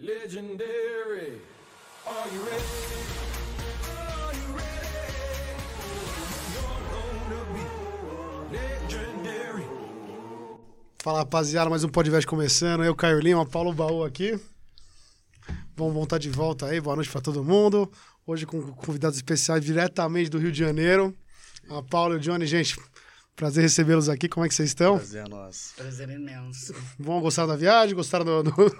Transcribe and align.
Legendary. 0.00 1.42
Are 2.06 2.28
you 2.32 2.40
ready? 2.44 2.62
Are 3.98 4.32
you 4.32 4.54
ready? 4.54 4.86
You're 6.54 6.82
gonna 6.92 7.42
be 7.52 8.56
legendary. 8.56 9.66
Fala 11.02 11.18
rapaziada, 11.18 11.68
mais 11.68 11.82
um 11.82 11.88
podcast 11.88 12.24
começando. 12.28 12.84
Eu, 12.84 12.94
Caio 12.94 13.18
Lima, 13.18 13.44
Paulo 13.44 13.72
Baú 13.72 14.04
aqui. 14.04 14.38
Vamos 15.76 15.94
voltar 15.94 16.18
de 16.18 16.30
volta 16.30 16.66
aí, 16.66 16.80
boa 16.80 16.94
noite 16.94 17.10
pra 17.10 17.20
todo 17.20 17.42
mundo. 17.42 17.90
Hoje 18.24 18.46
com 18.46 18.62
convidados 18.74 19.18
especiais 19.18 19.64
diretamente 19.64 20.30
do 20.30 20.38
Rio 20.38 20.52
de 20.52 20.60
Janeiro. 20.60 21.12
A 21.68 21.82
Paula 21.82 22.14
e 22.14 22.18
o 22.18 22.20
Johnny, 22.20 22.46
gente, 22.46 22.80
prazer 23.34 23.62
recebê-los 23.62 24.08
aqui. 24.08 24.28
Como 24.28 24.46
é 24.46 24.48
que 24.48 24.54
vocês 24.54 24.68
estão? 24.68 24.96
Prazer 24.96 25.26
é 25.26 25.28
nosso. 25.28 25.74
Prazer 25.74 26.08
imenso. 26.08 26.72
Vão 26.96 27.20
gostar 27.20 27.46
da 27.46 27.56
viagem? 27.56 27.96
Gostaram 27.96 28.24
do, 28.24 28.44
do, 28.44 28.76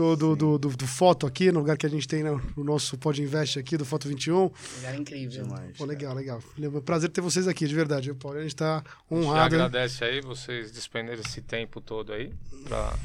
do, 0.00 0.16
do, 0.16 0.36
do, 0.36 0.58
do- 0.58 0.76
do 0.76 0.86
foto 0.86 1.26
aqui, 1.26 1.52
no 1.52 1.60
lugar 1.60 1.76
que 1.76 1.84
a 1.84 1.88
gente 1.88 2.08
tem 2.08 2.22
no, 2.22 2.40
no 2.56 2.64
nosso 2.64 2.96
Pod 2.96 3.20
Invest 3.22 3.58
aqui, 3.58 3.76
do 3.76 3.84
Foto 3.84 4.08
21? 4.08 4.34
Lugar 4.76 4.94
incrível. 4.98 5.44
Demais. 5.44 5.76
Pô, 5.76 5.84
legal, 5.84 6.14
legal. 6.14 6.42
Prazer 6.84 7.10
ter 7.10 7.20
vocês 7.20 7.46
aqui, 7.46 7.66
de 7.66 7.74
verdade. 7.74 8.12
Paulo, 8.14 8.38
a 8.38 8.42
gente 8.42 8.56
tá 8.56 8.82
Já 8.84 9.16
honrado. 9.16 9.54
agradece 9.56 10.02
aí 10.04 10.20
vocês 10.20 10.72
despenderem 10.72 11.20
esse 11.20 11.42
tempo 11.42 11.80
todo 11.80 12.12
aí 12.12 12.32
pra, 12.64 12.98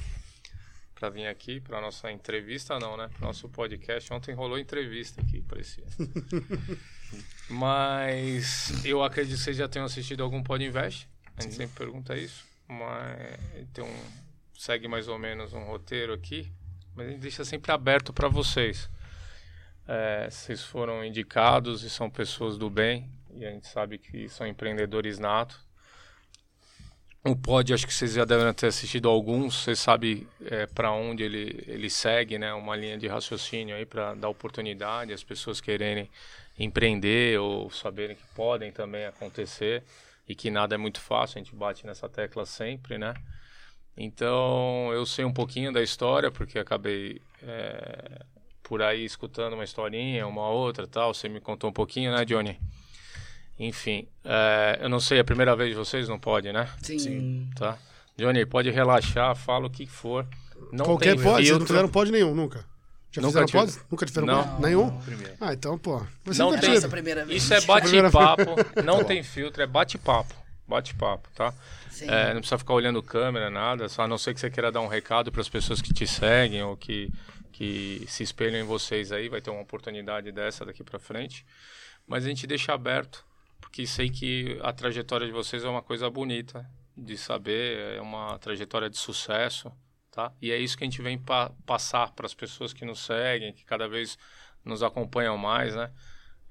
pra 0.96 1.10
vir 1.10 1.28
aqui 1.28 1.60
pra 1.60 1.82
nossa 1.82 2.12
entrevista, 2.12 2.80
não, 2.80 2.96
né? 2.96 3.10
Nosso 3.20 3.50
podcast. 3.50 4.12
Ontem 4.14 4.34
rolou 4.34 4.58
entrevista 4.58 5.22
aqui, 5.22 5.42
parecia. 5.42 5.84
Mas 7.50 8.84
eu 8.86 9.04
acredito 9.04 9.38
que 9.38 9.44
vocês 9.44 9.58
já 9.58 9.68
tenham 9.68 9.86
assistido 9.86 10.24
algum 10.24 10.42
Podinvest. 10.42 11.08
A 11.38 11.42
gente 11.44 11.56
sempre 11.56 11.76
pergunta 11.78 12.16
isso. 12.18 12.44
Mas 12.68 13.38
tem 13.74 13.84
um, 13.84 13.96
segue 14.58 14.88
mais 14.88 15.08
ou 15.08 15.20
menos 15.20 15.54
um 15.54 15.64
roteiro 15.64 16.14
aqui. 16.14 16.52
Mas 16.96 17.08
a 17.08 17.10
gente 17.12 17.22
deixa 17.22 17.44
sempre 17.44 17.72
aberto 17.72 18.14
para 18.14 18.28
vocês. 18.28 18.90
É, 19.88 20.28
vocês 20.30 20.64
foram 20.64 21.04
indicados 21.04 21.84
e 21.84 21.90
são 21.90 22.10
pessoas 22.10 22.58
do 22.58 22.70
bem. 22.70 23.10
E 23.36 23.46
a 23.46 23.52
gente 23.52 23.68
sabe 23.68 23.98
que 23.98 24.30
são 24.30 24.48
empreendedores 24.48 25.20
natos. 25.20 25.60
O 27.24 27.36
pod, 27.36 27.74
acho 27.74 27.88
que 27.88 27.94
vocês 27.94 28.14
já 28.14 28.24
devem 28.24 28.54
ter 28.54 28.68
assistido 28.68 29.10
alguns. 29.10 29.64
Você 29.64 29.76
sabe 29.76 30.28
é, 30.46 30.68
para 30.68 30.92
onde 30.92 31.24
ele, 31.24 31.64
ele 31.68 31.90
segue, 31.90 32.38
né? 32.38 32.54
Uma 32.54 32.76
linha 32.76 32.98
de 32.98 33.08
raciocínio 33.08 33.76
aí 33.76 33.86
para 33.86 34.14
dar 34.14 34.30
oportunidade 34.30 35.12
às 35.12 35.24
pessoas 35.24 35.60
quererem 35.60 36.10
empreender 36.58 37.40
ou 37.40 37.70
saberem 37.72 38.16
que 38.16 38.24
podem 38.36 38.72
também 38.72 39.06
acontecer 39.06 39.84
e 40.28 40.36
que 40.36 40.50
nada 40.50 40.76
é 40.76 40.78
muito 40.78 41.02
fácil. 41.02 41.40
A 41.40 41.44
gente 41.44 41.56
bate 41.56 41.86
nessa 41.86 42.08
tecla 42.08 42.46
sempre, 42.46 42.98
né? 42.98 43.14
Então 43.98 44.92
eu 44.94 45.06
sei 45.06 45.24
um 45.26 45.32
pouquinho 45.34 45.72
da 45.72 45.82
história 45.82 46.30
porque 46.30 46.60
acabei 46.60 47.22
é, 47.42 48.22
por 48.62 48.82
aí 48.82 49.06
escutando 49.06 49.54
uma 49.54 49.64
historinha, 49.64 50.28
uma 50.28 50.50
outra, 50.50 50.86
tal. 50.88 51.14
Você 51.14 51.30
me 51.30 51.40
contou 51.40 51.70
um 51.70 51.74
pouquinho, 51.74 52.12
né, 52.16 52.26
Johnny? 52.26 52.60
Enfim, 53.58 54.06
é, 54.24 54.80
eu 54.82 54.90
não 54.90 55.00
sei, 55.00 55.18
é 55.20 55.22
a 55.22 55.24
primeira 55.24 55.56
vez 55.56 55.70
de 55.70 55.76
vocês, 55.76 56.10
não 56.10 56.20
pode, 56.20 56.52
né? 56.52 56.68
Sim. 56.82 57.50
Tá? 57.56 57.78
Johnny, 58.18 58.46
pode 58.46 58.70
relaxar, 58.70 59.34
fala 59.36 59.68
o 59.68 59.70
que 59.70 59.86
for. 59.86 60.28
Não 60.74 60.86
Qualquer 60.86 61.16
tem 61.16 61.24
pode, 61.24 61.36
vocês 61.46 61.50
não 61.52 61.58
filtro. 61.60 61.68
fizeram 61.68 61.90
pod 61.90 62.12
nenhum, 62.12 62.36
nunca. 62.36 62.66
Já 63.12 63.22
Nunca 63.22 63.46
fizeram 63.46 63.66
tive. 63.66 63.78
pod? 63.80 63.88
Nunca 63.92 64.06
tiveram 64.06 64.28
Não. 64.28 64.44
pod? 64.44 64.62
Nenhum? 64.62 65.00
Primeiro. 65.00 65.34
Ah, 65.40 65.54
então, 65.54 65.78
pô. 65.78 66.02
Não 66.38 66.54
É 66.54 66.58
a 66.58 66.60
tem. 66.60 66.72
vez. 66.80 67.44
Isso 67.44 67.54
é 67.54 67.62
bate-papo, 67.62 68.44
não 68.84 69.06
tem 69.06 69.24
filtro, 69.24 69.64
é 69.64 69.68
bate-papo. 69.68 70.36
Bate-papo, 70.68 71.30
tá? 71.36 71.54
É, 72.02 72.34
não 72.34 72.42
precisa 72.42 72.58
ficar 72.58 72.74
olhando 72.74 73.02
câmera, 73.04 73.50
nada, 73.50 73.88
só 73.88 74.04
a 74.04 74.08
não 74.08 74.18
ser 74.18 74.34
que 74.34 74.40
você 74.40 74.50
queira 74.50 74.72
dar 74.72 74.82
um 74.82 74.88
recado 74.88 75.32
para 75.32 75.42
as 75.42 75.50
pessoas 75.50 75.82
que 75.82 75.94
te 75.94 76.08
seguem 76.08 76.64
ou 76.64 76.76
que, 76.76 77.12
que 77.52 78.04
se 78.08 78.24
espelham 78.24 78.60
em 78.60 78.64
vocês 78.64 79.12
aí, 79.12 79.30
vai 79.30 79.42
ter 79.42 79.52
uma 79.52 79.62
oportunidade 79.62 80.32
dessa 80.32 80.66
daqui 80.66 80.84
para 80.84 80.98
frente. 80.98 81.46
Mas 82.08 82.26
a 82.26 82.30
gente 82.30 82.48
deixa 82.48 82.74
aberto, 82.74 83.24
porque 83.62 83.86
sei 83.86 84.10
que 84.10 84.60
a 84.64 84.74
trajetória 84.74 85.28
de 85.28 85.34
vocês 85.34 85.64
é 85.64 85.70
uma 85.70 85.82
coisa 85.82 86.10
bonita 86.10 86.68
de 86.98 87.18
saber, 87.18 87.96
é 87.98 88.02
uma 88.02 88.40
trajetória 88.40 88.90
de 88.90 88.98
sucesso, 88.98 89.72
tá? 90.12 90.32
E 90.42 90.52
é 90.52 90.58
isso 90.58 90.78
que 90.78 90.84
a 90.84 90.88
gente 90.88 91.02
vem 91.02 91.18
pa 91.20 91.52
passar 91.66 92.12
para 92.14 92.26
as 92.26 92.34
pessoas 92.34 92.74
que 92.74 92.86
nos 92.86 93.00
seguem, 93.06 93.54
que 93.54 93.66
cada 93.66 93.88
vez 93.88 94.18
nos 94.64 94.82
acompanham 94.82 95.38
mais, 95.38 95.76
né? 95.76 95.92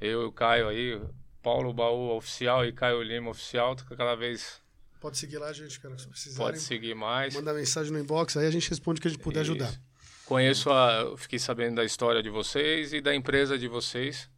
Eu 0.01 0.23
e 0.23 0.25
o 0.27 0.33
Caio 0.33 0.69
aí, 0.69 1.01
Paulo 1.45 1.73
Baú 1.75 2.17
oficial 2.17 2.65
e 2.65 2.73
Caio 2.73 3.03
Lima 3.03 3.31
oficial, 3.31 3.77
tá 3.77 3.85
cada 3.97 4.15
vez 4.17 4.61
Pode 5.01 5.19
seguir 5.19 5.37
lá, 5.37 5.53
gente, 5.53 5.79
cara, 5.79 5.99
se 5.99 6.09
precisarem. 6.09 6.47
pode 6.47 6.59
seguir 6.61 6.95
mais. 6.95 7.35
Manda 7.35 7.53
mensagem 7.53 7.93
no 7.93 7.99
inbox, 8.01 8.39
aí 8.39 8.47
a 8.47 8.51
gente 8.51 8.71
responde 8.71 8.99
o 8.99 9.03
que 9.03 9.09
a 9.09 9.11
gente 9.11 9.21
puder 9.23 9.43
Isso. 9.43 9.51
ajudar. 9.53 9.73
Conheço 10.25 10.71
a, 10.71 11.15
fiquei 11.19 11.39
sabendo 11.39 11.77
da 11.77 11.85
história 11.85 12.23
de 12.23 12.31
vocês 12.31 12.95
e 12.95 13.03
da 13.03 13.15
empresa 13.15 13.59
de 13.59 13.69
vocês. 13.69 14.31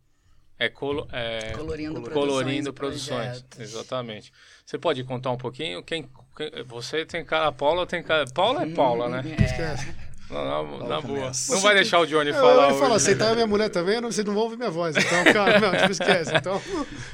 É, 0.59 0.69
colo, 0.69 1.07
é 1.13 1.53
Colorindo 1.53 2.01
Colorindo 2.11 2.73
Produções 2.73 3.43
Produções, 3.43 3.61
exatamente. 3.61 4.33
Você 4.65 4.77
pode 4.79 5.05
contar 5.05 5.31
um 5.31 5.37
pouquinho? 5.37 5.83
Quem, 5.85 6.11
quem- 6.37 6.65
você 6.65 7.05
tem 7.07 7.25
cara, 7.25 7.47
a 7.49 7.53
Paula 7.53 7.87
tem 7.87 8.03
cara, 8.03 8.25
Paula 8.35 8.65
é 8.65 8.71
Paula, 8.75 9.09
né? 9.09 9.23
É. 9.39 10.16
Na, 10.29 10.45
na- 10.45 10.63
na 10.63 11.01
boa. 11.01 11.21
começa. 11.21 11.55
Não 11.55 11.61
vai 11.61 11.75
deixar 11.75 12.01
o 12.01 12.07
Johnny 12.07 12.31
Eu, 12.31 12.35
falar 12.35 12.53
eu 12.53 12.61
ia 12.61 12.67
hoje, 12.69 12.77
falar, 12.79 12.89
né? 12.91 12.97
aceitar 12.97 13.31
a 13.31 13.35
minha 13.35 13.47
mulher 13.47 13.69
também, 13.69 14.01
não- 14.01 14.11
vocês 14.11 14.27
não 14.27 14.35
vão 14.35 14.43
ouvir 14.45 14.57
minha 14.57 14.71
voz. 14.71 14.97
Então, 14.97 15.25
cara, 15.33 15.59
não, 15.61 15.71
tipo, 15.77 15.93
esquece. 15.93 16.35
Então, 16.35 16.61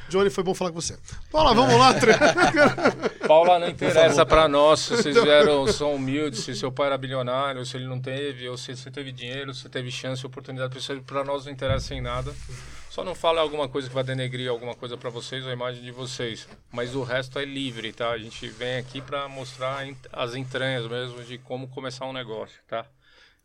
Johnny, 0.09 0.31
foi 0.31 0.43
bom 0.43 0.55
falar 0.55 0.71
com 0.71 0.81
você. 0.81 0.97
Paula, 1.31 1.55
vamos 1.55 1.75
lá. 1.79 1.93
tre- 1.95 2.15
Paula, 3.29 3.59
não 3.59 3.69
interessa 3.69 4.25
pra 4.25 4.49
nós 4.49 4.81
se 4.81 4.97
vocês 4.97 5.15
vieram, 5.23 5.67
são 5.67 5.95
humildes, 5.95 6.41
se 6.45 6.55
seu 6.55 6.73
pai 6.73 6.87
era 6.87 6.99
bilionário, 6.99 7.65
se 7.67 7.77
ele 7.77 7.87
não 7.87 8.01
teve, 8.01 8.49
ou 8.49 8.57
se 8.57 8.75
você 8.75 8.91
teve 8.91 9.13
dinheiro, 9.13 9.53
se 9.55 9.69
teve 9.69 9.91
chance, 9.91 10.25
oportunidade, 10.25 10.77
pra 11.07 11.23
nós 11.25 11.45
não 11.45 11.53
interessa 11.53 11.95
em 11.95 12.01
nada. 12.01 12.33
Só 12.91 13.03
não 13.03 13.15
fala 13.15 13.41
alguma 13.41 13.69
coisa 13.69 13.89
que 13.89 13.95
vai 13.95 14.05
denegrir 14.05 14.51
alguma 14.51 14.75
coisa 14.75 14.99
pra 14.99 15.09
vocês 15.09 15.45
ou 15.45 15.51
a 15.51 15.53
imagem 15.55 15.83
de 15.83 15.91
vocês. 15.91 16.47
Mas 16.71 16.95
o 16.95 17.03
resto 17.03 17.39
é 17.39 17.45
livre, 17.45 17.91
tá? 17.91 18.11
A 18.11 18.19
gente 18.19 18.47
vem 18.49 18.77
aqui 18.77 19.01
pra 19.01 19.27
mostrar 19.29 19.87
as 20.13 20.35
entranhas 20.35 20.87
mesmo 20.87 21.23
de 21.25 21.39
como 21.39 21.69
começar 21.69 22.05
um 22.05 22.13
negócio, 22.13 22.57
tá? 22.69 22.85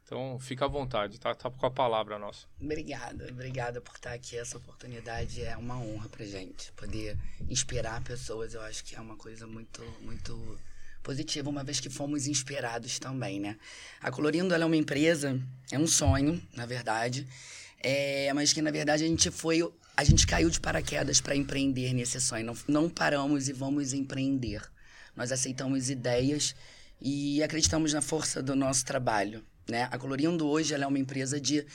Então 0.07 0.39
fica 0.39 0.63
à 0.63 0.67
vontade, 0.69 1.19
tá? 1.19 1.35
Tá 1.35 1.51
com 1.51 1.65
a 1.65 1.69
palavra 1.69 2.17
nossa. 2.17 2.47
Obrigada, 2.61 3.27
obrigada 3.29 3.81
por 3.81 3.93
estar 3.93 4.13
aqui. 4.13 4.37
Essa 4.37 4.57
oportunidade 4.57 5.43
é 5.43 5.57
uma 5.57 5.77
honra 5.77 6.07
pra 6.07 6.25
gente. 6.25 6.71
Poder 6.71 7.17
inspirar 7.49 8.01
pessoas, 8.05 8.53
eu 8.53 8.61
acho 8.61 8.85
que 8.85 8.95
é 8.95 9.01
uma 9.01 9.17
coisa 9.17 9.45
muito, 9.45 9.83
muito 9.99 10.57
positiva, 11.03 11.49
uma 11.49 11.61
vez 11.61 11.81
que 11.81 11.89
fomos 11.89 12.25
inspirados 12.25 12.99
também, 12.99 13.37
né? 13.37 13.57
A 13.99 14.09
Colorindo 14.09 14.55
é 14.55 14.65
uma 14.65 14.77
empresa, 14.77 15.37
é 15.69 15.77
um 15.77 15.87
sonho, 15.87 16.41
na 16.55 16.65
verdade, 16.65 17.27
é, 17.83 18.31
mas 18.31 18.53
que 18.53 18.61
na 18.61 18.71
verdade 18.71 19.03
a 19.03 19.07
gente 19.07 19.29
foi, 19.29 19.59
a 19.97 20.05
gente 20.05 20.25
caiu 20.25 20.49
de 20.49 20.61
paraquedas 20.61 21.19
para 21.19 21.35
empreender 21.35 21.91
nesse 21.91 22.21
sonho. 22.21 22.45
Não, 22.45 22.57
não 22.65 22.89
paramos 22.89 23.49
e 23.49 23.53
vamos 23.53 23.91
empreender. 23.91 24.61
Nós 25.17 25.33
aceitamos 25.33 25.89
ideias 25.89 26.55
e 27.01 27.43
acreditamos 27.43 27.91
na 27.91 28.01
força 28.01 28.41
do 28.41 28.55
nosso 28.55 28.85
trabalho. 28.85 29.43
Né? 29.69 29.87
A 29.91 29.97
Colorindo 29.97 30.47
hoje 30.47 30.73
é 30.73 30.87
uma 30.87 30.99
empresa 30.99 31.39
de 31.39 31.65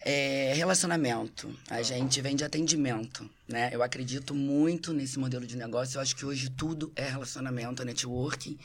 é, 0.00 0.52
relacionamento. 0.54 1.52
A 1.70 1.82
gente 1.82 2.20
vende 2.20 2.44
atendimento. 2.44 3.28
Né? 3.48 3.70
Eu 3.72 3.82
acredito 3.82 4.34
muito 4.34 4.92
nesse 4.92 5.18
modelo 5.18 5.46
de 5.46 5.56
negócio. 5.56 5.96
Eu 5.96 6.02
acho 6.02 6.14
que 6.14 6.26
hoje 6.26 6.50
tudo 6.50 6.92
é 6.94 7.08
relacionamento, 7.08 7.82
é 7.82 7.84
networking. 7.84 8.58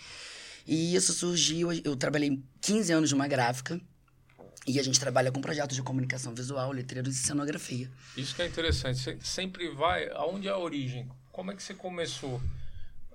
E 0.67 0.95
isso 0.95 1.13
surgiu. 1.13 1.71
Eu 1.83 1.95
trabalhei 1.95 2.41
15 2.61 2.91
anos 2.94 3.11
numa 3.11 3.27
gráfica. 3.27 3.79
E 4.66 4.79
a 4.79 4.83
gente 4.83 4.97
trabalha 4.97 5.29
com 5.29 5.41
projetos 5.41 5.75
de 5.75 5.83
comunicação 5.83 6.33
visual, 6.33 6.71
letreiros 6.71 7.15
e 7.15 7.19
cenografia. 7.19 7.89
Isso 8.15 8.33
que 8.33 8.41
é 8.41 8.47
interessante. 8.47 8.97
Você 9.00 9.17
sempre 9.21 9.69
vai. 9.69 10.07
Aonde 10.11 10.47
é 10.47 10.51
a 10.51 10.57
origem? 10.57 11.09
Como 11.33 11.51
é 11.51 11.55
que 11.55 11.61
você 11.61 11.73
começou? 11.73 12.41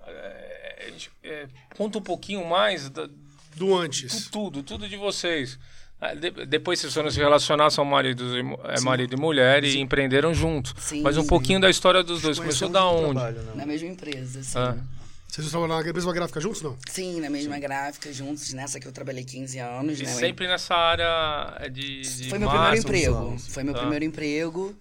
É, 0.06 0.88
gente- 0.90 1.10
é, 1.22 1.48
conta 1.76 1.98
um 1.98 2.02
pouquinho 2.02 2.44
mais 2.46 2.90
da, 2.90 3.08
Do 3.58 3.74
antes. 3.76 4.24
tu- 4.26 4.30
tudo, 4.30 4.62
tudo 4.62 4.88
de 4.88 4.96
vocês. 4.96 5.58
Ah, 6.00 6.14
de- 6.14 6.46
depois 6.46 6.78
vocês 6.78 6.94
foram 6.94 7.10
se 7.10 7.18
relacionar, 7.18 7.70
são 7.70 7.84
maridos 7.84 8.32
e, 8.32 8.38
é, 8.72 8.80
marido 8.80 9.14
e 9.14 9.16
mulher 9.20 9.64
e 9.64 9.78
empreenderam 9.80 10.32
juntos. 10.32 10.72
Sim. 10.78 11.02
Mas 11.02 11.16
um 11.16 11.26
pouquinho 11.26 11.60
da 11.60 11.68
história 11.68 12.02
dos 12.04 12.22
dois. 12.22 12.38
Começou 12.38 12.68
da 12.68 12.86
onde? 12.86 13.14
trabalho, 13.14 13.42
né? 13.42 13.52
Na 13.56 13.66
mesma 13.66 13.88
empresa, 13.88 14.42
sim. 14.42 14.56
Ah. 14.58 14.76
Vocês 15.26 15.46
estão 15.46 15.66
na 15.68 15.82
mesma 15.82 16.12
gráfica 16.12 16.40
juntos, 16.40 16.62
não? 16.62 16.76
Sim, 16.88 17.20
na 17.20 17.28
mesma 17.28 17.58
gráfica, 17.58 18.10
juntos. 18.12 18.52
Nessa 18.54 18.80
que 18.80 18.88
eu 18.88 18.92
trabalhei 18.92 19.24
15 19.24 19.58
anos. 19.58 20.00
E 20.00 20.04
né? 20.04 20.08
sempre 20.10 20.46
nessa 20.48 20.74
área 20.74 21.68
de, 21.68 22.00
de 22.02 22.30
Foi 22.30 22.38
meu 22.38 22.48
primeiro 22.48 22.76
emprego. 22.78 23.14
anos. 23.14 23.46
Foi 23.48 23.62
meu 23.62 23.74
Tá. 23.74 23.80
primeiro 23.80 24.04
emprego. 24.06 24.74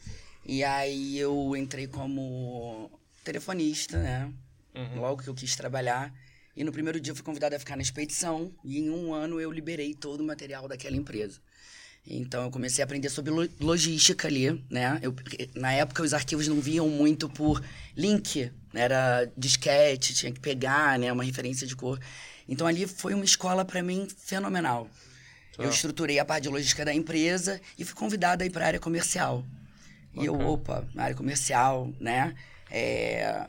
E 0.45 0.63
aí 0.63 1.19
eu 1.19 1.53
entrei 1.57 1.85
como 1.87 2.89
telefonista, 3.23 3.97
né? 3.97 4.29
Uhum. 4.73 5.01
Logo 5.01 5.21
que 5.23 5.27
eu 5.27 5.33
quis 5.33 5.55
trabalhar. 5.55 6.13
E 6.57 6.63
no 6.63 6.71
primeiro 6.71 6.99
dia 6.99 7.11
eu 7.11 7.15
fui 7.15 7.23
convidada 7.23 7.55
a 7.55 7.59
ficar 7.59 7.75
na 7.75 7.83
expedição. 7.83 8.51
E 8.65 8.79
em 8.79 8.89
um 8.89 9.13
ano 9.13 9.39
eu 9.39 9.51
liberei 9.51 9.93
todo 9.93 10.21
o 10.21 10.23
material 10.25 10.67
daquela 10.67 10.97
empresa. 10.97 11.39
Então 12.05 12.43
eu 12.45 12.49
comecei 12.49 12.81
a 12.81 12.85
aprender 12.85 13.09
sobre 13.09 13.31
lo- 13.31 13.49
logística 13.59 14.27
ali, 14.27 14.63
né? 14.69 14.99
Eu, 15.03 15.13
na 15.53 15.71
época 15.73 16.01
os 16.01 16.13
arquivos 16.15 16.47
não 16.47 16.59
viam 16.59 16.89
muito 16.89 17.29
por 17.29 17.63
link, 17.95 18.51
era 18.73 19.29
disquete, 19.37 20.15
tinha 20.15 20.31
que 20.31 20.39
pegar, 20.39 20.97
né? 20.97 21.11
Uma 21.11 21.23
referência 21.23 21.67
de 21.67 21.75
cor. 21.75 21.99
Então 22.49 22.65
ali 22.65 22.87
foi 22.87 23.13
uma 23.13 23.25
escola 23.25 23.63
para 23.63 23.83
mim 23.83 24.07
fenomenal. 24.17 24.89
Tá. 25.55 25.63
Eu 25.63 25.69
estruturei 25.69 26.17
a 26.17 26.25
parte 26.25 26.43
de 26.43 26.49
logística 26.49 26.83
da 26.83 26.93
empresa 26.93 27.61
e 27.77 27.85
fui 27.85 27.93
convidada 27.95 28.43
a 28.43 28.47
ir 28.47 28.49
para 28.49 28.63
a 28.63 28.67
área 28.67 28.79
comercial. 28.79 29.45
E 30.13 30.25
eu, 30.25 30.39
opa, 30.39 30.87
na 30.95 31.03
área 31.03 31.15
comercial, 31.15 31.93
né? 31.99 32.33
É, 32.71 33.47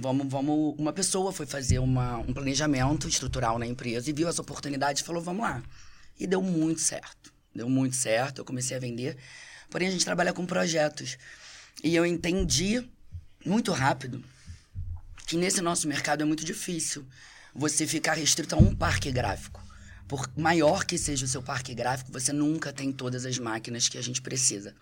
vamos, 0.00 0.26
vamos. 0.28 0.74
Uma 0.78 0.92
pessoa 0.92 1.32
foi 1.32 1.46
fazer 1.46 1.78
uma, 1.78 2.18
um 2.18 2.32
planejamento 2.32 3.08
estrutural 3.08 3.58
na 3.58 3.66
empresa 3.66 4.08
e 4.08 4.12
viu 4.12 4.28
essa 4.28 4.42
oportunidade 4.42 5.02
e 5.02 5.04
falou: 5.04 5.22
vamos 5.22 5.42
lá. 5.42 5.62
E 6.18 6.26
deu 6.26 6.42
muito 6.42 6.80
certo. 6.80 7.32
Deu 7.54 7.68
muito 7.68 7.96
certo. 7.96 8.38
Eu 8.38 8.44
comecei 8.44 8.76
a 8.76 8.80
vender. 8.80 9.16
Porém, 9.70 9.88
a 9.88 9.90
gente 9.90 10.04
trabalha 10.04 10.32
com 10.32 10.46
projetos. 10.46 11.18
E 11.82 11.94
eu 11.94 12.04
entendi 12.04 12.84
muito 13.44 13.72
rápido 13.72 14.22
que 15.26 15.36
nesse 15.36 15.60
nosso 15.60 15.86
mercado 15.86 16.22
é 16.22 16.24
muito 16.24 16.44
difícil 16.44 17.06
você 17.54 17.86
ficar 17.86 18.14
restrito 18.14 18.54
a 18.54 18.58
um 18.58 18.74
parque 18.74 19.10
gráfico. 19.10 19.62
Por 20.06 20.28
maior 20.36 20.84
que 20.84 20.96
seja 20.96 21.26
o 21.26 21.28
seu 21.28 21.42
parque 21.42 21.74
gráfico, 21.74 22.10
você 22.10 22.32
nunca 22.32 22.72
tem 22.72 22.90
todas 22.90 23.26
as 23.26 23.38
máquinas 23.38 23.88
que 23.88 23.98
a 23.98 24.02
gente 24.02 24.22
precisa. 24.22 24.74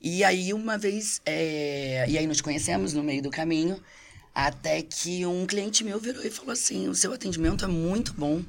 E 0.00 0.24
aí, 0.24 0.54
uma 0.54 0.78
vez, 0.78 1.20
é, 1.26 2.06
e 2.08 2.16
aí 2.16 2.26
nos 2.26 2.40
conhecemos 2.40 2.94
no 2.94 3.02
meio 3.02 3.20
do 3.20 3.30
caminho, 3.30 3.82
até 4.34 4.82
que 4.82 5.24
um 5.26 5.46
cliente 5.46 5.84
meu 5.84 5.98
virou 5.98 6.24
e 6.24 6.30
falou 6.30 6.52
assim: 6.52 6.88
o 6.88 6.94
seu 6.94 7.12
atendimento 7.12 7.64
é 7.64 7.68
muito 7.68 8.12
bom, 8.12 8.42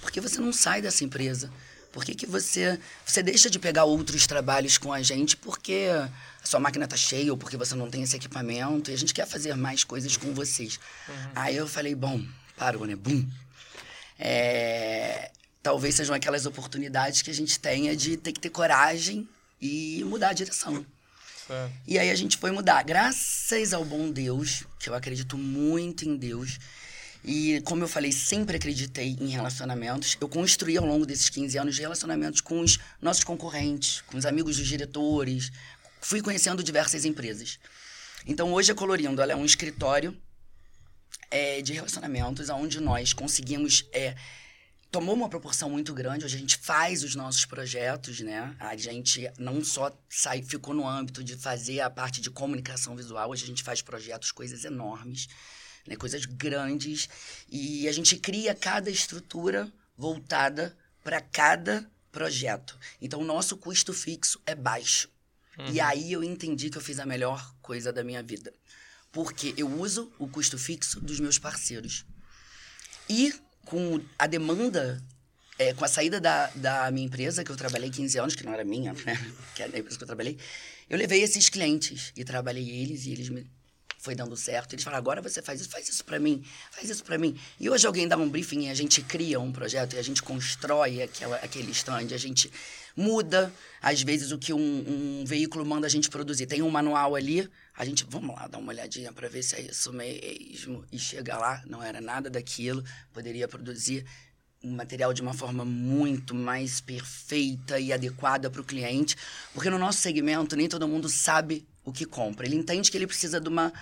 porque 0.00 0.20
você 0.20 0.40
não 0.40 0.52
sai 0.52 0.80
dessa 0.80 1.04
empresa? 1.04 1.50
Por 1.92 2.04
que, 2.04 2.12
que 2.12 2.26
você, 2.26 2.78
você 3.06 3.22
deixa 3.22 3.48
de 3.48 3.58
pegar 3.58 3.84
outros 3.84 4.26
trabalhos 4.26 4.76
com 4.76 4.92
a 4.92 5.00
gente 5.00 5.36
porque 5.36 5.86
a 6.42 6.46
sua 6.46 6.58
máquina 6.58 6.88
tá 6.88 6.96
cheia 6.96 7.30
ou 7.30 7.38
porque 7.38 7.56
você 7.56 7.76
não 7.76 7.88
tem 7.88 8.02
esse 8.02 8.16
equipamento 8.16 8.90
e 8.90 8.94
a 8.94 8.98
gente 8.98 9.14
quer 9.14 9.28
fazer 9.28 9.54
mais 9.54 9.84
coisas 9.84 10.16
com 10.16 10.34
vocês? 10.34 10.80
Aí 11.36 11.56
eu 11.56 11.68
falei: 11.68 11.94
bom, 11.94 12.20
parou, 12.56 12.84
né? 12.84 12.96
Bum. 12.96 13.24
É, 14.18 15.30
talvez 15.62 15.94
sejam 15.94 16.14
aquelas 16.14 16.46
oportunidades 16.46 17.22
que 17.22 17.30
a 17.30 17.34
gente 17.34 17.58
tenha 17.58 17.96
de 17.96 18.16
ter 18.16 18.32
que 18.32 18.40
ter 18.40 18.50
coragem 18.50 19.28
e 19.60 20.02
mudar 20.04 20.30
a 20.30 20.32
direção. 20.32 20.84
Certo. 21.46 21.72
E 21.86 21.98
aí 21.98 22.10
a 22.10 22.14
gente 22.14 22.36
foi 22.36 22.50
mudar. 22.50 22.82
Graças 22.82 23.72
ao 23.72 23.84
bom 23.84 24.10
Deus, 24.10 24.64
que 24.78 24.88
eu 24.88 24.94
acredito 24.94 25.36
muito 25.36 26.08
em 26.08 26.16
Deus. 26.16 26.58
E 27.24 27.62
como 27.62 27.82
eu 27.82 27.88
falei, 27.88 28.12
sempre 28.12 28.56
acreditei 28.56 29.16
em 29.20 29.28
relacionamentos. 29.28 30.16
Eu 30.20 30.28
construí 30.28 30.76
ao 30.76 30.84
longo 30.84 31.06
desses 31.06 31.30
15 31.30 31.58
anos 31.58 31.78
relacionamentos 31.78 32.40
com 32.40 32.60
os 32.60 32.78
nossos 33.00 33.24
concorrentes, 33.24 34.02
com 34.02 34.18
os 34.18 34.26
amigos 34.26 34.58
dos 34.58 34.66
diretores. 34.66 35.50
Fui 36.00 36.20
conhecendo 36.20 36.62
diversas 36.62 37.04
empresas. 37.04 37.58
Então 38.26 38.52
hoje 38.52 38.72
a 38.72 38.74
Colorindo 38.74 39.22
é 39.22 39.36
um 39.36 39.44
escritório 39.44 40.16
é, 41.30 41.62
de 41.62 41.72
relacionamentos 41.72 42.48
onde 42.50 42.80
nós 42.80 43.12
conseguimos 43.12 43.86
é, 43.92 44.14
tomou 44.94 45.16
uma 45.16 45.28
proporção 45.28 45.68
muito 45.68 45.92
grande. 45.92 46.24
Hoje 46.24 46.36
a 46.36 46.38
gente 46.38 46.56
faz 46.56 47.02
os 47.02 47.16
nossos 47.16 47.44
projetos, 47.44 48.20
né? 48.20 48.54
A 48.60 48.76
gente 48.76 49.28
não 49.36 49.64
só 49.64 49.90
sai, 50.08 50.40
ficou 50.40 50.72
no 50.72 50.86
âmbito 50.86 51.24
de 51.24 51.34
fazer 51.36 51.80
a 51.80 51.90
parte 51.90 52.20
de 52.20 52.30
comunicação 52.30 52.94
visual, 52.94 53.28
hoje 53.28 53.42
a 53.42 53.46
gente 53.48 53.64
faz 53.64 53.82
projetos, 53.82 54.30
coisas 54.30 54.64
enormes, 54.64 55.26
né? 55.84 55.96
coisas 55.96 56.24
grandes. 56.26 57.08
E 57.48 57.88
a 57.88 57.92
gente 57.92 58.16
cria 58.18 58.54
cada 58.54 58.88
estrutura 58.88 59.68
voltada 59.98 60.78
para 61.02 61.20
cada 61.20 61.90
projeto. 62.12 62.78
Então 63.02 63.20
o 63.20 63.24
nosso 63.24 63.56
custo 63.56 63.92
fixo 63.92 64.40
é 64.46 64.54
baixo. 64.54 65.08
E 65.72 65.80
aí 65.80 66.12
eu 66.12 66.22
entendi 66.22 66.70
que 66.70 66.78
eu 66.78 66.82
fiz 66.82 67.00
a 67.00 67.06
melhor 67.06 67.52
coisa 67.60 67.92
da 67.92 68.04
minha 68.04 68.22
vida. 68.22 68.54
Porque 69.10 69.54
eu 69.56 69.68
uso 69.68 70.12
o 70.20 70.28
custo 70.28 70.56
fixo 70.56 71.00
dos 71.00 71.18
meus 71.18 71.36
parceiros. 71.36 72.06
E 73.08 73.34
com 73.64 74.00
a 74.18 74.26
demanda, 74.26 75.02
é, 75.58 75.72
com 75.74 75.84
a 75.84 75.88
saída 75.88 76.20
da, 76.20 76.48
da 76.54 76.90
minha 76.90 77.06
empresa, 77.06 77.44
que 77.44 77.50
eu 77.50 77.56
trabalhei 77.56 77.90
15 77.90 78.18
anos, 78.18 78.34
que 78.34 78.44
não 78.44 78.52
era 78.52 78.64
minha, 78.64 78.92
né? 78.92 79.34
Que 79.54 79.62
era 79.62 79.76
a 79.76 79.78
empresa 79.78 79.96
que 79.96 80.02
eu 80.02 80.06
trabalhei, 80.06 80.38
eu 80.88 80.98
levei 80.98 81.22
esses 81.22 81.48
clientes 81.48 82.12
e 82.16 82.24
trabalhei 82.24 82.68
eles 82.68 83.06
e 83.06 83.12
eles 83.12 83.28
me 83.28 83.46
foi 84.04 84.14
dando 84.14 84.36
certo. 84.36 84.74
Eles 84.74 84.84
falaram, 84.84 85.00
agora 85.00 85.22
você 85.22 85.40
faz 85.40 85.62
isso, 85.62 85.70
faz 85.70 85.88
isso 85.88 86.04
pra 86.04 86.18
mim, 86.18 86.44
faz 86.70 86.90
isso 86.90 87.02
pra 87.02 87.16
mim. 87.16 87.34
E 87.58 87.70
hoje 87.70 87.86
alguém 87.86 88.06
dá 88.06 88.18
um 88.18 88.28
briefing 88.28 88.66
e 88.66 88.68
a 88.68 88.74
gente 88.74 89.00
cria 89.00 89.40
um 89.40 89.50
projeto 89.50 89.94
e 89.94 89.98
a 89.98 90.02
gente 90.02 90.22
constrói 90.22 91.00
aquela, 91.02 91.36
aquele 91.36 91.70
stand, 91.72 92.12
a 92.12 92.18
gente 92.18 92.52
muda, 92.94 93.50
às 93.80 94.02
vezes, 94.02 94.30
o 94.30 94.38
que 94.38 94.52
um, 94.52 95.20
um 95.20 95.24
veículo 95.24 95.64
manda 95.64 95.86
a 95.86 95.90
gente 95.90 96.10
produzir. 96.10 96.46
Tem 96.46 96.60
um 96.60 96.70
manual 96.70 97.14
ali, 97.14 97.48
a 97.76 97.84
gente, 97.84 98.06
vamos 98.08 98.36
lá, 98.36 98.46
dar 98.46 98.58
uma 98.58 98.70
olhadinha 98.70 99.12
pra 99.12 99.28
ver 99.28 99.42
se 99.42 99.56
é 99.56 99.60
isso 99.62 99.92
mesmo. 99.92 100.84
E 100.92 100.98
chega 100.98 101.36
lá, 101.36 101.62
não 101.66 101.82
era 101.82 102.00
nada 102.00 102.30
daquilo, 102.30 102.84
poderia 103.12 103.48
produzir 103.48 104.06
um 104.62 104.74
material 104.74 105.12
de 105.12 105.20
uma 105.20 105.34
forma 105.34 105.64
muito 105.64 106.34
mais 106.34 106.80
perfeita 106.80 107.78
e 107.78 107.92
adequada 107.92 108.48
para 108.48 108.60
o 108.60 108.64
cliente, 108.64 109.16
porque 109.52 109.68
no 109.68 109.78
nosso 109.78 110.00
segmento 110.00 110.56
nem 110.56 110.68
todo 110.68 110.88
mundo 110.88 111.08
sabe 111.08 111.66
o 111.84 111.92
que 111.92 112.06
compra. 112.06 112.46
Ele 112.46 112.56
entende 112.56 112.90
que 112.90 112.96
ele 112.96 113.06
precisa 113.06 113.40
de 113.40 113.48
uma 113.48 113.72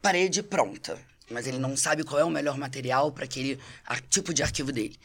parede 0.00 0.42
pronta, 0.42 0.98
mas 1.30 1.46
ele 1.46 1.58
não 1.58 1.76
sabe 1.76 2.04
qual 2.04 2.20
é 2.20 2.24
o 2.24 2.30
melhor 2.30 2.56
material 2.56 3.12
para 3.12 3.24
aquele 3.24 3.58
tipo 4.08 4.32
de 4.32 4.42
arquivo 4.42 4.72
dele. 4.72 4.96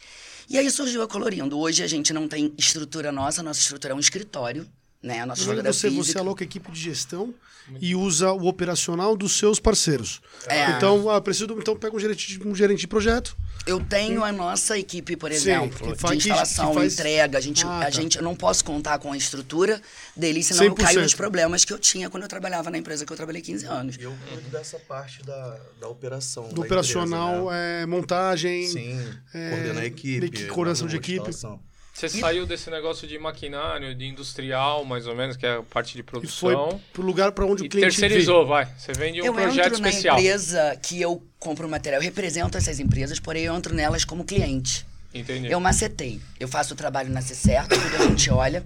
E 0.48 0.56
aí 0.56 0.70
surgiu 0.70 1.02
a 1.02 1.08
Colorindo. 1.08 1.58
Hoje 1.58 1.82
a 1.82 1.86
gente 1.86 2.12
não 2.12 2.26
tem 2.28 2.54
estrutura 2.56 3.12
nossa, 3.12 3.42
nossa 3.42 3.60
estrutura 3.60 3.92
é 3.92 3.96
um 3.96 4.00
escritório, 4.00 4.66
né? 5.02 5.20
A 5.20 5.26
nossa 5.26 5.40
estrutura 5.42 5.72
você, 5.72 5.90
você 5.90 6.18
aloca 6.18 6.42
a 6.42 6.46
equipe 6.46 6.70
de 6.70 6.80
gestão 6.80 7.34
e 7.80 7.96
usa 7.96 8.30
o 8.32 8.46
operacional 8.46 9.16
dos 9.16 9.36
seus 9.36 9.58
parceiros. 9.58 10.20
É. 10.46 10.70
Então, 10.70 11.10
ah, 11.10 11.20
preciso, 11.20 11.52
então 11.58 11.74
pega 11.76 11.96
um 11.96 11.98
gerente, 11.98 12.38
de- 12.38 12.46
um 12.46 12.54
gerente 12.54 12.78
de 12.80 12.86
projeto. 12.86 13.36
Eu 13.66 13.80
tenho 13.84 14.22
a 14.22 14.30
nossa 14.30 14.78
equipe, 14.78 15.16
por 15.16 15.30
Sim, 15.32 15.36
exemplo, 15.36 15.92
que 15.92 15.98
faz- 15.98 16.18
de 16.22 16.28
instalação, 16.28 16.68
que 16.68 16.74
faz- 16.76 16.92
entrega. 16.94 17.38
A 17.38 17.40
gente, 17.40 17.66
Ah, 17.66 17.78
a 17.78 17.80
tá. 17.86 17.90
gente, 17.90 18.18
eu 18.18 18.22
não 18.22 18.36
posso 18.36 18.64
contar 18.64 19.00
com 19.00 19.12
a 19.12 19.16
estrutura 19.16 19.82
deles, 20.16 20.46
senão 20.46 20.62
eu 20.62 20.74
caio 20.76 21.00
100%. 21.00 21.02
nos 21.02 21.14
problemas 21.14 21.64
que 21.64 21.72
eu 21.72 21.78
tinha 21.80 22.08
quando 22.08 22.22
eu 22.22 22.28
trabalhava 22.28 22.70
na 22.70 22.78
empresa 22.78 23.04
que 23.04 23.12
eu 23.12 23.16
trabalhei 23.16 23.42
15 23.42 23.66
anos. 23.66 23.96
E 23.96 24.02
eu 24.04 24.14
cuido 24.30 24.48
dessa 24.50 24.78
parte 24.78 25.20
da, 25.24 25.58
da 25.80 25.88
operação. 25.88 26.48
Do 26.50 26.54
da 26.54 26.60
operacional, 26.62 27.46
empresa, 27.46 27.50
né? 27.50 27.82
é, 27.82 27.86
montagem. 27.86 28.66
Sim, 28.68 29.00
é, 29.34 29.50
coordenar 29.50 29.82
a 29.82 29.86
equipe. 29.86 30.26
equi- 30.26 30.46
coordenação 30.46 30.86
de 30.86 30.94
equipe. 30.96 31.14
instalação. 31.28 31.60
Você 31.96 32.10
saiu 32.10 32.44
desse 32.44 32.68
negócio 32.68 33.08
de 33.08 33.18
maquinário, 33.18 33.94
de 33.94 34.04
industrial, 34.04 34.84
mais 34.84 35.06
ou 35.06 35.16
menos, 35.16 35.34
que 35.34 35.46
é 35.46 35.56
a 35.56 35.62
parte 35.62 35.94
de 35.94 36.00
E 36.00 36.02
produção. 36.02 36.70
foi 36.70 36.80
pro 36.92 37.02
lugar 37.02 37.32
para 37.32 37.46
onde 37.46 37.64
E 37.64 37.66
o 37.68 37.70
cliente 37.70 37.98
terceirizou, 37.98 38.46
vai. 38.46 38.68
Você 38.76 38.92
vende 38.92 39.22
um 39.22 39.24
eu 39.24 39.32
projeto 39.32 39.66
entro 39.68 39.86
especial. 39.88 40.14
na 40.16 40.20
empresa 40.20 40.78
que 40.82 41.00
eu 41.00 41.22
compro 41.38 41.66
material, 41.66 42.02
eu 42.02 42.04
represento 42.04 42.58
essas 42.58 42.78
empresas, 42.80 43.18
porém 43.18 43.44
eu 43.44 43.56
entro 43.56 43.74
nelas 43.74 44.04
como 44.04 44.26
cliente. 44.26 44.86
Entendi. 45.14 45.50
Eu 45.50 45.58
macetei. 45.58 46.20
Eu 46.38 46.48
faço 46.48 46.74
o 46.74 46.76
trabalho 46.76 47.08
na 47.08 47.22
certo, 47.22 47.70
tudo 47.70 47.96
a 48.02 48.06
gente 48.08 48.30
olha. 48.30 48.62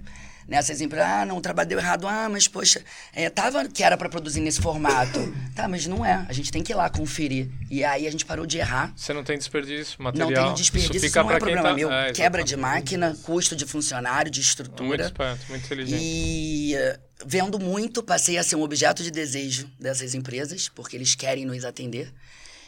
Nessas 0.51 0.81
empresas, 0.81 1.09
ah, 1.09 1.25
não, 1.25 1.37
o 1.37 1.41
trabalho 1.41 1.69
deu 1.69 1.79
errado. 1.79 2.09
Ah, 2.09 2.29
mas 2.29 2.49
poxa, 2.49 2.85
é, 3.15 3.31
tava 3.31 3.69
que 3.69 3.85
era 3.85 3.97
para 3.97 4.09
produzir 4.09 4.41
nesse 4.41 4.61
formato. 4.61 5.21
Tá, 5.55 5.69
mas 5.69 5.87
não 5.87 6.07
é. 6.07 6.25
A 6.27 6.33
gente 6.33 6.51
tem 6.51 6.63
que 6.63 6.73
ir 6.73 6.77
lá 6.77 6.89
conferir. 6.89 7.51
E 7.71 7.85
aí 7.85 8.07
a 8.07 8.11
gente 8.11 8.25
parou 8.25 8.47
de 8.47 8.57
errar. 8.57 8.93
Você 8.97 9.13
não 9.13 9.23
tem 9.23 9.37
desperdício, 9.37 9.97
Não 9.99 10.05
material. 10.07 10.47
tem 10.47 10.55
desperdício, 10.55 10.97
isso 10.97 11.07
isso, 11.07 11.13
fica 11.13 11.23
não 11.23 11.31
é 11.33 11.39
problema 11.39 11.63
tá... 11.69 11.75
meu. 11.75 11.93
É, 11.93 12.13
Quebra 12.13 12.43
de 12.43 12.57
máquina, 12.57 13.15
custo 13.25 13.55
de 13.55 13.67
funcionário, 13.67 14.31
de 14.31 14.39
Muito 14.39 14.49
estrutura. 14.49 15.05
esperto, 15.05 15.47
muito 15.51 15.65
inteligente. 15.67 16.03
E 16.03 16.75
eh, 16.75 16.99
vendo 17.27 17.59
muito, 17.59 18.03
passei 18.03 18.39
a 18.39 18.43
ser 18.43 18.57
um 18.57 18.63
objeto 18.63 19.03
de 19.03 19.11
desejo 19.11 19.69
dessas 19.79 20.15
empresas, 20.15 20.69
porque 20.69 20.97
eles 20.97 21.15
querem 21.15 21.45
nos 21.45 21.65
atender. 21.65 22.11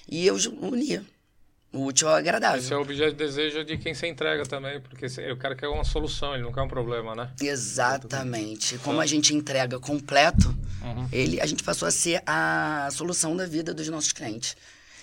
E 0.06 0.26
eu 0.26 0.36
unia. 0.60 1.02
O 1.72 1.86
útil 1.86 2.08
ao 2.08 2.16
agradável. 2.16 2.58
Esse 2.58 2.72
é 2.72 2.76
o 2.76 2.82
objeto 2.82 3.12
de 3.12 3.16
desejo 3.16 3.64
de 3.64 3.78
quem 3.78 3.94
você 3.94 4.06
entrega 4.06 4.44
também, 4.44 4.78
porque 4.80 5.06
o 5.32 5.36
cara 5.38 5.54
quer 5.56 5.68
uma 5.68 5.84
solução, 5.84 6.34
ele 6.34 6.42
não 6.42 6.52
quer 6.52 6.60
um 6.60 6.68
problema, 6.68 7.14
né? 7.14 7.30
Exatamente. 7.40 8.76
Como 8.78 9.00
a 9.00 9.06
gente 9.06 9.34
entrega 9.34 9.78
completo, 9.80 10.54
Uhum. 10.82 11.08
ele, 11.12 11.40
a 11.40 11.46
gente 11.46 11.62
passou 11.62 11.86
a 11.88 11.90
ser 11.90 12.22
a 12.26 12.88
solução 12.92 13.34
da 13.36 13.46
vida 13.46 13.72
dos 13.72 13.88
nossos 13.88 14.12
clientes. 14.12 14.56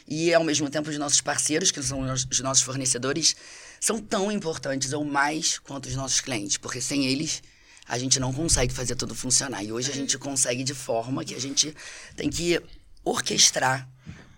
E, 0.08 0.34
ao 0.34 0.44
mesmo 0.44 0.70
tempo, 0.70 0.90
os 0.90 0.98
nossos 0.98 1.22
parceiros, 1.22 1.72
que 1.72 1.82
são 1.82 2.02
os 2.02 2.40
nossos 2.42 2.64
fornecedores, 2.64 3.36
são 3.80 4.00
tão 4.00 4.32
importantes 4.32 4.92
ou 4.94 5.04
mais 5.06 5.58
quanto 5.58 5.88
os 5.88 5.96
nossos 5.96 6.20
clientes, 6.22 6.58
porque 6.58 6.82
sem 6.82 7.06
eles 7.06 7.42
a 7.88 7.98
gente 7.98 8.20
não 8.20 8.32
consegue 8.32 8.72
fazer 8.74 8.96
tudo 8.96 9.16
funcionar. 9.16 9.64
E 9.64 9.72
hoje 9.72 9.90
a 9.92 9.96
gente 9.96 10.18
consegue 10.20 10.64
de 10.64 10.76
forma 10.76 11.24
que 11.26 11.34
a 11.34 11.40
gente 11.40 11.76
tem 12.16 12.30
que 12.30 12.62
orquestrar 13.04 13.88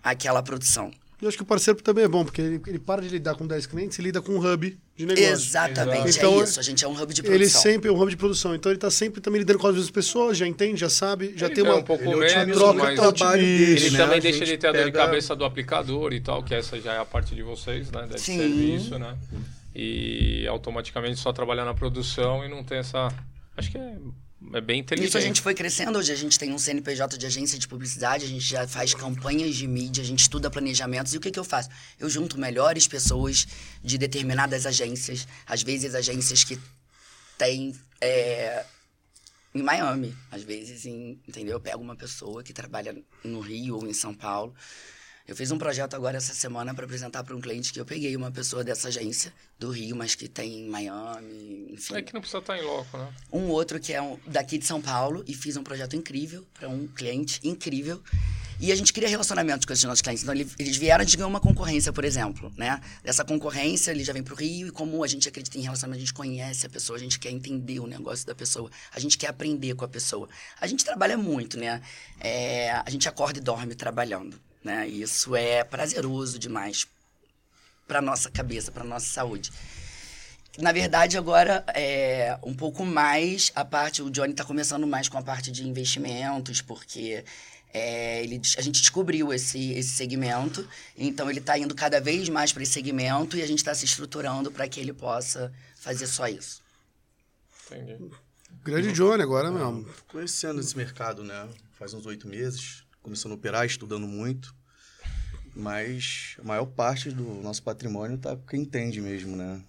aquela 0.02 0.42
produção. 0.42 0.90
Eu 1.22 1.28
acho 1.28 1.36
que 1.36 1.42
o 1.44 1.46
parceiro 1.46 1.80
também 1.80 2.02
é 2.04 2.08
bom, 2.08 2.24
porque 2.24 2.42
ele, 2.42 2.60
ele 2.66 2.78
para 2.80 3.00
de 3.00 3.08
lidar 3.08 3.36
com 3.36 3.46
10 3.46 3.66
clientes 3.66 3.96
e 3.96 4.02
lida 4.02 4.20
com 4.20 4.32
um 4.32 4.38
hub 4.44 4.76
de 4.96 5.06
negócio. 5.06 5.24
Exatamente, 5.30 6.18
Então, 6.18 6.40
é 6.40 6.42
isso. 6.44 6.58
A 6.58 6.62
gente 6.64 6.84
é 6.84 6.88
um 6.88 7.00
hub 7.00 7.14
de 7.14 7.20
Ele 7.20 7.28
produção. 7.30 7.60
sempre 7.62 7.88
é 7.88 7.92
um 7.92 8.00
hub 8.02 8.10
de 8.10 8.16
produção, 8.16 8.54
então 8.56 8.72
ele 8.72 8.78
tá 8.80 8.90
sempre 8.90 9.20
também 9.20 9.38
lidando 9.38 9.60
com 9.60 9.68
as 9.68 9.74
mesmas 9.74 9.90
pessoas, 9.92 10.36
já 10.36 10.46
entende, 10.48 10.80
já 10.80 10.90
sabe, 10.90 11.32
já 11.36 11.46
Ele 11.46 11.54
tem 11.54 11.62
ganha 11.64 11.76
uma 11.76 11.80
um 11.80 11.84
pouco 11.84 12.02
Ele 12.02 12.16
menos, 12.16 12.32
otimiza 12.32 12.58
troca, 12.58 12.82
mas 12.82 12.98
o 12.98 13.12
trabalho 13.12 13.40
dele, 13.42 13.72
ele 13.72 13.90
né? 13.90 13.98
também 13.98 14.18
A 14.18 14.20
deixa 14.20 14.44
de 14.44 14.58
ter 14.58 14.66
a 14.66 14.72
dor 14.72 14.84
de 14.84 14.92
cabeça 14.92 15.36
do 15.36 15.44
aplicador 15.44 16.12
e 16.12 16.20
tal, 16.20 16.42
que 16.42 16.54
essa 16.54 16.80
já 16.80 16.94
é 16.94 16.98
a 16.98 17.04
parte 17.04 17.34
de 17.36 17.42
vocês, 17.44 17.88
né? 17.92 18.00
Deve 18.02 18.18
Sim. 18.18 18.38
serviço, 18.38 18.98
né? 18.98 19.16
E 19.74 20.46
automaticamente 20.48 21.20
só 21.20 21.32
trabalhar 21.32 21.64
na 21.64 21.72
produção 21.72 22.44
e 22.44 22.48
não 22.48 22.62
ter 22.64 22.76
essa. 22.76 23.08
Acho 23.56 23.70
que 23.70 23.78
é 23.78 23.94
é 24.52 24.60
bem 24.60 24.80
inteligente. 24.80 25.08
Isso 25.08 25.18
a 25.18 25.20
gente 25.20 25.40
foi 25.40 25.54
crescendo. 25.54 25.98
Hoje 25.98 26.12
a 26.12 26.16
gente 26.16 26.38
tem 26.38 26.52
um 26.52 26.58
CNPJ 26.58 27.16
de 27.16 27.26
agência 27.26 27.58
de 27.58 27.66
publicidade, 27.68 28.24
a 28.24 28.28
gente 28.28 28.44
já 28.44 28.66
faz 28.66 28.94
campanhas 28.94 29.54
de 29.54 29.66
mídia, 29.66 30.02
a 30.02 30.06
gente 30.06 30.20
estuda 30.20 30.50
planejamentos. 30.50 31.14
E 31.14 31.16
o 31.16 31.20
que, 31.20 31.30
que 31.30 31.38
eu 31.38 31.44
faço? 31.44 31.68
Eu 31.98 32.08
junto 32.08 32.38
melhores 32.38 32.86
pessoas 32.86 33.46
de 33.82 33.98
determinadas 33.98 34.66
agências, 34.66 35.26
às 35.46 35.62
vezes 35.62 35.94
agências 35.94 36.44
que 36.44 36.58
têm. 37.38 37.74
é, 38.00 38.64
em 39.54 39.62
Miami, 39.62 40.16
às 40.30 40.42
vezes, 40.42 40.86
em, 40.86 41.20
entendeu? 41.28 41.54
Eu 41.54 41.60
pego 41.60 41.82
uma 41.82 41.94
pessoa 41.94 42.42
que 42.42 42.52
trabalha 42.52 42.96
no 43.22 43.40
Rio 43.40 43.76
ou 43.76 43.86
em 43.86 43.92
São 43.92 44.14
Paulo. 44.14 44.54
Eu 45.26 45.36
fiz 45.36 45.50
um 45.52 45.58
projeto 45.58 45.94
agora 45.94 46.16
essa 46.16 46.34
semana 46.34 46.74
para 46.74 46.84
apresentar 46.84 47.22
para 47.22 47.34
um 47.36 47.40
cliente 47.40 47.72
que 47.72 47.78
eu 47.80 47.84
peguei 47.84 48.14
uma 48.16 48.30
pessoa 48.30 48.64
dessa 48.64 48.88
agência 48.88 49.32
do 49.58 49.70
Rio, 49.70 49.94
mas 49.94 50.14
que 50.16 50.28
tem 50.28 50.60
em 50.62 50.68
Miami, 50.68 51.68
enfim 51.70 51.94
É 51.94 52.02
que 52.02 52.12
não 52.12 52.20
precisa 52.20 52.38
estar 52.40 52.58
em 52.58 52.62
loco, 52.62 52.98
né? 52.98 53.08
um 53.32 53.44
outro 53.48 53.78
que 53.78 53.92
é 53.92 54.02
um, 54.02 54.18
daqui 54.26 54.58
de 54.58 54.66
São 54.66 54.80
Paulo 54.80 55.22
e 55.26 55.32
fiz 55.34 55.56
um 55.56 55.62
projeto 55.62 55.94
incrível 55.94 56.44
para 56.54 56.68
um 56.68 56.88
cliente 56.88 57.40
incrível. 57.44 58.02
E 58.60 58.70
a 58.70 58.76
gente 58.76 58.92
cria 58.92 59.08
relacionamentos 59.08 59.64
com 59.66 59.72
esses 59.72 59.84
nossos 59.84 60.02
clientes. 60.02 60.22
Então, 60.22 60.32
ele- 60.34 60.48
eles 60.56 60.76
vieram, 60.76 61.02
a 61.02 61.04
gente 61.04 61.16
ganhou 61.16 61.28
uma 61.30 61.40
concorrência, 61.40 61.92
por 61.92 62.04
exemplo, 62.04 62.52
né? 62.56 62.80
Dessa 63.02 63.24
concorrência, 63.24 63.90
ele 63.90 64.04
já 64.04 64.12
vem 64.12 64.22
para 64.22 64.34
o 64.34 64.36
Rio 64.36 64.68
e 64.68 64.70
como 64.70 65.02
a 65.02 65.06
gente 65.08 65.28
acredita 65.28 65.58
em 65.58 65.62
relacionamento, 65.62 65.98
a 65.98 66.04
gente 66.04 66.14
conhece 66.14 66.66
a 66.66 66.68
pessoa, 66.68 66.96
a 66.96 67.00
gente 67.00 67.18
quer 67.18 67.30
entender 67.30 67.80
o 67.80 67.88
negócio 67.88 68.24
da 68.24 68.36
pessoa, 68.36 68.70
a 68.92 69.00
gente 69.00 69.18
quer 69.18 69.28
aprender 69.28 69.74
com 69.74 69.84
a 69.84 69.88
pessoa. 69.88 70.28
A 70.60 70.66
gente 70.68 70.84
trabalha 70.84 71.16
muito, 71.18 71.58
né? 71.58 71.82
É, 72.20 72.70
a 72.70 72.88
gente 72.90 73.08
acorda 73.08 73.38
e 73.40 73.42
dorme 73.42 73.74
trabalhando, 73.74 74.38
né? 74.62 74.86
Isso 74.86 75.34
é 75.36 75.64
prazeroso 75.64 76.38
demais 76.38 76.86
para 77.86 78.00
nossa 78.00 78.30
cabeça, 78.30 78.70
para 78.70 78.84
nossa 78.84 79.06
saúde. 79.06 79.50
Na 80.58 80.70
verdade, 80.70 81.16
agora 81.16 81.64
é 81.74 82.38
um 82.42 82.54
pouco 82.54 82.84
mais 82.84 83.50
a 83.54 83.64
parte. 83.64 84.02
O 84.02 84.10
Johnny 84.10 84.32
está 84.32 84.44
começando 84.44 84.86
mais 84.86 85.08
com 85.08 85.16
a 85.16 85.22
parte 85.22 85.50
de 85.50 85.66
investimentos, 85.66 86.60
porque 86.60 87.24
é, 87.72 88.22
ele, 88.22 88.40
a 88.58 88.60
gente 88.60 88.80
descobriu 88.80 89.32
esse, 89.32 89.72
esse 89.72 89.90
segmento, 89.90 90.68
então 90.96 91.30
ele 91.30 91.38
está 91.38 91.58
indo 91.58 91.74
cada 91.74 92.00
vez 92.00 92.28
mais 92.28 92.52
para 92.52 92.62
esse 92.62 92.72
segmento 92.72 93.36
e 93.36 93.42
a 93.42 93.46
gente 93.46 93.58
está 93.58 93.74
se 93.74 93.86
estruturando 93.86 94.52
para 94.52 94.68
que 94.68 94.78
ele 94.78 94.92
possa 94.92 95.50
fazer 95.76 96.06
só 96.06 96.28
isso. 96.28 96.60
Entendi. 97.66 98.10
Grande 98.62 98.92
Johnny 98.92 99.22
agora, 99.22 99.50
meu. 99.50 99.86
Conhecendo 100.08 100.60
esse 100.60 100.76
mercado, 100.76 101.24
né? 101.24 101.48
Faz 101.78 101.94
uns 101.94 102.04
oito 102.04 102.28
meses, 102.28 102.84
começando 103.02 103.32
a 103.32 103.34
operar, 103.34 103.66
estudando 103.66 104.06
muito. 104.06 104.54
Mas 105.54 106.36
a 106.38 106.44
maior 106.44 106.66
parte 106.66 107.10
do 107.10 107.42
nosso 107.42 107.62
patrimônio 107.62 108.16
tá 108.16 108.34
com 108.36 108.46
quem 108.46 108.62
entende 108.62 109.00
mesmo, 109.00 109.36
né? 109.36 109.60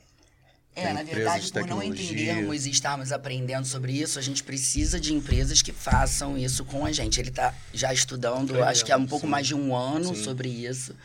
É, 0.75 0.85
Tem 0.85 0.93
na 0.93 1.03
verdade, 1.03 1.45
de 1.45 1.51
por 1.51 1.67
não 1.67 1.83
entendermos 1.83 2.65
e 2.65 2.71
estarmos 2.71 3.11
aprendendo 3.11 3.65
sobre 3.65 3.93
isso, 3.93 4.17
a 4.17 4.21
gente 4.21 4.43
precisa 4.43 4.99
de 4.99 5.13
empresas 5.13 5.61
que 5.61 5.71
façam 5.71 6.35
isso 6.37 6.65
com 6.65 6.85
a 6.85 6.91
gente. 6.91 7.19
Ele 7.19 7.29
está 7.29 7.53
já 7.71 7.93
estudando, 7.93 8.63
acho 8.63 8.83
que 8.83 8.91
há 8.91 8.97
um 8.97 9.05
pouco 9.05 9.27
sim. 9.27 9.31
mais 9.31 9.45
de 9.45 9.53
um 9.53 9.75
ano 9.75 10.15
Sim. 10.15 10.23
sobre 10.23 10.49
isso. 10.49 10.95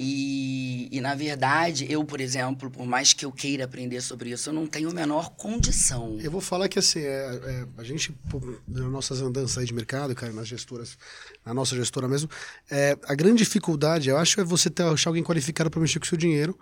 E, 0.00 0.88
e, 0.92 1.00
na 1.00 1.16
verdade, 1.16 1.84
eu, 1.90 2.04
por 2.04 2.20
exemplo, 2.20 2.70
por 2.70 2.86
mais 2.86 3.12
que 3.12 3.24
eu 3.24 3.32
queira 3.32 3.64
aprender 3.64 4.00
sobre 4.00 4.30
isso, 4.30 4.48
eu 4.48 4.52
não 4.52 4.64
tenho 4.64 4.90
a 4.90 4.94
menor 4.94 5.30
condição. 5.30 6.20
Eu 6.20 6.30
vou 6.30 6.40
falar 6.40 6.68
que 6.68 6.78
assim, 6.78 7.00
é, 7.00 7.04
é, 7.04 7.66
a 7.76 7.82
gente, 7.82 8.12
pô, 8.30 8.40
nas 8.68 8.84
nossas 8.84 9.20
andanças 9.20 9.58
aí 9.58 9.66
de 9.66 9.74
mercado, 9.74 10.14
cara, 10.14 10.32
nas 10.32 10.46
gestoras, 10.46 10.96
na 11.44 11.52
nossa 11.52 11.74
gestora 11.74 12.06
mesmo, 12.06 12.30
é, 12.70 12.96
a 13.08 13.14
grande 13.16 13.38
dificuldade, 13.38 14.08
eu 14.08 14.16
acho, 14.16 14.40
é 14.40 14.44
você 14.44 14.70
ter, 14.70 14.84
achar 14.84 15.10
alguém 15.10 15.24
qualificado 15.24 15.68
para 15.68 15.80
mexer 15.80 15.98
com 15.98 16.06
o 16.06 16.08
seu 16.08 16.16
dinheiro. 16.16 16.56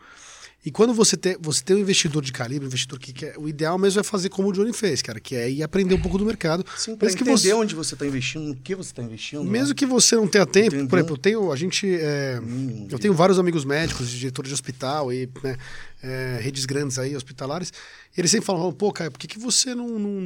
E 0.64 0.70
quando 0.72 0.92
você 0.92 1.16
tem, 1.16 1.36
você 1.40 1.62
tem 1.62 1.76
um 1.76 1.78
investidor 1.78 2.20
de 2.24 2.32
calibre, 2.32 2.64
um 2.64 2.68
investidor 2.68 2.98
que 2.98 3.12
quer. 3.12 3.38
O 3.38 3.48
ideal 3.48 3.78
mesmo 3.78 4.00
é 4.00 4.02
fazer 4.02 4.28
como 4.30 4.48
o 4.48 4.52
Johnny 4.52 4.72
fez, 4.72 5.00
cara, 5.00 5.20
que 5.20 5.36
é 5.36 5.48
ir 5.48 5.62
aprender 5.62 5.94
um 5.94 6.00
pouco 6.00 6.18
do 6.18 6.24
mercado. 6.26 6.66
Sim, 6.76 6.96
Mesmo 7.00 7.16
que 7.18 7.22
entender 7.22 7.36
você- 7.38 7.52
onde 7.52 7.74
você 7.74 7.94
está 7.94 8.04
investindo, 8.04 8.42
no 8.48 8.56
que 8.56 8.74
você 8.74 8.90
está 8.90 9.00
investindo. 9.02 9.44
Mesmo 9.44 9.68
né? 9.68 9.74
que 9.76 9.86
você 9.86 10.16
não 10.16 10.26
tenha 10.26 10.44
tempo, 10.44 10.68
Entendeu? 10.74 10.88
por 10.88 10.98
exemplo, 10.98 11.14
eu 11.14 11.18
tenho, 11.18 11.52
a 11.52 11.56
gente, 11.56 11.86
é, 11.88 12.40
Mínimo 12.40 12.88
eu 12.90 12.98
tenho 12.98 13.14
vários 13.14 13.38
amigos 13.38 13.64
médicos, 13.64 14.08
diretores 14.10 14.48
de 14.48 14.54
hospital 14.54 15.12
e 15.12 15.28
né, 15.44 15.56
é, 16.02 16.38
redes 16.42 16.64
grandes 16.66 16.98
aí, 16.98 17.14
hospitalares, 17.14 17.72
e 18.16 18.20
eles 18.20 18.30
sempre 18.30 18.46
falam, 18.46 18.72
pô, 18.72 18.90
cara, 18.92 19.10
por 19.10 19.18
que, 19.18 19.26
que 19.28 19.38
você 19.38 19.72
não, 19.74 19.98
não- 19.98 20.20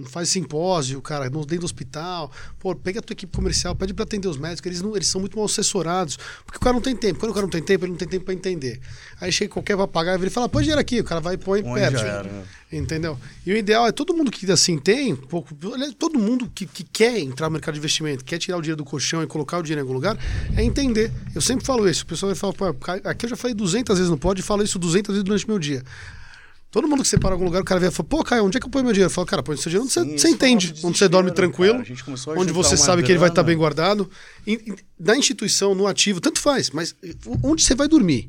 não 0.00 0.04
faz 0.06 0.28
simpósio, 0.28 1.00
cara, 1.02 1.28
dentro 1.30 1.58
do 1.60 1.64
hospital? 1.64 2.32
Pô, 2.58 2.74
pega 2.74 2.98
a 2.98 3.02
tua 3.02 3.12
equipe 3.14 3.34
comercial, 3.36 3.76
pede 3.76 3.94
para 3.94 4.02
atender 4.04 4.26
os 4.28 4.36
médicos, 4.38 4.66
eles, 4.66 4.82
não, 4.82 4.96
eles 4.96 5.06
são 5.08 5.20
muito 5.20 5.36
mal 5.36 5.46
assessorados, 5.46 6.18
porque 6.44 6.56
o 6.56 6.60
cara 6.60 6.72
não 6.74 6.80
tem 6.80 6.96
tempo. 6.96 7.20
Quando 7.20 7.30
o 7.30 7.34
cara 7.34 7.46
não 7.46 7.50
tem 7.50 7.62
tempo, 7.62 7.84
ele 7.84 7.92
não 7.92 7.98
tem 7.98 8.08
tempo 8.08 8.24
para 8.24 8.34
entender. 8.34 8.80
Aí 9.20 9.30
chega 9.30 9.52
qualquer 9.52 9.73
vai 9.76 9.86
pagar, 9.86 10.18
ele 10.20 10.30
fala, 10.30 10.48
põe 10.48 10.62
dinheiro 10.62 10.80
aqui, 10.80 11.00
o 11.00 11.04
cara 11.04 11.20
vai 11.20 11.34
e 11.34 11.38
põe 11.38 11.62
perto. 11.62 11.98
já 11.98 12.06
era, 12.06 12.22
né? 12.24 12.42
Entendeu? 12.72 13.16
E 13.46 13.52
o 13.52 13.56
ideal 13.56 13.86
é 13.86 13.92
todo 13.92 14.12
mundo 14.14 14.30
que 14.32 14.50
assim 14.50 14.78
tem, 14.78 15.14
pouco, 15.14 15.54
todo 15.96 16.18
mundo 16.18 16.50
que, 16.52 16.66
que 16.66 16.82
quer 16.82 17.18
entrar 17.20 17.46
no 17.48 17.52
mercado 17.52 17.74
de 17.74 17.78
investimento, 17.78 18.24
quer 18.24 18.38
tirar 18.38 18.58
o 18.58 18.60
dinheiro 18.60 18.76
do 18.76 18.84
colchão 18.84 19.22
e 19.22 19.26
colocar 19.26 19.58
o 19.58 19.62
dinheiro 19.62 19.80
em 19.80 19.82
algum 19.82 19.94
lugar, 19.94 20.18
é 20.56 20.62
entender. 20.64 21.12
Eu 21.34 21.40
sempre 21.40 21.64
falo 21.64 21.88
isso. 21.88 22.02
O 22.02 22.06
pessoal 22.06 22.30
vai 22.34 22.36
falar, 22.36 22.52
pô, 22.52 22.64
aqui 23.08 23.26
eu 23.26 23.30
já 23.30 23.36
falei 23.36 23.54
200 23.54 23.96
vezes 23.96 24.10
no 24.10 24.18
pod 24.18 24.40
e 24.40 24.42
falo 24.42 24.62
isso 24.64 24.78
200 24.78 25.08
vezes 25.14 25.22
durante 25.24 25.44
o 25.44 25.48
meu 25.48 25.58
dia. 25.58 25.82
Todo 26.70 26.88
mundo 26.88 27.02
que 27.02 27.08
você 27.08 27.16
para 27.16 27.30
em 27.30 27.32
algum 27.34 27.44
lugar, 27.44 27.62
o 27.62 27.64
cara 27.64 27.78
vem 27.78 27.88
e 27.88 27.92
fala, 27.92 28.08
pô, 28.08 28.24
Caio, 28.24 28.44
onde 28.44 28.56
é 28.56 28.60
que 28.60 28.66
eu 28.66 28.70
ponho 28.70 28.84
meu 28.84 28.92
dinheiro? 28.92 29.08
Eu 29.08 29.14
falo, 29.14 29.24
cara, 29.28 29.44
põe 29.44 29.56
seu 29.56 29.70
dinheiro 29.70 29.84
onde 29.84 29.92
você, 29.92 30.00
Sim, 30.02 30.18
você 30.18 30.28
entende, 30.30 30.74
onde 30.82 30.98
você 30.98 31.08
dorme 31.08 31.30
desespero, 31.30 31.52
tranquilo, 31.52 31.74
cara. 31.74 32.40
Onde 32.40 32.52
você 32.52 32.76
sabe 32.76 33.04
que 33.04 33.12
ele 33.12 33.18
vai 33.20 33.28
estar 33.28 33.42
grana. 33.42 33.46
bem 33.46 33.56
guardado. 33.56 34.10
E- 34.44 34.54
e 34.54 34.74
na 34.98 35.16
instituição, 35.16 35.72
no 35.72 35.86
ativo, 35.86 36.20
tanto 36.20 36.40
faz, 36.40 36.70
mas 36.70 36.92
onde 37.44 37.62
você 37.62 37.76
vai 37.76 37.86
dormir? 37.86 38.28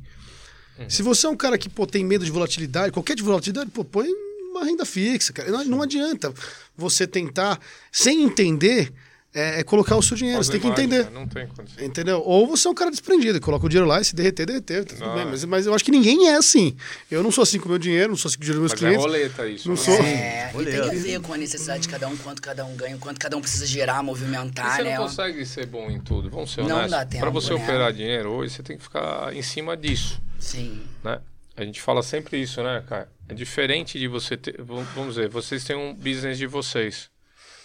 Se 0.88 1.02
você 1.02 1.26
é 1.26 1.30
um 1.30 1.36
cara 1.38 1.58
que 1.58 1.70
pô, 1.70 1.88
tem 1.88 2.04
medo 2.04 2.26
de 2.26 2.32
volatilidade, 2.32 2.92
qualquer 2.92 3.16
de 3.16 3.24
volatilidade, 3.24 3.70
pô, 3.72 3.84
põe 3.84 4.08
uma 4.52 4.66
renda 4.66 4.86
fixa, 4.86 5.34
cara. 5.34 5.50
Não, 5.50 5.64
não 5.66 5.82
adianta 5.82 6.34
você 6.76 7.08
tentar, 7.08 7.60
sem 7.92 8.24
entender, 8.24 8.92
é, 9.36 9.60
é 9.60 9.64
colocar 9.64 9.96
o 9.98 10.02
seu 10.02 10.16
dinheiro. 10.18 10.38
Fazer 10.40 10.48
você 10.48 10.52
tem 10.54 10.62
que 10.62 10.68
mágica, 10.82 10.96
entender. 10.96 11.12
Não 11.12 11.28
tem 11.28 11.46
condição. 11.48 11.84
Entendeu? 11.86 12.22
Ou 12.26 12.48
você 12.48 12.68
é 12.68 12.72
um 12.72 12.74
cara 12.74 12.90
desprendido, 12.90 13.40
coloca 13.42 13.66
o 13.66 13.70
dinheiro 13.70 13.88
lá 13.88 14.00
e 14.02 14.06
se 14.06 14.16
derreter, 14.16 14.46
derreter. 14.46 14.86
Tá 14.86 14.96
tudo 14.96 15.10
Ah. 15.10 15.14
bem, 15.16 15.26
mas, 15.26 15.44
mas 15.46 15.66
eu 15.66 15.74
acho 15.76 15.84
que 15.84 15.92
ninguém 15.92 16.30
é 16.30 16.36
assim. 16.38 16.76
Eu 17.12 17.22
não 17.22 17.32
sou 17.32 17.42
assim 17.44 17.60
com 17.60 17.66
o 17.66 17.70
meu 17.70 17.78
dinheiro, 17.78 18.10
não 18.10 18.16
sou 18.18 18.30
assim 18.30 18.38
com 18.38 18.44
o 18.44 18.46
dinheiro 18.46 18.62
dos 18.64 18.72
meus 18.72 18.82
Mas 18.82 18.82
é 18.82 18.96
clientes. 18.98 19.06
roleta 19.06 19.48
isso. 19.48 19.68
Não 19.68 19.76
né? 19.76 19.82
sou. 19.82 19.94
É, 20.06 20.52
e 20.54 20.58
Olha. 20.58 20.72
tem 20.72 20.80
a 20.82 21.02
ver 21.04 21.20
com 21.22 21.34
a 21.34 21.38
necessidade 21.38 21.84
de 21.84 21.90
cada 21.90 22.08
um, 22.08 22.16
quanto 22.18 22.42
cada 22.42 22.66
um 22.66 22.76
ganha, 22.76 22.98
quanto 22.98 23.20
cada 23.20 23.36
um 23.38 23.42
precisa 23.42 23.66
gerar, 23.68 24.02
E 24.02 24.06
movimentar, 24.06 24.78
você 24.78 24.84
né? 24.84 24.96
não 24.98 25.04
consegue 25.04 25.46
ser 25.46 25.66
bom 25.66 25.92
em 25.92 26.00
tudo, 26.00 26.30
vamos 26.30 26.52
ser 26.54 26.62
Não 26.62 26.72
honestos. 26.78 26.92
dá 26.92 27.06
tempo, 27.06 27.22
Para 27.22 27.30
você 27.30 27.54
né? 27.54 27.62
operar 27.62 27.92
dinheiro 27.94 28.30
hoje, 28.30 28.54
você 28.54 28.64
tem 28.64 28.78
que 28.78 28.84
ficar 28.84 29.36
em 29.36 29.42
cima 29.42 29.76
disso, 29.76 30.22
Sim. 30.40 30.82
né? 31.04 31.20
A 31.58 31.64
gente 31.64 31.82
fala 31.82 32.04
sempre 32.04 32.42
isso, 32.42 32.62
né, 32.64 32.84
cara? 32.88 33.10
É 33.30 33.34
diferente 33.34 33.98
de 33.98 34.08
você 34.08 34.36
ter, 34.36 34.56
vamos 34.62 35.16
dizer, 35.16 35.30
vocês 35.30 35.64
têm 35.64 35.76
um 35.76 35.94
business 35.94 36.38
de 36.38 36.46
vocês. 36.46 37.10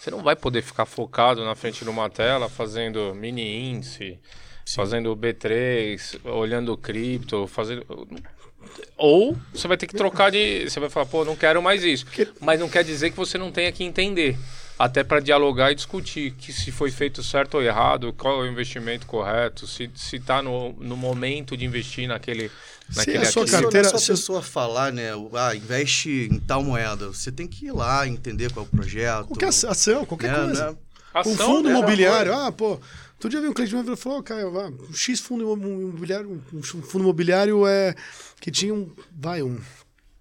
Você 0.01 0.09
não 0.09 0.23
vai 0.23 0.35
poder 0.35 0.63
ficar 0.63 0.87
focado 0.87 1.45
na 1.45 1.53
frente 1.53 1.83
de 1.83 1.89
uma 1.91 2.09
tela 2.09 2.49
fazendo 2.49 3.13
mini 3.13 3.69
índice, 3.69 4.17
fazendo 4.73 5.15
B3, 5.15 6.19
olhando 6.25 6.75
cripto, 6.75 7.45
fazendo 7.45 7.85
ou 8.97 9.37
você 9.53 9.67
vai 9.67 9.77
ter 9.77 9.85
que 9.85 9.95
trocar 9.95 10.31
de, 10.31 10.67
você 10.67 10.79
vai 10.79 10.89
falar, 10.89 11.05
pô, 11.05 11.23
não 11.23 11.35
quero 11.35 11.61
mais 11.61 11.83
isso. 11.83 12.07
Mas 12.39 12.59
não 12.59 12.67
quer 12.67 12.83
dizer 12.83 13.11
que 13.11 13.15
você 13.15 13.37
não 13.37 13.51
tenha 13.51 13.71
que 13.71 13.83
entender. 13.83 14.35
Até 14.83 15.03
para 15.03 15.19
dialogar 15.19 15.71
e 15.71 15.75
discutir 15.75 16.31
que 16.31 16.51
se 16.51 16.71
foi 16.71 16.89
feito 16.89 17.21
certo 17.21 17.55
ou 17.55 17.61
errado, 17.61 18.11
qual 18.13 18.43
é 18.43 18.47
o 18.47 18.51
investimento 18.51 19.05
correto, 19.05 19.67
se 19.67 19.91
se 19.93 20.15
está 20.15 20.41
no, 20.41 20.73
no 20.73 20.97
momento 20.97 21.55
de 21.55 21.63
investir 21.65 22.07
naquele 22.07 22.49
naquele 22.95 23.19
a 23.19 23.31
sua 23.31 23.45
carteira- 23.45 23.89
se- 23.99 24.11
a 24.11 24.15
pessoa 24.15 24.41
falar, 24.41 24.91
né? 24.91 25.15
o- 25.15 25.29
Ah, 25.37 25.55
investe 25.55 26.27
em 26.31 26.39
tal 26.39 26.63
moeda. 26.63 27.07
Você 27.09 27.31
tem 27.31 27.47
que 27.47 27.67
ir 27.67 27.71
lá 27.71 28.07
entender 28.07 28.51
qual 28.51 28.65
é 28.65 28.67
o 28.67 28.71
projeto. 28.71 29.27
Qualquer 29.27 29.49
ação, 29.49 29.69
ação, 29.69 30.05
qualquer 30.05 30.31
né, 30.31 30.45
coisa. 30.45 30.71
né? 30.71 30.77
Ação, 31.13 31.31
um 31.31 31.35
fundo 31.37 31.69
né? 31.69 31.75
imobiliário, 31.75 32.33
ah, 32.33 32.51
pô. 32.51 32.79
Outro 33.15 33.29
dia 33.29 33.39
veio 33.39 33.51
um 33.51 33.53
cliente 33.53 33.75
meu 33.75 33.93
e 33.93 33.95
falou, 33.95 34.23
Caio, 34.23 34.59
ah, 34.59 34.71
um 34.89 34.93
X 34.95 35.19
fundo 35.19 35.43
imobiliário, 35.43 36.41
um 36.51 36.63
fundo 36.63 37.03
imobiliário 37.03 37.67
é, 37.67 37.93
que 38.39 38.49
tinha 38.49 38.73
um, 38.73 38.89
vai, 39.15 39.43
um, 39.43 39.59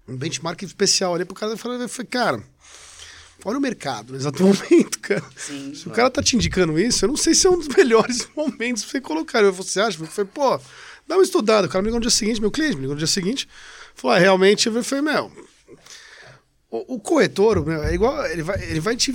um 0.06 0.16
benchmark 0.18 0.60
especial 0.62 1.14
ali 1.14 1.24
pro 1.24 1.34
cara. 1.34 1.52
Eu 1.52 1.56
falei, 1.56 1.80
eu 1.82 1.88
falei, 1.88 2.06
cara, 2.10 2.42
olha 3.44 3.58
o 3.58 3.60
mercado 3.60 4.12
no 4.12 4.18
exato 4.18 4.42
momento, 4.44 4.98
cara. 5.00 5.24
Sim. 5.36 5.74
Se 5.74 5.88
o 5.88 5.90
cara 5.90 6.10
tá 6.10 6.22
te 6.22 6.36
indicando 6.36 6.78
isso, 6.78 7.04
eu 7.04 7.08
não 7.08 7.16
sei 7.16 7.34
se 7.34 7.46
é 7.46 7.50
um 7.50 7.58
dos 7.58 7.68
melhores 7.74 8.28
momentos 8.36 8.82
pra 8.82 8.92
você 8.92 9.00
colocar. 9.00 9.42
Eu, 9.42 9.52
você 9.52 9.80
acha? 9.80 10.00
Eu 10.00 10.06
falei, 10.06 10.30
pô, 10.32 10.60
dá 11.06 11.16
uma 11.16 11.22
estudada. 11.22 11.66
O 11.66 11.70
cara 11.70 11.82
me 11.82 11.86
ligou 11.86 11.98
no 11.98 12.02
dia 12.02 12.10
seguinte, 12.10 12.40
meu 12.40 12.50
cliente 12.50 12.76
me 12.76 12.82
ligou 12.82 12.94
no 12.94 12.98
dia 12.98 13.06
seguinte. 13.06 13.48
Falou, 13.94 14.16
ah, 14.16 14.18
realmente, 14.18 14.66
eu 14.66 14.84
falei, 14.84 15.02
meu, 15.02 15.30
o, 16.70 16.94
o 16.94 17.00
corretor, 17.00 17.64
meu, 17.66 17.82
é 17.82 17.94
igual, 17.94 18.24
ele 18.26 18.42
vai, 18.42 18.62
ele 18.62 18.80
vai 18.80 18.96
te, 18.96 19.12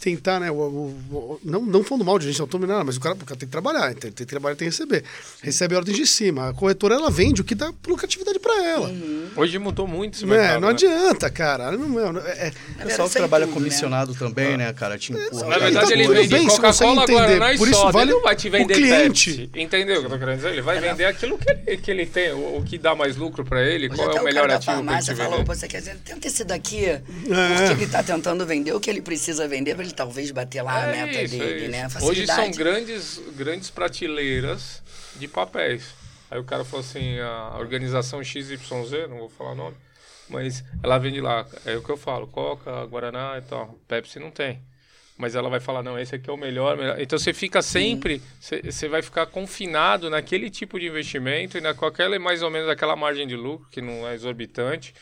tentar, 0.00 0.40
né? 0.40 0.50
O, 0.50 0.54
o- 0.54 0.94
o- 1.12 1.40
não, 1.44 1.62
não 1.62 1.82
falando 1.84 2.04
mal 2.04 2.18
de 2.18 2.26
gente, 2.26 2.38
não 2.38 2.46
tô 2.46 2.58
nada, 2.58 2.84
mas 2.84 2.96
o 2.96 3.00
cara, 3.00 3.14
o 3.14 3.18
cara 3.18 3.38
tem 3.38 3.46
que 3.48 3.52
trabalhar, 3.52 3.88
tem, 3.94 4.10
tem 4.10 4.12
que 4.12 4.26
trabalhar, 4.26 4.56
tem 4.56 4.68
que 4.68 4.72
receber. 4.76 5.04
Recebe 5.42 5.74
ordens 5.74 5.96
de 5.96 6.06
cima. 6.06 6.48
A 6.50 6.54
corretora, 6.54 6.94
ela 6.94 7.10
vende 7.10 7.40
o 7.40 7.44
que 7.44 7.54
dá 7.54 7.72
lucratividade 7.86 8.38
pra 8.38 8.54
ela. 8.64 8.90
Hoje 9.36 9.58
mudou 9.58 9.86
muito 9.86 10.14
esse 10.16 10.26
Né? 10.26 10.36
mercado. 10.36 10.60
Não 10.60 10.68
né? 10.68 10.74
adianta, 10.74 11.30
cara. 11.30 11.72
Não, 11.72 11.88
não, 12.12 12.20
é, 12.20 12.48
é- 12.48 12.52
O 12.82 12.86
pessoal 12.86 13.08
que 13.08 13.14
trabalha 13.14 13.46
comissionado 13.46 14.14
também, 14.14 14.56
né, 14.56 14.72
cara? 14.72 14.98
Te 14.98 15.12
empurra. 15.12 15.48
Na 15.48 15.58
verdade, 15.58 15.86
tá 15.88 15.92
ele 15.92 16.04
tudo 16.04 16.14
vende 16.28 16.46
Coca-Cola. 16.46 17.06
Guaraná 17.06 17.54
e 17.54 17.58
Por 17.58 17.68
isso 17.68 17.80
soda. 17.80 17.92
vale 17.92 18.10
ele 18.10 18.16
não 18.16 18.22
vai 18.22 18.36
te 18.36 18.48
o 18.48 18.50
vender 18.50 18.74
cliente. 18.74 19.30
Pepsi. 19.36 19.50
Entendeu 19.60 19.96
o 19.96 20.00
que 20.00 20.06
eu 20.06 20.10
tô 20.10 20.18
querendo 20.18 20.36
dizer? 20.36 20.50
Ele 20.52 20.62
vai 20.62 20.80
vender 20.80 21.04
aquilo 21.04 21.38
que 21.38 21.50
ele, 21.50 21.76
que 21.78 21.90
ele 21.90 22.06
tem, 22.06 22.32
o, 22.32 22.58
o 22.58 22.64
que 22.64 22.78
dá 22.78 22.94
mais 22.94 23.16
lucro 23.16 23.44
pra 23.44 23.62
ele, 23.62 23.86
Hoje 23.88 23.96
qual 23.96 24.16
é 24.16 24.20
o 24.20 24.24
melhor 24.24 24.50
ativo 24.50 24.82
pra 24.84 24.94
ele 24.98 25.14
falou, 25.14 25.30
vender. 25.32 25.44
"Pô, 25.44 25.54
você 25.54 25.68
quer 25.68 25.78
dizer, 25.78 25.96
tenta 26.04 26.26
esse 26.28 26.44
daqui, 26.44 26.82
porque 27.24 27.82
ele 27.82 27.86
tá 27.86 28.02
tentando 28.02 28.46
vender 28.46 28.72
o 28.72 28.80
que 28.80 28.88
ele 28.90 29.00
precisa 29.02 29.46
vender 29.48 29.74
pra 29.74 29.84
ele 29.88 29.94
talvez 29.94 30.30
bater 30.30 30.62
lá 30.62 30.84
a 30.84 30.86
É 30.88 30.92
meta 31.06 31.22
isso, 31.22 31.34
é 31.34 31.38
dele, 31.38 31.60
isso. 31.62 31.70
né? 31.70 31.88
A 31.94 32.04
Hoje 32.04 32.26
são 32.26 32.50
grandes, 32.50 33.20
grandes 33.36 33.70
prateleiras 33.70 34.82
de 35.16 35.26
papéis. 35.26 35.94
Aí 36.30 36.38
o 36.38 36.44
cara 36.44 36.64
falou 36.64 36.80
assim, 36.84 37.18
a 37.20 37.56
organização 37.58 38.22
XYZ, 38.22 38.60
não 39.08 39.18
vou 39.18 39.30
falar 39.30 39.52
o 39.52 39.54
nome, 39.54 39.76
mas 40.28 40.62
ela 40.82 40.98
vende 40.98 41.20
lá, 41.20 41.46
é 41.64 41.74
o 41.76 41.82
que 41.82 41.90
eu 41.90 41.96
falo, 41.96 42.26
Coca, 42.26 42.84
Guaraná 42.86 43.38
e 43.38 43.42
tal. 43.42 43.78
Pepsi 43.88 44.18
não 44.18 44.30
tem. 44.30 44.60
Mas 45.16 45.34
ela 45.34 45.48
vai 45.48 45.58
falar, 45.58 45.82
não, 45.82 45.98
esse 45.98 46.14
aqui 46.14 46.30
é 46.30 46.32
o 46.32 46.36
melhor. 46.36 46.76
melhor. 46.76 47.00
Então 47.00 47.18
você 47.18 47.32
fica 47.32 47.60
sempre, 47.60 48.22
você, 48.40 48.86
vai 48.88 49.02
ficar 49.02 49.26
confinado 49.26 50.08
naquele 50.08 50.48
tipo 50.48 50.78
de 50.78 50.86
investimento 50.86 51.58
e 51.58 51.60
na 51.60 51.74
qualquer 51.74 52.16
mais 52.20 52.40
ou 52.40 52.50
menos 52.50 52.68
aquela 52.68 52.94
margem 52.94 53.26
de 53.26 53.34
lucro, 53.34 53.66
que 53.68 53.80
não 53.80 54.06
é 54.06 54.14
exorbitante, 54.14 54.94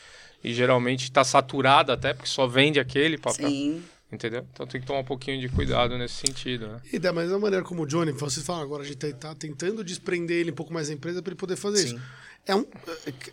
e 0.42 0.54
geralmente 0.54 1.04
está 1.04 1.22
saturada 1.22 1.92
até, 1.92 2.14
porque 2.14 2.28
só 2.30 2.46
vende 2.46 2.80
aquele 2.80 3.18
papel. 3.18 3.48
Sim. 3.48 3.84
Entendeu? 4.10 4.46
Então 4.52 4.66
tem 4.66 4.80
que 4.80 4.86
tomar 4.86 5.00
um 5.00 5.04
pouquinho 5.04 5.40
de 5.40 5.48
cuidado 5.48 5.98
nesse 5.98 6.14
sentido, 6.14 6.68
né? 6.68 6.80
E 6.92 6.98
da 6.98 7.12
mesma 7.12 7.38
maneira 7.40 7.64
como 7.64 7.82
o 7.82 7.86
Johnny, 7.86 8.12
vocês 8.12 8.46
falam 8.46 8.62
agora, 8.62 8.84
a 8.84 8.86
gente 8.86 9.04
está 9.04 9.34
tentando 9.34 9.82
desprender 9.82 10.36
ele 10.38 10.52
um 10.52 10.54
pouco 10.54 10.72
mais 10.72 10.86
da 10.88 10.94
empresa 10.94 11.20
para 11.20 11.30
ele 11.32 11.38
poder 11.38 11.56
fazer 11.56 11.84
isso. 11.86 12.00
É 12.46 12.54
um. 12.54 12.64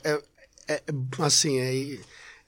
É, 0.04 0.10
é- 0.12 0.22
é- 0.68 0.84
assim, 1.20 1.60
é, 1.60 2.00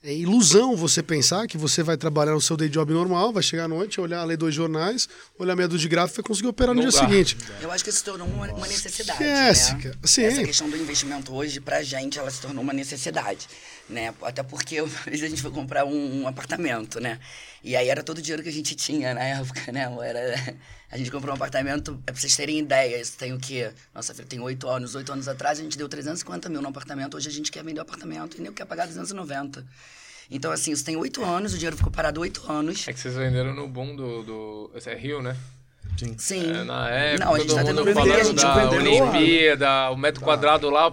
é 0.02 0.12
ilusão 0.12 0.76
você 0.76 1.04
pensar 1.04 1.46
que 1.46 1.56
você 1.56 1.84
vai 1.84 1.96
trabalhar 1.96 2.32
no 2.32 2.40
seu 2.40 2.56
day 2.56 2.68
job 2.68 2.92
normal, 2.92 3.32
vai 3.32 3.44
chegar 3.44 3.64
à 3.64 3.68
noite, 3.68 4.00
olhar, 4.00 4.24
ler 4.24 4.36
dois 4.36 4.54
jornais, 4.54 5.08
olhar 5.38 5.54
meia 5.54 5.68
dúzia 5.68 5.82
de 5.82 5.88
gráfico 5.88 6.20
e 6.20 6.24
conseguir 6.24 6.48
operar 6.48 6.74
no 6.74 6.82
Não 6.82 6.88
dia 6.88 7.00
dá. 7.00 7.06
seguinte. 7.08 7.36
Eu 7.62 7.70
acho 7.70 7.84
que 7.84 7.92
se 7.92 8.02
tornou 8.02 8.26
uma, 8.26 8.52
uma 8.52 8.66
necessidade. 8.66 9.22
Esquece, 9.22 9.74
né? 9.76 9.92
Sim. 10.02 10.24
Essa 10.24 10.42
questão 10.44 10.68
do 10.68 10.76
investimento 10.76 11.32
hoje, 11.32 11.60
pra 11.60 11.80
gente, 11.84 12.18
ela 12.18 12.30
se 12.30 12.40
tornou 12.40 12.62
uma 12.64 12.72
necessidade. 12.72 13.46
Né? 13.88 14.12
Até 14.22 14.42
porque 14.42 14.80
uma 14.82 14.88
vez 14.88 15.22
a 15.22 15.28
gente 15.28 15.40
foi 15.40 15.50
comprar 15.50 15.84
um, 15.84 16.22
um 16.22 16.28
apartamento, 16.28 17.00
né? 17.00 17.20
E 17.62 17.76
aí 17.76 17.88
era 17.88 18.02
todo 18.02 18.18
o 18.18 18.22
dinheiro 18.22 18.42
que 18.42 18.48
a 18.48 18.52
gente 18.52 18.74
tinha 18.74 19.14
na 19.14 19.22
época, 19.22 19.70
né? 19.72 19.88
Era, 20.04 20.56
a 20.90 20.98
gente 20.98 21.10
comprou 21.10 21.32
um 21.32 21.36
apartamento, 21.36 22.00
é 22.06 22.12
pra 22.12 22.20
vocês 22.20 22.36
terem 22.36 22.58
ideia, 22.58 23.00
isso 23.00 23.16
tem 23.16 23.32
o 23.32 23.38
quê? 23.38 23.70
Nossa 23.94 24.14
filha 24.14 24.26
tem 24.26 24.40
oito 24.40 24.68
anos. 24.68 24.94
Oito 24.94 25.12
anos 25.12 25.28
atrás 25.28 25.58
a 25.58 25.62
gente 25.62 25.78
deu 25.78 25.88
350 25.88 26.48
mil 26.48 26.62
no 26.62 26.68
apartamento, 26.68 27.16
hoje 27.16 27.28
a 27.28 27.32
gente 27.32 27.50
quer 27.50 27.64
vender 27.64 27.80
o 27.80 27.82
apartamento 27.82 28.36
e 28.38 28.40
nem 28.40 28.52
quer 28.52 28.64
pagar 28.64 28.86
290. 28.86 29.64
Então, 30.30 30.50
assim, 30.50 30.72
isso 30.72 30.84
tem 30.84 30.96
oito 30.96 31.24
anos, 31.24 31.54
o 31.54 31.56
dinheiro 31.56 31.76
ficou 31.76 31.92
parado 31.92 32.20
oito 32.20 32.50
anos. 32.50 32.86
É 32.88 32.92
que 32.92 32.98
vocês 32.98 33.14
venderam 33.14 33.54
no 33.54 33.68
boom 33.68 33.94
do. 33.94 34.22
do 34.24 34.70
esse 34.74 34.90
é 34.90 34.94
Rio, 34.94 35.22
né? 35.22 35.36
Sim. 35.96 36.14
Sim. 36.18 36.50
É, 36.50 36.64
na 36.64 36.90
época, 36.90 37.24
Não, 37.24 37.34
a 37.34 37.38
gente 37.38 37.48
todo 37.48 37.64
tá 37.64 37.64
mundo 37.64 37.84
vender, 37.84 38.00
a 38.00 38.04
falando 38.04 38.24
gente 38.24 38.42
da. 38.42 38.70
Olimpíada, 38.70 39.90
o 39.90 39.96
metro 39.96 40.20
quadrado 40.20 40.68
lá 40.68 40.92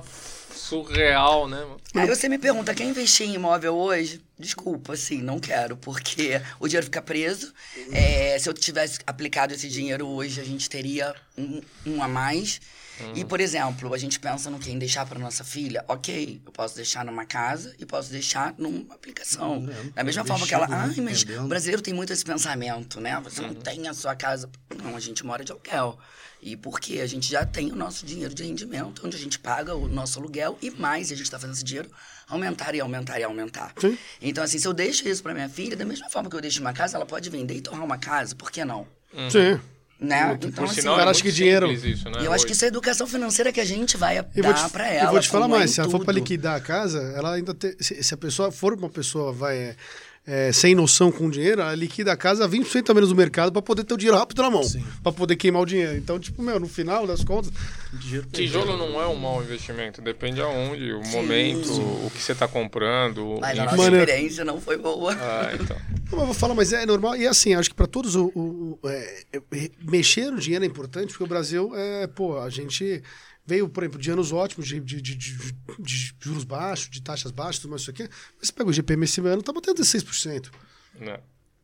surreal, 0.53 1.47
né? 1.47 1.65
Aí 1.93 2.07
você 2.07 2.29
me 2.29 2.37
pergunta, 2.37 2.73
quer 2.73 2.85
investir 2.85 3.27
em 3.27 3.33
imóvel 3.33 3.75
hoje? 3.75 4.21
Desculpa, 4.37 4.93
assim, 4.93 5.21
não 5.21 5.39
quero, 5.39 5.77
porque 5.77 6.41
o 6.59 6.67
dinheiro 6.67 6.85
fica 6.85 7.01
preso. 7.01 7.53
É, 7.91 8.37
se 8.39 8.49
eu 8.49 8.53
tivesse 8.53 8.99
aplicado 9.05 9.53
esse 9.53 9.69
dinheiro 9.69 10.07
hoje, 10.07 10.39
a 10.41 10.43
gente 10.43 10.69
teria 10.69 11.15
um, 11.37 11.61
um 11.85 12.03
a 12.03 12.07
mais. 12.07 12.59
E, 13.15 13.25
por 13.25 13.39
exemplo, 13.39 13.93
a 13.93 13.97
gente 13.97 14.19
pensa 14.19 14.49
no 14.49 14.59
quê? 14.59 14.71
Em 14.71 14.79
deixar 14.79 15.05
para 15.05 15.19
nossa 15.19 15.43
filha? 15.43 15.83
Ok, 15.87 16.41
eu 16.45 16.51
posso 16.51 16.75
deixar 16.75 17.03
numa 17.05 17.25
casa 17.25 17.75
e 17.79 17.85
posso 17.85 18.11
deixar 18.11 18.53
numa 18.57 18.93
aplicação. 18.93 19.67
Da 19.93 20.03
mesma 20.03 20.23
forma 20.25 20.45
que 20.45 20.53
ela, 20.53 20.67
ai, 20.69 20.95
mas 20.97 21.23
entendendo. 21.23 21.45
o 21.45 21.47
brasileiro 21.47 21.81
tem 21.81 21.93
muito 21.93 22.13
esse 22.13 22.23
pensamento, 22.23 22.99
né? 22.99 23.19
Você 23.23 23.41
não 23.41 23.53
tem 23.53 23.87
a 23.87 23.93
sua 23.93 24.15
casa. 24.15 24.49
Não, 24.81 24.95
a 24.95 24.99
gente 24.99 25.25
mora 25.25 25.43
de 25.43 25.51
aluguel. 25.51 25.97
E 26.41 26.57
porque 26.57 26.99
a 26.99 27.07
gente 27.07 27.31
já 27.31 27.45
tem 27.45 27.71
o 27.71 27.75
nosso 27.75 28.05
dinheiro 28.05 28.33
de 28.33 28.43
rendimento, 28.43 29.05
onde 29.05 29.15
a 29.15 29.19
gente 29.19 29.39
paga 29.39 29.73
o 29.75 29.87
nosso 29.87 30.19
aluguel 30.19 30.57
e 30.61 30.69
mais, 30.71 31.09
e 31.09 31.13
a 31.13 31.15
gente 31.15 31.25
está 31.25 31.39
fazendo 31.39 31.55
esse 31.55 31.63
dinheiro 31.63 31.89
aumentar 32.27 32.75
e 32.75 32.81
aumentar 32.81 33.19
e 33.19 33.23
aumentar. 33.23 33.73
Sim. 33.79 33.97
Então, 34.21 34.43
assim, 34.43 34.59
se 34.59 34.67
eu 34.67 34.73
deixo 34.73 35.07
isso 35.07 35.23
para 35.23 35.33
minha 35.33 35.47
filha, 35.47 35.75
da 35.75 35.85
mesma 35.85 36.09
forma 36.09 36.29
que 36.29 36.35
eu 36.35 36.41
deixo 36.41 36.59
uma 36.59 36.73
casa, 36.73 36.97
ela 36.97 37.05
pode 37.05 37.29
vender 37.29 37.55
e 37.55 37.61
tornar 37.61 37.83
uma 37.83 37.97
casa, 37.97 38.35
por 38.35 38.51
que 38.51 38.65
não? 38.65 38.85
Sim. 39.31 39.59
Né? 39.99 40.35
Por 40.35 40.49
Então, 40.49 40.65
assim, 40.65 40.81
sinal, 40.81 40.95
cara 40.97 41.09
é 41.09 41.11
acha 41.11 41.23
muito 41.23 41.31
que 41.33 41.37
dinheiro- 41.37 41.71
Isso, 41.71 42.09
né? 42.09 42.17
eu 42.25 42.33
acho 42.33 42.43
que 42.45 42.51
Hoje. 42.51 42.53
isso 42.53 42.65
é 42.65 42.67
a 42.67 42.69
educação 42.69 43.07
financeira 43.07 43.53
que 43.53 43.61
a 43.61 43.65
gente 43.65 43.95
vai 43.95 44.17
Eu 44.19 44.23
dar 44.43 44.69
para 44.69 44.87
ela. 44.89 45.07
eu 45.07 45.11
vou 45.11 45.19
te 45.21 45.29
falar 45.29 45.45
é 45.45 45.49
mais, 45.49 45.71
se 45.71 45.79
ela 45.79 45.89
for 45.89 45.99
para 45.99 46.07
tudo. 46.13 46.15
liquidar 46.15 46.55
a 46.55 46.59
casa, 46.59 46.99
ela 47.15 47.33
ainda 47.35 47.53
tem, 47.53 47.73
se, 47.79 48.03
se 48.03 48.13
a 48.13 48.17
pessoa 48.17 48.51
for 48.51 48.73
uma 48.73 48.89
pessoa 48.89 49.31
vai 49.31 49.75
é, 50.25 50.53
sem 50.53 50.73
noção 50.73 51.11
com 51.11 51.29
dinheiro, 51.29 51.61
ela 51.61 51.75
liquida 51.75 52.11
a 52.13 52.15
casa 52.17 52.47
20% 52.47 52.89
a 52.89 52.93
menos 52.93 53.09
do 53.09 53.15
mercado 53.15 53.51
para 53.51 53.61
poder 53.61 53.83
ter 53.83 53.93
o 53.93 53.97
dinheiro 53.97 54.17
rápido 54.17 54.41
na 54.41 54.49
mão, 54.49 54.61
para 55.01 55.11
poder 55.11 55.35
queimar 55.35 55.61
o 55.61 55.65
dinheiro. 55.65 55.97
Então, 55.97 56.17
tipo, 56.19 56.41
meu, 56.41 56.59
no 56.59 56.67
final 56.67 57.05
das 57.05 57.23
contas, 57.23 57.51
Dinheiro 57.93 58.25
Tijolo 58.31 58.77
não 58.77 59.01
é 59.01 59.05
um 59.07 59.15
mau 59.15 59.43
investimento, 59.43 60.01
depende 60.01 60.39
aonde, 60.41 60.93
o 60.93 61.01
momento, 61.07 61.71
o 62.05 62.09
que 62.09 62.21
você 62.21 62.31
está 62.31 62.47
comprando. 62.47 63.37
Mas 63.41 63.59
a 63.59 63.65
nossa 63.65 63.75
Mano, 63.77 63.97
experiência 63.97 64.45
não 64.45 64.61
foi 64.61 64.77
boa. 64.77 65.13
Ah, 65.13 65.51
então. 65.53 65.75
Não, 65.77 66.11
mas 66.11 66.19
eu 66.21 66.25
vou 66.25 66.33
falar, 66.33 66.55
mas 66.55 66.71
é 66.73 66.85
normal. 66.85 67.15
E 67.17 67.27
assim, 67.27 67.53
acho 67.53 67.69
que 67.69 67.75
para 67.75 67.87
todos 67.87 68.15
o, 68.15 68.31
o- 68.33 68.79
o- 68.81 68.87
é, 68.89 69.23
mexer 69.83 70.31
no 70.31 70.39
dinheiro 70.39 70.63
é 70.63 70.67
importante, 70.67 71.07
porque 71.09 71.23
o 71.23 71.27
Brasil 71.27 71.71
é, 71.75 72.07
pô, 72.07 72.39
a 72.39 72.49
gente 72.49 73.03
veio, 73.45 73.67
por 73.67 73.83
exemplo, 73.83 73.99
de 73.99 74.11
anos 74.11 74.31
ótimos, 74.31 74.67
de, 74.67 74.79
de, 74.79 75.01
de- 75.01 75.15
de- 75.17 76.15
juros 76.19 76.43
baixos, 76.43 76.89
de 76.89 77.01
taxas 77.01 77.31
baixas, 77.31 77.59
tudo 77.59 77.71
mais 77.71 77.81
isso 77.81 77.91
aqui. 77.91 78.03
Mas 78.37 78.47
você 78.47 78.53
pega 78.53 78.69
o 78.69 78.73
GPM 78.73 79.03
esse 79.03 79.19
ano, 79.21 79.41
tá 79.43 79.51
batendo 79.51 79.81
16%. 79.81 80.49
Né? 80.99 81.19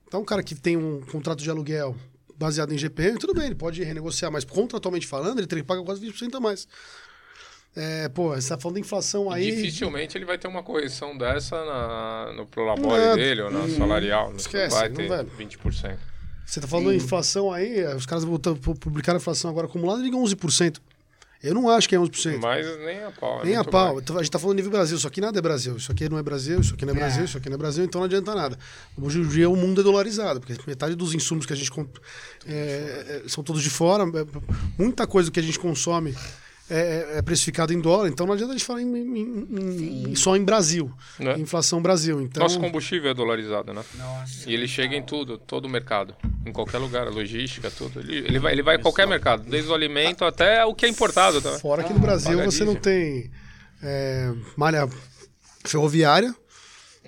Então, 0.08 0.22
um 0.22 0.26
cara 0.26 0.44
que 0.44 0.56
tem 0.56 0.76
um 0.76 1.02
contrato 1.02 1.42
de 1.42 1.50
aluguel 1.50 1.96
baseado 2.36 2.74
em 2.74 2.78
GPM, 2.78 3.18
tudo 3.20 3.34
bem, 3.34 3.46
ele 3.48 3.56
pode 3.56 3.84
renegociar, 3.84 4.32
mas 4.32 4.44
contratualmente 4.44 5.06
falando, 5.06 5.40
ele 5.40 5.48
tem 5.48 5.60
que 5.60 5.66
pagar 5.66 5.84
quase 5.84 6.02
20% 6.06 6.36
a 6.36 6.40
mais. 6.40 6.68
É, 7.76 8.10
pô, 8.10 8.30
você 8.36 8.50
tá 8.50 8.58
falando 8.58 8.76
de 8.76 8.82
inflação 8.82 9.32
aí. 9.32 9.52
Dificilmente 9.56 10.18
ele 10.18 10.26
vai 10.26 10.38
ter 10.38 10.48
uma 10.48 10.64
correção 10.64 11.16
dessa 11.18 11.56
na, 11.64 12.34
no 12.36 12.46
prolabore 12.48 13.00
Não, 13.00 13.16
dele 13.16 13.42
ou 13.42 13.52
na 13.52 13.70
salarial. 13.70 14.30
Não 14.32 14.38
esquece, 14.38 14.76
vai 14.76 14.90
não 14.90 14.96
ter 14.96 15.08
vai. 15.08 15.24
20%. 15.24 15.98
Você 16.46 16.60
tá 16.60 16.68
falando 16.68 16.90
de 16.90 16.96
inflação 16.98 17.54
aí, 17.54 17.86
os 17.96 18.08
caras 18.08 18.26
publicaram 18.80 19.18
a 19.18 19.22
inflação 19.22 19.52
agora 19.52 19.68
acumulada 19.68 20.02
e 20.02 20.04
ligam 20.06 20.24
11%. 20.24 20.78
Eu 21.42 21.54
não 21.54 21.70
acho 21.70 21.88
que 21.88 21.96
é 21.96 21.98
11%. 21.98 22.38
Mas 22.42 22.66
nem 22.80 23.04
a 23.04 23.12
pau. 23.12 23.42
é 23.42 23.46
Nem 23.46 23.56
a 23.56 23.64
pau. 23.64 23.94
mais. 23.94 24.04
Então, 24.04 24.18
A 24.18 24.22
gente 24.22 24.32
tá 24.32 24.38
falando 24.38 24.58
nível 24.58 24.72
Brasil. 24.72 24.98
Isso 24.98 25.08
aqui 25.08 25.22
nada 25.22 25.40
é 25.40 25.42
Brasil. 25.42 25.78
Isso 25.78 25.92
aqui 25.92 26.10
não 26.10 26.18
é 26.18 26.24
Brasil, 26.24 26.60
isso 26.60 26.74
aqui 26.74 26.86
não 26.86 26.94
é 26.94 26.96
Brasil, 26.96 27.24
isso 27.26 27.38
aqui 27.38 27.50
não 27.50 27.56
é 27.56 27.58
Brasil, 27.58 27.84
então 27.86 28.00
não 28.00 28.06
adianta 28.06 28.36
nada. 28.36 28.60
Hoje 29.02 29.20
em 29.20 29.28
dia 29.28 29.50
o 29.50 29.56
mundo 29.56 29.80
é 29.80 29.84
dolarizado, 29.84 30.42
porque 30.42 30.56
metade 30.68 30.96
dos 30.96 31.14
insumos 31.14 31.46
que 31.46 31.54
a 31.54 31.56
gente 31.56 31.72
compra 31.72 32.02
é, 32.46 33.22
é, 33.26 33.30
são 33.30 33.44
todos 33.44 33.64
de 33.64 33.70
fora. 33.70 34.04
é, 34.04 34.26
Muita 34.78 35.08
coisa 35.08 35.32
que 35.32 35.40
a 35.40 35.44
gente 35.44 35.58
consome 35.58 36.14
é, 36.70 37.18
é 37.18 37.22
precificado 37.22 37.74
em 37.74 37.80
dólar, 37.80 38.08
então 38.10 38.26
não 38.28 38.34
adianta 38.34 38.54
a 38.54 38.58
gente 38.58 38.66
falar 38.66 38.82
em- 38.82 38.96
em- 38.96 40.10
em- 40.12 40.16
só 40.16 40.36
em 40.36 40.44
Brasil. 40.44 40.92
Né? 41.20 41.38
Inflação 41.40 41.82
Brasil. 41.82 42.22
Então, 42.22 42.44
Nosso 42.44 42.60
combustível 42.60 43.10
é 43.10 43.14
dolarizado, 43.14 43.74
né? 43.74 43.82
Nossa. 43.98 44.50
E 44.50 44.54
ele 44.54 44.68
chega 44.68 44.96
em 44.96 45.04
tudo, 45.04 45.38
todo 45.38 45.66
o 45.66 45.70
mercado. 45.70 46.16
Em 46.46 46.52
qualquer 46.52 46.78
lugar, 46.78 47.08
a 47.08 47.10
logística, 47.10 47.70
tudo. 47.72 48.00
Ele, 48.00 48.18
ele, 48.20 48.40
vai, 48.40 48.54
ele 48.54 48.62
vai 48.64 48.76
em 48.78 48.82
qualquer 48.82 49.08
mercado, 49.08 49.44
desde 49.50 49.70
o 49.70 49.74
alimento 49.74 50.24
até 50.26 50.64
o 50.66 50.74
que 50.74 50.86
é 50.86 50.90
importado. 50.90 51.42
Tá? 51.42 51.58
Fora 51.60 51.84
que 51.84 51.92
no 51.94 52.00
Brasil 52.00 52.38
paga 52.38 52.50
você 52.52 52.64
não 52.64 52.76
tem 52.76 53.32
é, 53.82 54.32
malha 54.56 54.88
ferroviária. 55.66 56.34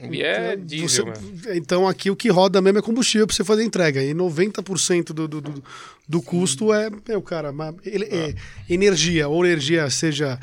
E 0.10 0.22
é 0.24 0.54
Então, 0.54 0.66
diesel, 0.66 1.06
você- 1.06 1.56
então 1.58 1.88
aqui 1.88 2.10
o 2.10 2.16
que 2.16 2.30
roda 2.30 2.62
mesmo 2.62 2.80
é 2.80 2.82
combustível 2.82 3.28
para 3.28 3.36
você 3.36 3.44
fazer 3.44 3.62
a 3.62 3.66
entrega. 3.66 4.04
E 4.04 4.14
90% 4.14 5.14
do, 5.14 5.28
do, 5.28 5.42
do, 5.42 5.64
do 6.08 6.22
custo 6.22 6.74
é, 6.74 6.90
meu 7.08 7.22
cara, 7.22 7.54
ele- 7.84 8.06
é 8.06 8.34
energia, 8.70 9.28
ou 9.28 9.46
energia 9.46 9.90
seja 9.90 10.40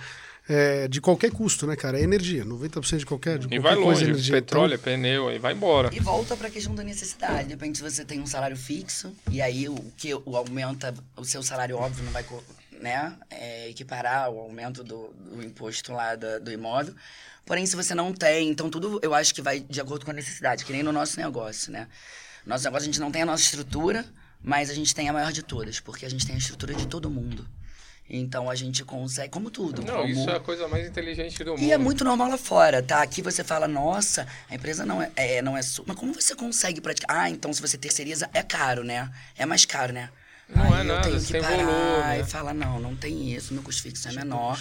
é, 0.51 0.89
de 0.89 0.99
qualquer 0.99 1.31
custo, 1.31 1.67
né, 1.67 1.77
cara? 1.77 1.99
É 2.01 2.03
energia. 2.03 2.43
90% 2.43 2.97
de 3.01 3.05
qualquer, 3.05 3.39
de 3.39 3.47
E 3.47 3.49
qualquer 3.51 3.61
vai 3.61 3.75
coisa 3.75 3.83
é 3.83 3.93
longe, 3.93 4.05
energia. 4.13 4.33
petróleo, 4.35 4.73
é 4.75 4.79
pneu, 4.79 5.31
e 5.31 5.39
vai 5.39 5.53
embora. 5.53 5.91
E 5.93 6.01
volta 6.01 6.35
para 6.39 6.49
a 6.49 6.51
questão 6.51 6.75
da 6.75 6.83
necessidade. 6.83 7.45
De 7.49 7.51
repente 7.51 7.83
você 7.83 8.03
tem 8.03 8.19
um 8.19 8.27
salário 8.27 8.57
fixo 8.57 9.13
e 9.31 9.43
aí 9.43 9.69
o 9.69 9.77
que 9.97 10.15
o 10.15 10.37
aumenta, 10.37 10.95
o 11.19 11.25
seu 11.25 11.43
salário 11.43 11.77
óbvio 11.77 12.03
não 12.03 12.13
vai 12.13 12.23
né, 12.81 13.17
é, 13.31 13.69
equiparar 13.69 14.31
o 14.31 14.39
aumento 14.39 14.83
do, 14.85 15.09
do 15.13 15.43
imposto 15.43 15.93
lá 15.93 16.15
da- 16.15 16.39
do 16.39 16.51
imóvel. 16.53 16.95
Porém, 17.45 17.65
se 17.67 17.75
você 17.77 17.95
não 17.95 18.13
tem, 18.13 18.49
então 18.51 18.69
tudo 18.71 19.01
eu 19.03 19.15
acho 19.15 19.35
que 19.35 19.41
vai 19.41 19.61
de 19.61 19.81
acordo 19.81 20.05
com 20.05 20.11
a 20.11 20.15
necessidade, 20.15 20.65
que 20.65 20.73
nem 20.73 20.83
no 20.83 20.93
nosso 20.93 21.19
negócio, 21.19 21.73
né? 21.73 21.89
Nosso 22.47 22.65
negócio 22.65 22.85
a 22.85 22.87
gente 22.87 23.01
não 23.01 23.11
tem 23.11 23.23
a 23.23 23.27
nossa 23.27 23.43
estrutura, 23.43 24.05
mas 24.43 24.71
a 24.71 24.75
gente 24.75 24.95
tem 24.95 25.09
a 25.09 25.13
maior 25.13 25.33
de 25.33 25.43
todas, 25.43 25.81
porque 25.81 26.05
a 26.07 26.11
gente 26.11 26.27
tem 26.27 26.35
a 26.35 26.39
estrutura 26.39 26.75
de 26.75 26.87
todo 26.87 27.11
mundo. 27.11 27.47
Então 28.11 28.49
a 28.49 28.55
gente 28.55 28.83
consegue, 28.85 29.29
como 29.31 29.51
tudo. 29.51 29.83
Não, 29.83 29.97
como... 29.99 30.09
isso 30.09 30.31
é 30.31 30.37
a 30.37 30.41
coisa 30.41 30.67
mais 30.67 30.87
inteligente 30.87 31.45
do 31.45 31.51
mundo. 31.51 31.63
E 31.63 31.73
é 31.73 31.77
muito 31.77 32.05
normal 32.05 32.29
lá 32.29 32.39
fora, 32.39 32.83
tá? 32.83 33.03
Aqui 33.03 33.21
você 33.21 33.45
fala, 33.45 33.69
nossa, 33.69 34.27
a 34.49 34.55
empresa 34.55 34.87
não 34.87 35.03
é, 35.03 35.11
é, 35.15 35.43
não 35.43 35.55
é 35.57 35.61
sua. 35.61 35.85
Mas 35.87 35.97
como 35.97 36.15
você 36.15 36.35
consegue 36.35 36.81
praticar? 36.81 37.15
Ah, 37.15 37.29
então 37.31 37.53
se 37.53 37.61
você 37.61 37.77
terceiriza, 37.77 38.29
é 38.33 38.43
caro, 38.43 38.83
né? 38.83 39.11
É 39.37 39.45
mais 39.45 39.67
caro, 39.67 39.93
né? 39.93 40.09
Não 40.49 40.65
Aí 40.65 40.73
é 40.73 40.81
eu 40.81 40.85
nada, 40.85 41.09
tenho 41.09 41.21
que 41.21 41.41
parar 41.41 41.57
volume, 41.57 42.15
e 42.15 42.19
né? 42.19 42.25
falar, 42.25 42.55
não, 42.55 42.81
não 42.81 42.97
tem 42.97 43.35
isso, 43.35 43.53
meu 43.53 43.63
custo 43.63 43.83
fixo 43.83 44.09
é 44.09 44.13
menor. 44.13 44.59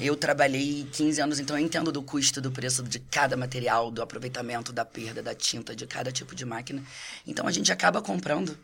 Eu 0.00 0.16
trabalhei 0.16 0.88
15 0.92 1.20
anos, 1.20 1.38
então 1.38 1.56
eu 1.56 1.64
entendo 1.64 1.92
do 1.92 2.02
custo 2.02 2.40
do 2.40 2.50
preço 2.50 2.82
de 2.82 2.98
cada 2.98 3.36
material, 3.36 3.90
do 3.90 4.02
aproveitamento, 4.02 4.72
da 4.72 4.84
perda, 4.84 5.22
da 5.22 5.34
tinta, 5.34 5.76
de 5.76 5.86
cada 5.86 6.10
tipo 6.10 6.34
de 6.34 6.44
máquina. 6.44 6.82
Então 7.26 7.46
a 7.46 7.52
gente 7.52 7.70
acaba 7.70 8.02
comprando. 8.02 8.58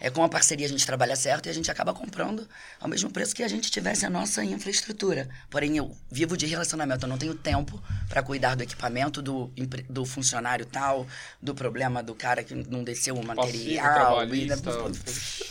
É 0.00 0.10
com 0.10 0.22
a 0.22 0.28
parceria 0.28 0.64
a 0.64 0.68
gente 0.68 0.86
trabalha 0.86 1.16
certo 1.16 1.46
e 1.46 1.48
a 1.50 1.52
gente 1.52 1.70
acaba 1.70 1.92
comprando 1.92 2.46
ao 2.80 2.88
mesmo 2.88 3.10
preço 3.10 3.34
que 3.34 3.42
a 3.42 3.48
gente 3.48 3.68
tivesse 3.70 4.06
a 4.06 4.10
nossa 4.10 4.44
infraestrutura. 4.44 5.28
Porém, 5.50 5.76
eu 5.76 5.96
vivo 6.10 6.36
de 6.36 6.46
relacionamento, 6.46 7.04
eu 7.04 7.08
não 7.08 7.18
tenho 7.18 7.34
tempo 7.34 7.82
para 8.08 8.22
cuidar 8.22 8.54
do 8.54 8.62
equipamento, 8.62 9.20
do, 9.20 9.50
do 9.90 10.04
funcionário 10.04 10.64
tal, 10.66 11.06
do 11.42 11.54
problema 11.54 12.02
do 12.02 12.14
cara 12.14 12.44
que 12.44 12.54
não 12.54 12.84
desceu 12.84 13.14
o 13.16 13.26
Passivo, 13.26 13.34
material. 13.74 14.24
e- 14.34 14.48
trabalhista. 14.48 14.70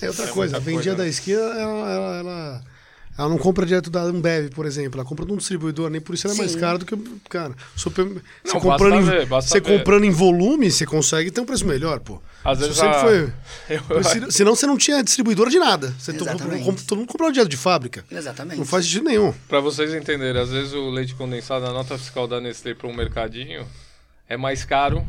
É 0.01 0.07
outra 0.07 0.25
É 0.25 0.31
coisa, 0.31 0.57
a 0.57 0.59
muita 0.59 0.71
vendia 0.71 0.73
coisa, 0.93 0.95
da 0.95 1.03
né? 1.03 1.09
esquina, 1.09 1.39
ela, 1.41 1.91
ela, 1.91 2.17
ela, 2.19 2.63
ela 3.17 3.29
não 3.29 3.37
compra 3.37 3.65
direto 3.65 3.89
da 3.89 4.01
Ambev, 4.01 4.49
por 4.51 4.65
exemplo. 4.65 4.99
Ela 4.99 5.07
compra 5.09 5.25
de 5.25 5.33
um 5.33 5.37
distribuidor, 5.37 5.89
nem 5.89 5.99
por 5.99 6.13
isso 6.13 6.27
ela 6.27 6.35
é 6.35 6.37
mais 6.37 6.51
Sim. 6.51 6.59
cara 6.59 6.77
do 6.77 6.85
que. 6.85 6.95
Cara, 7.29 7.53
super, 7.75 8.05
você, 8.05 8.13
basta 8.43 8.59
comprando, 8.59 8.95
em, 8.95 9.01
ver, 9.03 9.25
basta 9.25 9.49
você 9.49 9.59
comprando 9.61 10.03
em 10.03 10.11
volume, 10.11 10.69
você 10.71 10.85
consegue 10.85 11.31
ter 11.31 11.41
um 11.41 11.45
preço 11.45 11.65
melhor, 11.65 11.99
pô. 11.99 12.21
Às 12.43 12.59
Isso 12.59 12.67
vezes 12.67 12.77
sempre 12.81 12.95
a- 12.97 13.01
foi. 13.01 13.33
Eu- 13.97 14.03
Se- 14.03 14.31
Senão 14.37 14.55
você 14.55 14.65
não 14.67 14.77
tinha 14.77 15.03
distribuidora 15.03 15.49
de 15.49 15.59
nada. 15.59 15.93
Você 15.99 16.13
to- 16.13 16.23
Exatamente. 16.23 16.85
todo 16.85 16.99
mundo 16.99 17.07
comprava 17.07 17.31
direto 17.33 17.49
de 17.49 17.57
fábrica. 17.57 18.05
Exatamente. 18.11 18.57
Não 18.59 18.65
faz 18.65 18.85
sentido 18.85 19.05
nenhum. 19.05 19.33
Pra 19.47 19.59
vocês 19.59 19.93
entenderem, 19.93 20.41
às 20.41 20.49
vezes 20.49 20.73
o 20.73 20.89
leite 20.89 21.13
condensado, 21.15 21.65
a 21.65 21.73
nota 21.73 21.97
fiscal 21.97 22.27
da 22.27 22.39
Nestlé 22.39 22.73
para 22.73 22.87
um 22.87 22.93
mercadinho 22.95 23.65
é 24.29 24.37
mais 24.37 24.63
caro 24.63 25.05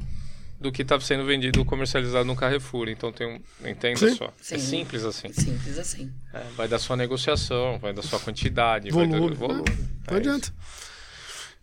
do 0.60 0.72
que 0.72 0.82
está 0.82 0.98
sendo 1.00 1.24
vendido 1.24 1.64
comercializado 1.64 2.24
no 2.24 2.34
Carrefour. 2.34 2.88
Então 2.88 3.12
tem 3.12 3.26
um. 3.26 3.68
Entenda 3.68 3.98
Sim. 3.98 4.14
só. 4.16 4.24
É 4.26 4.30
Sim. 4.40 4.58
simples 4.58 5.04
assim. 5.04 5.32
Simples 5.32 5.78
assim. 5.78 6.10
É, 6.34 6.42
vai 6.56 6.66
da 6.68 6.78
sua 6.78 6.96
negociação, 6.96 7.78
vai 7.78 7.92
da 7.92 8.02
sua 8.02 8.18
quantidade, 8.18 8.90
vai 8.90 9.06
Volume. 9.06 9.30
do 9.30 9.36
volume. 9.36 9.64
Não 10.08 10.16
É 10.16 10.20
adianta. 10.20 10.52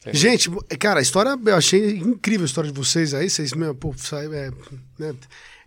Entendeu? 0.02 0.20
Gente, 0.22 0.50
cara, 0.80 1.00
a 1.00 1.02
história, 1.02 1.36
eu 1.46 1.56
achei 1.56 1.98
incrível 1.98 2.44
a 2.44 2.46
história 2.46 2.72
de 2.72 2.78
vocês 2.78 3.14
aí. 3.14 3.30
Vocês, 3.30 3.54
meu, 3.54 3.74
pô, 3.74 3.94
sai, 3.98 4.28
é, 4.28 4.52
né, 5.00 5.16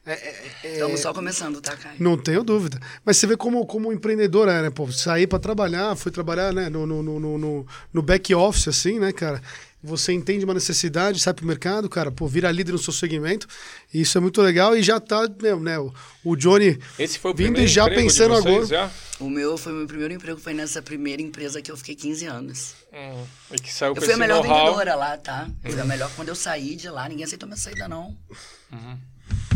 é- 0.06 0.12
é- 0.12 0.46
é- 0.64 0.72
Estamos 0.74 1.00
só 1.00 1.12
começando, 1.12 1.60
tá, 1.60 1.76
Caio? 1.76 1.96
Não 1.98 2.16
tenho 2.16 2.42
dúvida. 2.44 2.78
Mas 3.04 3.16
você 3.16 3.26
vê 3.26 3.36
como, 3.36 3.66
como 3.66 3.92
empreendedor 3.92 4.48
é, 4.48 4.62
né? 4.62 4.70
Pô, 4.70 4.90
sair 4.92 5.26
pra 5.26 5.38
trabalhar, 5.40 5.94
foi 5.96 6.12
trabalhar, 6.12 6.52
né? 6.54 6.68
No, 6.68 6.86
no, 6.86 7.02
no, 7.02 7.18
no- 7.20 7.36
no, 7.38 7.66
no 7.92 8.00
back 8.02 8.32
office, 8.34 8.68
assim, 8.68 8.98
né, 9.00 9.12
cara? 9.12 9.42
Você 9.88 10.12
entende 10.12 10.44
uma 10.44 10.54
necessidade, 10.54 11.18
sai 11.18 11.32
pro 11.32 11.46
mercado, 11.46 11.88
cara, 11.88 12.12
pô, 12.12 12.26
vira 12.26 12.50
líder 12.50 12.72
no 12.72 12.78
seu 12.78 12.92
segmento. 12.92 13.46
E 13.92 14.02
isso 14.02 14.18
é 14.18 14.20
muito 14.20 14.40
legal 14.42 14.76
e 14.76 14.82
já 14.82 15.00
tá, 15.00 15.28
meu, 15.40 15.58
né? 15.58 15.78
O, 15.78 15.92
o 16.22 16.36
Johnny 16.36 16.78
Esse 16.98 17.18
foi 17.18 17.30
o 17.30 17.34
vindo 17.34 17.46
primeiro 17.46 17.70
e 17.70 17.72
já 17.72 17.88
pensando 17.88 18.34
vocês, 18.34 18.46
agora. 18.46 18.66
Já? 18.66 18.90
O 19.18 19.28
meu 19.28 19.56
foi 19.56 19.72
meu 19.72 19.86
primeiro 19.86 20.14
emprego, 20.14 20.38
foi 20.38 20.54
nessa 20.54 20.82
primeira 20.82 21.22
empresa 21.22 21.60
que 21.62 21.70
eu 21.70 21.76
fiquei 21.76 21.94
15 21.94 22.26
anos. 22.26 22.74
Hum, 22.92 23.24
e 23.52 23.58
que 23.58 23.72
saiu 23.72 23.94
Eu 23.94 24.02
fui 24.02 24.12
a 24.12 24.16
melhor 24.16 24.42
vendedora 24.42 24.94
lá, 24.94 25.16
tá? 25.16 25.48
Eu 25.64 25.72
fui 25.72 25.80
a 25.80 25.84
melhor 25.84 26.10
quando 26.14 26.28
eu 26.28 26.36
saí 26.36 26.76
de 26.76 26.88
lá, 26.88 27.08
ninguém 27.08 27.24
aceitou 27.24 27.48
minha 27.48 27.56
saída, 27.56 27.88
não. 27.88 28.16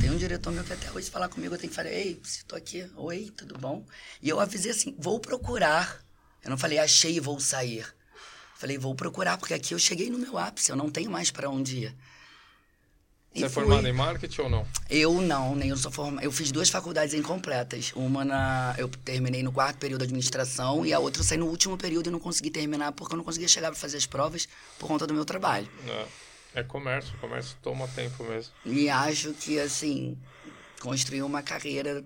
Tem 0.00 0.10
um 0.10 0.16
diretor 0.16 0.52
meu 0.52 0.64
que 0.64 0.72
até 0.72 0.90
hoje 0.90 1.10
falar 1.10 1.28
comigo, 1.28 1.54
eu 1.54 1.58
tenho 1.58 1.70
que 1.70 1.76
falar, 1.76 1.90
ei, 1.90 2.18
se 2.24 2.44
tô 2.44 2.56
aqui, 2.56 2.84
oi, 2.96 3.30
tudo 3.36 3.56
bom? 3.58 3.84
E 4.20 4.28
eu 4.28 4.40
avisei 4.40 4.70
assim, 4.72 4.94
vou 4.98 5.20
procurar. 5.20 6.00
Eu 6.42 6.50
não 6.50 6.58
falei, 6.58 6.78
achei 6.78 7.14
e 7.14 7.20
vou 7.20 7.38
sair. 7.38 7.86
Falei, 8.62 8.78
vou 8.78 8.94
procurar, 8.94 9.38
porque 9.38 9.54
aqui 9.54 9.74
eu 9.74 9.78
cheguei 9.80 10.08
no 10.08 10.16
meu 10.16 10.38
ápice, 10.38 10.70
eu 10.70 10.76
não 10.76 10.88
tenho 10.88 11.10
mais 11.10 11.32
pra 11.32 11.50
onde 11.50 11.78
ir. 11.78 11.96
E 13.34 13.40
Você 13.40 13.46
é 13.46 13.48
fui. 13.48 13.64
formado 13.64 13.88
em 13.88 13.92
marketing 13.92 14.42
ou 14.42 14.48
não? 14.48 14.66
Eu 14.88 15.20
não, 15.20 15.56
nem 15.56 15.70
eu 15.70 15.76
sou 15.76 15.90
formado. 15.90 16.22
Eu 16.24 16.30
fiz 16.30 16.52
duas 16.52 16.68
faculdades 16.68 17.12
incompletas. 17.12 17.90
Uma 17.96 18.24
na. 18.24 18.72
Eu 18.78 18.88
terminei 18.88 19.42
no 19.42 19.50
quarto 19.50 19.78
período 19.78 20.02
de 20.02 20.04
administração 20.04 20.86
e 20.86 20.92
a 20.92 21.00
outra 21.00 21.22
eu 21.22 21.24
saí 21.24 21.38
no 21.38 21.46
último 21.46 21.76
período 21.76 22.06
e 22.06 22.12
não 22.12 22.20
consegui 22.20 22.50
terminar 22.52 22.92
porque 22.92 23.14
eu 23.14 23.16
não 23.16 23.24
conseguia 23.24 23.48
chegar 23.48 23.68
para 23.68 23.80
fazer 23.80 23.96
as 23.96 24.06
provas 24.06 24.46
por 24.78 24.86
conta 24.86 25.08
do 25.08 25.12
meu 25.14 25.24
trabalho. 25.24 25.68
Não. 25.84 26.06
É 26.54 26.62
comércio, 26.62 27.18
comércio 27.18 27.56
toma 27.60 27.88
tempo 27.88 28.22
mesmo. 28.22 28.52
E 28.64 28.88
acho 28.88 29.32
que, 29.32 29.58
assim, 29.58 30.16
construí 30.78 31.20
uma 31.20 31.42
carreira 31.42 32.04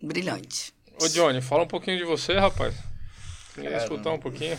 brilhante. 0.00 0.72
Ô 1.02 1.08
Johnny, 1.08 1.40
fala 1.42 1.64
um 1.64 1.68
pouquinho 1.68 1.98
de 1.98 2.04
você, 2.04 2.38
rapaz. 2.38 2.72
Queria 3.52 3.78
escutar 3.78 4.12
um 4.12 4.20
pouquinho. 4.20 4.56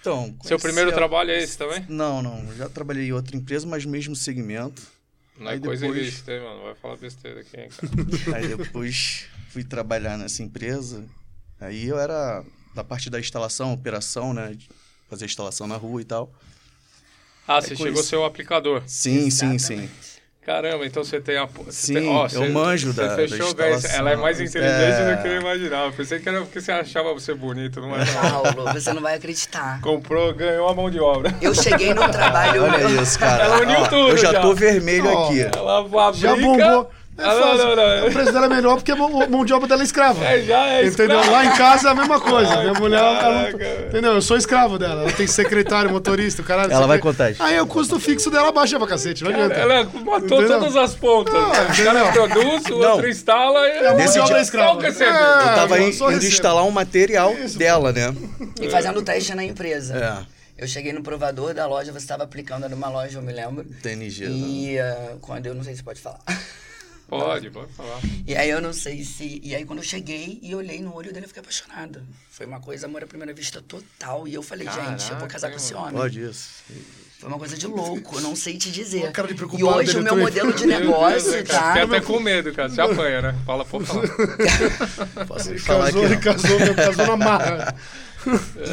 Então, 0.00 0.26
Seu 0.42 0.58
conheci 0.58 0.62
primeiro 0.62 0.90
a- 0.90 0.94
trabalho 0.94 1.30
é 1.30 1.42
esse 1.42 1.58
também? 1.58 1.84
Não, 1.88 2.22
não. 2.22 2.54
Já 2.56 2.68
trabalhei 2.68 3.08
em 3.08 3.12
outra 3.12 3.36
empresa, 3.36 3.66
mas 3.66 3.84
mesmo 3.84 4.14
segmento. 4.14 4.80
Não 5.36 5.50
é 5.50 5.54
Aí 5.54 5.60
coisa 5.60 5.82
depois- 5.86 6.00
ilícita, 6.02 6.32
hein, 6.32 6.40
mano? 6.42 6.62
Vai 6.64 6.74
falar 6.74 6.96
besteira 6.96 7.40
aqui, 7.40 7.56
hein, 7.60 7.68
cara. 7.68 7.92
Aí 8.38 8.48
depois 8.56 9.26
fui 9.50 9.64
trabalhar 9.64 10.16
nessa 10.16 10.42
empresa. 10.42 11.04
Aí 11.60 11.86
eu 11.86 11.98
era 11.98 12.44
da 12.74 12.84
parte 12.84 13.10
da 13.10 13.18
instalação, 13.20 13.72
operação, 13.72 14.32
né? 14.32 14.56
Fazer 15.08 15.24
instalação 15.24 15.66
na 15.66 15.76
rua 15.76 16.00
e 16.00 16.04
tal. 16.04 16.32
Ah, 17.46 17.60
você 17.60 17.72
É 17.72 17.76
chegou 17.76 18.00
a 18.00 18.04
ser 18.04 18.16
o 18.16 18.24
aplicador. 18.24 18.82
Sim, 18.86 19.30
sim, 19.30 19.58
sim. 19.58 19.88
Caramba, 20.48 20.86
então 20.86 21.04
você 21.04 21.20
tem 21.20 21.36
a. 21.36 21.44
Você 21.44 21.88
Sim, 21.88 21.94
tem, 21.94 22.08
ó, 22.08 22.22
eu 22.24 22.28
você, 22.30 22.48
manjo 22.48 22.90
você 22.94 23.02
da- 23.02 23.08
da 23.08 23.14
fechou 23.16 23.52
bem. 23.54 23.74
instalação. 23.74 23.98
Ela 24.00 24.10
é 24.12 24.16
mais 24.16 24.40
inteligente 24.40 24.72
É. 24.72 25.14
do 25.16 25.20
que 25.22 25.28
eu 25.28 25.40
imaginava. 25.42 25.86
Eu 25.88 25.92
pensei 25.92 26.18
que 26.20 26.26
era 26.26 26.40
porque 26.40 26.58
você 26.58 26.72
achava 26.72 27.12
você 27.12 27.34
bonito, 27.34 27.82
não 27.82 27.94
é? 27.94 28.02
Paulo, 28.06 28.72
você 28.72 28.90
não 28.94 29.02
vai 29.02 29.16
acreditar. 29.16 29.78
Comprou, 29.82 30.32
ganhou 30.32 30.66
a 30.66 30.72
mão 30.74 30.88
de 30.90 30.98
obra. 30.98 31.34
Eu 31.42 31.54
cheguei 31.54 31.92
no 31.92 32.08
trabalho. 32.10 32.64
Olha 32.64 33.02
isso, 33.02 33.18
cara. 33.18 33.44
Ela 33.44 33.60
uniu 33.60 33.78
Ó, 33.78 33.86
tudo 33.88 34.08
eu 34.08 34.16
já, 34.16 34.32
já. 34.32 34.40
tô 34.40 34.54
vermelho 34.54 35.06
Ó. 35.12 35.26
aqui. 35.26 35.42
Ela. 35.42 36.12
Já 36.14 36.34
bombou. 36.34 36.90
É 37.18 37.24
Ah, 37.24 37.34
não, 37.34 37.42
fácil. 37.42 37.66
não, 37.66 37.76
não. 37.76 38.06
O 38.08 38.12
preço 38.12 38.32
dela 38.32 38.46
é 38.46 38.48
melhor 38.48 38.74
porque 38.76 38.92
a 38.92 38.96
mão 38.96 39.28
mão 39.28 39.44
de 39.44 39.52
obra 39.52 39.66
dela 39.66 39.82
é 39.82 39.84
escrava. 39.84 40.24
É, 40.24 40.40
já 40.42 40.66
é 40.68 40.86
Entendeu? 40.86 41.18
escravo. 41.18 41.30
Lá 41.32 41.44
em 41.44 41.50
casa 41.56 41.88
é 41.88 41.90
a 41.90 41.94
mesma 41.96 42.20
coisa. 42.20 42.54
Ai, 42.54 42.60
Minha 42.68 42.74
mulher, 42.74 42.98
ela 43.00 43.12
não- 43.14 43.20
caraca. 43.20 43.86
entendeu? 43.88 44.12
Eu 44.12 44.22
sou 44.22 44.36
escravo 44.36 44.78
dela. 44.78 45.02
Ela 45.02 45.12
tem 45.12 45.26
secretário, 45.26 45.90
motorista, 45.90 46.42
o 46.42 46.44
caralho. 46.44 46.72
Ela 46.72 46.86
vai 46.86 46.98
contar 47.00 47.30
isso. 47.32 47.42
Aí 47.42 47.58
o 47.60 47.66
custo 47.66 47.98
fixo 47.98 48.30
dela 48.30 48.52
baixa 48.52 48.78
pra 48.78 48.86
cacete, 48.86 49.24
não 49.24 49.30
adianta. 49.32 49.54
Ela 49.54 49.84
matou 49.84 50.38
Entendeu? 50.38 50.60
todas 50.60 50.76
as 50.76 50.94
pontas. 50.94 51.34
Não, 51.34 51.50
o 51.50 51.84
cara 51.84 52.12
produz, 52.12 52.64
o 52.66 52.78
Não. 52.78 52.90
outro 52.92 53.08
instala 53.08 53.66
e... 53.66 53.70
É 53.72 53.78
a 53.86 53.90
mão 53.90 53.96
Nesse 53.98 54.12
de 54.14 54.20
obra 54.20 54.34
dia- 54.34 54.42
escrava. 54.42 54.86
É 54.86 54.88
É, 54.88 54.90
Eu 54.90 55.54
tava 55.56 55.76
eu 55.78 55.88
indo 55.88 56.06
recebo. 56.06 56.24
instalar 56.24 56.64
um 56.64 56.70
material 56.70 57.32
Isso, 57.34 57.58
dela, 57.58 57.92
né? 57.92 58.14
E 58.60 58.70
fazendo 58.70 59.02
teste 59.02 59.34
na 59.34 59.42
empresa. 59.44 60.24
É. 60.24 60.38
Eu 60.62 60.66
cheguei 60.66 60.92
no 60.92 61.02
provador 61.02 61.54
da 61.54 61.66
loja, 61.66 61.92
você 61.92 61.98
estava 61.98 62.24
aplicando 62.24 62.64
era 62.64 62.74
uma 62.74 62.88
loja, 62.88 63.18
eu 63.18 63.22
me 63.22 63.32
lembro. 63.32 63.64
TNG. 63.82 64.24
E 64.26 64.78
ah, 64.78 65.12
quando 65.20 65.46
eu 65.46 65.54
não 65.54 65.62
sei 65.62 65.74
se 65.76 65.82
pode 65.82 66.00
falar. 66.00 66.18
Pode, 67.08 67.50
pode 67.50 67.72
falar. 67.72 68.00
E 68.26 68.36
aí 68.36 68.50
eu 68.50 68.60
não 68.60 68.72
sei 68.72 69.02
se. 69.02 69.40
E 69.42 69.54
aí 69.54 69.64
quando 69.64 69.78
eu 69.78 69.84
cheguei 69.84 70.38
e 70.42 70.54
olhei 70.54 70.80
no 70.80 70.94
olho 70.94 71.12
dele, 71.12 71.24
eu 71.24 71.28
fiquei 71.28 71.40
apaixonado. 71.40 72.02
Foi 72.30 72.44
uma 72.44 72.60
coisa, 72.60 72.86
amor 72.86 73.02
à 73.02 73.06
primeira 73.06 73.32
vista 73.32 73.62
total. 73.62 74.28
E 74.28 74.34
eu 74.34 74.42
falei, 74.42 74.68
gente, 74.68 75.10
eu 75.10 75.18
vou 75.18 75.26
casar 75.26 75.48
Caraca, 75.48 75.50
com 75.50 75.56
esse 75.56 75.74
homem. 75.74 75.92
Pode 75.94 76.22
isso. 76.22 76.48
Foi 77.18 77.28
uma 77.28 77.38
coisa 77.38 77.56
de 77.56 77.66
louco, 77.66 78.16
eu 78.16 78.20
não 78.20 78.36
sei 78.36 78.56
te 78.56 78.70
dizer. 78.70 79.10
Cara 79.10 79.32
de 79.34 79.42
e 79.42 79.64
hoje 79.64 79.96
o 79.98 80.02
meu 80.02 80.10
também. 80.12 80.24
modelo 80.24 80.52
de 80.52 80.66
Meu 80.68 80.78
Deus, 80.78 80.90
negócio, 80.90 81.30
né, 81.32 81.42
cara? 81.42 81.58
tá? 81.58 81.72
Fiquei 81.80 81.82
até 81.98 82.06
com 82.06 82.20
medo, 82.20 82.52
cara. 82.52 82.68
Você 82.68 82.80
apanha, 82.80 83.22
né? 83.22 83.38
Fala, 83.44 83.64
pô, 83.64 83.80
fala. 83.80 84.02
Posso 85.26 85.50
Ele 85.50 85.58
falar 85.58 85.86
casou, 85.86 86.04
aqui. 86.04 86.12
ele 86.12 86.22
casou, 86.22 86.58
meu, 86.60 86.74
casou 86.74 87.06
na 87.06 87.16
marra. 87.16 87.74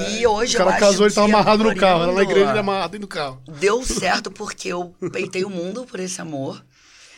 E 0.09 0.25
hoje 0.27 0.55
O 0.55 0.57
cara 0.57 0.71
eu 0.71 0.73
acho 0.73 0.79
casou, 0.85 1.05
ele 1.05 1.15
tava 1.15 1.27
que 1.27 1.33
amarrado 1.33 1.63
no 1.63 1.75
carro. 1.75 2.03
Ela 2.03 2.13
na 2.13 2.23
igreja, 2.23 2.49
ele 2.49 2.59
amarrado 2.59 2.91
dentro 2.91 3.07
do 3.07 3.09
carro. 3.09 3.41
Deu 3.47 3.83
certo 3.83 4.29
porque 4.29 4.67
eu 4.69 4.93
peitei 5.13 5.45
o 5.45 5.49
mundo 5.49 5.85
por 5.85 5.99
esse 5.99 6.19
amor. 6.19 6.63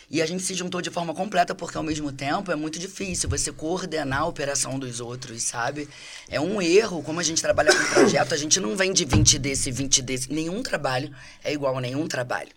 E 0.09 0.21
a 0.21 0.25
gente 0.25 0.41
se 0.41 0.53
juntou 0.53 0.81
de 0.81 0.89
forma 0.89 1.13
completa, 1.13 1.53
porque 1.53 1.77
ao 1.77 1.83
mesmo 1.83 2.11
tempo 2.13 2.49
é 2.49 2.55
muito 2.55 2.79
difícil 2.79 3.29
você 3.29 3.51
coordenar 3.51 4.21
a 4.21 4.25
operação 4.25 4.79
dos 4.79 5.01
outros, 5.01 5.43
sabe? 5.43 5.89
É 6.29 6.39
um 6.39 6.61
erro, 6.61 7.03
como 7.03 7.19
a 7.19 7.23
gente 7.23 7.41
trabalha 7.41 7.75
com 7.75 7.83
projeto, 7.93 8.33
a 8.33 8.37
gente 8.37 8.57
não 8.59 8.75
vem 8.77 8.93
de 8.93 9.03
20 9.03 9.37
desse, 9.37 9.69
20 9.69 10.01
desse. 10.01 10.31
Nenhum 10.31 10.63
trabalho 10.63 11.13
é 11.43 11.51
igual 11.51 11.77
a 11.77 11.81
nenhum 11.81 12.07
trabalho. 12.07 12.49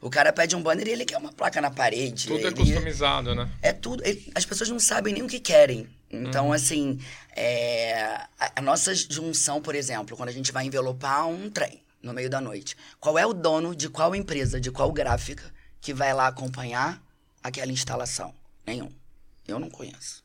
O 0.00 0.08
cara 0.08 0.32
pede 0.32 0.56
um 0.56 0.62
banner 0.62 0.86
e 0.88 0.92
ele 0.92 1.04
quer 1.04 1.18
uma 1.18 1.32
placa 1.32 1.60
na 1.60 1.70
parede. 1.70 2.26
Tudo 2.28 2.38
é 2.38 2.46
ele- 2.46 2.56
customizado, 2.56 3.34
né? 3.34 3.50
é 3.60 3.72
tudo. 3.72 4.02
As 4.34 4.44
pessoas 4.46 4.70
não 4.70 4.78
sabem 4.80 5.12
nem 5.12 5.22
o 5.22 5.26
que 5.28 5.40
querem. 5.40 5.86
Então, 6.10 6.52
assim, 6.52 6.98
é, 7.36 8.18
a 8.54 8.62
nossa 8.62 8.94
junção, 8.94 9.60
por 9.60 9.74
exemplo, 9.74 10.16
quando 10.16 10.28
a 10.28 10.32
gente 10.32 10.52
vai 10.52 10.64
envelopar 10.64 11.26
um 11.26 11.50
trem 11.50 11.82
no 12.02 12.12
meio 12.14 12.30
da 12.30 12.40
noite, 12.40 12.76
qual 13.00 13.18
é 13.18 13.26
o 13.26 13.32
dono 13.32 13.74
de 13.74 13.88
qual 13.88 14.14
empresa, 14.14 14.60
de 14.60 14.70
qual 14.70 14.92
gráfica 14.92 15.42
que 15.84 15.92
vai 15.92 16.14
lá 16.14 16.26
acompanhar 16.26 16.98
aquela 17.42 17.70
instalação? 17.70 18.34
Nenhum. 18.66 18.90
Eu 19.46 19.60
não 19.60 19.68
conheço. 19.68 20.23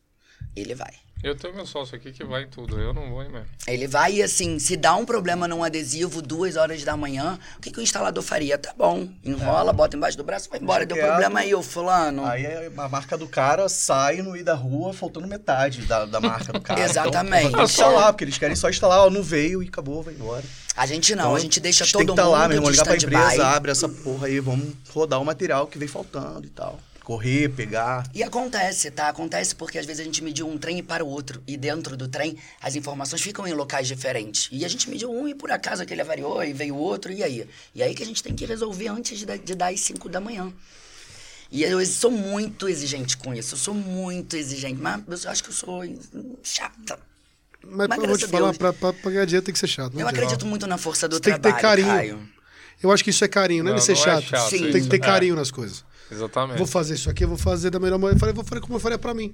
Ele 0.61 0.75
vai. 0.75 0.93
Eu 1.21 1.35
tenho 1.35 1.53
meu 1.53 1.65
sócio 1.65 1.97
aqui 1.97 2.13
que 2.13 2.23
vai 2.23 2.43
em 2.43 2.47
tudo, 2.47 2.79
eu 2.79 2.93
não 2.93 3.09
vou 3.09 3.21
em 3.21 3.27
mesmo. 3.29 3.45
Ele 3.67 3.87
vai 3.87 4.13
e 4.13 4.23
assim, 4.23 4.57
se 4.57 4.77
dá 4.77 4.95
um 4.95 5.03
problema 5.03 5.49
num 5.49 5.61
adesivo 5.61 6.21
duas 6.21 6.55
horas 6.55 6.81
da 6.85 6.95
manhã, 6.95 7.37
o 7.57 7.61
que, 7.61 7.71
que 7.71 7.79
o 7.79 7.83
instalador 7.83 8.23
faria? 8.23 8.57
Tá 8.57 8.73
bom, 8.77 9.09
enrola, 9.21 9.73
bota 9.73 9.97
embaixo 9.97 10.15
do 10.15 10.23
braço, 10.23 10.49
vai 10.49 10.61
embora. 10.61 10.85
Deu 10.85 10.95
problema 10.95 11.41
aí, 11.41 11.53
ô 11.53 11.61
fulano. 11.61 12.25
Aí 12.25 12.45
a 12.77 12.87
marca 12.87 13.17
do 13.17 13.27
cara 13.27 13.67
sai 13.67 14.21
no 14.21 14.31
meio 14.31 14.45
da 14.45 14.53
rua 14.53 14.93
faltando 14.93 15.27
metade 15.27 15.81
da, 15.81 16.05
da 16.05 16.21
marca 16.21 16.53
do 16.53 16.61
cara. 16.63 16.79
Exatamente. 16.79 17.47
Então, 17.47 17.65
instalar, 17.65 18.13
porque 18.13 18.23
eles 18.23 18.37
querem 18.37 18.55
só 18.55 18.69
instalar, 18.69 18.99
ó, 18.99 19.09
não 19.09 19.21
veio 19.21 19.61
e 19.61 19.67
acabou, 19.67 20.01
vai 20.01 20.13
embora. 20.13 20.43
A 20.77 20.85
gente 20.85 21.13
não, 21.15 21.25
Então, 21.25 21.35
a 21.35 21.39
gente 21.39 21.59
deixa 21.59 21.83
a 21.83 21.85
gente 21.85 21.93
todo 21.93 22.05
tem 22.05 22.15
que 22.15 22.15
tá 22.15 22.23
mundo 22.23 22.31
lá, 22.31 22.47
meu 22.47 22.57
irmão, 22.59 22.71
de 22.71 22.77
ligar 22.77 22.85
pra 22.85 22.95
empresa, 22.95 23.47
abre 23.47 23.71
essa 23.71 23.89
porra 23.89 24.27
aí, 24.27 24.39
vamos 24.39 24.73
rodar 24.93 25.21
o 25.21 25.25
material 25.25 25.67
que 25.67 25.77
vem 25.77 25.89
faltando 25.89 26.45
e 26.45 26.49
tal. 26.49 26.79
Correr, 27.09 27.49
pegar. 27.49 28.07
E 28.13 28.21
acontece, 28.21 28.91
tá? 28.91 29.09
Acontece 29.09 29.55
porque 29.55 29.79
às 29.79 29.85
vezes 29.87 29.99
a 29.99 30.03
gente 30.03 30.23
mediu 30.23 30.47
um 30.47 30.59
trem 30.59 30.77
e 30.77 30.83
para 30.83 31.03
o 31.03 31.07
outro. 31.07 31.41
E 31.47 31.57
dentro 31.57 31.97
do 31.97 32.07
trem, 32.07 32.37
as 32.61 32.75
informações 32.75 33.19
ficam 33.19 33.47
em 33.47 33.53
locais 33.53 33.87
diferentes. 33.87 34.47
E 34.51 34.63
a 34.63 34.67
gente 34.67 34.87
mediu 34.87 35.11
um 35.11 35.27
e 35.27 35.33
por 35.33 35.49
acaso 35.49 35.81
aquele 35.81 36.01
avariou 36.01 36.43
e 36.43 36.53
veio 36.53 36.75
outro, 36.75 37.11
e 37.11 37.23
aí? 37.23 37.49
E 37.73 37.81
aí 37.81 37.95
que 37.95 38.03
a 38.03 38.05
gente 38.05 38.21
tem 38.21 38.35
que 38.35 38.45
resolver 38.45 38.89
antes 38.89 39.17
de, 39.17 39.37
de 39.39 39.55
dar 39.55 39.73
as 39.73 39.79
5 39.79 40.07
da 40.07 40.21
manhã. 40.21 40.53
E 41.51 41.63
eu 41.63 41.83
sou 41.83 42.11
muito 42.11 42.69
exigente 42.69 43.17
com 43.17 43.33
isso. 43.33 43.55
Eu 43.55 43.57
sou 43.57 43.73
muito 43.73 44.37
exigente. 44.37 44.79
Mas 44.79 45.23
eu 45.25 45.31
acho 45.31 45.43
que 45.43 45.49
eu 45.49 45.53
sou 45.53 45.81
chata. 46.43 46.99
Mas, 47.67 47.87
Mas 47.87 47.97
eu 47.97 48.07
vou 48.07 48.17
te 48.19 48.27
falar, 48.27 48.53
pra, 48.53 48.71
pra, 48.71 48.93
pra 48.93 49.09
ganhar 49.09 49.25
dinheiro 49.25 49.43
tem 49.43 49.51
que 49.51 49.59
ser 49.59 49.65
chato. 49.65 49.99
Eu 49.99 50.07
acredito 50.07 50.45
muito 50.45 50.67
na 50.67 50.77
força 50.77 51.07
do 51.07 51.15
Você 51.15 51.21
tem 51.21 51.33
que 51.33 51.39
ter 51.39 51.53
trabalho, 51.55 51.61
carinho. 51.63 51.87
Caio. 51.87 52.29
Eu 52.83 52.91
acho 52.91 53.03
que 53.03 53.09
isso 53.09 53.25
é 53.25 53.27
carinho, 53.27 53.63
não 53.63 53.71
é 53.71 53.73
Não, 53.73 53.81
ser 53.81 53.95
não 53.95 54.01
é 54.01 54.05
chato. 54.05 54.23
chato 54.25 54.49
Sim. 54.51 54.71
Tem 54.71 54.83
que 54.83 54.89
ter 54.89 54.97
é. 54.97 54.99
carinho 54.99 55.35
nas 55.35 55.49
coisas. 55.49 55.88
Exatamente. 56.11 56.57
Vou 56.57 56.67
fazer 56.67 56.95
isso 56.95 57.09
aqui, 57.09 57.23
eu 57.23 57.27
vou 57.27 57.37
fazer 57.37 57.69
da 57.69 57.79
melhor 57.79 57.97
maneira. 57.97 58.15
Eu 58.15 58.19
falei, 58.19 58.33
vou 58.33 58.43
fazer 58.43 58.61
como 58.61 58.75
eu 58.75 58.79
faria 58.79 58.97
pra 58.97 59.13
mim. 59.13 59.33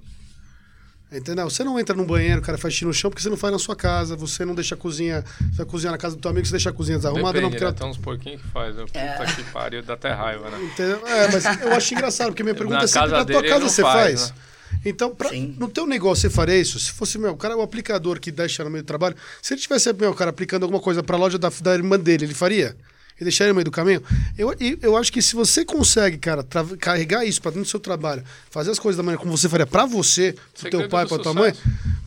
Entendeu? 1.11 1.47
Você 1.49 1.63
não 1.63 1.79
entra 1.79 1.95
no 1.95 2.03
banheiro, 2.03 2.41
o 2.41 2.43
cara 2.43 2.57
faz 2.57 2.73
xixi 2.73 2.83
no 2.85 2.93
chão 2.93 3.09
porque 3.11 3.21
você 3.21 3.29
não 3.29 3.37
faz 3.37 3.53
na 3.53 3.59
sua 3.59 3.75
casa. 3.75 4.15
Você 4.15 4.43
não 4.43 4.55
deixa 4.55 4.75
a 4.75 4.77
cozinha. 4.77 5.23
Você 5.51 5.57
vai 5.57 5.65
cozinhar 5.65 5.91
na 5.91 5.97
casa 5.97 6.15
do 6.15 6.21
teu 6.21 6.31
amigo, 6.31 6.45
você 6.45 6.51
deixa 6.51 6.69
a 6.71 6.73
cozinha 6.73 6.97
desarrumada. 6.97 7.39
Não, 7.39 7.49
Depende, 7.49 7.51
porque 7.51 7.63
né? 7.63 7.69
ela- 7.69 7.77
Tem 7.77 7.87
uns 7.87 7.97
porquinhos 7.97 8.41
que 8.41 8.47
faz. 8.49 8.75
né? 8.75 8.85
Puta 8.85 8.99
É. 8.99 9.25
que 9.35 9.43
pariu, 9.51 9.83
dá 9.83 9.93
até 9.93 10.11
raiva, 10.11 10.49
né? 10.49 10.59
Entendeu? 10.63 11.05
É, 11.07 11.31
mas 11.31 11.45
eu 11.61 11.73
acho 11.73 11.93
engraçado, 11.93 12.27
porque 12.29 12.43
minha 12.43 12.55
pergunta 12.55 12.79
Na 12.79 12.83
é 12.83 12.87
sempre, 12.87 13.09
casa 13.11 13.17
na 13.17 13.25
tua 13.25 13.43
casa 13.43 13.59
não 13.59 13.69
você 13.69 13.81
faz, 13.83 14.19
faz? 14.21 14.31
né? 14.31 14.37
Então, 14.83 15.15
pra, 15.15 15.31
no 15.31 15.69
teu 15.69 15.85
negócio 15.87 16.23
você 16.23 16.29
faria 16.35 16.57
isso? 16.59 16.79
Se 16.79 16.91
fosse, 16.91 17.17
meu, 17.17 17.31
o 17.31 17.37
cara, 17.37 17.55
o 17.55 17.61
aplicador 17.61 18.19
que 18.19 18.31
deixa 18.31 18.63
no 18.63 18.69
meio 18.69 18.83
do 18.83 18.87
trabalho, 18.87 19.15
se 19.41 19.53
ele 19.53 19.61
tivesse, 19.61 19.93
meu, 19.93 20.11
o 20.11 20.13
cara 20.15 20.31
aplicando 20.31 20.63
alguma 20.63 20.81
coisa 20.81 21.01
pra 21.01 21.15
loja 21.17 21.37
da, 21.37 21.49
da 21.61 21.73
irmã 21.73 21.97
dele, 21.99 22.25
ele 22.25 22.33
faria? 22.33 22.75
Ele 23.17 23.25
deixaria 23.29 23.51
no 23.53 23.55
meio 23.55 23.65
do 23.65 23.71
caminho? 23.71 24.03
Eu, 24.37 24.53
e 24.59 24.77
eu 24.81 24.97
acho 24.97 25.11
que 25.11 25.21
se 25.21 25.35
você 25.35 25.63
consegue, 25.63 26.17
cara, 26.17 26.45
carregar 26.79 27.23
isso 27.25 27.41
pra 27.41 27.49
dentro 27.51 27.63
do 27.63 27.69
seu 27.69 27.79
trabalho, 27.79 28.23
fazer 28.49 28.71
as 28.71 28.79
coisas 28.79 28.97
da 28.97 29.03
maneira 29.03 29.19
como 29.21 29.35
você 29.35 29.47
faria 29.47 29.65
pra 29.65 29.85
você, 29.85 30.33
pro 30.33 30.43
Segredo 30.55 30.79
teu 30.81 30.89
pai, 30.89 31.07
pra 31.07 31.19
tua 31.19 31.33
mãe, 31.33 31.53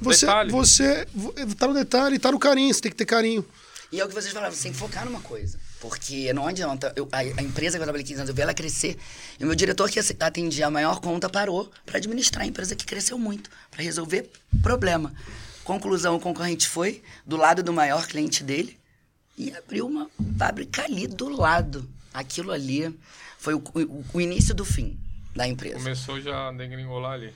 você, 0.01 0.27
Detalhe. 0.27 0.51
você 0.51 1.07
vo- 1.15 1.33
tá 1.57 1.67
no 1.67 1.73
detalhe, 1.75 2.19
tá 2.19 2.31
no 2.31 2.39
carinho, 2.39 2.73
você 2.75 2.81
tem 2.83 2.91
que 2.91 2.97
ter 2.99 3.07
carinho. 3.07 3.43
E 3.91 3.99
é 3.99 4.05
o 4.05 4.09
que 4.09 4.15
vocês 4.15 4.33
falavam, 4.35 4.55
você 4.55 4.65
tem 4.65 4.73
que 4.73 4.79
focar 4.79 5.07
numa 5.07 5.21
coisa. 5.21 5.59
Porque 5.81 6.31
não 6.35 6.47
adianta. 6.47 6.93
eu- 6.95 7.09
a, 7.11 7.19
a 7.21 7.43
empresa 7.43 7.79
que 7.79 7.83
eu 7.83 7.85
trabalhei 7.87 8.05
15 8.05 8.19
anos, 8.21 8.29
eu 8.29 8.35
vi 8.35 8.43
ela 8.43 8.53
crescer. 8.53 8.99
E 9.41 9.45
o 9.45 9.47
meu 9.47 9.55
diretor, 9.57 9.89
que 9.89 9.99
atendia 10.21 10.67
a 10.67 10.71
maior 10.71 11.01
conta, 11.01 11.27
parou 11.31 11.71
para 11.87 11.97
administrar 11.97 12.45
a 12.45 12.47
empresa 12.47 12.77
que 12.77 12.85
cresceu 12.85 13.17
muito, 13.17 13.49
para 13.71 13.83
resolver 13.83 14.29
problema. 14.63 15.15
Conclusão: 15.65 16.17
o 16.17 16.21
concorrente 16.21 16.69
foi 16.69 17.01
do 17.25 17.37
lado 17.39 17.63
do 17.63 17.73
maior 17.73 18.07
cliente 18.07 18.43
dele 18.45 18.77
e 19.39 19.53
abriu 19.57 19.87
uma 19.87 20.11
fábrica 20.39 20.83
ali 20.85 21.07
do 21.07 21.29
lado. 21.29 21.89
Aquilo 22.13 22.51
ali 22.53 22.95
foi 23.39 23.55
o, 23.55 23.59
o- 23.75 24.05
o 24.13 24.21
início 24.21 24.55
do 24.55 24.65
fim 24.65 24.99
da 25.35 25.47
empresa. 25.47 25.77
Começou 25.77 26.21
já 26.21 26.49
a 26.49 26.53
degringolar 26.53 27.13
ali. 27.13 27.33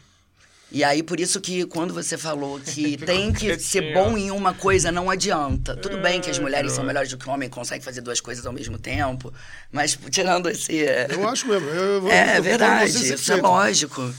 E 0.75 0.83
aí, 0.83 1.03
por 1.03 1.21
isso 1.21 1.39
que 1.39 1.67
quando 1.67 1.93
você 1.93 2.17
falou 2.17 2.59
que 2.59 2.97
tem 3.05 3.31
que 3.33 3.41
quietinho. 3.41 3.61
ser 3.61 3.93
bom 3.95 4.17
em 4.17 4.31
uma 4.31 4.55
coisa, 4.55 4.91
não 4.91 5.11
adianta. 5.11 5.77
Tudo 5.77 5.99
bem 5.99 6.19
que 6.21 6.31
as 6.31 6.39
É, 6.39 6.41
mulheres 6.41 6.73
são 6.73 6.83
melhores 6.83 7.11
do 7.11 7.19
que 7.19 7.29
o 7.29 7.31
homem, 7.33 7.49
conseguem 7.51 7.83
fazer 7.83 8.01
duas 8.01 8.21
coisas 8.23 8.47
ao 8.47 8.53
mesmo 8.55 8.79
tempo, 8.79 9.33
mas 9.71 9.97
tirando 10.11 10.49
esse... 10.49 10.73
Eu 11.11 11.29
acho 11.29 11.47
mesmo. 11.47 11.69
Eu, 11.69 11.75
eu, 11.97 12.01
vou- 12.01 12.11
eu 12.11 12.17
É, 12.17 12.37
com 12.37 12.43
verdade, 12.43 12.91
isso 12.91 13.33
é 13.33 13.37
100%. 13.37 13.43
lógico. 13.43 14.15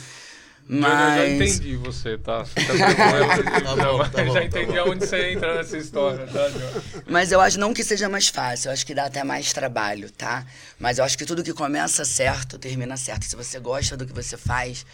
Júnior, 0.70 0.92
eu 0.92 0.98
já 0.98 1.38
Mas... 1.38 1.56
entendi 1.56 1.76
você, 1.76 2.18
tá? 2.18 2.40
Você 2.46 2.56
tá 2.56 2.74
tranquilo. 3.36 3.64
Tá 3.64 3.76
bom, 3.76 3.98
tá 4.10 4.24
bom, 4.24 4.34
já 4.34 4.40
tá 4.40 4.44
entendi 4.46 4.72
bom. 4.72 4.80
aonde 4.80 5.06
você 5.06 5.32
entra 5.32 5.56
nessa 5.56 5.78
história, 5.78 6.26
tá? 6.28 6.50
Mas 7.08 7.32
eu 7.32 7.42
acho 7.42 7.60
não 7.60 7.74
que 7.74 7.84
seja 7.84 8.08
mais 8.08 8.28
fácil, 8.30 8.70
eu 8.70 8.74
acho 8.74 8.86
que 8.86 8.94
dá 8.94 9.06
até 9.06 9.24
mais 9.24 9.52
trabalho, 9.52 10.10
tá? 10.12 10.46
Mas 10.80 10.98
eu 10.98 11.04
acho 11.04 11.18
que 11.18 11.26
tudo 11.26 11.44
que 11.44 11.54
começa 11.54 12.06
certo, 12.06 12.58
termina 12.58 12.96
certo. 12.98 13.26
Se 13.26 13.36
você 13.36 13.60
gosta 13.60 13.98
do 13.98 14.06
que 14.06 14.14
você 14.14 14.38
faz, 14.38 14.86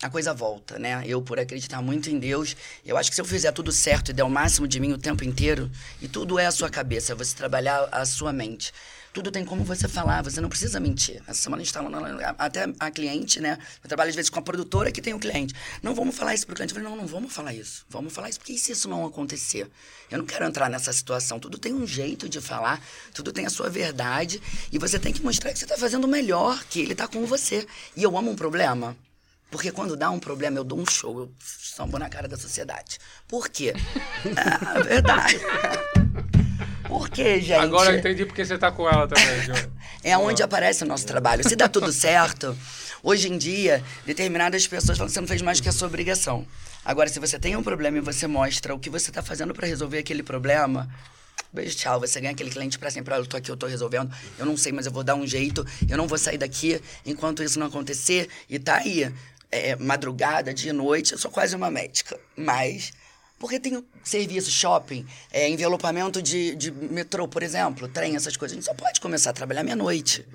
a 0.00 0.08
coisa 0.08 0.32
volta, 0.32 0.78
né? 0.78 1.02
Eu, 1.04 1.20
por 1.20 1.40
acreditar 1.40 1.82
muito 1.82 2.08
em 2.08 2.18
Deus, 2.18 2.56
eu 2.86 2.96
acho 2.96 3.10
que 3.10 3.16
se 3.16 3.20
eu 3.20 3.24
fizer 3.24 3.50
tudo 3.50 3.72
certo 3.72 4.10
e 4.10 4.12
der 4.14 4.22
o 4.22 4.30
máximo 4.30 4.68
de 4.68 4.78
mim 4.78 4.92
o 4.92 4.98
tempo 4.98 5.24
inteiro, 5.24 5.68
e 6.00 6.06
tudo 6.06 6.38
é 6.38 6.46
a 6.46 6.52
sua 6.52 6.70
cabeça, 6.70 7.12
é 7.12 7.16
você 7.16 7.34
trabalhar 7.34 7.88
a 7.90 8.04
sua 8.04 8.32
mente. 8.32 8.72
Tudo 9.18 9.32
tem 9.32 9.44
como 9.44 9.64
você 9.64 9.88
falar, 9.88 10.22
você 10.22 10.40
não 10.40 10.48
precisa 10.48 10.78
mentir. 10.78 11.20
Essa 11.26 11.42
semana 11.42 11.60
a 11.60 11.64
gente 11.64 11.74
falando, 11.74 12.20
até 12.38 12.72
a 12.78 12.88
cliente, 12.88 13.40
né? 13.40 13.58
Eu 13.82 13.88
trabalho 13.88 14.10
às 14.10 14.14
vezes 14.14 14.30
com 14.30 14.38
a 14.38 14.42
produtora 14.42 14.92
que 14.92 15.02
tem 15.02 15.12
o 15.12 15.18
cliente. 15.18 15.52
Não 15.82 15.92
vamos 15.92 16.16
falar 16.16 16.34
isso 16.34 16.46
pro 16.46 16.54
cliente. 16.54 16.72
Eu 16.72 16.80
falei, 16.80 16.88
não, 16.88 17.02
não 17.02 17.08
vamos 17.08 17.34
falar 17.34 17.52
isso. 17.52 17.84
Vamos 17.88 18.12
falar 18.12 18.28
isso, 18.28 18.38
porque 18.38 18.52
e 18.52 18.58
se 18.58 18.70
isso 18.70 18.88
não 18.88 19.04
acontecer? 19.04 19.68
Eu 20.08 20.18
não 20.18 20.24
quero 20.24 20.44
entrar 20.44 20.70
nessa 20.70 20.92
situação. 20.92 21.40
Tudo 21.40 21.58
tem 21.58 21.74
um 21.74 21.84
jeito 21.84 22.28
de 22.28 22.40
falar, 22.40 22.80
tudo 23.12 23.32
tem 23.32 23.44
a 23.44 23.50
sua 23.50 23.68
verdade, 23.68 24.40
e 24.70 24.78
você 24.78 25.00
tem 25.00 25.12
que 25.12 25.20
mostrar 25.20 25.52
que 25.52 25.58
você 25.58 25.64
está 25.64 25.76
fazendo 25.76 26.04
o 26.04 26.08
melhor, 26.08 26.62
que 26.70 26.78
ele 26.78 26.92
está 26.92 27.08
com 27.08 27.26
você. 27.26 27.66
E 27.96 28.04
eu 28.04 28.16
amo 28.16 28.30
um 28.30 28.36
problema. 28.36 28.96
Porque 29.50 29.72
quando 29.72 29.96
dá 29.96 30.10
um 30.10 30.20
problema, 30.20 30.58
eu 30.58 30.64
dou 30.64 30.78
um 30.78 30.86
show, 30.86 31.18
eu 31.18 31.32
sambo 31.40 31.98
na 31.98 32.08
cara 32.08 32.28
da 32.28 32.36
sociedade. 32.36 33.00
Por 33.26 33.48
quê? 33.48 33.72
Ah, 34.36 34.78
verdade. 34.86 35.40
Por 36.88 37.10
quê, 37.10 37.38
gente? 37.38 37.52
Agora 37.52 37.92
eu 37.92 37.98
entendi 37.98 38.24
porque 38.24 38.42
você 38.42 38.56
tá 38.56 38.72
com 38.72 38.88
ela 38.88 39.06
também, 39.06 39.42
Júnior. 39.42 39.70
É 40.02 40.16
onde 40.16 40.42
aparece 40.42 40.84
o 40.84 40.86
nosso 40.86 41.04
trabalho. 41.04 41.46
Se 41.46 41.56
dá 41.56 41.68
tudo 41.68 41.92
certo, 41.92 42.56
hoje 43.02 43.28
em 43.28 43.36
dia, 43.36 43.82
determinadas 44.06 44.64
pessoas 44.66 44.96
falam 44.96 45.08
que 45.08 45.12
você 45.12 45.20
não 45.20 45.26
fez 45.26 45.42
mais 45.42 45.58
do 45.58 45.64
que 45.64 45.68
a 45.68 45.72
sua 45.72 45.88
obrigação. 45.88 46.46
Agora, 46.84 47.08
se 47.08 47.18
você 47.18 47.36
tem 47.36 47.56
um 47.56 47.62
problema 47.64 47.98
e 47.98 48.00
você 48.00 48.26
mostra 48.28 48.72
o 48.74 48.78
que 48.78 48.88
você 48.88 49.10
está 49.10 49.22
fazendo 49.22 49.52
para 49.52 49.66
resolver 49.66 49.98
aquele 49.98 50.22
problema, 50.22 50.88
beijo, 51.52 51.76
tchau. 51.76 51.98
Você 52.00 52.20
ganha 52.20 52.32
aquele 52.32 52.48
cliente 52.48 52.78
para 52.78 52.90
sempre. 52.90 53.12
Olha, 53.12 53.22
eu 53.22 53.26
tô 53.26 53.36
aqui, 53.36 53.50
eu 53.50 53.56
tô 53.56 53.66
resolvendo. 53.66 54.10
Eu 54.38 54.46
não 54.46 54.56
sei, 54.56 54.72
mas 54.72 54.86
eu 54.86 54.92
vou 54.92 55.02
dar 55.02 55.16
um 55.16 55.26
jeito. 55.26 55.66
Eu 55.90 55.98
não 55.98 56.06
vou 56.06 56.16
sair 56.16 56.38
daqui 56.38 56.80
enquanto 57.04 57.42
isso 57.42 57.58
não 57.58 57.66
acontecer. 57.66 58.28
E 58.48 58.58
tá 58.58 58.76
aí, 58.76 59.12
é, 59.50 59.74
madrugada, 59.76 60.54
dia 60.54 60.70
e 60.70 60.72
noite. 60.72 61.12
Eu 61.12 61.18
sou 61.18 61.30
quase 61.30 61.56
uma 61.56 61.70
médica. 61.70 62.18
Mas 62.36 62.92
porque 63.38 63.60
tem 63.60 63.84
serviço, 64.02 64.50
shopping, 64.50 65.06
é, 65.30 65.48
envelopamento 65.48 66.20
de, 66.20 66.54
de 66.56 66.70
metrô, 66.70 67.28
por 67.28 67.42
exemplo, 67.42 67.86
trem, 67.88 68.16
essas 68.16 68.36
coisas. 68.36 68.56
A 68.56 68.60
gente 68.60 68.66
só 68.66 68.74
pode 68.74 69.00
começar 69.00 69.30
a 69.30 69.32
trabalhar 69.32 69.62
meia-noite. 69.62 70.26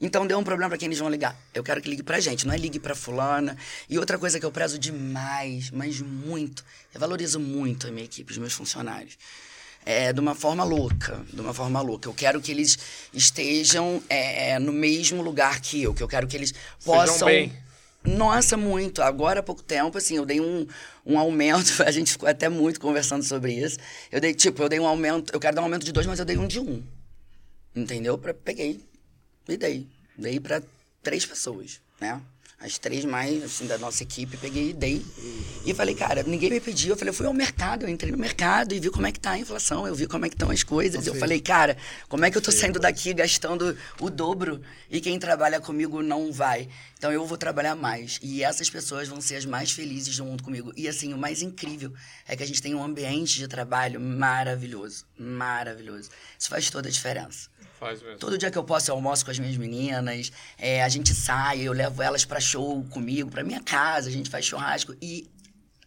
Então 0.00 0.26
deu 0.26 0.38
um 0.38 0.44
problema 0.44 0.68
pra 0.68 0.78
quem 0.78 0.86
eles 0.86 0.98
vão 0.98 1.08
ligar. 1.08 1.38
Eu 1.54 1.62
quero 1.62 1.80
que 1.80 1.88
ligue 1.88 2.02
pra 2.02 2.20
gente, 2.20 2.46
não 2.46 2.52
é 2.52 2.58
ligue 2.58 2.78
pra 2.78 2.94
fulana. 2.94 3.56
E 3.88 3.98
outra 3.98 4.18
coisa 4.18 4.38
que 4.38 4.44
eu 4.44 4.52
prezo 4.52 4.78
demais, 4.78 5.70
mas 5.70 6.00
muito, 6.00 6.64
eu 6.92 7.00
valorizo 7.00 7.40
muito 7.40 7.86
a 7.86 7.90
minha 7.90 8.04
equipe, 8.04 8.30
os 8.30 8.38
meus 8.38 8.52
funcionários. 8.52 9.16
É, 9.84 10.12
de 10.12 10.18
uma 10.18 10.34
forma 10.34 10.64
louca, 10.64 11.24
de 11.32 11.40
uma 11.40 11.54
forma 11.54 11.80
louca. 11.80 12.08
Eu 12.08 12.14
quero 12.14 12.40
que 12.40 12.50
eles 12.50 12.76
estejam 13.14 14.02
é, 14.08 14.58
no 14.58 14.72
mesmo 14.72 15.22
lugar 15.22 15.60
que 15.60 15.80
eu, 15.80 15.94
que 15.94 16.02
eu 16.02 16.08
quero 16.08 16.26
que 16.26 16.36
eles 16.36 16.52
possam... 16.84 17.28
Nossa, 18.06 18.56
muito. 18.56 19.02
Agora 19.02 19.40
há 19.40 19.42
pouco 19.42 19.62
tempo, 19.62 19.98
assim, 19.98 20.16
eu 20.16 20.24
dei 20.24 20.40
um, 20.40 20.66
um 21.04 21.18
aumento, 21.18 21.82
a 21.84 21.90
gente 21.90 22.12
ficou 22.12 22.28
até 22.28 22.48
muito 22.48 22.80
conversando 22.80 23.22
sobre 23.22 23.52
isso. 23.52 23.78
Eu 24.10 24.20
dei, 24.20 24.34
tipo, 24.34 24.62
eu 24.62 24.68
dei 24.68 24.78
um 24.78 24.86
aumento, 24.86 25.32
eu 25.34 25.40
quero 25.40 25.56
dar 25.56 25.62
um 25.62 25.64
aumento 25.64 25.84
de 25.84 25.92
dois, 25.92 26.06
mas 26.06 26.18
eu 26.18 26.24
dei 26.24 26.36
um 26.36 26.46
de 26.46 26.60
um. 26.60 26.82
Entendeu? 27.74 28.16
Pra, 28.16 28.32
peguei 28.32 28.80
e 29.48 29.56
dei. 29.56 29.86
Dei 30.16 30.40
pra 30.40 30.62
três 31.02 31.26
pessoas, 31.26 31.80
né? 32.00 32.20
As 32.58 32.78
três 32.78 33.04
mais, 33.04 33.44
assim, 33.44 33.66
da 33.66 33.76
nossa 33.76 34.02
equipe, 34.02 34.34
peguei 34.38 34.70
e 34.70 34.72
dei. 34.72 35.04
E 35.64 35.74
falei, 35.74 35.94
cara, 35.94 36.22
ninguém 36.22 36.48
me 36.48 36.58
pediu. 36.58 36.90
Eu 36.90 36.96
falei, 36.96 37.10
eu 37.10 37.14
fui 37.14 37.26
ao 37.26 37.34
mercado, 37.34 37.84
eu 37.84 37.88
entrei 37.88 38.10
no 38.10 38.16
mercado 38.16 38.74
e 38.74 38.80
vi 38.80 38.88
como 38.88 39.06
é 39.06 39.12
que 39.12 39.20
tá 39.20 39.32
a 39.32 39.38
inflação, 39.38 39.86
eu 39.86 39.94
vi 39.94 40.06
como 40.06 40.24
é 40.24 40.28
que 40.30 40.34
estão 40.34 40.50
as 40.50 40.62
coisas. 40.62 41.06
Eu 41.06 41.14
falei, 41.16 41.38
cara, 41.38 41.76
como 42.08 42.24
é 42.24 42.30
que 42.30 42.38
eu 42.38 42.40
tô 42.40 42.50
saindo 42.50 42.78
daqui 42.78 43.12
gastando 43.12 43.76
o 44.00 44.08
dobro 44.08 44.62
e 44.90 45.02
quem 45.02 45.18
trabalha 45.18 45.60
comigo 45.60 46.02
não 46.02 46.32
vai? 46.32 46.68
Então 46.96 47.12
eu 47.12 47.26
vou 47.26 47.36
trabalhar 47.36 47.76
mais. 47.76 48.18
E 48.22 48.42
essas 48.42 48.70
pessoas 48.70 49.06
vão 49.06 49.20
ser 49.20 49.36
as 49.36 49.44
mais 49.44 49.70
felizes 49.70 50.14
junto 50.14 50.42
comigo. 50.42 50.72
E 50.74 50.88
assim, 50.88 51.12
o 51.12 51.18
mais 51.18 51.42
incrível 51.42 51.92
é 52.26 52.34
que 52.34 52.42
a 52.42 52.46
gente 52.46 52.62
tem 52.62 52.74
um 52.74 52.82
ambiente 52.82 53.36
de 53.38 53.46
trabalho 53.46 54.00
maravilhoso. 54.00 55.04
Maravilhoso. 55.18 56.08
Isso 56.38 56.48
faz 56.48 56.70
toda 56.70 56.88
a 56.88 56.90
diferença. 56.90 57.50
Faz 57.78 58.02
mesmo. 58.02 58.18
Todo 58.18 58.38
dia 58.38 58.50
que 58.50 58.56
eu 58.58 58.64
posso, 58.64 58.90
eu 58.90 58.94
almoço 58.94 59.24
com 59.24 59.30
as 59.30 59.38
minhas 59.38 59.56
meninas. 59.56 60.32
é, 60.58 60.82
a 60.82 60.88
gente 60.88 61.14
sai, 61.14 61.60
eu 61.60 61.72
levo 61.72 62.02
elas 62.02 62.24
pra 62.24 62.40
show 62.40 62.82
comigo, 62.90 63.30
pra 63.30 63.44
minha 63.44 63.60
casa, 63.60 64.08
a 64.08 64.12
gente 64.12 64.30
faz 64.30 64.44
churrasco. 64.44 64.94
E 65.02 65.28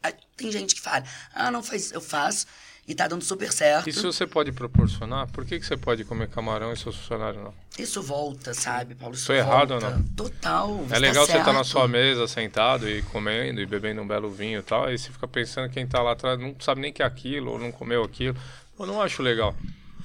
a- 0.04 0.13
tem 0.38 0.52
gente 0.52 0.75
que 0.75 0.82
fala, 0.82 1.04
ah, 1.34 1.49
não 1.52 1.62
faz, 1.63 1.91
eu 1.91 2.02
faço. 2.02 2.45
E 2.88 2.95
tá 2.95 3.08
dando 3.08 3.23
super 3.23 3.52
certo. 3.54 3.88
E 3.88 3.93
se 3.93 4.02
você 4.02 4.25
pode 4.25 4.52
proporcionar, 4.52 5.28
por 5.32 5.45
que, 5.45 5.60
que 5.60 5.65
você 5.65 5.78
pode 5.78 6.04
comer 6.06 6.28
camarão 6.28 6.73
e 6.73 6.78
seus 6.78 6.95
funcionários 6.95 7.43
não? 7.43 7.54
Isso 7.78 8.02
volta, 8.02 8.52
sabe, 8.52 8.95
Paulo? 8.95 9.13
Isso 9.13 9.28
Tô 9.28 9.34
errado 9.34 9.71
ou 9.75 9.80
não? 9.82 10.02
Total. 10.15 10.86
É 10.89 10.97
legal 10.97 11.28
tá 11.28 11.34
você 11.34 11.38
estar 11.38 11.54
na 11.54 11.63
certo. 11.63 11.67
sua 11.71 11.88
mesa, 11.88 12.28
sentado 12.28 12.89
e 12.89 13.04
comendo 13.04 13.62
e 13.62 13.65
bebendo 13.67 14.02
um 14.02 14.08
belo 14.08 14.32
vinho 14.32 14.60
e 14.60 14.63
tal. 14.63 14.86
Aí 14.86 14.97
você 14.97 15.12
fica 15.12 15.28
pensando 15.28 15.69
quem 15.69 15.86
tá 15.86 16.02
lá 16.02 16.13
atrás 16.13 16.39
não 16.39 16.56
sabe 16.60 16.82
nem 16.82 16.91
que 16.91 17.04
é 17.04 17.06
aquilo 17.06 17.52
ou 17.52 17.60
não 17.60 17.71
comeu 17.71 18.04
aquilo. 18.04 18.36
Eu 18.80 18.88
não 18.88 18.99
acho 18.99 19.21
legal. 19.21 19.56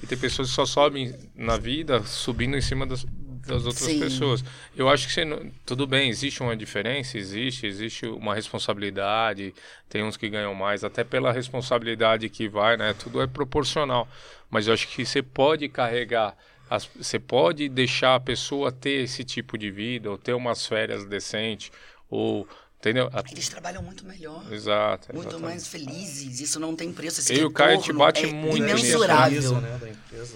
E 0.05 0.07
tem 0.07 0.17
pessoas 0.17 0.49
que 0.49 0.55
só 0.55 0.65
sobem 0.65 1.13
na 1.35 1.57
vida 1.57 2.03
subindo 2.03 2.55
em 2.55 2.61
cima 2.61 2.85
das, 2.85 3.03
das 3.47 3.65
outras 3.65 3.91
Sim. 3.91 3.99
pessoas. 3.99 4.43
Eu 4.75 4.87
acho 4.87 5.07
que 5.07 5.13
você 5.13 5.25
tudo 5.65 5.87
bem, 5.87 6.09
existe 6.09 6.43
uma 6.43 6.55
diferença, 6.55 7.17
existe, 7.17 7.65
existe 7.65 8.05
uma 8.05 8.35
responsabilidade. 8.35 9.51
Tem 9.89 10.03
uns 10.03 10.15
que 10.15 10.29
ganham 10.29 10.53
mais, 10.53 10.83
até 10.83 11.03
pela 11.03 11.31
responsabilidade 11.31 12.29
que 12.29 12.47
vai, 12.47 12.77
né? 12.77 12.93
Tudo 12.93 13.19
é 13.21 13.25
proporcional. 13.27 14.07
Mas 14.49 14.67
eu 14.67 14.73
acho 14.75 14.87
que 14.89 15.03
você 15.05 15.23
pode 15.23 15.67
carregar, 15.69 16.37
as- 16.69 16.87
você 16.95 17.17
pode 17.19 17.67
deixar 17.67 18.13
a 18.15 18.19
pessoa 18.19 18.71
ter 18.71 19.03
esse 19.03 19.23
tipo 19.23 19.57
de 19.57 19.71
vida, 19.71 20.09
ou 20.11 20.17
ter 20.17 20.33
umas 20.33 20.65
férias 20.67 21.03
decentes, 21.05 21.71
ou. 22.09 22.47
Entendeu? 22.89 23.09
A- 23.11 23.23
Eles 23.31 23.49
trabalham 23.49 23.81
muito 23.81 24.05
melhor. 24.05 24.45
Exato. 24.51 25.07
Muito 25.13 25.27
exatamente. 25.29 25.49
mais 25.49 25.67
felizes. 25.67 26.39
Isso 26.39 26.59
não 26.59 26.75
tem 26.75 26.93
preço. 26.93 27.19
Esse 27.19 27.33
Eu 27.33 27.39
e 27.39 27.45
o 27.45 27.51
Caio, 27.51 27.77
retorno 27.79 27.99
bate 27.99 28.23
é 28.25 28.31
muito 28.31 28.61
nisso. 28.63 28.77
imensurável. 28.85 29.41
Camisa, 29.41 29.61
né, 29.61 29.77
da 29.79 29.89
empresa. 29.89 30.33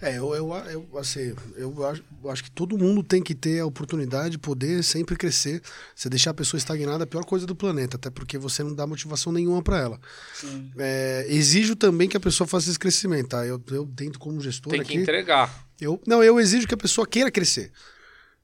É. 0.00 0.10
É, 0.10 0.18
eu, 0.18 0.34
eu, 0.34 0.52
eu, 0.70 0.98
assim, 0.98 1.34
eu 1.56 1.86
acho, 1.86 2.04
eu 2.22 2.30
acho 2.30 2.44
que 2.44 2.50
todo 2.50 2.76
mundo 2.76 3.02
tem 3.02 3.22
que 3.22 3.34
ter 3.34 3.58
a 3.60 3.64
oportunidade 3.64 4.30
de 4.32 4.38
poder 4.38 4.84
sempre 4.84 5.16
crescer. 5.16 5.62
Você 5.94 6.10
deixar 6.10 6.32
a 6.32 6.34
pessoa 6.34 6.58
estagnada 6.58 7.02
é 7.02 7.04
a 7.04 7.06
pior 7.06 7.24
coisa 7.24 7.46
do 7.46 7.56
planeta, 7.56 7.96
até 7.96 8.10
porque 8.10 8.36
você 8.36 8.62
não 8.62 8.74
dá 8.74 8.86
motivação 8.86 9.32
nenhuma 9.32 9.62
para 9.62 9.78
ela. 9.80 9.98
Sim. 10.34 10.70
É, 10.76 11.24
exijo 11.30 11.74
também 11.74 12.06
que 12.06 12.18
a 12.18 12.20
pessoa 12.20 12.46
faça 12.46 12.68
esse 12.68 12.78
crescimento, 12.78 13.28
tá? 13.30 13.46
Eu, 13.46 13.58
eu 13.70 13.86
dentro 13.86 14.18
como 14.18 14.38
gestor 14.42 14.70
Tem 14.72 14.82
que 14.82 14.92
aqui, 14.92 15.00
entregar. 15.00 15.66
eu, 15.80 15.98
não, 16.06 16.22
eu 16.22 16.38
exijo 16.38 16.68
que 16.68 16.74
a 16.74 16.78
pessoa 16.78 17.06
queira 17.06 17.30
crescer. 17.30 17.72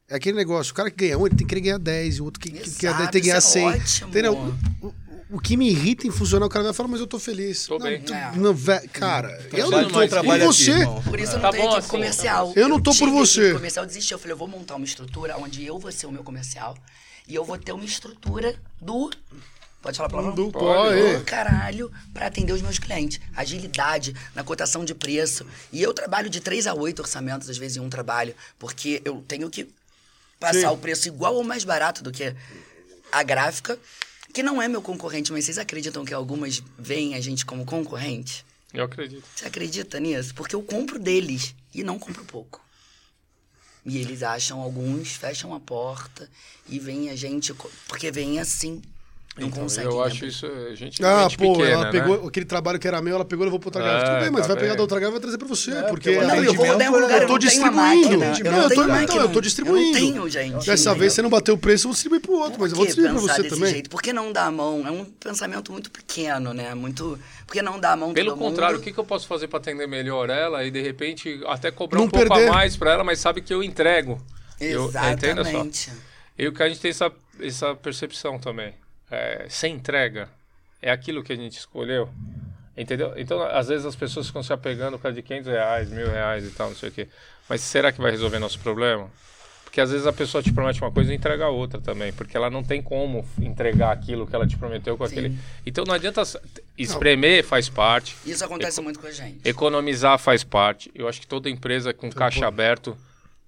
É 0.08 0.16
aquele 0.16 0.36
negócio, 0.36 0.72
o 0.72 0.74
cara 0.74 0.90
que 0.90 0.96
ganha 0.96 1.18
um, 1.18 1.26
ele 1.26 1.34
tem 1.36 1.46
que 1.46 1.50
querer 1.54 1.60
ganhar 1.62 1.78
10, 1.78 2.16
e 2.16 2.20
o 2.20 2.24
outro 2.24 2.40
que, 2.40 2.50
que 2.50 2.58
Exato, 2.58 2.78
quer 2.78 2.96
10 2.96 3.10
tem 3.10 3.20
que 3.22 3.26
ganhar 3.28 3.38
isso 3.38 3.48
100. 3.48 3.62
é 3.64 3.68
ótimo. 3.68 4.08
Entendeu? 4.10 4.34
O, 4.82 4.86
o- 4.88 4.94
o 5.32 5.40
que 5.40 5.56
me 5.56 5.70
irrita 5.70 6.06
em 6.06 6.10
funcionar, 6.10 6.44
o 6.44 6.48
cara 6.50 6.62
vai 6.66 6.74
falar, 6.74 6.90
mas 6.90 7.00
eu 7.00 7.06
tô 7.06 7.18
feliz. 7.18 7.66
Tô 7.66 7.78
não, 7.78 7.86
bem. 7.86 8.02
tu- 8.02 8.12
É. 8.12 8.32
não, 8.36 8.52
vé- 8.52 8.86
cara, 8.88 9.30
eu 9.50 9.70
Tá 9.70 9.80
não 9.80 9.88
tô 9.88 9.94
por 10.06 10.34
aqui, 10.34 10.44
você. 10.44 10.70
irmão. 10.72 11.02
Por 11.02 11.18
isso 11.18 11.32
eu 11.32 11.36
não 11.36 11.40
Tá 11.42 11.50
tenho 11.52 11.62
bom 11.62 11.68
equipe 11.70 11.78
assim, 11.78 11.88
comercial. 11.88 12.52
Eu 12.54 12.68
não 12.68 12.78
tô 12.78 12.90
por 12.90 12.98
tive 12.98 13.10
você. 13.12 13.40
equipe 13.40 13.54
comercial, 13.54 13.82
eu 13.84 13.88
desisti. 13.88 14.12
Eu 14.12 14.18
falei, 14.18 14.34
eu 14.34 14.36
vou 14.36 14.46
montar 14.46 14.74
uma 14.76 14.84
estrutura 14.84 15.38
onde 15.38 15.64
eu 15.64 15.78
vou 15.78 15.90
ser 15.90 16.04
o 16.04 16.12
meu 16.12 16.22
comercial. 16.22 16.76
E 17.26 17.34
eu 17.34 17.44
vou 17.46 17.56
ter 17.56 17.72
uma 17.72 17.84
estrutura 17.84 18.54
do... 18.78 19.10
Pode 19.80 19.96
falar 19.96 20.10
palavrão? 20.10 20.34
Do 20.34 20.50
Pode. 20.52 21.00
pô, 21.00 21.18
do 21.18 21.24
caralho 21.24 21.90
para 22.12 22.26
atender 22.26 22.52
os 22.52 22.60
meus 22.60 22.78
clientes. 22.78 23.18
Agilidade 23.34 24.14
na 24.34 24.44
cotação 24.44 24.84
de 24.84 24.94
preço. 24.94 25.46
E 25.72 25.82
eu 25.82 25.94
trabalho 25.94 26.28
de 26.28 26.40
3 26.42 26.66
a 26.66 26.74
8 26.74 27.00
orçamentos, 27.00 27.48
às 27.48 27.56
vezes, 27.56 27.78
em 27.78 27.80
um 27.80 27.88
trabalho, 27.88 28.34
porque 28.58 29.00
eu 29.02 29.24
tenho 29.26 29.48
que 29.48 29.66
passar 30.42 30.68
Sim. 30.70 30.74
o 30.74 30.76
preço 30.76 31.06
igual 31.06 31.36
ou 31.36 31.44
mais 31.44 31.62
barato 31.62 32.02
do 32.02 32.10
que 32.10 32.34
a 33.12 33.22
gráfica, 33.22 33.78
que 34.34 34.42
não 34.42 34.60
é 34.60 34.66
meu 34.66 34.82
concorrente, 34.82 35.30
mas 35.30 35.44
vocês 35.44 35.56
acreditam 35.56 36.04
que 36.04 36.12
algumas 36.12 36.60
veem 36.76 37.14
a 37.14 37.20
gente 37.20 37.46
como 37.46 37.64
concorrente? 37.64 38.44
Eu 38.74 38.84
acredito. 38.84 39.22
Você 39.36 39.46
acredita 39.46 40.00
nisso? 40.00 40.34
Porque 40.34 40.56
eu 40.56 40.62
compro 40.62 40.98
deles 40.98 41.54
e 41.72 41.84
não 41.84 41.96
compro 41.96 42.24
pouco. 42.24 42.60
E 43.86 43.98
eles 43.98 44.22
acham, 44.22 44.60
alguns 44.60 45.12
fecham 45.12 45.54
a 45.54 45.60
porta 45.60 46.28
e 46.68 46.78
vem 46.78 47.10
a 47.10 47.16
gente. 47.16 47.54
Porque 47.86 48.10
vem 48.10 48.40
assim. 48.40 48.82
Não 49.34 49.48
Então, 49.48 49.62
consegue. 49.62 49.86
eu 49.88 49.98
né? 49.98 50.06
acho 50.06 50.26
isso 50.26 50.44
é, 50.44 50.76
gente, 50.76 51.02
Ah, 51.02 51.22
gente 51.22 51.38
pô, 51.38 51.52
pequena, 51.54 51.70
ela 51.70 51.84
né? 51.84 51.90
pegou 51.90 52.28
aquele 52.28 52.44
trabalho 52.44 52.78
que 52.78 52.86
era 52.86 53.00
meu, 53.00 53.14
ela 53.14 53.24
pegou 53.24 53.44
e 53.44 53.46
levou 53.46 53.58
pra 53.58 53.68
outra 53.68 53.82
É, 53.82 53.86
garrafa. 53.86 54.06
Tudo 54.12 54.20
bem, 54.20 54.30
mas 54.30 54.42
tá 54.42 54.48
vai 54.48 54.56
pegar 54.56 54.68
vendo? 54.68 54.76
da 54.76 54.82
outra 54.82 55.00
garrafa 55.00 55.10
e 55.10 55.18
vai 55.18 55.20
trazer 55.22 55.38
pra 55.38 55.48
você. 55.48 55.70
porque 55.70 55.88
porque 55.90 56.10
a- 56.10 56.26
Não, 56.26 56.44
eu 56.44 56.52
vou 56.52 56.66
rodar 56.66 56.86
em 56.86 56.90
um 56.90 56.92
lugar, 57.00 57.10
eu 57.16 57.22
eu 57.22 57.26
tô 57.28 57.38
distribuindo. 57.38 57.76
máquina. 58.18 58.50
Não, 58.50 58.56
Eu 58.58 58.62
eu 58.62 58.68
tô, 58.68 58.72
então, 58.74 58.88
máquina. 58.88 59.20
eu 59.22 59.28
tô 59.32 59.40
distribuindo. 59.40 59.98
Eu 59.98 60.04
não 60.04 60.12
tenho, 60.12 60.28
gente. 60.28 60.66
Dessa 60.66 60.94
vez 60.94 61.14
você 61.14 61.22
não 61.22 61.30
bateu 61.30 61.54
o 61.54 61.58
preço, 61.58 61.84
eu 61.86 61.88
vou 61.88 61.92
distribuir 61.94 62.20
pro 62.20 62.32
outro, 62.34 62.60
mas 62.60 62.72
eu 62.72 62.76
vou 62.76 62.84
distribuir 62.84 63.14
pra 63.14 63.22
você 63.22 63.44
também. 63.48 63.70
jeito? 63.72 63.88
Por 63.88 64.02
que 64.02 64.12
não 64.12 64.30
dar 64.30 64.44
a 64.46 64.50
mão? 64.50 64.86
É 64.86 64.90
um 64.90 65.06
pensamento 65.06 65.72
muito 65.72 65.90
pequeno, 65.90 66.52
né? 66.52 66.74
Muito. 66.74 67.18
Por 67.46 67.54
que 67.54 67.62
não 67.62 67.80
dar 67.80 67.92
a 67.92 67.96
mão 67.96 68.12
Pelo 68.12 68.32
todo 68.32 68.38
contrário, 68.38 68.74
o 68.74 68.78
mundo? 68.80 68.84
que, 68.84 68.92
que 68.92 69.00
eu 69.00 69.04
posso 69.04 69.26
fazer 69.26 69.48
para 69.48 69.58
atender 69.60 69.88
melhor 69.88 70.28
ela 70.28 70.62
e 70.62 70.70
de 70.70 70.82
repente 70.82 71.40
até 71.46 71.70
cobrar 71.70 71.98
Não 71.98 72.04
um 72.04 72.10
pouco 72.10 72.34
a 72.34 72.46
mais 72.52 72.76
para 72.76 72.92
ela, 72.92 73.02
mas 73.02 73.18
sabe 73.18 73.40
que 73.40 73.54
eu 73.54 73.62
entrego. 73.62 74.20
Eu, 74.60 74.88
entenda 75.10 75.42
só. 75.42 75.48
Exatamente. 75.50 75.90
E 76.38 76.46
o 76.46 76.52
que 76.52 76.62
a 76.62 76.68
gente 76.68 76.80
tem 76.80 76.90
essa, 76.90 77.10
essa 77.40 77.74
percepção 77.74 78.38
também. 78.38 78.74
É, 79.12 79.46
sem 79.48 79.74
entrega, 79.74 80.28
é 80.80 80.90
aquilo 80.90 81.22
que 81.22 81.32
a 81.32 81.36
gente 81.36 81.58
escolheu. 81.58 82.08
Entendeu? 82.76 83.12
Então, 83.16 83.42
às 83.42 83.68
vezes 83.68 83.84
as 83.84 83.94
pessoas 83.94 84.26
ficam 84.26 84.42
se 84.42 84.50
apegando 84.52 84.96
por 84.96 85.02
causa 85.02 85.14
de 85.16 85.22
500 85.22 85.46
reais, 85.52 85.90
mil 85.90 86.06
reais 86.08 86.44
e 86.46 86.50
tal, 86.50 86.70
não 86.70 86.76
sei 86.76 86.88
o 86.88 86.92
quê. 86.92 87.06
Mas 87.46 87.60
será 87.60 87.92
que 87.92 88.00
vai 88.00 88.10
resolver 88.10 88.38
nosso 88.38 88.58
problema? 88.60 89.10
Porque 89.64 89.78
às 89.80 89.90
vezes 89.90 90.06
a 90.06 90.12
pessoa 90.12 90.42
te 90.42 90.52
promete 90.52 90.80
uma 90.82 90.90
coisa 90.90 91.12
e 91.12 91.16
entrega 91.16 91.48
outra 91.48 91.80
também, 91.80 92.12
porque 92.12 92.34
ela 92.36 92.48
não 92.50 92.62
tem 92.62 92.80
como 92.82 93.26
entregar 93.40 93.90
aquilo 93.92 94.26
que 94.26 94.34
ela 94.34 94.46
te 94.46 94.56
prometeu 94.56 94.96
com 94.96 95.04
aquele. 95.04 95.38
Então 95.66 95.84
não 95.86 95.94
adianta 95.94 96.22
espremer 96.78 97.44
faz 97.44 97.68
parte, 97.68 98.16
Isso 98.24 98.44
acontece 98.44 98.80
muito 98.80 98.98
com 98.98 99.06
a 99.06 99.10
gente. 99.12 99.40
economizar 99.46 100.18
faz 100.18 100.42
parte. 100.44 100.90
Eu 100.94 101.08
acho 101.08 101.20
que 101.20 101.26
toda 101.26 101.48
empresa 101.50 101.92
com 101.92 102.10
caixa 102.10 102.46
aberto 102.46 102.96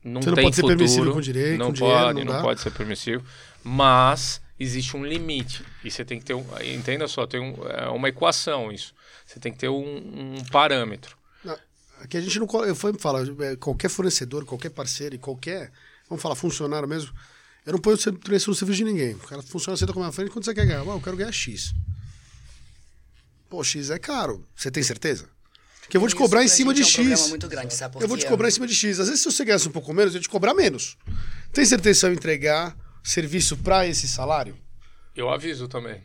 não 0.02 0.20
Você 0.22 0.28
não 0.30 0.34
tem 0.36 0.44
pode 0.44 0.56
ser 0.56 0.62
futuro. 0.62 0.78
permissivo 0.78 1.12
com 1.12 1.20
direito, 1.20 1.58
não 1.58 1.66
com 1.68 1.72
dinheiro, 1.72 1.98
pode, 2.04 2.18
não 2.18 2.24
não 2.26 2.32
dá. 2.34 2.42
pode 2.42 2.60
ser 2.60 2.70
permissivo. 2.72 3.24
Mas 3.62 4.40
existe 4.58 4.96
um 4.96 5.04
limite 5.04 5.64
e 5.82 5.90
você 5.90 6.04
tem 6.04 6.18
que 6.18 6.24
ter 6.24 6.34
um, 6.34 6.44
entenda 6.62 7.08
só, 7.08 7.26
tem 7.26 7.40
um, 7.40 7.54
é 7.68 7.88
uma 7.88 8.08
equação 8.08 8.70
isso. 8.70 8.94
Você 9.26 9.40
tem 9.40 9.52
que 9.52 9.58
ter 9.58 9.68
um, 9.68 10.36
um 10.36 10.44
parâmetro. 10.50 11.16
Não, 11.44 11.58
Aqui 12.00 12.16
a 12.16 12.20
gente 12.20 12.38
não. 12.38 12.46
Eu 12.64 12.74
fui 12.74 12.92
falar, 12.98 13.24
é, 13.40 13.56
qualquer 13.56 13.88
fornecedor, 13.88 14.44
qualquer 14.44 14.70
parceiro 14.70 15.14
e 15.14 15.18
qualquer. 15.18 15.72
Vamos 16.08 16.22
falar, 16.22 16.34
funcionário 16.34 16.88
mesmo. 16.88 17.12
Eu 17.64 17.72
não 17.72 17.80
ponho 17.80 17.96
o 17.96 18.18
preço 18.18 18.50
no 18.50 18.54
serviço 18.54 18.78
de 18.78 18.84
ninguém. 18.84 19.14
O 19.14 19.18
cara 19.20 19.42
funciona, 19.42 19.76
senta 19.76 19.92
com 19.92 20.00
a 20.00 20.02
minha 20.02 20.12
frente, 20.12 20.30
quanto 20.30 20.44
você 20.44 20.54
quer 20.54 20.66
ganhar? 20.66 20.82
Ah, 20.82 20.84
eu 20.84 21.00
quero 21.00 21.16
ganhar 21.16 21.32
X. 21.32 21.74
Pô, 23.48 23.64
X 23.64 23.88
é 23.88 23.98
caro. 23.98 24.46
Você 24.54 24.70
tem 24.70 24.82
certeza? 24.82 25.28
Que 25.88 25.96
eu 25.96 26.00
vou 26.00 26.08
te 26.08 26.12
Isso 26.12 26.18
cobrar 26.18 26.44
em 26.44 26.48
cima 26.48 26.74
de 26.74 26.82
é 26.82 26.84
um 26.84 26.88
X. 26.88 27.28
muito 27.28 27.48
grande, 27.48 27.72
sabe 27.72 27.96
Eu 28.00 28.08
vou 28.08 28.16
te 28.18 28.26
cobrar 28.26 28.48
em 28.48 28.50
cima 28.50 28.66
de 28.66 28.74
X. 28.74 29.00
Às 29.00 29.06
vezes, 29.06 29.22
se 29.22 29.30
você 29.30 29.44
ganhasse 29.44 29.68
um 29.68 29.72
pouco 29.72 29.92
menos, 29.94 30.14
eu 30.14 30.18
ia 30.18 30.22
te 30.22 30.28
cobrar 30.28 30.52
menos. 30.52 30.96
Tem 31.52 31.64
certeza 31.64 32.00
se 32.00 32.06
eu 32.06 32.12
entregar 32.12 32.76
serviço 33.04 33.56
pra 33.58 33.86
esse 33.86 34.08
salário? 34.08 34.56
Eu 35.14 35.28
aviso 35.30 35.68
também. 35.68 36.02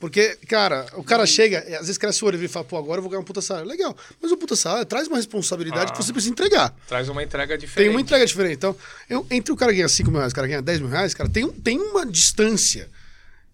Porque, 0.00 0.36
cara, 0.48 0.86
o 0.94 1.02
cara 1.02 1.26
chega, 1.26 1.58
às 1.58 1.80
vezes 1.86 1.98
cresce 1.98 2.22
o 2.22 2.26
olho 2.28 2.42
e 2.42 2.46
fala, 2.46 2.64
pô, 2.64 2.76
agora 2.78 2.98
eu 2.98 3.02
vou 3.02 3.10
ganhar 3.10 3.20
um 3.20 3.24
puta 3.24 3.40
salário. 3.42 3.68
Legal. 3.68 3.96
Mas 4.22 4.30
o 4.30 4.36
puta 4.36 4.54
salário 4.54 4.86
traz 4.86 5.08
uma 5.08 5.16
responsabilidade 5.16 5.90
Ah. 5.90 5.94
que 5.96 6.02
você 6.02 6.12
precisa 6.12 6.32
entregar. 6.32 6.72
Traz 6.86 7.08
uma 7.08 7.20
entrega 7.22 7.58
diferente. 7.58 7.84
Tem 7.86 7.90
uma 7.94 8.00
entrega 8.00 8.24
diferente. 8.24 8.54
Então, 8.54 8.76
eu, 9.10 9.26
entre 9.28 9.52
o 9.52 9.56
cara 9.56 9.72
ganhar 9.72 9.88
5 9.88 10.08
mil 10.10 10.18
reais 10.20 10.30
e 10.30 10.34
o 10.34 10.36
cara 10.36 10.46
ganhar 10.46 10.60
10 10.62 10.80
mil 10.80 10.88
reais, 10.88 11.14
cara, 11.14 11.28
tem, 11.28 11.48
tem 11.50 11.80
uma 11.80 12.06
distância 12.06 12.88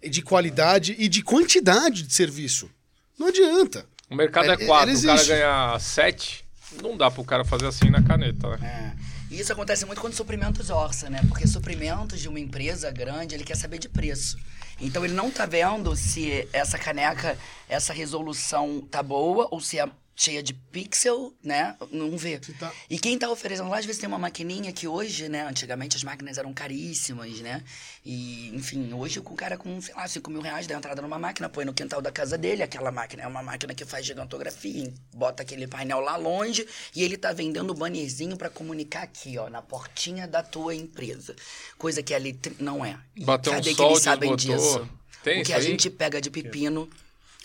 de 0.07 0.21
qualidade 0.21 0.95
e 0.99 1.09
de 1.09 1.23
quantidade 1.23 2.03
de 2.03 2.13
serviço. 2.13 2.71
Não 3.19 3.29
adianta. 3.29 3.87
O 4.11 4.15
mercado 4.15 4.51
É- 4.51 4.53
é 4.53 4.67
4, 4.67 4.91
ele 4.91 4.99
o 4.99 5.03
cara 5.07 5.25
ganhar 5.25 5.81
7, 5.81 6.45
não 6.83 6.95
dá 6.95 7.11
pro 7.11 7.25
cara 7.25 7.43
fazer 7.43 7.67
assim 7.69 7.89
na 7.89 8.03
caneta, 8.03 8.55
né? 8.59 8.95
É. 9.01 9.04
E 9.35 9.41
isso 9.41 9.53
acontece 9.53 9.85
muito 9.85 10.01
quando 10.01 10.15
suprimentos 10.15 10.71
orça, 10.71 11.11
né? 11.11 11.21
Porque 11.27 11.45
suprimentos 11.45 12.21
de 12.21 12.29
uma 12.29 12.39
empresa 12.39 12.89
grande, 12.93 13.35
ele 13.35 13.43
quer 13.43 13.57
saber 13.57 13.79
de 13.79 13.89
preço. 13.89 14.39
Então 14.81 15.05
ele 15.05 15.13
não 15.13 15.29
tá 15.29 15.45
vendo 15.45 15.97
se 15.97 16.49
essa 16.53 16.79
caneca, 16.79 17.37
essa 17.69 17.93
resolução 17.93 18.81
tá 18.89 19.03
boa 19.03 19.49
ou 19.51 19.61
se 19.61 19.77
é 19.77 19.89
cheia 20.17 20.43
de 20.43 20.55
pixel, 20.55 21.35
né? 21.43 21.77
Não 21.91 22.17
vê. 22.17 22.39
tá- 22.39 22.73
E 22.89 22.99
quem 22.99 23.19
tá 23.19 23.29
oferecendo 23.31 23.69
lá, 23.69 23.79
às 23.79 23.85
vezes 23.85 24.01
tem 24.01 24.09
uma 24.09 24.19
maquininha 24.19 24.73
que 24.73 24.87
hoje, 24.87 25.29
né? 25.29 25.43
Antigamente 25.47 25.97
as 25.97 26.05
máquinas 26.05 26.39
eram 26.39 26.53
caríssimas, 26.53 27.41
né? 27.41 27.63
E, 28.05 28.51
enfim, 28.55 28.93
hoje 28.93 29.19
o 29.19 29.23
cara 29.35 29.57
com, 29.57 29.81
sei 29.81 29.95
lá, 29.95 30.07
5 30.07 30.31
mil 30.31 30.41
reais 30.41 30.67
dá 30.67 30.75
entrada 30.77 31.03
numa 31.03 31.19
máquina, 31.19 31.49
põe 31.49 31.65
no 31.65 31.75
quintal 31.75 32.01
da 32.01 32.13
casa 32.13 32.39
dele, 32.39 32.63
aquela 32.63 32.93
máquina 32.93 33.23
é 33.23 33.27
uma 33.27 33.43
máquina 33.43 33.75
que 33.75 33.85
faz 33.85 34.07
gigantografia, 34.07 34.93
bota 35.13 35.43
aquele 35.43 35.67
painel 35.67 36.01
lá 36.01 36.17
longe 36.17 36.67
e 36.95 37.03
ele 37.03 37.17
tá 37.17 37.33
vendendo 37.33 37.71
o 37.71 37.75
bannerzinho 37.75 38.37
pra 38.37 38.49
comunicar 38.51 39.03
aqui, 39.03 39.37
ó, 39.39 39.49
na 39.51 39.63
portinha 39.63 40.29
da 40.29 40.43
tua 40.43 40.75
empresa. 40.75 41.35
Coisa 41.77 42.03
que 42.03 42.15
ali 42.15 42.39
não 42.61 42.85
é. 42.85 42.99
Bateu 43.19 43.53
um 43.53 43.57
Cadê 43.57 43.71
que 43.71 43.77
sol, 43.77 43.91
eles 43.91 44.03
sabem 44.03 44.37
desbotou. 44.37 44.57
disso? 44.81 44.89
Tem 45.25 45.41
o 45.41 45.45
que 45.45 45.53
a 45.53 45.57
aí? 45.57 45.63
gente 45.63 45.89
pega 45.91 46.21
de 46.21 46.31
pepino, 46.31 46.89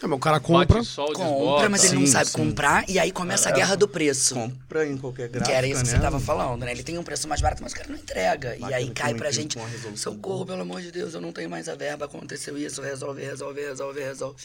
É, 0.01 0.07
mas 0.07 0.17
o 0.17 0.19
cara 0.19 0.39
compra. 0.39 0.81
Sol, 0.83 1.07
compra, 1.13 1.25
desbota. 1.25 1.69
mas 1.69 1.83
ele 1.83 1.95
não 1.95 2.05
Sim, 2.05 2.11
sabe 2.13 2.25
sim. 2.29 2.37
comprar 2.37 2.89
e 2.89 2.97
aí 2.97 3.11
começa 3.11 3.49
a 3.49 3.51
guerra 3.51 3.75
do 3.75 3.87
preço. 3.87 4.33
Compra 4.33 4.87
em 4.87 4.97
qualquer 4.97 5.27
gráfica, 5.27 5.51
Que 5.51 5.57
era 5.57 5.67
isso 5.67 5.83
que 5.83 5.89
né? 5.89 5.95
você 5.97 6.01
tava 6.01 6.19
falando, 6.19 6.63
né? 6.63 6.71
Ele 6.71 6.83
tem 6.83 6.97
um 6.97 7.03
preço 7.03 7.27
mais 7.27 7.41
barato, 7.41 7.61
mas 7.61 7.73
o 7.73 7.75
cara 7.75 7.89
não 7.89 7.97
entrega. 7.97 8.55
e 8.55 8.59
Máquina 8.59 8.77
aí 8.77 8.89
cai 8.91 9.11
não 9.11 9.19
pra 9.19 9.29
gente. 9.31 9.57
Socorro, 9.95 10.45
pelo 10.45 10.61
amor 10.61 10.81
de 10.81 10.91
Deus, 10.91 11.13
eu 11.13 11.21
não 11.21 11.31
tenho 11.33 11.49
mais 11.49 11.67
a 11.67 11.75
verba, 11.75 12.05
aconteceu 12.05 12.57
isso, 12.57 12.81
resolve, 12.81 13.21
resolve, 13.23 13.59
resolve, 13.61 13.99
resolve. 14.01 14.35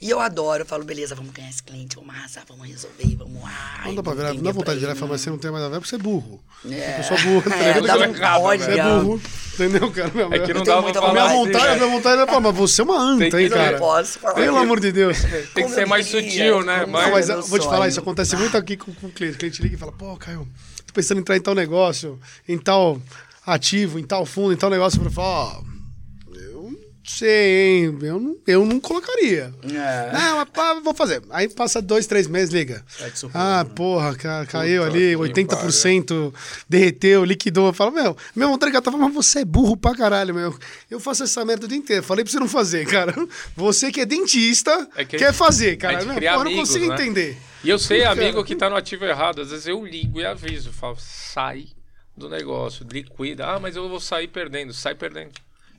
E 0.00 0.10
eu 0.10 0.20
adoro, 0.20 0.62
eu 0.62 0.66
falo, 0.66 0.84
beleza, 0.84 1.14
vamos 1.14 1.32
ganhar 1.32 1.48
esse 1.48 1.62
cliente, 1.62 1.96
vamos 1.96 2.14
arrasar, 2.14 2.44
vamos 2.48 2.66
resolver, 2.68 3.16
vamos. 3.16 3.40
Ai, 3.44 3.88
Não 3.88 3.94
dá 3.94 4.02
pra 4.02 4.12
virar, 4.14 4.34
não 4.34 4.42
dá 4.42 4.52
vontade 4.52 4.74
de 4.74 4.80
virar 4.80 4.92
e 4.96 4.98
falar, 4.98 5.12
mas 5.12 5.20
você 5.22 5.30
não 5.30 5.38
tem 5.38 5.50
mais 5.50 5.64
a 5.64 5.68
ver 5.68 5.76
porque 5.76 5.88
você 5.88 5.94
é 5.94 5.98
burro. 5.98 6.42
É. 6.68 6.98
Eu 6.98 7.04
sou 7.04 7.18
burro, 7.22 7.42
tá 7.48 7.56
É, 7.56 7.80
ligado? 7.80 7.86
dá 7.86 7.94
Isso 8.06 8.22
é 8.22 8.36
um- 8.38 8.42
olha, 8.42 8.64
Você 8.64 8.70
é 8.78 8.82
burro, 8.84 9.22
entendeu, 9.54 9.90
cara? 9.92 10.10
Minha, 10.14 10.36
É 10.36 10.38
que 10.40 10.52
não 10.54 10.62
dava 10.64 10.82
muita 10.82 11.00
minha 11.00 11.28
vontade, 11.28 11.76
minha 11.78 11.90
vontade 11.90 12.22
é 12.22 12.26
falar, 12.26 12.40
mas 12.40 12.54
você 12.56 12.80
é 12.80 12.84
uma 12.84 12.98
anta, 13.00 13.40
hein, 13.40 13.48
cara? 13.48 13.72
Não 13.72 13.78
posso 13.78 14.18
falar. 14.18 14.34
Pelo 14.34 14.56
amor 14.58 14.80
de 14.80 14.92
Deus. 14.92 15.16
Tem 15.54 15.64
que 15.64 15.70
ser 15.72 15.86
mais 15.86 16.06
sutil, 16.06 16.62
né? 16.62 16.84
Mas, 16.86 17.28
vou 17.48 17.58
te 17.58 17.64
falar, 17.64 17.88
isso 17.88 18.00
acontece 18.00 18.36
muito 18.36 18.56
aqui 18.58 18.76
com, 18.76 18.92
com 18.92 19.06
o 19.06 19.10
cliente. 19.10 19.36
O 19.36 19.38
cliente 19.38 19.62
liga 19.62 19.76
e 19.76 19.78
fala, 19.78 19.92
pô, 19.92 20.16
Caio, 20.16 20.46
tô 20.86 20.92
pensando 20.92 21.18
em 21.18 21.20
entrar 21.20 21.36
em 21.36 21.40
tal 21.40 21.54
negócio, 21.54 22.18
em 22.48 22.58
tal 22.58 23.00
ativo, 23.46 23.98
em 23.98 24.02
tal 24.04 24.26
fundo, 24.26 24.52
em 24.52 24.56
tal 24.56 24.68
negócio. 24.70 25.00
Eu 25.02 25.10
falo, 25.10 25.26
ó, 25.28 25.73
sei, 27.04 27.84
hein? 27.86 27.98
Eu 28.02 28.18
não, 28.20 28.36
eu 28.46 28.64
não 28.66 28.80
colocaria. 28.80 29.52
É. 29.64 30.12
Não, 30.12 30.36
mas 30.38 30.48
pá, 30.50 30.74
vou 30.82 30.94
fazer. 30.94 31.22
Aí 31.30 31.48
passa 31.48 31.80
dois, 31.82 32.06
três 32.06 32.26
meses, 32.26 32.52
liga. 32.54 32.84
Socorro, 33.14 33.32
Ah, 33.34 33.62
né? 33.64 33.70
porra, 33.74 34.14
ca- 34.16 34.46
caiu 34.46 34.82
Puta 34.84 34.94
ali, 34.96 35.10
que 35.10 35.16
80% 35.16 36.32
derreteu, 36.68 37.24
liquidou. 37.24 37.66
Eu 37.68 37.72
falo, 37.72 37.92
meu, 37.92 38.16
meu 38.34 38.48
vontade 38.48 38.72
de 38.72 38.78
catar, 38.78 38.90
mas 38.96 39.12
você 39.12 39.40
é 39.40 39.44
burro 39.44 39.76
pra 39.76 39.94
caralho, 39.94 40.34
meu. 40.34 40.58
Eu 40.90 40.98
faço 40.98 41.22
essa 41.24 41.44
merda 41.44 41.66
o 41.66 41.68
dia 41.68 41.78
inteiro. 41.78 42.02
Falei 42.02 42.24
pra 42.24 42.32
você 42.32 42.40
não 42.40 42.48
fazer, 42.48 42.86
cara. 42.86 43.14
Você 43.56 43.90
que 43.92 44.00
é 44.00 44.06
dentista, 44.06 44.88
É 44.96 45.04
que 45.04 45.16
quer 45.16 45.32
fazer, 45.32 45.72
a 45.72 45.76
cara. 45.76 46.00
gente 46.00 46.06
Meu, 46.06 46.14
porra, 46.14 46.26
eu 46.26 46.34
não 46.34 46.40
amigos, 46.42 46.68
consigo 46.68 46.86
né? 46.88 46.94
entender. 46.94 47.36
E 47.62 47.68
eu 47.70 47.78
sei, 47.78 48.00
Cara. 48.02 48.12
amigo, 48.20 48.44
que 48.44 48.54
tá 48.56 48.68
no 48.68 48.76
ativo 48.76 49.04
errado. 49.04 49.40
Às 49.40 49.50
vezes 49.50 49.66
eu 49.66 49.84
ligo 49.84 50.20
e 50.20 50.24
aviso. 50.26 50.72
Falo, 50.72 50.96
sai 50.98 51.66
do 52.16 52.28
negócio, 52.28 52.86
liquida. 52.90 53.46
Ah, 53.46 53.58
mas 53.58 53.74
eu 53.76 53.88
vou 53.88 54.00
sair 54.00 54.28
perdendo. 54.28 54.72
Sai 54.72 54.94
perdendo. 54.94 55.32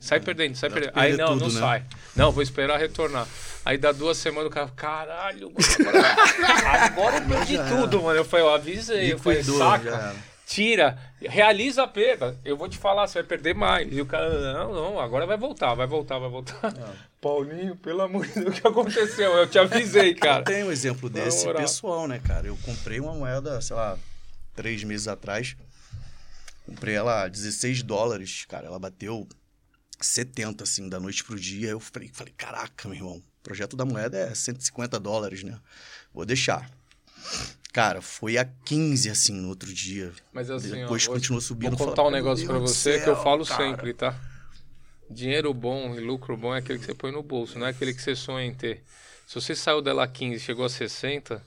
Sai 0.06 0.20
perdendo, 0.20 0.54
sai 0.54 0.70
perdendo. 0.70 0.92
Aí 0.94 1.16
não, 1.16 1.32
tudo, 1.32 1.48
não 1.48 1.54
né? 1.54 1.60
sai. 1.60 1.82
Não, 2.14 2.32
vou 2.32 2.42
esperar 2.42 2.78
retornar. 2.78 3.26
Aí 3.64 3.76
dá 3.76 3.90
duas 3.90 4.16
semanas 4.16 4.48
o 4.48 4.50
cara, 4.54 4.68
caralho, 4.76 5.50
mano, 5.50 5.98
agora, 5.98 6.84
agora 6.84 7.16
eu 7.16 7.22
perdi 7.26 7.58
tudo, 7.68 8.00
mano. 8.00 8.16
Eu 8.16 8.24
falei, 8.24 8.46
eu 8.46 8.54
avisei, 8.54 9.12
eu 9.12 9.18
falei, 9.18 9.42
saca, 9.42 10.14
tira, 10.46 10.96
realiza 11.20 11.82
a 11.82 11.88
perda. 11.88 12.38
Eu 12.44 12.56
vou 12.56 12.68
te 12.68 12.78
falar, 12.78 13.08
você 13.08 13.18
vai 13.18 13.24
perder 13.24 13.54
mais. 13.56 13.88
E 13.90 14.00
o 14.00 14.06
cara, 14.06 14.54
não, 14.54 14.72
não, 14.72 15.00
agora 15.00 15.26
vai 15.26 15.36
voltar, 15.36 15.74
vai 15.74 15.86
voltar, 15.86 16.20
vai 16.20 16.30
voltar. 16.30 16.72
Paulinho, 17.20 17.74
pelo 17.74 18.02
amor 18.02 18.24
de 18.24 18.34
Deus, 18.34 18.56
o 18.56 18.60
que 18.60 18.68
aconteceu? 18.68 19.32
Eu 19.32 19.48
te 19.48 19.58
avisei, 19.58 20.14
cara. 20.14 20.42
Eu 20.42 20.44
tenho 20.44 20.66
um 20.68 20.72
exemplo 20.72 21.10
desse 21.10 21.52
pessoal, 21.52 22.06
né, 22.06 22.20
cara? 22.24 22.46
Eu 22.46 22.56
comprei 22.62 23.00
uma 23.00 23.14
moeda, 23.14 23.60
sei 23.60 23.74
lá, 23.74 23.98
três 24.54 24.84
meses 24.84 25.08
atrás. 25.08 25.56
Comprei 26.64 26.94
ela 26.94 27.24
a 27.24 27.28
16 27.28 27.82
dólares, 27.82 28.44
cara. 28.48 28.66
Ela 28.66 28.78
bateu 28.78 29.26
70, 30.00 30.64
assim, 30.64 30.88
da 30.88 31.00
noite 31.00 31.24
pro 31.24 31.38
dia. 31.38 31.70
Eu 31.70 31.80
falei, 31.80 32.10
falei 32.12 32.34
caraca, 32.36 32.88
meu 32.88 32.96
irmão. 32.96 33.16
O 33.16 33.42
projeto 33.42 33.76
da 33.76 33.84
moeda 33.84 34.18
é 34.18 34.34
150 34.34 34.98
dólares, 35.00 35.42
né? 35.42 35.58
Vou 36.12 36.24
deixar. 36.24 36.70
Cara, 37.72 38.00
foi 38.00 38.38
a 38.38 38.44
15, 38.44 39.10
assim, 39.10 39.34
no 39.34 39.48
outro 39.48 39.72
dia. 39.72 40.12
Mas 40.32 40.50
assim, 40.50 40.70
Depois 40.70 41.06
ó, 41.06 41.12
continuou 41.12 41.40
subindo. 41.40 41.76
Vou 41.76 41.88
contar 41.88 42.04
um 42.04 42.10
negócio 42.10 42.44
"Meu 42.46 42.54
pra 42.54 42.58
Deus 42.58 42.70
do 42.70 42.74
você 42.74 42.94
que 42.94 43.08
eu 43.08 43.14
céu, 43.14 43.22
falo 43.22 43.44
cara." 43.44 43.70
sempre, 43.70 43.92
tá? 43.92 44.18
Dinheiro 45.10 45.52
bom 45.52 45.94
e 45.94 46.00
lucro 46.00 46.36
bom 46.36 46.54
é 46.54 46.58
aquele 46.58 46.78
que 46.78 46.86
você 46.86 46.94
põe 46.94 47.12
no 47.12 47.22
bolso, 47.22 47.58
não 47.58 47.66
é 47.66 47.70
aquele 47.70 47.94
que 47.94 48.02
você 48.02 48.16
sonha 48.16 48.46
em 48.46 48.54
ter. 48.54 48.82
Se 49.26 49.34
você 49.34 49.54
saiu 49.54 49.82
dela 49.82 50.06
15 50.08 50.36
e 50.36 50.40
chegou 50.40 50.64
a 50.64 50.68
60, 50.68 51.44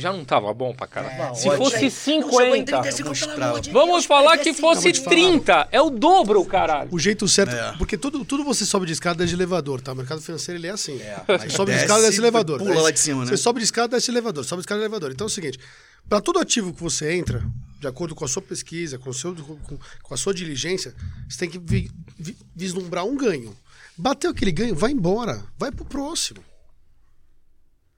já 0.00 0.12
não 0.12 0.24
tava 0.24 0.52
bom 0.54 0.74
pra 0.74 0.86
caralho. 0.86 1.16
Tava 1.16 1.34
Se 1.34 1.48
ótimo. 1.48 1.64
fosse 1.64 1.82
Não 1.82 1.90
chegou 1.90 2.40
em 2.56 2.64
50, 2.64 2.80
35, 2.82 3.72
Vamos 3.72 4.02
de 4.02 4.08
falar 4.08 4.38
que 4.38 4.48
assim. 4.50 4.60
fosse 4.60 4.82
vou 4.84 4.92
te 4.92 5.00
falar. 5.00 5.10
30. 5.16 5.68
É 5.70 5.80
o 5.82 5.90
dobro, 5.90 6.44
caralho. 6.44 6.88
O 6.92 6.98
jeito 6.98 7.28
certo, 7.28 7.54
É. 7.54 7.76
porque 7.76 7.98
tudo, 7.98 8.24
tudo 8.24 8.42
você 8.44 8.64
sobe 8.64 8.86
de 8.86 8.92
escada 8.92 9.18
desce 9.18 9.28
de 9.30 9.34
elevador, 9.36 9.80
tá? 9.80 9.92
O 9.92 9.96
mercado 9.96 10.20
financeiro 10.22 10.58
ele 10.58 10.66
é 10.66 10.70
assim. 10.70 10.98
mas 11.28 11.42
Você 11.42 11.50
sobe 11.50 11.72
de 11.72 11.78
escada 11.78 12.00
desce 12.00 12.14
de 12.14 12.20
elevador. 12.20 12.58
pula 12.58 12.80
lá 12.80 12.90
de 12.90 13.00
cima, 13.00 13.24
né? 13.24 13.30
Você 13.30 13.36
sobe 13.36 13.58
de 13.60 13.64
escada 13.64 13.88
desce 13.88 14.06
de 14.06 14.12
elevador, 14.12 14.44
sobe 14.44 14.60
de 14.60 14.64
escada 14.64 14.80
elevador. 14.80 15.10
Então 15.12 15.26
é 15.26 15.28
o 15.28 15.30
seguinte, 15.30 15.58
para 16.08 16.20
todo 16.20 16.38
ativo 16.38 16.72
que 16.72 16.82
você 16.82 17.12
entra, 17.14 17.42
de 17.80 17.86
acordo 17.86 18.14
com 18.14 18.24
a 18.24 18.28
sua 18.28 18.40
pesquisa, 18.42 18.98
com, 18.98 19.10
o 19.10 19.14
seu, 19.14 19.34
com, 19.34 19.78
com 20.02 20.14
a 20.14 20.16
sua 20.16 20.32
diligência, 20.32 20.94
você 21.28 21.38
tem 21.40 21.50
que 21.50 21.58
vi- 21.58 21.90
vi- 22.18 22.36
vislumbrar 22.56 23.04
um 23.04 23.16
ganho. 23.16 23.54
Bateu 23.96 24.30
aquele 24.30 24.52
ganho, 24.52 24.74
vai 24.74 24.90
embora, 24.92 25.42
vai 25.58 25.70
pro 25.70 25.84
próximo. 25.84 26.40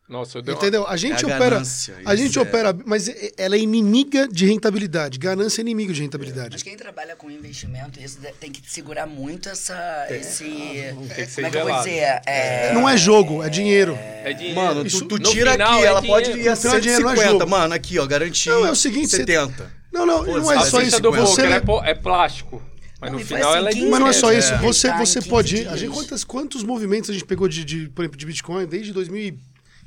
Nossa, 0.07 0.37
eu 0.37 0.43
dei 0.43 0.53
uma... 0.55 0.59
Entendeu? 0.61 0.87
A 0.87 0.97
gente 0.99 1.25
É 1.25 1.33
a 1.33 1.35
opera. 1.35 1.51
ganância, 1.51 1.97
a 2.05 2.15
gente 2.15 2.39
é. 2.39 2.43
opera, 2.43 2.77
mas 2.85 3.09
é- 3.09 3.33
ela 3.39 3.57
é 3.57 3.59
inimiga 3.59 4.29
de 4.29 4.45
rentabilidade. 4.45 5.19
Ganância 5.19 5.61
é 5.61 5.63
inimigo 5.63 5.95
de 5.95 6.03
rentabilidade. 6.03 6.51
Mas 6.53 6.63
quem 6.63 6.77
trabalha 6.77 7.17
com 7.17 7.31
investimento, 7.31 7.99
isso 7.99 8.19
tem 8.39 8.53
que 8.53 8.61
segurar 8.71 9.07
muito 9.07 9.49
essa. 9.49 10.07
Esse. 10.11 10.45
Tem 10.45 11.25
que 11.25 11.31
ser 11.31 11.35
como 11.43 11.47
é 11.47 11.51
que 11.51 11.57
eu 11.57 11.65
vou 11.67 11.77
dizer? 11.79 12.21
É, 12.27 12.73
Não 12.75 12.87
é 12.87 12.97
jogo, 12.99 13.43
é 13.43 13.49
dinheiro. 13.49 13.97
É 13.99 14.33
dinheiro. 14.35 14.61
Mano, 14.61 14.87
Isso- 14.87 15.07
tu, 15.07 15.19
tu 15.19 15.31
tira 15.31 15.53
final 15.53 15.73
aqui, 15.75 15.85
é 15.85 15.87
ela 15.87 16.03
pode 16.03 16.27
dinheiro. 16.27 16.47
ir 16.47 16.49
a 16.49 16.55
No 16.55 16.61
final 16.61 16.77
é 16.77 16.81
dinheiro, 16.81 17.03
não 17.05 17.11
é 17.11 17.15
150. 17.17 17.39
jogo. 17.45 17.51
Mano, 17.51 17.75
aqui, 17.75 17.99
ó, 17.99 18.07
garantia 18.07 18.53
Não, 18.53 18.67
é 18.67 18.71
o 18.71 18.77
seguinte, 18.77 19.09
você- 19.09 19.17
70. 19.17 19.73
Não, 19.91 20.05
não, 20.05 20.25
Pô, 20.25 20.39
não 20.39 20.53
é 20.53 20.59
você 20.59 20.71
só 20.71 20.81
isso. 20.83 21.01
do 21.01 21.13
Você, 21.13 21.43
Volker 21.63 21.85
é, 21.87 21.91
é 21.91 21.95
plástico. 21.95 22.63
Mas 23.01 23.11
Não, 23.11 23.19
no 23.19 23.25
final 23.25 23.51
assim, 23.51 23.59
ela 23.59 23.69
é 23.71 23.73
15 23.73 23.87
Mas 23.91 24.01
não 24.01 24.09
é 24.09 24.13
só 24.13 24.33
É. 24.33 24.39
isso. 24.39 24.57
Você, 24.59 24.89
Tá 24.89 24.99
você 24.99 25.19
15 25.21 25.29
pode. 25.31 25.67
A 25.69 25.77
gente, 25.77 25.93
quantos, 25.93 26.25
quantos 26.25 26.63
movimentos 26.63 27.09
a 27.11 27.13
gente 27.13 27.25
pegou 27.25 27.49
de, 27.49 27.65
de, 27.65 27.89
por 27.89 28.03
exemplo, 28.03 28.19
de 28.19 28.27
Bitcoin 28.27 28.67
desde 28.67 28.93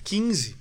2015? 0.07 0.55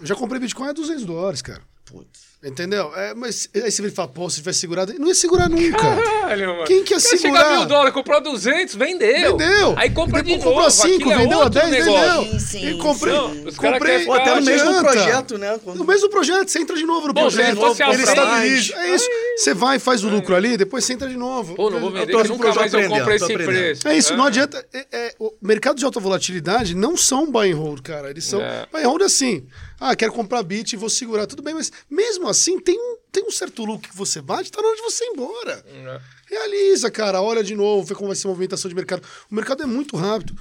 Eu 0.00 0.06
já 0.06 0.14
comprei 0.16 0.40
Bitcoin 0.40 0.68
a 0.68 0.72
200 0.72 1.04
dólares, 1.04 1.42
cara. 1.42 1.60
Putz. 1.84 2.32
Entendeu? 2.44 2.92
É, 2.96 3.14
mas 3.14 3.48
aí 3.54 3.70
você 3.70 3.82
vem 3.82 3.90
falar, 3.92 4.08
pô, 4.08 4.28
se 4.28 4.38
tivesse 4.38 4.58
segurado. 4.60 4.92
Não 4.98 5.06
ia 5.06 5.14
segurar 5.14 5.48
nunca. 5.48 5.78
Caralho, 5.78 6.48
mano. 6.48 6.64
Quem 6.64 6.82
que 6.82 6.92
ia 6.92 7.00
Quer 7.00 7.16
segurar? 7.16 7.40
chegar 7.44 7.58
mil 7.58 7.66
dólares, 7.66 7.94
comprou 7.94 8.20
200, 8.20 8.74
vendeu. 8.74 9.36
Vendeu. 9.36 9.74
Aí 9.78 9.90
compra 9.90 10.22
de 10.24 10.34
comprou 10.34 10.54
novo. 10.56 10.66
a 10.66 10.70
5, 10.70 10.94
aquilo 10.96 11.12
é 11.12 11.16
vendeu 11.18 11.38
a 11.40 11.44
outro 11.44 11.60
10, 11.60 11.70
negócio. 11.70 12.22
vendeu. 12.22 12.32
Sim, 12.32 12.38
sim, 12.40 12.66
e 12.70 12.78
comprei. 12.78 13.14
sim. 13.14 13.56
Comprei 13.56 14.04
Pô, 14.06 14.14
até 14.14 14.34
no 14.40 14.42
mesmo 14.44 14.80
projeto, 14.80 15.38
né? 15.38 15.60
Quando- 15.62 15.78
No 15.78 15.84
mesmo 15.84 16.08
projeto, 16.08 16.48
você 16.48 16.58
entra 16.58 16.74
de 16.76 16.84
novo 16.84 17.06
no 17.06 17.14
se 17.30 17.36
projeto. 17.36 17.80
ele 17.92 18.02
estabiliza. 18.02 18.74
É 18.74 18.94
isso. 18.94 19.08
Você 19.36 19.54
vai, 19.54 19.78
faz 19.78 20.04
o 20.04 20.08
lucro 20.08 20.34
ali, 20.34 20.56
depois 20.56 20.84
você 20.84 20.92
entra 20.92 21.08
de 21.08 21.16
novo. 21.16 21.54
Pô, 21.54 21.70
não 21.70 21.80
vou 21.80 21.90
vender, 21.90 22.12
tô- 22.12 22.22
que 22.22 22.28
nunca 22.28 22.54
mais 22.54 22.72
eu 22.72 22.88
compro 22.88 23.12
esse 23.12 23.32
preço. 23.34 23.88
É 23.88 23.96
isso, 23.96 24.16
não 24.16 24.24
adianta. 24.24 24.64
é- 24.72 24.86
é, 24.92 25.14
o 25.18 25.32
mercado 25.40 25.78
de 25.78 25.84
alta 25.84 25.98
volatilidade 26.00 26.74
não 26.74 26.96
são 26.96 27.30
buy 27.30 27.50
and 27.52 27.56
hold, 27.56 27.80
cara. 27.82 28.10
Eles 28.10 28.24
são. 28.24 28.40
É. 28.40 28.66
Buy 28.72 28.82
and 28.82 28.88
hold 28.88 29.02
é 29.02 29.04
assim. 29.06 29.46
Ah, 29.80 29.96
quero 29.96 30.12
comprar 30.12 30.42
bit 30.42 30.72
e 30.74 30.76
vou 30.76 30.88
segurar. 30.90 31.26
Tudo 31.26 31.42
bem, 31.42 31.54
mas 31.54 31.72
mesmo 31.90 32.28
assim 32.28 32.60
tem 32.60 32.78
um, 32.78 32.96
tem 33.10 33.24
um 33.26 33.30
certo 33.30 33.64
lucro 33.64 33.88
que 33.90 33.96
você 33.96 34.20
bate, 34.20 34.50
tá 34.52 34.60
na 34.62 34.68
hora 34.68 34.76
de 34.76 34.82
você 34.82 35.04
ir 35.04 35.08
embora. 35.08 35.64
É. 35.66 36.00
Realiza, 36.30 36.90
cara. 36.90 37.20
Olha 37.20 37.42
de 37.42 37.54
novo, 37.54 37.84
vê 37.86 37.94
como 37.94 38.08
vai 38.08 38.16
ser 38.16 38.26
a 38.26 38.30
movimentação 38.30 38.68
de 38.68 38.74
mercado. 38.74 39.02
O 39.30 39.34
mercado 39.34 39.62
é 39.62 39.66
muito 39.66 39.96
rápido. 39.96 40.34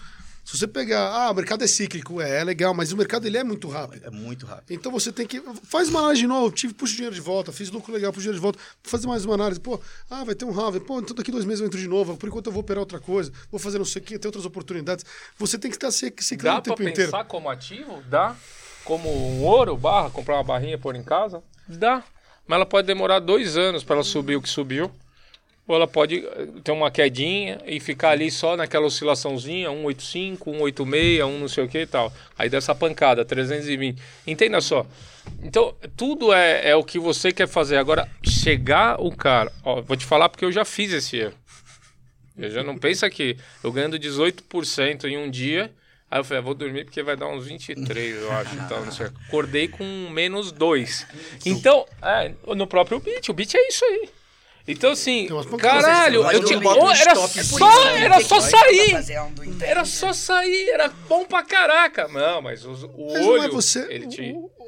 Se 0.52 0.58
você 0.58 0.68
pegar, 0.68 1.08
ah, 1.08 1.32
o 1.32 1.34
mercado 1.34 1.64
é 1.64 1.68
cíclico, 1.68 2.20
é, 2.20 2.42
é 2.42 2.44
legal, 2.44 2.74
mas 2.74 2.92
o 2.92 2.98
mercado 2.98 3.26
ele 3.26 3.38
é 3.38 3.44
muito 3.44 3.70
rápido. 3.70 4.06
É 4.06 4.10
muito 4.10 4.46
rápido. 4.46 4.70
Então 4.72 4.92
você 4.92 5.10
tem 5.10 5.26
que. 5.26 5.42
Faz 5.64 5.88
uma 5.88 6.00
análise 6.02 6.24
de 6.24 6.28
novo, 6.28 6.54
tive, 6.54 6.74
puxa 6.74 6.92
o 6.92 6.96
dinheiro 6.98 7.16
de 7.16 7.22
volta, 7.22 7.54
fiz 7.54 7.72
lucro 7.72 7.94
legal, 7.94 8.12
puxa 8.12 8.20
o 8.20 8.34
dinheiro 8.34 8.38
de 8.38 8.42
volta, 8.42 8.60
vou 8.60 8.92
fazer 8.92 9.08
mais 9.08 9.24
uma 9.24 9.36
análise. 9.36 9.62
Pô, 9.62 9.80
ah, 10.10 10.26
vai 10.26 10.36
ter 10.36 10.44
um 10.44 10.52
halving, 10.54 10.82
pô, 10.82 11.00
então 11.00 11.16
daqui 11.16 11.32
dois 11.32 11.46
meses 11.46 11.62
eu 11.62 11.68
entro 11.68 11.80
de 11.80 11.88
novo, 11.88 12.18
por 12.18 12.28
enquanto 12.28 12.48
eu 12.48 12.52
vou 12.52 12.60
operar 12.60 12.82
outra 12.82 13.00
coisa, 13.00 13.32
vou 13.50 13.62
fazer 13.62 13.78
não 13.78 13.86
sei 13.86 14.02
o 14.02 14.04
que, 14.04 14.20
ter 14.20 14.28
outras 14.28 14.44
oportunidades. 14.44 15.06
Você 15.38 15.58
tem 15.58 15.72
que 15.72 15.78
estar 15.78 15.90
se, 15.90 16.14
se 16.20 16.36
Dá 16.36 16.58
o 16.58 16.62
pra 16.62 16.76
tempo 16.76 16.84
pensar 16.84 17.08
inteiro. 17.08 17.26
como 17.30 17.50
ativo? 17.50 18.04
Dá. 18.10 18.36
Como 18.84 19.10
um 19.10 19.46
ouro, 19.46 19.78
barra, 19.78 20.10
comprar 20.10 20.36
uma 20.36 20.44
barrinha 20.44 20.74
e 20.74 20.78
pôr 20.78 20.98
em 20.98 21.04
casa? 21.04 21.42
Dá. 21.66 22.04
Mas 22.46 22.58
ela 22.58 22.66
pode 22.66 22.86
demorar 22.86 23.20
dois 23.20 23.56
anos 23.56 23.86
para 23.86 23.96
ela 23.96 24.04
subir 24.04 24.36
o 24.36 24.42
que 24.42 24.50
subiu. 24.50 24.92
Ou 25.72 25.78
ela 25.78 25.88
pode 25.88 26.18
eh, 26.18 26.48
ter 26.62 26.74
uma 26.74 26.92
quedinha 26.92 27.62
e 27.66 27.80
ficar 27.80 28.10
ali 28.10 28.30
só 28.30 28.58
naquela 28.58 28.86
oscilaçãozinha, 28.88 29.70
185, 29.70 30.52
186, 30.52 31.24
1 31.24 31.40
não 31.40 31.48
sei 31.48 31.64
o 31.64 31.68
que 31.70 31.78
e 31.78 31.88
tal. 31.88 32.12
Aí 32.38 32.50
dessa 32.50 32.76
pancada, 32.76 33.24
320. 33.24 33.98
Entenda 34.28 34.60
só. 34.60 34.86
Então, 35.42 35.74
tudo 35.96 36.34
é, 36.34 36.72
é 36.72 36.76
o 36.76 36.84
que 36.84 37.00
você 37.00 37.32
quer 37.32 37.48
fazer. 37.48 37.78
Agora, 37.78 38.06
chegar 38.22 39.00
o 39.00 39.16
cara. 39.16 39.50
Ó, 39.64 39.82
vou 39.82 39.96
te 39.96 40.06
falar 40.06 40.28
porque 40.28 40.44
eu 40.44 40.52
já 40.52 40.66
fiz 40.66 40.92
esse 40.92 41.16
erro. 41.16 41.36
Eu 42.38 42.50
já 42.50 42.64
não 42.64 42.78
pensa 42.78 43.10
que 43.10 43.38
eu 43.64 43.72
ganhando 43.72 43.98
18% 43.98 45.06
em 45.06 45.18
um 45.18 45.32
dia. 45.32 45.72
Aí 46.10 46.20
eu 46.20 46.24
falei, 46.26 46.40
ah, 46.40 46.44
vou 46.44 46.54
dormir 46.54 46.84
porque 46.84 47.02
vai 47.02 47.16
dar 47.16 47.30
uns 47.30 47.46
23, 47.46 48.18
eu 48.18 48.32
acho. 48.34 48.56
Então, 48.56 48.84
não 48.84 48.92
sei. 48.92 49.08
Acordei 49.30 49.70
com 49.70 49.86
menos 50.10 50.52
2. 50.52 51.08
Então, 51.46 51.86
é, 52.02 52.34
no 52.54 52.68
próprio 52.68 53.00
beat, 53.00 53.30
o 53.30 53.34
beat 53.34 53.56
é 53.56 53.68
isso 53.70 53.86
aí. 53.86 54.10
Então, 54.68 54.92
assim, 54.92 55.28
caralho, 55.60 56.24
eu 56.32 56.40
não 56.40 56.46
tinha, 56.46 56.60
um 56.60 56.92
era 56.92 57.16
só, 57.16 57.30
era 57.98 58.22
só 58.22 58.40
sair. 58.40 58.92
entende? 58.92 59.64
Era 59.64 59.86
só 59.86 60.14
sair, 60.14 60.70
era 60.70 60.90
bom 61.10 61.26
pra 61.26 61.44
caraca. 61.44 62.08
Não, 62.08 62.42
mas 62.42 62.64
os- 62.66 62.84
o 62.84 62.90
Mas 63.12 63.22
não 63.22 63.30
olho, 63.30 63.44
é 63.44 63.50
você. 63.50 63.86
ele 63.90 64.08
te... 64.08 64.22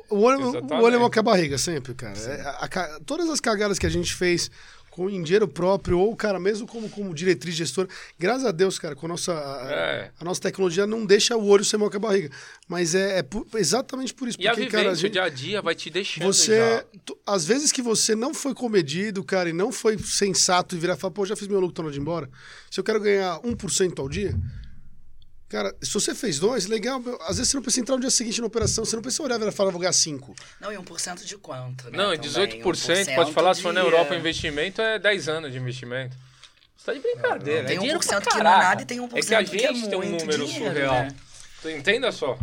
o, 0.09 0.15
o 0.17 0.21
olho, 0.21 0.39
o 0.41 0.81
olho 0.81 0.95
é 0.95 0.97
maior 0.97 1.09
que 1.09 1.19
a 1.19 1.23
barriga, 1.23 1.57
sempre, 1.57 1.93
cara. 1.93 2.17
É, 2.17 2.41
a- 2.41 2.65
a 2.65 2.99
todas 3.05 3.29
as 3.29 3.39
cagadas 3.39 3.77
que 3.77 3.85
a 3.85 3.89
gente 3.89 4.13
fez 4.13 4.49
com 4.95 5.09
em 5.09 5.23
dinheiro 5.23 5.47
próprio, 5.47 5.97
ou, 5.97 6.15
cara, 6.15 6.39
mesmo 6.39 6.67
como, 6.67 6.87
como 6.87 7.13
diretriz 7.15 7.55
gestora, 7.55 7.87
graças 8.19 8.45
a 8.45 8.51
Deus, 8.51 8.77
cara, 8.77 8.95
com 8.95 9.07
a 9.07 9.09
nossa, 9.09 9.33
a, 9.33 9.71
É. 9.71 10.11
a 10.19 10.23
nossa 10.23 10.39
tecnologia 10.39 10.85
não 10.85 11.03
deixa 11.03 11.35
o 11.35 11.47
olho 11.47 11.65
ser 11.65 11.77
maior 11.77 11.89
que 11.89 11.97
a 11.97 11.99
barriga. 11.99 12.29
Mas 12.67 12.93
é, 12.93 13.17
é 13.19 13.23
por- 13.23 13.47
exatamente 13.55 14.13
por 14.13 14.27
isso. 14.27 14.37
E 14.39 14.47
a 14.47 14.51
Porque, 14.51 14.65
vivência, 14.65 14.77
cara, 14.79 14.89
a 14.89 14.93
o 14.93 14.95
gente, 14.95 15.11
dia 15.13 15.23
a 15.23 15.29
dia 15.29 15.61
vai 15.63 15.73
te 15.73 15.89
deixando 15.89 16.25
você. 16.25 16.85
tu- 17.03 17.17
Às 17.25 17.43
vezes 17.45 17.71
que 17.71 17.81
você 17.81 18.13
não 18.15 18.33
foi 18.35 18.53
comedido, 18.53 19.23
cara, 19.23 19.49
e 19.49 19.53
não 19.53 19.71
foi 19.71 19.97
sensato 19.97 20.75
e 20.75 20.79
virar 20.79 20.93
e 20.93 20.97
falar, 20.97 21.11
pô, 21.11 21.25
já 21.25 21.35
fiz 21.35 21.47
meu 21.47 21.59
lucro, 21.59 21.83
tô 21.83 21.89
ir 21.89 21.97
embora. 21.97 22.29
Se 22.69 22.79
eu 22.79 22.83
quero 22.83 22.99
ganhar 22.99 23.39
1% 23.43 23.99
ao 23.99 24.07
dia, 24.07 24.35
Cara, 25.53 25.75
se 25.83 25.93
você 25.93 26.15
fez 26.15 26.39
dois, 26.39 26.65
legal. 26.65 26.99
meu, 26.99 27.15
Às 27.21 27.37
vezes 27.37 27.49
você 27.49 27.57
não 27.57 27.61
precisa 27.61 27.81
entrar 27.81 27.93
no 27.95 28.01
dia 28.01 28.09
seguinte 28.09 28.41
na 28.41 28.47
operação, 28.47 28.83
você 28.83 28.95
não 28.95 29.03
precisa 29.03 29.21
olhar 29.21 29.39
e 29.39 29.51
falar, 29.51 29.69
vou 29.69 29.79
ganhar 29.79 29.93
cinco. 29.93 30.35
Não, 30.59 30.73
e 30.73 30.75
1% 30.77 31.23
de 31.23 31.37
quanto, 31.37 31.91
né? 31.91 31.97
Não, 31.97 32.11
e 32.11 32.17
também, 32.17 32.47
18%, 32.63 33.13
pode 33.13 33.31
falar, 33.33 33.53
se 33.53 33.61
for 33.61 33.71
na 33.71 33.81
de- 33.81 33.85
Europa, 33.85 34.15
investimento 34.15 34.81
é 34.81 34.97
10 34.97 35.29
anos 35.29 35.51
de 35.51 35.59
investimento. 35.59 36.17
Você 36.75 36.85
tá 36.87 36.93
de 36.93 36.99
brincadeira. 37.01 37.67
Tem 37.67 37.75
é 37.77 37.79
dinheiro 37.79 37.99
1% 37.99 38.07
pra 38.07 38.19
que 38.21 38.29
não 38.43 38.51
é 38.51 38.57
nada 38.57 38.81
e 38.81 38.85
tem 38.85 38.97
1% 38.99 39.15
É 39.15 39.21
que 39.21 39.35
a 39.35 39.43
que 39.43 39.63
é 39.63 39.73
gente 39.75 39.89
tem 39.89 39.99
um 39.99 40.01
número 40.09 40.43
dinheiro, 40.47 40.65
surreal. 40.73 40.93
né? 40.95 41.15
Entenda 41.65 42.11
só. 42.11 42.35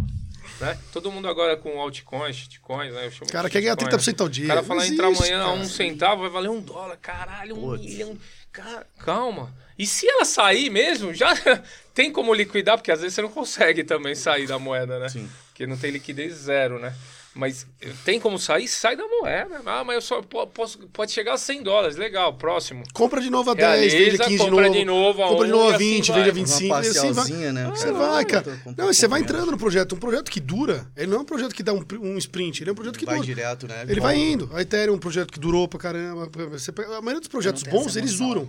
Né? 0.61 0.79
Todo 0.93 1.11
mundo 1.11 1.27
agora 1.27 1.57
com 1.57 1.81
altcoins, 1.81 2.37
shitcoins, 2.37 2.95
né? 2.95 3.07
Eu 3.07 3.11
chamo 3.11 3.29
O 3.29 3.33
cara 3.33 3.49
de 3.49 3.53
quer 3.55 3.61
ganhar 3.63 3.73
shitcoin, 3.73 3.99
30% 3.99 4.21
ao 4.21 4.29
dia. 4.29 4.45
O 4.45 4.49
cara 4.49 4.61
Não 4.61 4.69
fala, 4.69 4.81
existe, 4.83 4.95
entra 4.95 5.07
amanhã 5.09 5.43
a 5.43 5.53
um 5.53 5.65
centavo, 5.65 6.21
vai 6.23 6.31
valer 6.31 6.49
um 6.51 6.61
dólar. 6.61 6.97
Caralho, 7.03 7.57
um 7.57 7.61
Putz. 7.61 7.83
milhão. 7.85 8.17
Cara, 8.53 8.87
calma. 9.01 9.53
E 9.81 9.87
se 9.87 10.07
ela 10.07 10.25
sair 10.27 10.69
mesmo, 10.69 11.15
já 11.15 11.33
tem 11.95 12.13
como 12.13 12.35
liquidar, 12.35 12.77
porque 12.77 12.93
às 12.93 13.01
vezes 13.01 13.15
você 13.15 13.23
não 13.23 13.31
consegue 13.31 13.83
também 13.83 14.15
sair 14.15 14.47
da 14.47 14.59
moeda, 14.59 14.99
né? 14.99 15.09
Sim. 15.09 15.29
Porque 15.49 15.67
não 15.67 15.77
tem 15.77 15.91
liquidez 15.91 16.35
zero, 16.35 16.79
né? 16.79 16.93
Mas 17.33 17.65
tem 18.05 18.19
como 18.19 18.39
sair? 18.41 18.67
Sai 18.67 18.97
da 18.97 19.07
moeda. 19.07 19.61
Ah, 19.65 19.85
mas 19.85 19.95
eu 19.95 20.01
só 20.03 20.21
po- 20.21 20.49
posso, 20.49 20.79
pode 20.93 21.13
chegar 21.13 21.35
a 21.35 21.39
100 21.39 21.63
dólares. 21.63 21.97
Legal, 21.97 22.35
próximo. 22.35 22.83
Compra 22.93 23.21
de 23.21 23.31
novo 23.31 23.53
a 23.53 23.55
10, 23.55 23.93
vende 23.93 23.97
Realiza, 24.05 24.23
a 24.25 24.27
15 24.27 24.37
de 24.45 24.51
compra 24.51 24.67
novo. 24.67 24.79
de 24.79 24.85
novo 24.85 25.23
a 25.23 25.29
compra 25.29 25.47
de 25.47 25.53
novo 25.53 25.71
a 25.71 25.75
assim 25.77 25.79
20, 25.95 26.11
vai. 26.11 26.19
vende 26.25 26.29
a 26.31 26.33
Uma 26.33 26.35
25 26.35 26.75
e 26.75 26.89
assim 26.89 27.13
vai. 27.13 27.53
né, 27.53 27.71
Você 27.71 27.93
vai, 27.93 28.25
cara. 28.25 28.61
Não, 28.77 28.91
e 28.91 28.95
você 28.95 29.07
vai 29.07 29.21
entrando 29.21 29.53
no 29.53 29.57
projeto. 29.57 29.95
Um 29.95 29.99
projeto 29.99 30.29
que 30.31 30.41
dura, 30.41 30.85
ele 30.97 31.07
não 31.07 31.19
é 31.19 31.21
um 31.21 31.25
projeto 31.25 31.55
que 31.55 31.63
dá 31.63 31.73
um, 31.73 31.85
um 32.03 32.19
sprint, 32.19 32.63
ele 32.65 32.71
é 32.71 32.73
um 32.73 32.77
projeto 32.77 32.99
que 32.99 33.07
Vai 33.07 33.15
dura. 33.15 33.27
direto, 33.27 33.69
né? 33.69 33.85
Ele 33.89 34.01
vai 34.01 34.17
indo. 34.19 34.51
A 34.53 34.61
Ethereum 34.61 34.95
é 34.95 34.97
um 34.97 35.01
projeto 35.01 35.33
que 35.33 35.39
durou 35.39 35.69
pra 35.69 35.79
caramba. 35.79 36.29
Você 36.51 36.73
pega- 36.73 36.97
a 36.97 37.01
maioria 37.01 37.21
dos 37.21 37.29
projetos 37.29 37.63
bons, 37.63 37.95
eles 37.95 38.19
duram. 38.19 38.49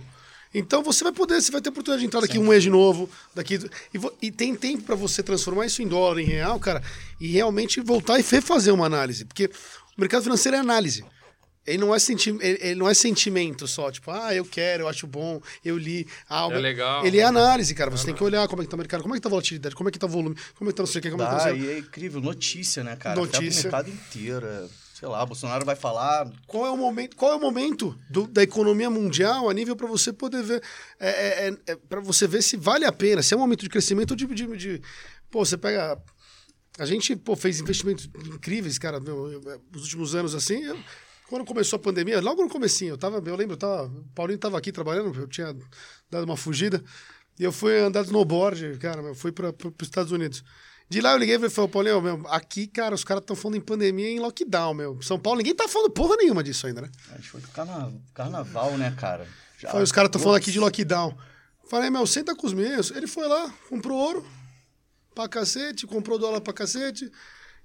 Então 0.54 0.82
você 0.82 1.02
vai 1.04 1.12
poder, 1.12 1.40
você 1.40 1.50
vai 1.50 1.60
ter 1.60 1.70
oportunidade 1.70 2.00
de 2.00 2.06
entrar 2.06 2.20
daqui 2.20 2.38
um 2.38 2.46
mês 2.48 2.62
de 2.62 2.70
novo, 2.70 3.08
daqui 3.34 3.58
e, 3.94 3.98
vo- 3.98 4.12
e 4.20 4.30
tem 4.30 4.54
tempo 4.54 4.82
pra 4.82 4.94
você 4.94 5.22
transformar 5.22 5.66
isso 5.66 5.80
em 5.82 5.88
dólar, 5.88 6.20
em 6.20 6.24
real, 6.26 6.58
cara, 6.60 6.82
e 7.20 7.28
realmente 7.28 7.80
voltar 7.80 8.18
e 8.18 8.22
fazer 8.22 8.70
uma 8.72 8.84
análise, 8.86 9.24
porque 9.24 9.46
o 9.96 10.00
mercado 10.00 10.22
financeiro 10.24 10.56
é 10.56 10.60
análise. 10.60 11.04
Ele 11.64 11.78
não 11.78 11.94
é, 11.94 11.98
senti 12.00 12.30
ele, 12.30 12.58
ele 12.60 12.74
não 12.74 12.88
é 12.88 12.92
sentimento 12.92 13.68
só, 13.68 13.88
tipo, 13.90 14.10
ah, 14.10 14.34
eu 14.34 14.44
quero, 14.44 14.82
eu 14.82 14.88
acho 14.88 15.06
bom, 15.06 15.40
eu 15.64 15.78
li. 15.78 16.08
Ah, 16.28 16.48
o 16.48 16.52
É 16.52 16.58
legal. 16.58 17.06
Ele 17.06 17.18
é 17.20 17.22
análise, 17.22 17.72
cara. 17.72 17.88
Você 17.88 18.04
tem 18.06 18.14
que 18.14 18.24
olhar 18.24 18.48
como 18.48 18.62
é 18.62 18.64
que 18.64 18.70
tá 18.70 18.74
o 18.74 18.78
mercado, 18.78 19.00
como 19.02 19.14
é 19.14 19.16
que 19.16 19.22
tá 19.22 19.28
a 19.28 19.30
volatilidade, 19.30 19.74
como 19.76 19.88
é 19.88 19.92
que 19.92 19.98
tá 19.98 20.06
o 20.06 20.10
volume, 20.10 20.34
como 20.56 20.68
é 20.68 20.72
que 20.72 20.76
tá 20.76 20.82
não 20.82 20.88
sei 20.88 20.98
o 20.98 21.02
que, 21.02 21.10
como 21.12 21.22
é 21.22 21.26
que 21.26 21.30
tá 21.32 21.38
Dá, 21.38 21.44
não 21.50 21.56
sei 21.56 21.62
o 21.68 21.70
e 21.70 21.74
é 21.74 21.78
incrível. 21.78 22.20
Notícia, 22.20 22.82
né, 22.82 22.96
cara? 22.96 23.14
Notícia. 23.14 23.38
Afeta 23.48 23.60
o 23.60 23.62
mercado 23.86 23.90
inteiro. 23.90 24.70
É, 25.02 25.06
Sei 25.06 25.08
lá, 25.08 25.26
Bolsonaro 25.26 25.64
vai 25.66 25.74
falar. 25.74 26.30
qual 26.46 26.66
é 26.66 26.70
o 26.70 26.76
momento, 26.76 27.16
qual 27.16 27.32
é 27.32 27.36
o 27.36 27.40
momento 27.40 27.98
do- 28.08 28.26
da 28.28 28.42
economia 28.42 28.88
mundial 28.88 29.48
a 29.50 29.54
nível 29.54 29.74
para 29.74 29.86
você 29.88 30.12
poder 30.12 30.42
ver, 30.42 30.62
é, 31.00 31.48
é, 31.66 31.76
para 31.76 32.00
você 32.00 32.26
ver 32.28 32.42
se 32.42 32.56
vale 32.56 32.84
a 32.84 32.92
pena, 32.92 33.22
se 33.22 33.34
é 33.34 33.36
um 33.36 33.40
momento 33.40 33.62
de 33.62 33.68
crescimento 33.68 34.12
ou 34.12 34.16
de, 34.16 34.26
de, 34.26 34.56
de- 34.56 34.82
pô, 35.30 35.44
você 35.44 35.56
pega, 35.58 36.00
a 36.78 36.86
gente 36.86 37.16
pô, 37.16 37.34
fez 37.34 37.60
investimentos 37.60 38.08
incríveis, 38.26 38.78
cara, 38.78 39.00
meu, 39.00 39.30
eu- 39.32 39.62
nos 39.72 39.82
últimos 39.82 40.14
anos 40.14 40.34
assim. 40.34 40.62
eu- 40.62 40.78
quando 41.28 41.44
começou 41.46 41.78
a 41.78 41.80
pandemia, 41.80 42.20
logo 42.20 42.42
no 42.42 42.48
comecinho, 42.48 42.90
eu 42.90 42.98
tava, 42.98 43.16
eu 43.24 43.36
lembro, 43.36 43.54
eu 43.54 43.58
tava, 43.58 43.84
o 43.86 44.04
Paulinho 44.14 44.38
tava 44.38 44.58
aqui 44.58 44.70
trabalhando, 44.70 45.18
eu 45.18 45.26
tinha 45.26 45.56
dado 46.10 46.24
uma 46.24 46.36
fugida 46.36 46.82
e 47.40 47.42
eu 47.44 47.50
fui 47.50 47.78
andar 47.78 48.02
de 48.02 48.08
snowboard, 48.08 48.76
cara, 48.78 49.00
eu 49.00 49.14
fui 49.14 49.32
para 49.32 49.48
os 49.48 49.74
Estados 49.88 50.12
Unidos. 50.12 50.44
De 50.92 51.00
lá 51.00 51.12
eu 51.12 51.16
liguei 51.16 51.36
e 51.36 51.48
falei, 51.48 51.70
Paulinho, 51.70 52.02
meu, 52.02 52.22
aqui, 52.28 52.66
cara, 52.66 52.94
os 52.94 53.02
caras 53.02 53.22
estão 53.22 53.34
falando 53.34 53.56
em 53.56 53.62
pandemia 53.62 54.10
em 54.10 54.20
lockdown, 54.20 54.74
meu. 54.74 55.00
São 55.00 55.18
Paulo, 55.18 55.38
ninguém 55.38 55.54
tá 55.54 55.66
falando 55.66 55.90
porra 55.90 56.16
nenhuma 56.16 56.42
disso 56.42 56.66
ainda, 56.66 56.82
né? 56.82 56.90
Acho 57.12 57.22
que 57.22 57.28
foi 57.28 57.40
carna... 57.40 57.90
carnaval, 58.12 58.76
né, 58.76 58.94
cara? 58.94 59.26
Já- 59.58 59.70
Falei, 59.70 59.84
os 59.84 59.90
caras 59.90 60.08
estão 60.10 60.20
falando 60.20 60.36
aqui 60.36 60.52
de 60.52 60.60
lockdown. 60.60 61.16
Falei, 61.66 61.88
meu, 61.88 62.06
senta 62.06 62.36
com 62.36 62.46
os 62.46 62.52
meus. 62.52 62.90
Ele 62.90 63.06
foi 63.06 63.26
lá, 63.26 63.50
comprou 63.70 63.98
ouro 63.98 64.26
pra 65.14 65.26
cacete, 65.26 65.86
comprou 65.86 66.18
dólar 66.18 66.42
pra 66.42 66.52
cacete. 66.52 67.10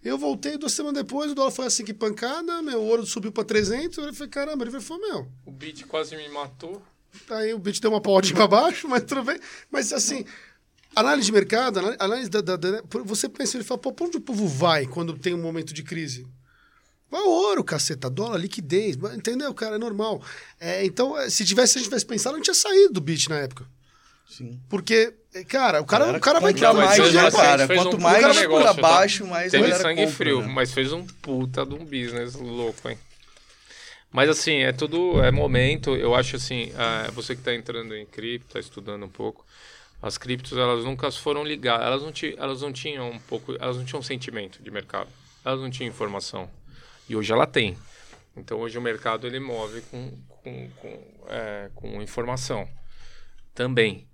Eu 0.02 0.18
voltei 0.18 0.58
duas 0.58 0.72
semanas 0.72 1.04
depois, 1.04 1.30
o 1.30 1.36
dólar 1.36 1.52
foi 1.52 1.66
assim 1.66 1.84
que 1.84 1.94
pancada, 1.94 2.62
meu 2.62 2.82
ouro 2.82 3.06
subiu 3.06 3.34
pra 3.34 3.44
300. 3.44 3.98
Eu 3.98 4.14
falei, 4.14 4.30
caramba, 4.30 4.64
ele 4.64 4.80
falou, 4.80 5.06
meu, 5.06 5.28
O 5.46 5.52
Bit 5.52 5.84
quase 5.86 6.16
me 6.16 6.30
matou. 6.30 6.82
Aí 7.30 7.54
o 7.54 7.60
bit 7.60 7.82
deu 7.82 7.92
uma 7.92 8.00
paudinha 8.02 8.36
pra 8.36 8.48
baixo, 8.48 8.88
mas 8.90 9.04
tudo 9.04 9.24
bem. 9.24 9.40
Mas 9.72 9.92
assim, 9.92 10.24
análise 11.00 11.26
de 11.26 11.32
mercado, 11.32 11.80
análise- 12.00 12.30
da, 12.30 12.42
da- 12.42 12.56
da- 12.56 12.82
Você 13.06 13.28
pensa, 13.30 13.58
ele 13.58 13.64
fala, 13.64 13.80
pô, 13.80 13.92
pra 13.92 14.06
onde 14.06 14.18
o 14.18 14.22
povo 14.22 14.48
vai 14.48 14.86
quando 14.86 15.18
tem 15.18 15.34
um 15.34 15.42
momento 15.42 15.74
de 15.74 15.84
crise? 15.84 16.28
Vai 17.10 17.22
ouro, 17.22 17.64
caceta, 17.64 18.10
dólar, 18.10 18.38
liquidez, 18.38 18.98
entendeu, 19.16 19.54
cara? 19.54 19.76
É 19.76 19.80
normal. 19.80 20.22
É, 20.60 20.84
então, 20.86 21.18
é, 21.18 21.30
se 21.30 21.46
tivesse, 21.46 21.74
se 21.74 21.78
a 21.78 21.82
gente 21.82 21.90
tivesse 21.90 22.06
pensado, 22.06 22.36
a 22.36 22.38
gente 22.38 22.46
tinha 22.46 22.54
saído 22.54 22.94
do 22.96 23.02
bit 23.02 23.30
na 23.30 23.38
época. 23.38 23.66
Sim. 24.30 24.60
Porque, 24.70 25.14
é, 25.34 25.44
cara, 25.46 25.80
o 25.80 25.86
cara, 25.86 26.02
Galera 26.04 26.18
o 26.18 26.22
cara 26.22 26.40
vai 26.42 26.52
mas 26.52 26.74
mais, 26.74 27.14
né, 27.14 27.28
assim, 27.28 27.38
cara? 27.38 27.64
um 27.64 27.68
Quanto 27.68 27.90
puta 27.92 27.98
mais 28.04 28.36
negócio, 28.36 28.48
por 28.48 28.64
tá? 28.82 28.88
abaixo, 28.90 29.26
mais 29.26 29.54
a 29.54 29.58
Teve 29.58 29.74
sangue 29.76 30.02
compra, 30.02 30.16
frio, 30.18 30.42
né? 30.42 30.48
mas 30.48 30.74
fez 30.74 30.92
um 30.92 31.06
puta 31.06 31.66
de 31.66 31.76
um 31.76 31.86
business 31.86 32.36
louco, 32.36 32.90
hein? 32.90 32.98
Mas 34.12 34.30
assim, 34.30 34.58
é 34.58 34.74
tudo, 34.74 35.24
é 35.24 35.32
momento, 35.32 35.96
eu 35.96 36.14
acho 36.14 36.36
assim, 36.36 36.74
ah, 36.76 37.10
você 37.14 37.36
que 37.36 37.42
está 37.42 37.54
entrando 37.56 37.96
em 37.96 38.06
cripto, 38.06 38.48
está 38.48 38.60
estudando 38.60 39.06
um 39.06 39.10
pouco, 39.10 39.46
as 40.02 40.18
criptos, 40.18 40.58
elas 40.58 40.84
nunca 40.84 41.12
foram 41.12 41.44
ligadas, 41.44 41.86
elas 41.86 42.04
não, 42.04 42.12
elas 42.38 42.62
não 42.62 42.72
tinham 42.72 43.10
um 43.10 43.20
pouco, 43.20 43.56
elas 43.60 43.78
não 43.78 43.86
tinham 43.86 44.02
sentimento 44.02 44.62
de 44.62 44.70
mercado, 44.70 45.10
elas 45.44 45.60
não 45.60 45.70
tinham 45.70 45.90
informação. 45.90 46.50
E 47.10 47.16
hoje 47.16 47.32
ela 47.32 47.48
tem. 47.48 47.78
Então 48.36 48.60
hoje 48.60 48.78
o 48.78 48.82
mercado 48.82 49.26
ele 49.26 49.40
move 49.40 49.82
com, 49.90 50.12
com, 50.28 50.70
com, 50.82 51.04
é, 51.30 51.70
com 51.74 52.02
informação 52.02 52.68
também. 53.56 54.08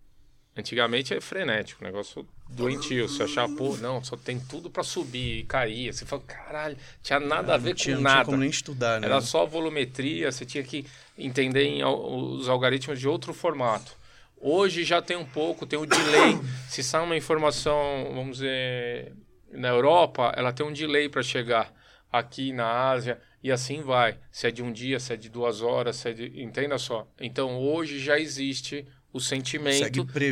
Antigamente 0.56 1.14
é 1.14 1.20
frenético, 1.20 1.84
negócio 1.84 2.26
doentio. 2.48 3.10
Você 3.10 3.24
achar, 3.24 3.50
pô, 3.50 3.76
não, 3.78 4.04
só 4.04 4.16
tem 4.16 4.40
tudo 4.40 4.70
pra 4.70 4.84
subir 4.84 5.40
e 5.40 5.44
cair. 5.44 5.92
Você 5.92 6.06
fala, 6.06 6.22
caralho, 6.22 6.78
tinha 7.02 7.20
nada 7.20 7.56
a 7.56 7.58
ver 7.58 7.70
Não 7.70 7.76
tinha, 7.76 7.96
com 7.98 8.02
não 8.04 8.10
tinha 8.10 8.16
nada. 8.18 8.26
como 8.26 8.38
nem 8.38 8.50
estudar, 8.50 9.02
né? 9.02 9.08
Era 9.08 9.20
só 9.20 9.46
volumetria, 9.46 10.32
você 10.32 10.46
tinha 10.46 10.64
que 10.64 10.86
entender 11.18 11.84
os 11.84 12.48
algoritmos 12.48 13.00
de 13.00 13.08
outro 13.08 13.34
formato. 13.34 13.98
Hoje 14.46 14.84
já 14.84 15.02
tem 15.02 15.16
um 15.16 15.26
pouco, 15.26 15.66
tem 15.66 15.80
o 15.80 15.86
delay. 15.86 16.38
Se 16.68 16.84
sai 16.84 17.02
uma 17.04 17.16
informação, 17.16 18.12
vamos 18.14 18.38
dizer, 18.38 19.14
na 19.52 19.70
Europa, 19.70 20.34
ela 20.36 20.52
tem 20.52 20.66
um 20.66 20.74
delay 20.74 21.08
para 21.08 21.24
chegar 21.24 21.74
aqui 22.12 22.52
na 22.52 22.90
Ásia 22.92 23.20
e 23.42 23.52
assim 23.52 23.82
vai. 23.82 24.18
Se 24.32 24.46
é 24.48 24.52
de 24.52 24.62
um 24.62 24.72
dia, 24.72 25.00
se 25.00 25.14
é 25.14 25.16
de 25.18 25.30
duas 25.30 25.62
horas, 25.62 25.96
se 25.96 26.10
é 26.10 26.14
de... 26.14 26.44
entenda 26.44 26.78
só. 26.78 27.08
Então 27.20 27.58
hoje 27.58 28.00
já 28.00 28.20
existe 28.20 28.86
o 29.14 29.20
sentimento 29.20 29.78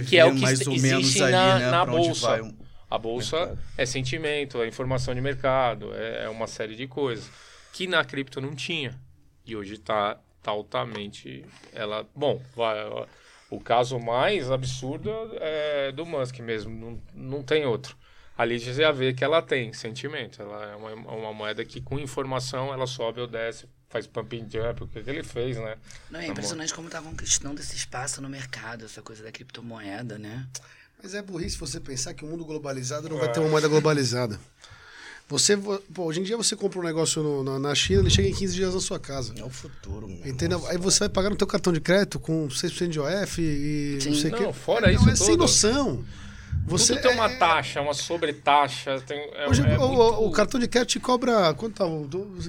que 0.10 0.18
é 0.18 0.26
o 0.26 0.36
que 0.36 0.42
mais 0.42 0.66
ou 0.68 0.74
menos 0.74 1.06
existe 1.06 1.24
ali, 1.24 1.32
na, 1.32 1.60
né, 1.60 1.72
na 1.72 1.86
bolsa. 1.86 2.42
um- 2.44 2.58
A 2.90 2.98
bolsa 2.98 3.58
é 3.78 3.86
sentimento, 3.86 4.62
é 4.62 4.68
informação 4.68 5.16
de 5.16 5.22
mercado, 5.22 5.94
é 5.96 6.26
é 6.26 6.30
uma 6.30 6.46
série 6.48 6.76
de 6.76 6.88
coisas 6.88 7.30
que 7.72 7.88
na 7.88 8.04
cripto 8.04 8.42
não 8.42 8.54
tinha. 8.54 9.00
E 9.46 9.56
hoje 9.56 9.76
está 9.76 10.20
tá 10.44 10.52
altamente 10.52 11.46
ela, 11.74 12.06
bom, 12.16 12.42
vai, 12.56 12.78
o 13.52 13.60
caso 13.60 14.00
mais 14.00 14.50
absurdo 14.50 15.12
é 15.34 15.92
do 15.92 16.06
Musk 16.06 16.40
mesmo, 16.40 16.74
não, 16.74 17.02
não 17.14 17.44
tem 17.44 17.66
outro. 17.66 17.98
Ali 18.38 18.58
você 18.58 18.74
já 18.74 18.92
vê 18.92 19.14
que 19.14 19.24
ela 19.24 19.42
tem 19.42 19.74
sentimento, 19.74 20.42
ela 20.42 20.72
é 20.72 20.76
uma, 20.76 20.94
uma 20.94 21.34
moeda 21.34 21.64
que 21.66 21.82
com 21.82 22.00
informação 22.00 22.74
ela 22.74 22.88
sobe 22.88 23.20
ou 23.20 23.28
desce, 23.28 23.68
faz 23.90 24.08
pump 24.08 24.40
and 24.40 24.50
jump, 24.50 24.84
o 24.84 24.88
que 24.88 25.04
que 25.04 25.10
ele 25.10 25.22
fez, 25.22 25.58
né? 25.58 25.76
Não, 26.10 26.22
é 26.22 26.28
impressionante 26.28 26.74
como 26.74 26.88
estavam 26.88 27.12
conquistando 27.12 27.60
esse 27.60 27.76
espaço 27.76 28.22
no 28.22 28.30
mercado, 28.30 28.86
essa 28.86 29.02
coisa 29.02 29.22
da 29.22 29.32
criptomoeda, 29.34 30.18
né? 30.18 30.48
Mas 31.04 31.14
é 31.14 31.22
burrice 31.22 31.58
você 31.58 31.80
pensar 31.80 32.14
que 32.14 32.24
o 32.24 32.28
mundo 32.28 32.46
globalizado 32.46 33.10
não 33.10 33.18
vai 33.18 33.30
ter 33.32 33.42
uma 33.42 33.50
moeda 33.50 33.68
globalizada. 33.68 34.40
Você, 35.32 35.56
vo- 35.56 35.80
pô, 35.94 36.04
hoje 36.04 36.20
em 36.20 36.24
dia 36.24 36.36
você 36.36 36.56
compra 36.58 36.78
um 36.80 36.84
negócio 36.84 37.24
no- 37.24 37.42
na, 37.44 37.58
na 37.58 37.74
China, 37.74 38.02
ele 38.02 38.10
chega 38.10 38.28
em 38.28 38.34
15 38.34 38.54
dias 38.54 38.74
na 38.74 38.82
sua 38.82 39.00
casa. 39.00 39.34
É 39.38 39.44
o 39.44 39.50
futuro, 39.50 40.06
meu. 40.08 40.28
Entendeu? 40.28 40.62
Aí 40.68 40.78
você 40.78 41.00
vai 41.00 41.10
pagar 41.10 41.30
no 41.30 41.38
teu 41.38 41.48
cartão 41.48 41.72
de 41.72 41.80
crédito 41.80 42.20
com 42.20 42.50
6% 42.50 42.90
de 42.90 43.00
OF 43.00 43.42
e 43.42 43.94
não 43.94 44.02
Sim. 44.02 44.14
sei 44.22 44.30
o 44.30 44.34
Não, 44.34 44.48
quê. 44.48 44.54
fora 44.54 44.92
É, 44.92 44.94
isso 44.96 45.10
é 45.10 45.16
sem 45.16 45.28
tudo. 45.28 45.38
noção. 45.40 46.04
Você 46.68 46.94
Tudo 46.96 47.04
tem 47.04 47.14
uma 47.16 47.26
é- 47.32 47.38
taxa, 47.38 47.82
uma 47.82 47.94
sobretaxa, 47.94 49.00
tem 49.08 49.18
é, 49.36 49.48
Hoje, 49.48 49.62
é 49.62 49.78
o, 49.80 49.88
muito- 49.88 50.02
o- 50.26 50.32
cartão 50.32 50.60
de 50.60 50.68
crédito 50.68 50.90
te 50.92 51.00
cobra, 51.00 51.54
quanto 51.54 51.76
tá? 51.76 51.86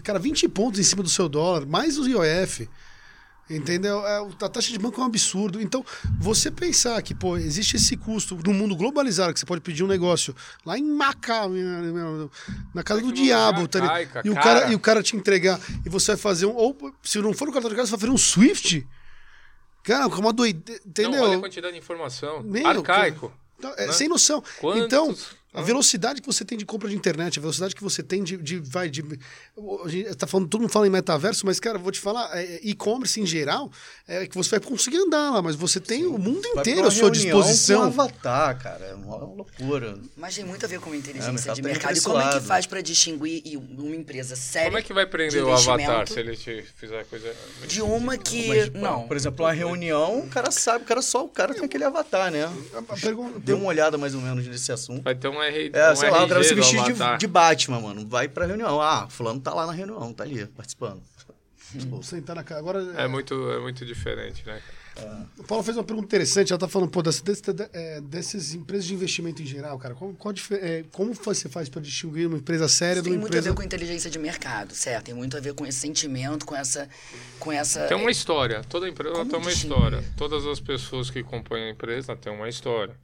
Cara, 0.03 0.19
20 0.19 0.49
pontos 0.49 0.81
em 0.81 0.83
cima 0.83 1.03
do 1.05 1.09
seu 1.09 1.29
dólar, 1.29 1.65
mais 1.65 1.97
o 1.99 2.07
IOF. 2.09 2.69
Entendeu? 3.57 4.07
É, 4.07 4.21
o- 4.21 4.31
a 4.41 4.49
taxa 4.49 4.73
de 4.73 4.79
banco 4.79 5.01
é 5.01 5.05
um 5.05 5.07
absurdo. 5.07 5.61
Então, 5.61 5.85
você 6.19 6.51
pensar 6.51 7.01
que, 7.03 7.15
pô, 7.15 7.37
existe 7.37 7.77
esse 7.77 7.97
custo 7.97 8.37
no 8.45 8.53
mundo 8.55 8.75
globalizado, 8.77 9.33
que 9.35 9.41
você 9.41 9.47
pode 9.47 9.61
pedir 9.61 9.83
um 9.85 9.87
negócio 9.89 10.35
lá 10.65 10.79
em 10.79 10.83
Macau, 10.85 11.51
na- 12.75 12.83
casa 12.83 13.01
do 13.03 13.13
diabo, 13.13 13.67
tá 13.69 13.81
arcaica, 13.83 14.23
e, 14.25 14.31
o 14.31 14.35
cara. 14.35 14.61
cara, 14.61 14.73
e 14.73 14.75
o 14.75 14.81
cara 14.81 15.03
te 15.03 15.17
entregar, 15.17 15.61
e 15.85 15.89
você 15.89 16.13
vai 16.13 16.17
fazer 16.21 16.47
um. 16.47 16.55
Ou, 16.55 16.77
se 17.03 17.19
não 17.21 17.33
for 17.33 17.47
no 17.47 17.53
cartão 17.53 17.69
de 17.71 17.75
crédito, 17.77 17.91
você 17.91 17.97
vai 17.97 18.01
fazer 18.01 18.13
um 18.13 18.19
Swift. 18.19 18.87
Cara, 19.83 20.09
com 20.09 20.21
uma 20.21 20.33
doideira. 20.33 20.81
Não, 20.85 20.91
Entendeu? 20.91 21.23
olha 21.25 21.37
a 21.39 21.41
quantidade 21.41 21.73
de 21.73 21.79
informação. 21.81 22.43
Meu, 22.43 22.67
Arcaico. 22.67 23.33
Então, 23.59 23.75
é 23.77 23.87
né? 23.87 23.93
sem 23.93 24.09
noção. 24.09 24.43
Quantos- 24.61 24.85
Então, 24.85 25.17
A 25.55 25.61
velocidade 25.61 26.21
que 26.23 26.27
você 26.27 26.45
tem 26.45 26.57
de 26.57 26.65
compra 26.65 26.89
de 26.89 26.97
internet, 26.97 27.39
a 27.39 27.43
velocidade 27.43 27.75
que 27.75 27.83
você 27.83 28.03
tem 28.03 28.23
de. 28.25 28.37
de 28.39 28.59
vai, 28.59 28.89
de 28.89 29.03
a 29.85 29.89
gente 29.89 30.15
tá 30.15 30.27
falando, 30.27 30.49
todo 30.49 30.63
mundo 30.63 30.71
fala 30.71 30.87
em 30.87 30.91
metaverso, 30.91 31.45
mas, 31.45 31.61
cara, 31.61 31.79
vou 31.79 31.93
te 31.93 32.01
falar, 32.01 32.31
é, 32.39 32.61
e-commerce 32.63 33.21
em 33.21 33.27
geral, 33.27 33.71
é 34.09 34.27
que 34.27 34.35
você 34.35 34.51
vai 34.51 34.61
conseguir 34.61 34.97
andar 34.99 35.31
lá, 35.31 35.43
mas 35.43 35.55
você 35.55 35.79
tem 35.79 36.07
o 36.07 36.17
mundo 36.19 36.47
inteiro 36.57 36.81
à 36.81 36.85
uma 36.85 36.91
sua 36.91 37.11
reunião 37.11 37.33
Com 37.33 37.43
disposição. 37.43 37.81
um 37.83 37.85
avatar, 37.85 38.59
cara. 38.63 38.85
É 38.87 38.95
uma 38.95 39.17
loucura. 39.17 39.99
Mas 40.17 40.35
tem 40.35 40.45
muito 40.45 40.65
a 40.65 40.69
ver 40.69 40.81
com 40.81 40.95
inteligência 40.95 41.51
É, 41.51 41.55
de 41.55 41.61
tá 41.63 41.69
indo 41.69 41.69
mercado. 41.69 41.97
E 41.99 42.01
como 42.01 42.21
é 42.21 42.33
que 42.33 42.41
faz 42.41 42.67
pra 42.67 42.81
distinguir 42.81 43.43
uma 43.59 43.95
empresa 43.95 44.35
séria 44.37 44.69
Como 44.69 44.79
é 44.79 44.83
que 44.83 44.93
vai 44.95 45.05
prender 45.07 45.43
de 45.43 45.49
o 45.49 45.53
avatar 45.53 46.09
se 46.09 46.19
ele 46.19 46.35
te 46.37 46.63
fizer 46.77 47.05
coisa. 47.05 47.35
de 47.67 47.83
uma 47.83 48.17
que... 48.17 48.49
Mas, 48.49 48.65
tipo, 48.65 48.79
não, 48.79 49.07
Por 49.07 49.17
exemplo, 49.17 49.45
uma 49.45 49.53
reunião, 49.53 50.21
o 50.21 50.29
cara 50.29 50.51
sabe, 50.51 50.85
o 50.85 50.87
cara 50.87 51.03
só 51.03 51.25
o 51.25 51.29
cara 51.29 51.53
tem 51.55 51.65
aquele 51.65 51.85
avatar, 51.85 52.31
né? 52.31 52.51
Dê 53.45 53.53
uma 53.53 53.67
olhada 53.67 53.99
mais 53.99 54.15
ou 54.15 54.21
menos 54.21 54.47
nesse 54.47 54.73
assunto. 54.73 55.03
Vai 55.03 55.15
ter 55.15 55.29
um 55.43 55.53
R. 55.53 55.71
É, 55.73 55.93
um 55.93 55.97
sei 55.97 56.11
lá, 56.11 56.25
o 56.25 56.29
cara 56.29 56.43
se 56.43 56.51
do 56.55 56.57
vestir 56.57 56.83
de, 56.83 57.19
de 57.19 57.27
Batman, 57.27 57.81
mano. 57.81 58.07
Vai 58.09 58.29
pra 58.29 58.47
reunião. 58.47 58.81
Ah, 58.81 59.07
fulano 59.09 59.41
tá 59.41 59.53
lá 59.53 59.67
na 59.67 59.73
reunião, 59.73 60.13
tá 60.13 60.25
ali, 60.25 60.47
participando. 60.47 61.03
Vou 61.89 62.03
sentar 62.03 62.37
na 62.37 62.45
cara. 62.45 62.61
Agora, 62.61 62.95
É 62.97 63.09
muito, 63.09 63.51
é 63.51 63.59
muito 63.59 63.85
diferente, 63.85 64.45
né? 64.47 64.61
o 65.39 65.45
Paulo 65.45 65.65
fez 65.65 65.75
uma 65.75 65.85
pergunta 65.85 66.05
interessante. 66.05 66.53
Ela 66.53 66.61
tá 66.61 66.69
falando, 66.69 66.91
pô, 66.91 67.01
desse, 67.03 67.25
desse, 67.25 67.43
é, 67.73 67.99
dessas 68.03 68.53
empresas 68.53 68.85
de 68.85 68.93
investimento 68.93 69.41
em 69.41 69.47
geral, 69.47 69.79
cara. 69.79 69.95
Qual, 69.95 70.13
qual 70.13 70.35
é, 70.51 70.85
como 70.93 71.15
você 71.15 71.49
faz 71.49 71.71
para 71.71 71.81
distinguir 71.81 72.27
uma 72.29 72.37
empresa 72.37 72.69
séria 72.69 72.97
Isso 73.01 73.05
de 73.05 73.09
tem 73.09 73.19
muito 73.19 73.33
a 73.33 73.39
empresa. 73.39 73.49
ver 73.51 73.57
com 73.57 73.63
inteligência 73.63 74.11
de 74.11 74.19
mercado, 74.19 74.75
certo? 74.75 75.07
Tem 75.07 75.15
muito 75.15 75.35
a 75.35 75.41
ver 75.41 75.55
com 75.55 75.65
esse 75.65 75.79
sentimento, 75.79 76.45
com 76.45 76.55
essa... 76.55 76.91
Com 77.39 77.51
essa 77.51 77.87
Tem 77.87 77.97
uma 77.97 78.11
história. 78.11 78.63
Toda 78.69 78.87
empresa 78.87 79.15
Como 79.15 79.31
tem 79.31 79.39
uma 79.39 79.51
distingue? 79.51 79.73
história. 79.75 80.05
Todas 80.15 80.47
as 80.47 80.61
pessoas 80.61 81.09
que 81.09 81.23
compõem 81.23 81.63
a 81.65 81.71
empresa 81.71 82.15
têm 82.15 82.31
uma 82.31 82.51
história. 82.51 82.95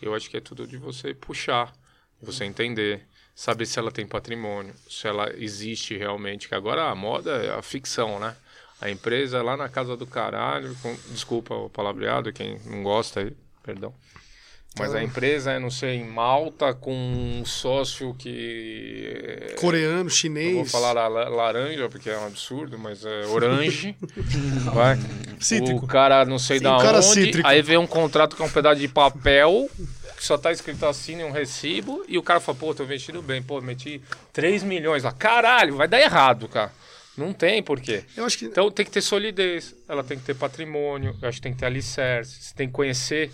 Eu 0.00 0.14
acho 0.14 0.28
que 0.30 0.36
é 0.36 0.40
tudo 0.40 0.66
de 0.66 0.76
você 0.76 1.12
puxar, 1.14 1.72
você 2.20 2.44
entender, 2.44 3.06
saber 3.34 3.66
se 3.66 3.78
ela 3.78 3.90
tem 3.92 4.06
patrimônio, 4.06 4.74
se 4.88 5.06
ela 5.06 5.32
existe 5.36 5.96
realmente. 5.96 6.48
Que 6.48 6.54
agora 6.54 6.90
a 6.90 6.94
moda 6.94 7.30
é 7.44 7.54
a 7.54 7.62
ficção, 7.62 8.18
né? 8.18 8.36
A 8.80 8.88
empresa 8.90 9.38
é 9.38 9.42
lá 9.42 9.56
na 9.56 9.68
casa 9.68 9.96
do 9.96 10.06
caralho, 10.06 10.74
com- 10.76 10.96
desculpa 11.10 11.54
o 11.54 11.68
palavreado, 11.68 12.32
quem 12.32 12.58
não 12.64 12.82
gosta 12.82 13.20
aí, 13.20 13.36
perdão. 13.62 13.92
Mas 14.78 14.94
a 14.94 15.02
empresa 15.02 15.50
é, 15.52 15.58
não 15.58 15.70
sei, 15.70 15.96
em 15.96 16.04
Malta 16.04 16.72
com 16.72 16.94
um 16.94 17.44
sócio 17.44 18.14
que 18.14 19.54
Coreano, 19.56 20.04
eu 20.06 20.10
chinês. 20.10 20.54
vou 20.54 20.64
falar 20.66 20.92
la- 20.92 21.08
la- 21.08 21.28
laranja, 21.28 21.88
porque 21.88 22.08
é 22.10 22.16
um 22.16 22.26
absurdo, 22.26 22.78
mas 22.78 23.04
é 23.04 23.26
orange. 23.26 23.96
vai. 24.72 24.96
Cítrico. 25.40 25.84
O 25.84 25.88
cara 25.88 26.24
não 26.24 26.38
sei 26.38 26.58
Sim, 26.58 26.64
da 26.64 26.76
onde. 26.76 27.02
cítrico. 27.02 27.48
Aí 27.48 27.60
vem 27.60 27.76
um 27.76 27.86
contrato 27.86 28.36
com 28.36 28.44
um 28.44 28.50
pedaço 28.50 28.80
de 28.80 28.86
papel, 28.88 29.68
que 30.16 30.24
só 30.24 30.38
tá 30.38 30.52
escrito 30.52 30.84
assim 30.86 31.22
um 31.24 31.32
recibo, 31.32 32.04
e 32.08 32.16
o 32.16 32.22
cara 32.22 32.38
fala, 32.38 32.58
pô, 32.58 32.72
tô 32.74 32.84
investindo 32.84 33.20
bem, 33.20 33.42
pô, 33.42 33.60
meti 33.60 34.00
3 34.32 34.62
milhões 34.62 35.02
lá. 35.02 35.10
Caralho, 35.12 35.74
vai 35.76 35.88
dar 35.88 36.00
errado, 36.00 36.46
cara. 36.48 36.70
Não 37.18 37.32
tem 37.32 37.62
porquê. 37.62 38.04
Eu 38.16 38.24
acho 38.24 38.38
que. 38.38 38.44
Então 38.46 38.70
tem 38.70 38.86
que 38.86 38.92
ter 38.92 39.02
solidez, 39.02 39.74
ela 39.88 40.02
tem 40.04 40.18
que 40.18 40.24
ter 40.24 40.34
patrimônio, 40.34 41.16
eu 41.20 41.28
acho 41.28 41.38
que 41.38 41.42
tem 41.42 41.52
que 41.52 41.58
ter 41.58 41.66
alicerce, 41.66 42.36
você 42.40 42.54
tem 42.54 42.66
que 42.68 42.72
conhecer 42.72 43.30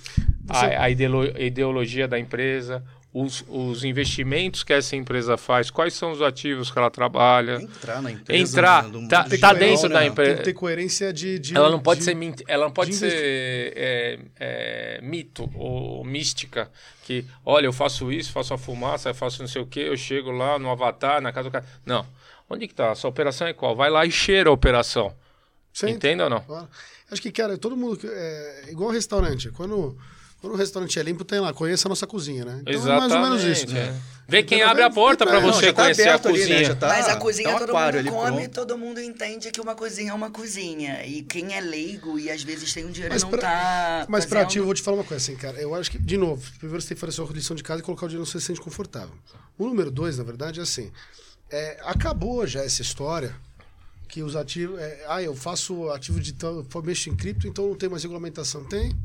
Você- 0.46 0.66
a, 0.66 0.84
a 0.84 0.90
ideolo- 0.90 1.38
ideologia 1.40 2.08
da 2.08 2.18
empresa, 2.18 2.82
os, 3.12 3.44
os 3.46 3.84
investimentos 3.84 4.64
que 4.64 4.72
essa 4.72 4.96
empresa 4.96 5.36
faz, 5.36 5.70
quais 5.70 5.94
são 5.94 6.10
os 6.10 6.20
ativos 6.20 6.68
que 6.70 6.76
ela 6.78 6.90
trabalha. 6.90 7.62
Entrar 7.62 8.02
na 8.02 8.10
empresa. 8.10 8.42
Entrar, 8.50 8.82
né, 8.82 8.90
do 8.90 9.00
mundo 9.02 9.08
tá- 9.10 9.24
tá 9.40 9.52
dentro 9.52 9.88
da 9.88 10.00
né? 10.00 10.06
empresa. 10.06 10.30
Tem 10.30 10.38
que 10.38 10.44
ter 10.44 10.52
coerência 10.54 11.12
de. 11.12 11.38
de- 11.38 11.56
Ela 11.56 11.70
não 11.70 11.78
pode 11.78 12.00
de- 12.00 12.04
ser 12.06 12.16
ela 12.48 12.64
não 12.64 12.72
pode 12.72 12.90
de 12.90 12.96
ser 12.96 13.72
é, 13.76 14.18
é, 14.40 15.00
mito 15.02 15.48
ou 15.54 16.04
mística 16.04 16.68
que 17.04 17.24
olha 17.44 17.66
eu 17.66 17.72
faço 17.72 18.10
isso 18.10 18.32
faço 18.32 18.54
a 18.54 18.58
fumaça 18.58 19.10
eu 19.10 19.14
faço 19.14 19.42
não 19.42 19.46
sei 19.48 19.60
o 19.60 19.66
que 19.66 19.78
eu 19.80 19.96
chego 19.96 20.30
lá 20.30 20.58
no 20.58 20.70
avatar 20.70 21.20
na 21.20 21.30
casa 21.32 21.50
do 21.50 21.52
cara 21.52 21.64
não 21.84 22.04
onde 22.50 22.68
que 22.68 22.74
tá 22.74 22.92
a 22.92 22.94
sua 22.94 23.10
operação 23.10 23.46
é 23.46 23.52
qual 23.52 23.74
vai 23.74 23.90
lá 23.90 24.04
e 24.06 24.10
cheira 24.10 24.50
a 24.50 24.52
operação 24.52 25.14
Sim. 25.72 25.90
entende 25.90 26.22
ou 26.22 26.30
não 26.30 26.40
Claro. 26.40 26.68
Acho 27.10 27.20
que, 27.20 27.30
cara, 27.30 27.56
todo 27.58 27.76
mundo. 27.76 28.00
É 28.04 28.64
igual 28.70 28.90
restaurante. 28.90 29.50
Quando, 29.50 29.96
quando 30.40 30.54
o 30.54 30.56
restaurante 30.56 30.98
é 30.98 31.02
limpo, 31.02 31.22
tem 31.22 31.38
lá, 31.38 31.52
conheça 31.52 31.86
a 31.86 31.90
nossa 31.90 32.06
cozinha, 32.06 32.44
né? 32.44 32.62
Então 32.66 32.92
é 32.92 32.98
mais 32.98 33.12
ou 33.12 33.20
menos 33.20 33.44
isso. 33.44 33.66
é. 33.76 33.94
vê 34.26 34.42
quem 34.42 34.56
Entendeu? 34.58 34.70
abre 34.70 34.82
a 34.84 34.90
porta 34.90 35.26
para 35.26 35.38
Não, 35.40 35.52
você 35.52 35.66
já 35.66 35.72
tá 35.74 35.82
conhecer 35.82 36.08
a 36.08 36.14
aberto 36.14 36.28
ali, 36.28 36.38
né? 36.40 36.46
cozinha 36.48 36.74
tá- 36.76 36.88
Mas 36.88 37.06
a 37.08 37.16
cozinha 37.16 37.48
tá 37.50 37.54
um 37.54 37.58
todo 37.58 37.68
aquário 37.70 38.02
mundo 38.04 38.10
come, 38.12 38.36
pronto. 38.38 38.50
todo 38.54 38.78
mundo 38.78 39.00
entende 39.00 39.50
que 39.50 39.60
uma 39.60 39.74
cozinha 39.74 40.10
é 40.10 40.14
uma 40.14 40.30
cozinha. 40.30 41.04
E 41.06 41.22
quem 41.22 41.54
é 41.54 41.60
leigo 41.60 42.18
e 42.18 42.30
às 42.30 42.42
vezes 42.42 42.72
tem 42.72 42.84
um 42.86 42.90
dinheiro 42.90 43.12
Mas 43.14 43.22
e 43.22 43.24
não 43.26 43.30
pra- 43.30 43.40
tá. 43.42 44.06
Mas 44.08 44.24
pra 44.24 44.40
fazendo- 44.40 44.50
ti, 44.50 44.58
eu 44.58 44.64
vou 44.64 44.74
te 44.74 44.82
falar 44.82 44.96
uma 44.96 45.04
coisa 45.04 45.22
assim, 45.22 45.36
cara. 45.36 45.60
Eu 45.60 45.74
acho 45.74 45.90
que, 45.90 45.98
de 45.98 46.16
novo, 46.16 46.42
primeiro 46.58 46.80
você 46.80 46.88
tem 46.88 46.94
que 46.96 47.00
fazer 47.00 47.12
a 47.12 47.26
sua 47.26 47.32
lição 47.34 47.54
de 47.54 47.62
casa 47.62 47.80
e 47.80 47.82
colocar 47.82 48.06
o 48.06 48.08
dinheiro 48.08 48.22
onde 48.22 48.30
você 48.32 48.40
se 48.40 48.46
sente 48.46 48.60
confortável. 48.60 49.14
O 49.58 49.66
número 49.66 49.90
dois, 49.90 50.16
na 50.18 50.24
verdade, 50.24 50.58
é 50.58 50.62
assim. 50.62 50.90
É, 51.50 51.78
acabou 51.84 52.46
já 52.46 52.62
essa 52.62 52.82
história 52.82 53.34
que 54.08 54.22
os 54.22 54.36
ativos. 54.36 54.78
é, 54.78 55.04
ah, 55.08 55.22
eu 55.22 55.34
faço 55.34 55.90
ativo 55.90 56.20
de 56.20 56.34
eu 56.40 56.66
mexo 56.82 57.10
em 57.10 57.16
cripto, 57.16 57.46
então 57.46 57.68
não 57.68 57.74
tem 57.74 57.88
mais 57.88 58.02
regulamentação. 58.02 58.64
Tem. 58.64 58.96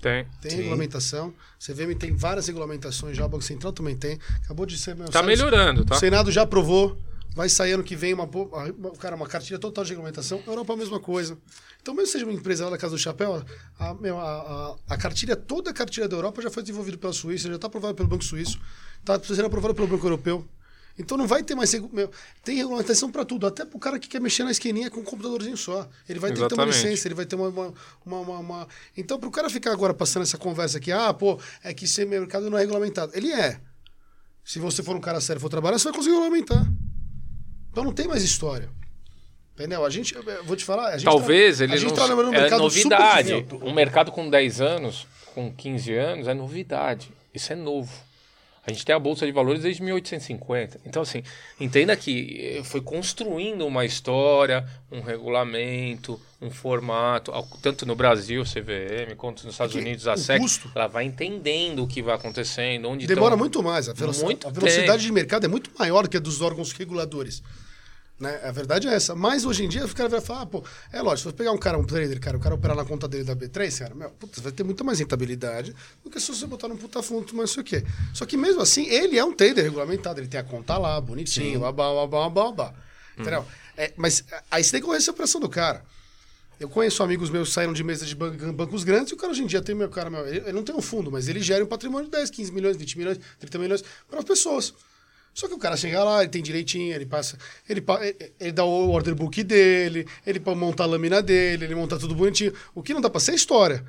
tem 0.00 0.26
Tem 0.40 0.50
Sim. 0.50 0.56
regulamentação. 0.58 1.34
CVM 1.58 1.94
tem 1.98 2.14
várias 2.14 2.46
regulamentações 2.46 3.16
já, 3.16 3.26
o 3.26 3.28
Banco 3.28 3.44
Central 3.44 3.72
também 3.72 3.96
tem. 3.96 4.18
Acabou 4.44 4.66
de 4.66 4.78
ser. 4.78 4.94
meu, 4.94 5.06
tá 5.06 5.12
sabe, 5.14 5.28
melhorando 5.28 5.84
tá 5.84 5.96
O 5.96 5.98
Senado 5.98 6.30
já 6.30 6.42
aprovou. 6.42 6.98
Vai 7.34 7.48
sair 7.48 7.72
ano 7.72 7.82
que 7.82 7.96
vem 7.96 8.14
uma, 8.14 8.24
uma- 8.24 8.92
cara, 8.92 9.16
uma 9.16 9.26
cartilha 9.26 9.58
total 9.58 9.82
de 9.82 9.90
regulamentação. 9.90 10.40
Europa 10.46 10.72
a 10.72 10.76
mesma 10.76 11.00
coisa. 11.00 11.36
Então, 11.82 11.92
mesmo 11.92 12.06
que 12.06 12.12
seja 12.12 12.24
uma 12.24 12.32
empresa 12.32 12.64
lá 12.64 12.70
da 12.70 12.78
Casa 12.78 12.94
do 12.94 12.98
Chapéu, 12.98 13.44
a, 13.76 13.90
a, 13.90 14.76
a 14.88 14.96
cartilha, 14.96 15.34
toda 15.34 15.70
a 15.70 15.74
cartilha 15.74 16.08
da 16.08 16.14
Europa 16.16 16.40
já 16.40 16.48
foi 16.48 16.62
desenvolvida 16.62 16.96
pela 16.96 17.12
Suíça, 17.12 17.48
já 17.48 17.56
está 17.56 17.66
aprovada 17.66 17.92
pelo 17.92 18.08
Banco 18.08 18.22
Suíço, 18.22 18.60
está 19.00 19.20
sendo 19.22 19.46
aprovada 19.46 19.74
pelo 19.74 19.88
Banco 19.88 20.06
Europeu. 20.06 20.46
Então 20.98 21.18
não 21.18 21.26
vai 21.26 21.42
ter 21.42 21.54
mais. 21.54 21.72
Meu, 21.92 22.10
tem 22.44 22.56
regulamentação 22.56 23.10
para 23.10 23.24
tudo, 23.24 23.46
até 23.46 23.64
para 23.64 23.76
o 23.76 23.80
cara 23.80 23.98
que 23.98 24.08
quer 24.08 24.20
mexer 24.20 24.44
na 24.44 24.52
esquininha 24.52 24.90
com 24.90 25.00
um 25.00 25.04
computadorzinho 25.04 25.56
só. 25.56 25.88
Ele 26.08 26.20
vai 26.20 26.30
ter 26.32 26.40
que 26.40 26.48
ter 26.48 26.54
uma 26.54 26.64
licença, 26.66 27.08
ele 27.08 27.14
vai 27.14 27.26
ter 27.26 27.34
uma. 27.34 27.48
uma, 27.48 27.72
uma, 28.20 28.38
uma- 28.38 28.68
Então, 28.96 29.18
para 29.18 29.28
o 29.28 29.32
cara 29.32 29.50
ficar 29.50 29.72
agora 29.72 29.92
passando 29.92 30.22
essa 30.22 30.38
conversa 30.38 30.78
aqui, 30.78 30.92
ah, 30.92 31.12
pô, 31.12 31.38
é 31.64 31.74
que 31.74 31.84
esse 31.84 32.04
mercado 32.04 32.48
não 32.48 32.56
é 32.56 32.60
regulamentado. 32.60 33.10
Ele 33.14 33.32
é. 33.32 33.60
Se 34.44 34.58
você 34.58 34.82
for 34.82 34.94
um 34.94 35.00
cara 35.00 35.20
sério 35.20 35.40
e 35.40 35.42
for 35.42 35.48
trabalhar, 35.48 35.78
você 35.78 35.84
vai 35.84 35.94
conseguir 35.94 36.14
regulamentar. 36.14 36.64
Então 37.70 37.82
não 37.82 37.92
tem 37.92 38.06
mais 38.06 38.22
história. 38.22 38.68
Entendeu? 39.54 39.84
A 39.84 39.90
gente, 39.90 40.14
eu 40.14 40.44
vou 40.44 40.56
te 40.56 40.64
falar. 40.64 40.92
Gente 40.92 41.04
Talvez 41.04 41.58
tá, 41.58 41.64
ele 41.64 41.72
a 41.74 41.76
gente 41.76 41.88
não 41.88 41.94
trabalha 41.94 42.22
num 42.22 42.34
é 42.34 42.50
novidade. 42.50 43.46
Um 43.62 43.72
mercado 43.72 44.12
com 44.12 44.28
10 44.28 44.60
anos, 44.60 45.06
com 45.34 45.52
15 45.52 45.92
anos, 45.94 46.28
é 46.28 46.34
novidade. 46.34 47.10
Isso 47.32 47.52
é 47.52 47.56
novo. 47.56 47.92
A 48.66 48.72
gente 48.72 48.84
tem 48.84 48.94
a 48.94 48.98
Bolsa 48.98 49.26
de 49.26 49.32
Valores 49.32 49.60
desde 49.62 49.82
1850. 49.82 50.80
Então, 50.86 51.02
assim, 51.02 51.22
entenda 51.60 51.94
que 51.96 52.56
eh, 52.60 52.64
foi 52.64 52.80
construindo 52.80 53.66
uma 53.66 53.84
história, 53.84 54.66
um 54.90 55.00
regulamento, 55.02 56.18
um 56.40 56.50
formato, 56.50 57.30
tanto 57.60 57.84
no 57.84 57.94
Brasil, 57.94 58.42
CVM, 58.42 59.14
quanto 59.16 59.44
nos 59.44 59.54
Estados 59.54 59.76
É 59.76 59.78
Unidos, 59.78 60.08
a 60.08 60.16
SEC. 60.16 60.40
custo- 60.40 60.70
Ela 60.74 60.86
vai 60.86 61.04
entendendo 61.04 61.84
o 61.84 61.86
que 61.86 62.00
vai 62.02 62.14
acontecendo, 62.14 62.88
onde 62.88 63.06
Demora 63.06 63.32
tão- 63.32 63.38
muito 63.38 63.62
mais. 63.62 63.88
A, 63.88 63.92
veloc- 63.92 64.22
Muito 64.22 64.48
a 64.48 64.50
velocidade 64.50 64.86
tempo. 64.92 65.02
de 65.02 65.12
mercado 65.12 65.44
é 65.44 65.48
muito 65.48 65.70
maior 65.78 66.08
que 66.08 66.16
a 66.16 66.20
dos 66.20 66.40
órgãos 66.40 66.72
reguladores. 66.72 67.42
Né? 68.18 68.40
A 68.44 68.52
verdade 68.52 68.86
é 68.86 68.94
essa. 68.94 69.14
Mas 69.14 69.44
hoje 69.44 69.64
em 69.64 69.68
dia 69.68 69.84
o 69.84 69.94
cara 69.94 70.08
vai 70.08 70.20
falar, 70.20 70.42
ah, 70.42 70.46
pô, 70.46 70.64
é 70.92 71.02
lógico, 71.02 71.18
se 71.30 71.32
você 71.32 71.36
pegar 71.36 71.50
um 71.52 71.58
cara, 71.58 71.76
um 71.76 71.84
trader, 71.84 72.20
cara, 72.20 72.36
o 72.36 72.40
cara 72.40 72.54
operar 72.54 72.76
na 72.76 72.84
conta 72.84 73.08
dele 73.08 73.24
da 73.24 73.34
B3, 73.34 73.76
cara, 73.78 73.94
meu, 73.94 74.10
putz, 74.10 74.38
vai 74.38 74.52
ter 74.52 74.62
muita 74.62 74.84
mais 74.84 75.00
rentabilidade 75.00 75.74
do 76.02 76.08
que 76.10 76.20
se 76.20 76.28
você 76.34 76.46
botar 76.46 76.68
num 76.68 76.76
puta 76.76 77.02
fundo, 77.02 77.26
mas 77.32 77.36
não 77.36 77.46
sei 77.48 77.60
o 77.62 77.64
quê. 77.64 77.84
Só 78.12 78.24
que 78.24 78.36
mesmo 78.36 78.60
assim, 78.62 78.86
ele 78.86 79.18
é 79.18 79.24
um 79.24 79.32
trader 79.34 79.64
regulamentado, 79.64 80.20
ele 80.20 80.28
tem 80.28 80.38
a 80.38 80.44
conta 80.44 80.78
lá, 80.78 81.00
bonitinho, 81.00 81.60
babá, 81.60 81.92
babá, 82.06 82.28
babá. 82.30 82.74
Entendeu? 83.18 83.44
É, 83.76 83.92
mas 83.96 84.24
aí 84.50 84.62
você 84.62 84.70
tem 84.72 84.80
que 84.80 84.86
conhecer 84.86 85.10
a 85.10 85.12
operação 85.12 85.40
do 85.40 85.48
cara. 85.48 85.84
Eu 86.60 86.68
conheço 86.68 87.02
amigos 87.02 87.30
meus 87.30 87.48
que 87.48 87.54
saíram 87.54 87.72
de 87.72 87.82
mesa 87.82 88.06
de 88.06 88.14
ban- 88.14 88.30
bancos 88.52 88.84
grandes 88.84 89.10
e 89.10 89.14
o 89.14 89.16
cara 89.16 89.32
hoje 89.32 89.42
em 89.42 89.46
dia 89.46 89.60
tem 89.60 89.74
meu 89.74 89.88
cara, 89.88 90.08
meu, 90.08 90.24
ele, 90.26 90.38
ele 90.38 90.52
não 90.52 90.62
tem 90.62 90.72
um 90.74 90.80
fundo, 90.80 91.10
mas 91.10 91.26
ele 91.26 91.40
gera 91.40 91.64
um 91.64 91.66
patrimônio 91.66 92.04
de 92.04 92.12
10, 92.12 92.30
15 92.30 92.52
milhões, 92.52 92.76
20 92.76 92.96
milhões, 92.96 93.18
30 93.40 93.58
milhões 93.58 93.82
para 94.08 94.20
as 94.20 94.24
pessoas. 94.24 94.72
Só 95.34 95.48
que 95.48 95.54
o 95.54 95.58
cara 95.58 95.76
chega 95.76 96.02
lá, 96.04 96.20
ele 96.22 96.30
tem 96.30 96.42
direitinho, 96.42 96.94
ele 96.94 97.06
passa, 97.06 97.36
ele, 97.68 97.84
ele- 98.40 98.52
dá 98.52 98.64
o 98.64 98.90
order 98.90 99.14
book 99.14 99.42
dele, 99.42 100.06
ele 100.24 100.40
monta 100.54 100.84
a 100.84 100.86
lâmina 100.86 101.20
dele, 101.20 101.64
ele 101.64 101.74
monta 101.74 101.98
tudo 101.98 102.14
bonitinho. 102.14 102.52
O 102.74 102.82
que 102.82 102.94
não 102.94 103.00
dá 103.00 103.10
para 103.10 103.20
ser 103.20 103.32
é 103.32 103.34
história. 103.34 103.84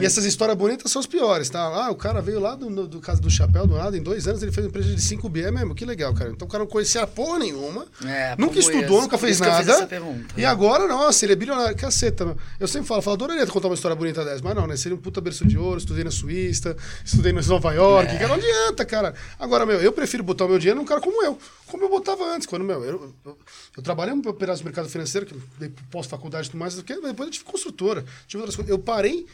E 0.00 0.04
essas 0.06 0.24
histórias 0.24 0.56
bonitas 0.56 0.90
são 0.90 1.00
as 1.00 1.06
piores, 1.06 1.48
tá? 1.50 1.60
Ah, 1.60 1.90
o 1.90 1.94
cara 1.96 2.20
veio 2.20 2.40
lá 2.40 2.54
do, 2.54 2.68
do, 2.70 2.86
do 2.88 3.00
Casa 3.00 3.20
do 3.20 3.30
Chapéu, 3.30 3.66
do 3.66 3.74
nada, 3.76 3.96
em 3.96 4.02
dois 4.02 4.26
anos 4.26 4.42
ele 4.42 4.52
fez 4.52 4.64
uma 4.64 4.70
empresa 4.70 4.94
de 4.94 5.00
5 5.00 5.28
bi, 5.28 5.42
é 5.42 5.50
mesmo, 5.50 5.74
que 5.74 5.84
legal, 5.84 6.12
cara. 6.14 6.30
Então 6.30 6.46
o 6.46 6.50
cara 6.50 6.64
não 6.64 6.70
conhecia 6.70 7.06
porra 7.06 7.38
nenhuma, 7.38 7.86
É, 8.04 8.34
nunca 8.38 8.58
estudou, 8.58 8.80
esse. 8.82 9.02
nunca 9.02 9.18
fez 9.18 9.36
isso 9.36 9.44
nada. 9.44 9.86
pergunta. 9.86 10.34
E 10.36 10.44
agora, 10.44 10.86
nossa, 10.86 11.24
ele 11.24 11.32
é 11.32 11.36
bilionário. 11.36 11.76
Caceta, 11.76 12.24
meu. 12.24 12.36
Eu 12.58 12.68
sempre 12.68 12.86
falo, 12.88 13.02
falo, 13.02 13.14
adoraria 13.14 13.46
contar 13.46 13.68
uma 13.68 13.74
história 13.74 13.94
bonita 13.96 14.24
dessa, 14.24 14.42
mas 14.42 14.54
não, 14.54 14.66
né? 14.66 14.76
Seria 14.76 14.96
um 14.96 15.00
puta 15.00 15.20
berço 15.20 15.46
de 15.46 15.58
ouro, 15.58 15.78
estudei 15.78 16.04
na 16.04 16.10
Suíça, 16.10 16.76
estudei 17.04 17.32
na 17.32 17.42
Nova 17.42 17.72
York, 17.72 18.12
cara, 18.14 18.28
não 18.28 18.34
adianta, 18.34 18.84
cara. 18.84 19.14
Agora, 19.38 19.66
meu, 19.66 19.80
eu 19.80 19.92
prefiro 19.92 20.22
botar 20.22 20.44
o 20.44 20.48
meu 20.48 20.58
dinheiro 20.58 20.78
num 20.78 20.86
cara 20.86 21.00
como 21.00 21.22
eu, 21.22 21.38
como 21.66 21.84
eu 21.84 21.88
botava 21.88 22.24
antes, 22.34 22.46
quando, 22.46 22.64
meu, 22.64 22.82
eu, 22.84 23.12
eu, 23.24 23.38
eu 23.76 23.82
trabalhei 23.82 24.14
um 24.14 24.20
pedaço 24.20 24.62
do 24.62 24.64
mercado 24.66 24.88
financeiro, 24.88 25.26
que 25.26 25.34
dei 25.58 25.72
pós-faculdade 25.90 26.46
e 26.48 26.50
tudo 26.50 26.60
mais, 26.60 26.74
depois 26.74 27.18
eu 27.18 27.30
tive 27.30 27.44
construtora, 27.44 28.04
tive 28.26 28.40
outras 28.40 28.56
coisas. 28.56 28.70
Eu 28.70 28.78
parei 28.78 29.26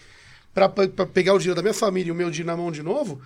pra, 0.67 0.89
pra 0.89 1.05
pegar 1.05 1.35
o 1.35 1.39
dinheiro 1.39 1.57
da 1.57 1.61
minha 1.61 1.75
família 1.75 2.09
e 2.09 2.13
o 2.13 2.15
meu 2.15 2.31
dinheiro 2.31 2.47
na 2.47 2.57
mão 2.57 2.73
de 2.73 2.83
novo, 2.83 3.21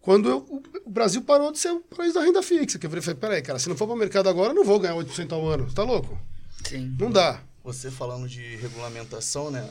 Quando 0.00 0.28
eu- 0.28 0.62
o 0.86 0.90
Brasil 0.90 1.20
parou 1.22 1.50
de 1.50 1.58
ser 1.58 1.70
o 1.72 1.80
país 1.80 2.14
da 2.14 2.20
renda 2.22 2.42
fixa. 2.42 2.78
Que 2.78 2.86
eu 2.86 2.90
falei, 3.02 3.14
peraí, 3.16 3.42
cara, 3.42 3.58
se 3.58 3.68
não 3.68 3.76
for 3.76 3.86
para 3.86 3.96
o 3.96 3.98
mercado 3.98 4.28
agora, 4.28 4.50
eu 4.50 4.54
não 4.54 4.64
vou 4.64 4.78
ganhar 4.78 4.94
8% 4.94 5.32
ao 5.34 5.46
ano. 5.48 5.70
Tá 5.74 5.82
louco? 5.82 6.16
Sim. 6.64 6.94
Não 6.98 7.10
dá. 7.10 7.40
Você 7.64 7.90
falando 7.90 8.28
de 8.28 8.56
regulamentação, 8.56 9.50
né? 9.50 9.68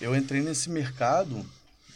Eu 0.00 0.14
entrei 0.14 0.40
nesse 0.42 0.70
mercado 0.70 1.44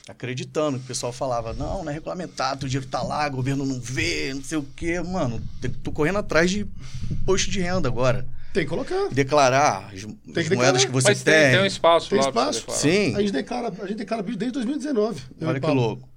acreditando 0.09 0.78
que 0.78 0.84
o 0.84 0.88
pessoal 0.88 1.12
falava, 1.12 1.52
não, 1.52 1.84
não 1.84 1.90
é 1.90 1.94
regulamentado, 1.94 2.66
o 2.66 2.68
dinheiro 2.68 2.88
tá 2.90 3.02
lá, 3.02 3.26
o 3.28 3.30
governo 3.30 3.64
não 3.66 3.78
vê, 3.80 4.32
não 4.34 4.42
sei 4.42 4.59
o 4.59 4.62
quê. 4.76 5.00
Mano, 5.00 5.40
tô 5.82 5.92
correndo 5.92 6.18
atrás 6.18 6.50
de 6.50 6.66
imposto 7.11 7.50
de 7.50 7.61
renda 7.61 7.88
agora. 7.88 8.26
Tem 8.59 8.64
que 8.64 8.70
colocar. 8.70 9.09
Declarar 9.12 9.90
as, 9.94 10.04
as 10.04 10.04
declarar. 10.26 10.56
moedas 10.56 10.84
que 10.84 10.90
você 10.90 11.09
Mas 11.11 11.22
tem, 11.22 11.50
tem 11.52 11.61
um 11.61 11.66
espaço 11.66 12.11
Tem 12.11 12.18
lá 12.18 12.26
espaço? 12.28 12.64
Sim, 12.70 13.14
A 13.14 13.20
gente 13.20 13.32
declara, 13.32 13.68
a 13.68 13.86
gente 13.86 13.98
declara 13.98 14.20
BID 14.22 14.36
desde 14.36 14.54
2019. 14.54 15.22
eu 15.40 15.46
e 15.46 15.48
olha 15.48 15.61
que 15.61 15.66
Paulo. 15.66 15.80
louco. 15.80 16.09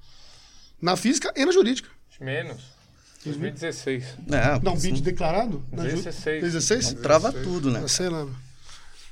Na 0.81 0.95
física 0.95 1.31
e 1.35 1.45
na 1.45 1.51
jurídica. 1.51 1.87
Menos. 2.19 2.63
2016. 3.23 4.03
É, 4.31 4.59
Não, 4.63 4.73
isso 4.73 4.87
BID 4.87 5.01
declarado? 5.01 5.63
Na 5.71 5.87
ju- 5.87 5.97
16. 5.97 6.41
16? 6.41 6.93
trava 6.93 7.31
tudo, 7.31 7.69
né? 7.69 7.87
Sei 7.87 8.09
lá. 8.09 8.25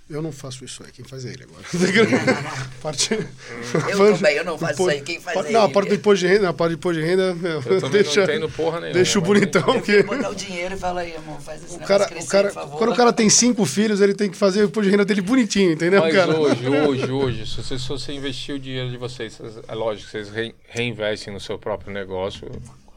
Eu 0.09 0.23
não 0.23 0.31
faço 0.31 0.65
isso 0.65 0.81
aí, 0.83 0.91
quem 0.91 1.05
faz 1.05 1.23
é 1.23 1.29
ele 1.29 1.43
agora. 1.43 1.61
parte... 2.81 3.13
Eu 3.13 4.13
também, 4.17 4.35
eu 4.37 4.43
não 4.43 4.57
faço 4.57 4.73
isso 4.73 4.89
aí, 4.89 5.01
quem 5.01 5.19
faz 5.19 5.45
é 5.45 5.51
Não, 5.51 5.61
a 5.61 5.63
ele. 5.65 5.73
parte 5.73 5.89
do 5.89 5.95
imposto 5.95 6.25
de 6.25 6.33
renda, 6.33 6.49
a 6.49 6.53
parte 6.53 6.71
do 6.71 6.75
imposto 6.77 6.99
de 6.99 7.05
renda, 7.07 7.35
meu, 7.35 7.61
Eu 7.63 7.89
deixa, 7.89 8.25
não 8.25 8.33
entendo 8.33 8.49
porra 8.49 8.79
nenhuma. 8.79 8.93
deixa 8.95 9.19
o 9.19 9.21
bonitão. 9.21 9.81
Que... 9.81 10.01
botar 10.03 10.29
o 10.29 10.35
dinheiro 10.35 10.73
e 10.73 10.77
falar 10.79 11.01
aí, 11.01 11.15
amor, 11.15 11.39
faz 11.41 11.63
esse 11.63 11.75
O 11.75 11.79
cara, 11.79 12.05
crescer, 12.07 12.25
o 12.27 12.29
cara, 12.31 12.47
por 12.47 12.53
favor. 12.55 12.77
quando 12.79 12.91
o 12.91 12.95
cara 12.95 13.13
tem 13.13 13.29
cinco 13.29 13.65
filhos, 13.65 14.01
ele 14.01 14.15
tem 14.15 14.29
que 14.31 14.37
fazer 14.37 14.63
o 14.63 14.65
imposto 14.65 14.85
de 14.85 14.89
renda 14.89 15.05
dele 15.05 15.21
bonitinho, 15.21 15.73
entendeu, 15.73 16.01
Mas 16.01 16.15
cara? 16.15 16.35
hoje, 16.35 16.67
hoje, 16.67 17.11
hoje, 17.11 17.45
se 17.47 17.57
você, 17.63 17.77
se 17.77 17.87
você 17.87 18.11
investir 18.11 18.55
o 18.55 18.59
dinheiro 18.59 18.89
de 18.89 18.97
vocês, 18.97 19.39
é 19.67 19.75
lógico 19.75 20.05
que 20.07 20.11
vocês 20.11 20.29
re- 20.29 20.55
reinvestem 20.69 21.31
no 21.31 21.39
seu 21.39 21.59
próprio 21.59 21.93
negócio, 21.93 22.49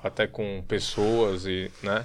até 0.03 0.27
com 0.27 0.65
pessoas 0.67 1.45
e, 1.45 1.71
né. 1.83 2.05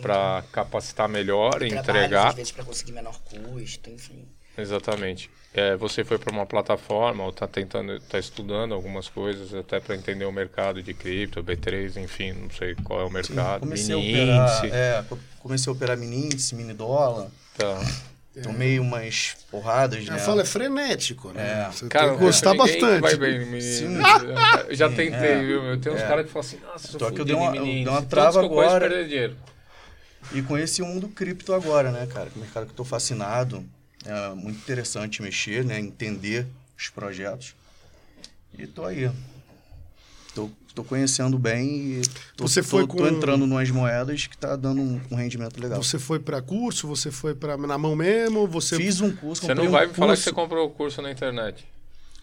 Para 0.00 0.42
capacitar 0.52 1.08
melhor 1.08 1.62
e 1.62 1.68
entregar. 1.74 2.28
Às 2.28 2.34
vezes, 2.36 2.52
pra 2.52 2.64
conseguir 2.64 2.92
menor 2.92 3.20
custo, 3.22 3.90
enfim. 3.90 4.26
Exatamente. 4.56 5.28
É, 5.52 5.76
você 5.76 6.04
foi 6.04 6.18
para 6.18 6.32
uma 6.32 6.46
plataforma 6.46 7.22
ou 7.24 7.30
está 7.30 7.46
tentando, 7.46 7.92
está 7.94 8.18
estudando 8.18 8.74
algumas 8.74 9.08
coisas 9.08 9.54
até 9.54 9.78
para 9.78 9.94
entender 9.94 10.24
o 10.24 10.32
mercado 10.32 10.82
de 10.82 10.92
cripto, 10.94 11.42
B3, 11.44 11.96
enfim, 12.02 12.32
não 12.32 12.50
sei 12.50 12.74
qual 12.76 13.00
é 13.00 13.04
o 13.04 13.10
mercado, 13.10 13.60
Comecei 13.60 13.94
a 13.94 13.98
mini 13.98 14.10
operar, 14.20 14.64
índice. 14.64 14.76
é, 14.76 15.04
co- 15.08 15.18
comecei 15.38 15.70
a 15.70 15.74
operar 15.74 15.96
mini 15.96 16.26
índice, 16.26 16.54
mini 16.56 16.72
dólar. 16.72 17.28
Tá. 17.56 17.80
Tomei 18.42 18.80
umas 18.80 19.36
porradas, 19.50 20.04
né? 20.04 20.16
Eu 20.16 20.18
falo, 20.18 20.40
é 20.40 20.44
frenético, 20.44 21.30
né? 21.32 21.66
É. 21.68 21.72
Você 21.72 21.86
Cara, 21.88 22.08
tem 22.08 22.18
que 22.18 22.24
gostar 22.24 22.54
bastante. 22.54 23.00
Vai 23.00 23.16
bem, 23.16 23.38
no 23.40 23.46
mini 23.46 23.62
Sim. 23.62 23.96
Eu 24.68 24.74
já 24.74 24.88
tentei, 24.88 25.12
é. 25.12 25.38
viu? 25.42 25.62
meu? 25.62 25.80
Tem 25.80 25.92
uns 25.92 26.00
É. 26.00 26.06
caras 26.08 26.26
que 26.26 26.32
falam 26.32 26.46
assim, 26.48 26.58
nossa, 26.60 26.88
sou 26.88 26.98
Só 27.00 27.10
que 27.12 27.20
eu 27.20 27.24
dei 27.24 27.34
uma- 27.36 27.54
eu 27.54 27.64
dei 27.64 27.86
uma 27.86 28.02
trava 28.02 28.40
eu 28.40 28.46
agora. 28.46 28.88
E 30.32 30.42
conheci 30.42 30.82
o 30.82 30.86
mundo 30.86 31.08
cripto 31.08 31.54
agora, 31.54 31.92
né, 31.92 32.06
cara? 32.12 32.26
Que 32.28 32.36
é 32.36 32.38
um 32.38 32.44
mercado 32.44 32.66
que 32.66 32.72
eu 32.72 32.76
tô 32.76 32.84
fascinado. 32.84 33.64
É 34.04 34.30
muito 34.34 34.58
interessante 34.58 35.22
mexer, 35.22 35.64
né? 35.64 35.78
Entender 35.78 36.46
os 36.76 36.88
projetos. 36.88 37.54
E 38.58 38.66
tô 38.66 38.84
aí. 38.84 39.10
Tô, 40.34 40.50
tô 40.74 40.82
conhecendo 40.82 41.38
bem 41.38 42.00
e 42.00 42.02
tô, 42.36 42.46
Você 42.48 42.62
foi 42.62 42.82
tô, 42.82 42.88
com- 42.88 42.96
tô 42.98 43.06
entrando 43.08 43.46
numas 43.46 43.70
moedas 43.70 44.26
que 44.26 44.36
tá 44.36 44.56
dando 44.56 44.80
um, 44.80 45.00
um 45.10 45.14
rendimento 45.14 45.60
legal. 45.60 45.82
Você 45.82 45.98
foi 45.98 46.18
pra 46.18 46.42
curso, 46.42 46.88
você 46.88 47.10
foi 47.10 47.34
pra, 47.34 47.56
na 47.56 47.78
mão 47.78 47.94
mesmo, 47.94 48.46
você... 48.48 48.76
Fiz 48.76 49.00
um 49.00 49.14
curso, 49.14 49.46
Você 49.46 49.54
não 49.54 49.70
vai 49.70 49.86
um 49.86 49.88
me 49.90 49.94
falar 49.94 50.16
que 50.16 50.22
você 50.22 50.32
comprou 50.32 50.66
o 50.66 50.70
curso 50.70 51.00
na 51.00 51.10
internet. 51.12 51.64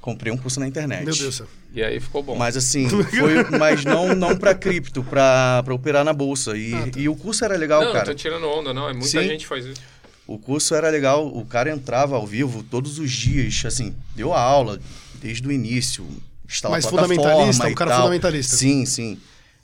comprei 0.02 0.34
um 0.34 0.38
curso 0.38 0.60
na 0.60 0.68
internet. 0.68 1.06
Meu 1.06 1.14
Deus 1.14 1.20
do 1.20 1.32
céu. 1.32 1.48
E 1.74 1.82
aí 1.82 2.02
ficou 2.02 2.22
bom. 2.22 2.36
Mas 2.36 2.58
assim, 2.58 2.90
foi, 2.90 3.58
mas 3.58 3.86
não, 3.86 4.14
não 4.14 4.36
pra 4.38 4.54
cripto, 4.54 5.02
pra, 5.04 5.62
pra 5.64 5.74
operar 5.74 6.04
na 6.04 6.12
bolsa. 6.12 6.58
E, 6.58 6.74
Ah, 6.74 6.90
tá. 6.92 7.00
e 7.00 7.08
o 7.08 7.16
curso 7.16 7.46
era 7.46 7.56
legal, 7.56 7.82
não, 7.86 7.94
cara. 7.94 8.06
tô 8.08 8.14
tirando 8.14 8.46
onda, 8.50 8.74
não. 8.74 8.90
É 8.90 8.94
muita 8.94 9.08
Sim. 9.08 9.24
gente 9.24 9.48
faz 9.48 9.66
isso. 9.66 9.82
O 10.28 10.38
curso 10.38 10.76
era 10.76 10.90
legal, 10.90 11.26
o 11.28 11.46
cara 11.46 11.72
entrava 11.72 12.16
ao 12.18 12.28
vivo 12.28 12.62
todos 12.64 13.00
os 13.00 13.10
dias, 13.12 13.64
assim, 13.66 13.96
deu 14.16 14.34
a 14.34 14.40
aula 14.42 14.80
desde 15.16 15.48
o 15.48 15.52
início, 15.52 16.06
instalar 16.48 16.78
Mas 16.78 16.86
fundamentalista, 16.86 17.68
um 17.68 17.74
cara 17.74 17.92
tal. 17.92 18.00
fundamentalista. 18.02 18.56
Sim, 18.56 18.86
sim. 18.86 19.18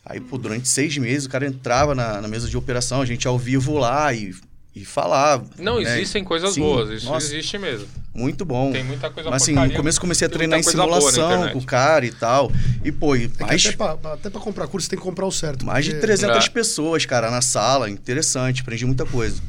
Aí, 0.05 0.19
pô, 0.21 0.38
durante 0.38 0.67
seis 0.67 0.97
meses 0.97 1.25
o 1.25 1.30
cara 1.30 1.45
entrava 1.45 1.93
na, 1.93 2.21
na 2.21 2.28
mesa 2.28 2.47
de 2.47 2.55
operação, 2.55 3.01
a 3.01 3.05
gente 3.05 3.28
ao 3.28 3.38
vivo 3.38 3.78
lá 3.78 4.13
e, 4.13 4.34
e 4.73 4.86
falava. 4.86 5.45
Não, 5.59 5.82
né? 5.82 5.97
existem 5.99 6.23
coisas 6.23 6.53
Sim, 6.53 6.61
boas. 6.61 6.89
Isso 6.89 7.05
nossa, 7.07 7.25
existe 7.28 7.57
mesmo. 7.57 7.88
Muito 8.15 8.45
bom. 8.45 8.71
Tem 8.71 8.84
muita 8.84 9.09
coisa 9.11 9.30
Mas 9.30 9.43
assim, 9.43 9.51
porcaria, 9.53 9.73
no 9.73 9.78
começo 9.80 9.99
comecei 10.01 10.25
a 10.25 10.30
treinar 10.30 10.59
em 10.59 10.63
simulação 10.63 11.49
com 11.51 11.59
o 11.59 11.63
cara 11.65 12.05
e 12.05 12.11
tal. 12.11 12.51
E, 12.84 12.91
pô, 12.91 13.15
e 13.15 13.25
É 13.25 13.28
que 13.28 13.43
mais, 13.43 13.65
até, 14.13 14.30
pra 14.30 14.39
comprar 14.39 14.67
curso, 14.67 14.86
você 14.86 14.91
tem 14.91 14.97
que 14.99 15.05
comprar 15.05 15.25
o 15.25 15.32
certo. 15.32 15.65
mais 15.65 15.84
de 15.86 15.91
porque- 15.91 16.07
300 16.07 16.45
É. 16.45 16.49
pessoas, 16.49 17.05
cara, 17.05 17.30
na 17.30 17.41
sala. 17.41 17.89
Interessante, 17.89 18.61
aprendi 18.61 18.86
muita 18.86 19.05
coisa. 19.05 19.41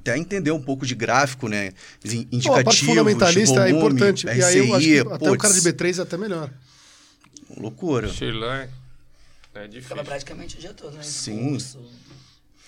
Até 0.00 0.16
entender 0.16 0.50
um 0.52 0.62
pouco 0.62 0.86
de 0.86 0.94
gráfico, 0.94 1.48
né? 1.48 1.72
In- 2.04 2.40
Pô, 2.40 2.54
a 2.54 2.62
parte 2.64 2.84
fundamentalista 2.84 3.60
é 3.68 3.72
volume, 3.72 3.94
importante. 3.96 4.26
e 4.26 4.30
aí 4.30 4.58
eu 4.58 4.74
acho 4.74 4.84
que 4.86 4.98
RCI, 5.00 5.12
até 5.12 5.30
o 5.30 5.36
cara 5.38 5.54
de 5.54 5.60
putz, 5.62 5.72
B3 5.74 5.98
é 5.98 6.02
até 6.02 6.16
melhor. 6.16 6.50
Loucura. 7.56 8.08
Shirley. 8.08 8.68
É 9.54 9.62
Ficava 9.62 9.68
difícil. 9.68 10.04
praticamente 10.04 10.56
o 10.56 10.60
dia 10.60 10.72
todo 10.72 10.96
nesse 10.96 11.10
Sim. 11.10 11.50
curso. 11.50 11.78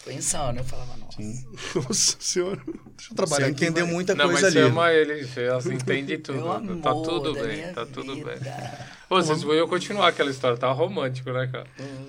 Foi 0.03 0.15
insano, 0.15 0.61
eu 0.61 0.65
falava, 0.65 0.97
nossa. 0.97 1.21
Nossa 1.75 2.17
senhora. 2.19 2.59
Deixa 2.97 3.13
eu 3.13 3.17
trabalhar 3.17 3.47
Você 3.47 3.53
aqui. 3.53 3.65
entendeu 3.65 3.85
vai. 3.85 3.95
muita 3.95 4.15
Não, 4.15 4.27
mas 4.29 4.41
coisa 4.41 4.59
ali. 4.59 4.67
ama 4.69 4.91
ele, 4.93 5.25
você 5.25 5.75
entende 5.75 6.17
tudo. 6.19 6.39
Meu 6.39 6.53
amor 6.53 6.77
tá 6.81 6.93
tudo 6.95 7.35
bem, 7.35 7.73
tá 7.75 7.85
tudo 7.85 8.15
bem. 8.15 8.35
vida. 8.37 8.89
Ô, 9.11 9.17
vocês 9.17 9.43
vão 9.43 9.69
continuar 9.69 10.09
aquela 10.09 10.31
história, 10.31 10.57
tá 10.57 10.71
romântico, 10.73 11.31
né, 11.33 11.47
cara? 11.53 11.67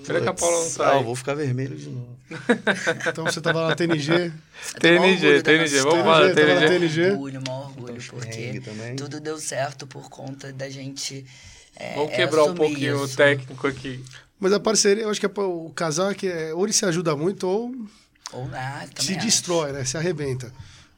Pena 0.08 0.22
que 0.22 0.30
a 0.30 0.34
Paula 0.34 0.56
não 0.56 0.64
Putz, 0.64 0.78
tá 0.78 0.92
ah, 0.92 0.96
eu 0.98 1.04
vou 1.04 1.16
ficar 1.16 1.34
vermelho 1.34 1.76
de 1.76 1.90
novo. 1.90 2.18
Então 3.10 3.26
você 3.26 3.42
tava 3.42 3.60
lá 3.62 3.68
na 3.70 3.76
TNG. 3.76 4.32
TNG, 4.80 5.42
TNG, 5.42 5.80
vamos 5.82 5.94
TNG, 5.94 6.28
na 6.28 6.34
TNG. 6.34 6.68
TNG. 6.68 7.12
orgulho, 7.12 7.42
maior 7.46 7.66
orgulho, 7.66 8.02
porque 8.10 8.62
tudo 8.96 9.20
deu 9.20 9.38
certo 9.38 9.86
por 9.86 10.10
conta 10.10 10.54
da 10.54 10.70
gente. 10.70 11.26
É, 11.76 11.96
Vamos 11.96 12.14
é 12.14 12.16
quebrar 12.16 12.46
um 12.46 12.54
pouquinho 12.56 13.04
isso. 13.04 13.14
o 13.14 13.18
técnico 13.18 13.68
aqui. 13.68 14.04
Mas 14.42 14.52
a 14.52 14.60
parceria, 14.60 15.04
eu 15.04 15.10
acho 15.12 15.20
que 15.20 15.26
é 15.28 15.32
o 15.38 15.70
casal 15.70 16.10
é 16.12 16.16
que 16.16 16.28
é, 16.28 16.52
ou 16.54 16.66
ele 16.66 16.74
se 16.74 16.84
ajuda 16.84 17.16
muito 17.16 17.48
ou 17.48 17.74
Ou 18.34 18.50
ah, 18.54 18.80
também 18.94 19.06
se 19.06 19.14
acho. 19.16 19.26
destrói, 19.26 19.72
né? 19.72 19.86
Se 19.86 19.96
arrebenta. 19.98 20.52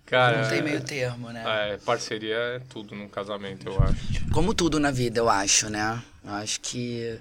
Cara, 0.06 0.44
Não 0.44 0.50
tem 0.50 0.62
meio 0.62 0.82
termo, 0.82 1.30
né? 1.30 1.44
é, 1.74 1.78
parceria 1.78 2.36
é 2.36 2.60
tudo 2.70 2.96
num 2.96 3.08
casamento, 3.10 3.68
eu 3.68 3.82
acho. 3.84 4.30
Como 4.32 4.54
tudo 4.54 4.80
na 4.80 4.92
vida, 4.92 5.20
eu 5.20 5.30
acho, 5.30 5.70
né? 5.70 6.02
Eu 6.24 6.32
acho 6.32 6.60
que 6.62 7.20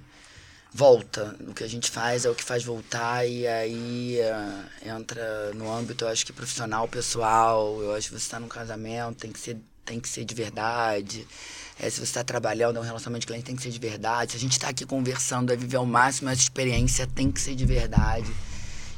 volta. 0.73 1.35
O 1.41 1.55
que 1.55 1.65
a 1.65 1.69
gente 1.69 1.91
faz 1.91 2.25
é 2.25 2.31
o 2.31 2.35
que 2.35 2.45
faz 2.45 2.63
voltar 2.65 3.27
e 3.27 3.47
aí 3.47 4.19
eh, 4.21 4.65
entra 4.97 5.53
no 5.55 5.73
âmbito, 5.73 6.05
eu 6.05 6.09
acho 6.09 6.25
que 6.25 6.33
profissional, 6.33 6.87
pessoal. 6.89 7.81
Eu 7.83 7.95
acho 7.95 8.09
que 8.09 8.15
você 8.19 8.25
está 8.25 8.39
num 8.41 8.49
casamento, 8.49 9.19
tem 9.19 9.33
que 9.33 9.41
ser, 9.41 9.57
tem 9.85 10.01
que 10.01 10.09
ser 10.09 10.25
de 10.25 10.35
verdade. 10.35 11.27
É, 11.79 11.89
se 11.89 11.97
você 11.97 12.03
está 12.03 12.25
trabalhando, 12.25 12.77
é 12.77 12.81
um 12.81 12.85
relacionamento 12.85 13.23
de 13.23 13.27
cliente, 13.27 13.45
tem 13.45 13.57
que 13.57 13.63
ser 13.63 13.71
de 13.71 13.79
verdade. 13.79 14.33
Se 14.33 14.37
a 14.37 14.41
gente 14.41 14.53
está 14.53 14.69
aqui 14.69 14.85
conversando, 14.85 15.53
é 15.53 15.57
viver 15.57 15.77
ao 15.77 15.87
máximo 15.87 16.29
essa 16.31 16.41
experiência, 16.41 17.07
tem 17.07 17.31
que 17.31 17.41
ser 17.41 17.55
de 17.55 17.65
verdade. 17.65 18.31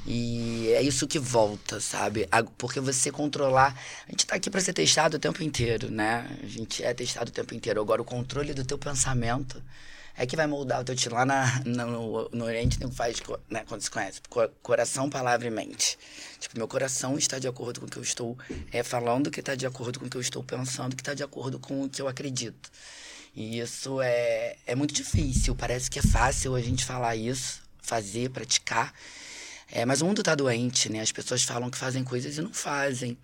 E 0.06 0.70
é 0.72 0.82
isso 0.82 1.06
que 1.06 1.18
volta, 1.18 1.80
sabe? 1.80 2.28
Porque 2.58 2.78
você 2.78 3.10
controlar. 3.10 3.74
A 4.06 4.10
gente 4.10 4.26
tá 4.26 4.34
aqui 4.34 4.50
para 4.50 4.60
ser 4.60 4.74
testado 4.74 5.16
o 5.16 5.20
tempo 5.20 5.42
inteiro, 5.42 5.90
né? 5.90 6.26
A 6.42 6.46
gente 6.46 6.82
é 6.84 6.92
testado 6.92 7.30
o 7.30 7.32
tempo 7.32 7.54
inteiro. 7.54 7.80
Agora, 7.80 8.02
o 8.02 8.04
controle 8.04 8.52
do 8.52 8.64
teu 8.64 8.76
pensamento 8.76 9.62
é 10.16 10.26
que 10.26 10.36
vai 10.36 10.46
moldar 10.46 10.80
o 10.80 10.84
teu 10.84 10.94
tiro. 10.94 11.14
Lá 11.14 11.24
na, 11.24 11.60
no, 11.64 12.28
no 12.32 12.44
Oriente, 12.44 12.80
não 12.80 12.90
faz, 12.90 13.16
né? 13.50 13.64
Quando 13.66 13.80
se 13.80 13.90
conhece, 13.90 14.20
co- 14.28 14.48
coração, 14.62 15.10
palavra 15.10 15.46
e 15.46 15.50
mente. 15.50 15.98
Tipo, 16.38 16.56
meu 16.58 16.68
coração 16.68 17.18
está 17.18 17.38
de 17.38 17.48
acordo 17.48 17.80
com 17.80 17.86
o 17.86 17.90
que 17.90 17.96
eu 17.98 18.02
estou 18.02 18.38
é, 18.72 18.82
falando, 18.82 19.30
que 19.30 19.40
está 19.40 19.54
de 19.54 19.66
acordo 19.66 19.98
com 19.98 20.06
o 20.06 20.10
que 20.10 20.16
eu 20.16 20.20
estou 20.20 20.42
pensando, 20.42 20.94
que 20.94 21.02
está 21.02 21.14
de 21.14 21.22
acordo 21.22 21.58
com 21.58 21.82
o 21.84 21.88
que 21.88 22.00
eu 22.00 22.08
acredito. 22.08 22.70
E 23.34 23.58
isso 23.58 24.00
é, 24.00 24.56
é 24.66 24.74
muito 24.76 24.94
difícil. 24.94 25.56
Parece 25.56 25.90
que 25.90 25.98
é 25.98 26.02
fácil 26.02 26.54
a 26.54 26.60
gente 26.60 26.84
falar 26.84 27.16
isso, 27.16 27.60
fazer, 27.82 28.30
praticar. 28.30 28.94
É, 29.72 29.84
mas 29.84 30.00
o 30.00 30.06
mundo 30.06 30.22
tá 30.22 30.36
doente, 30.36 30.88
né? 30.92 31.00
As 31.00 31.10
pessoas 31.10 31.42
falam 31.42 31.68
que 31.70 31.76
fazem 31.76 32.04
coisas 32.04 32.38
e 32.38 32.40
não 32.42 32.52
fazem. 32.52 33.18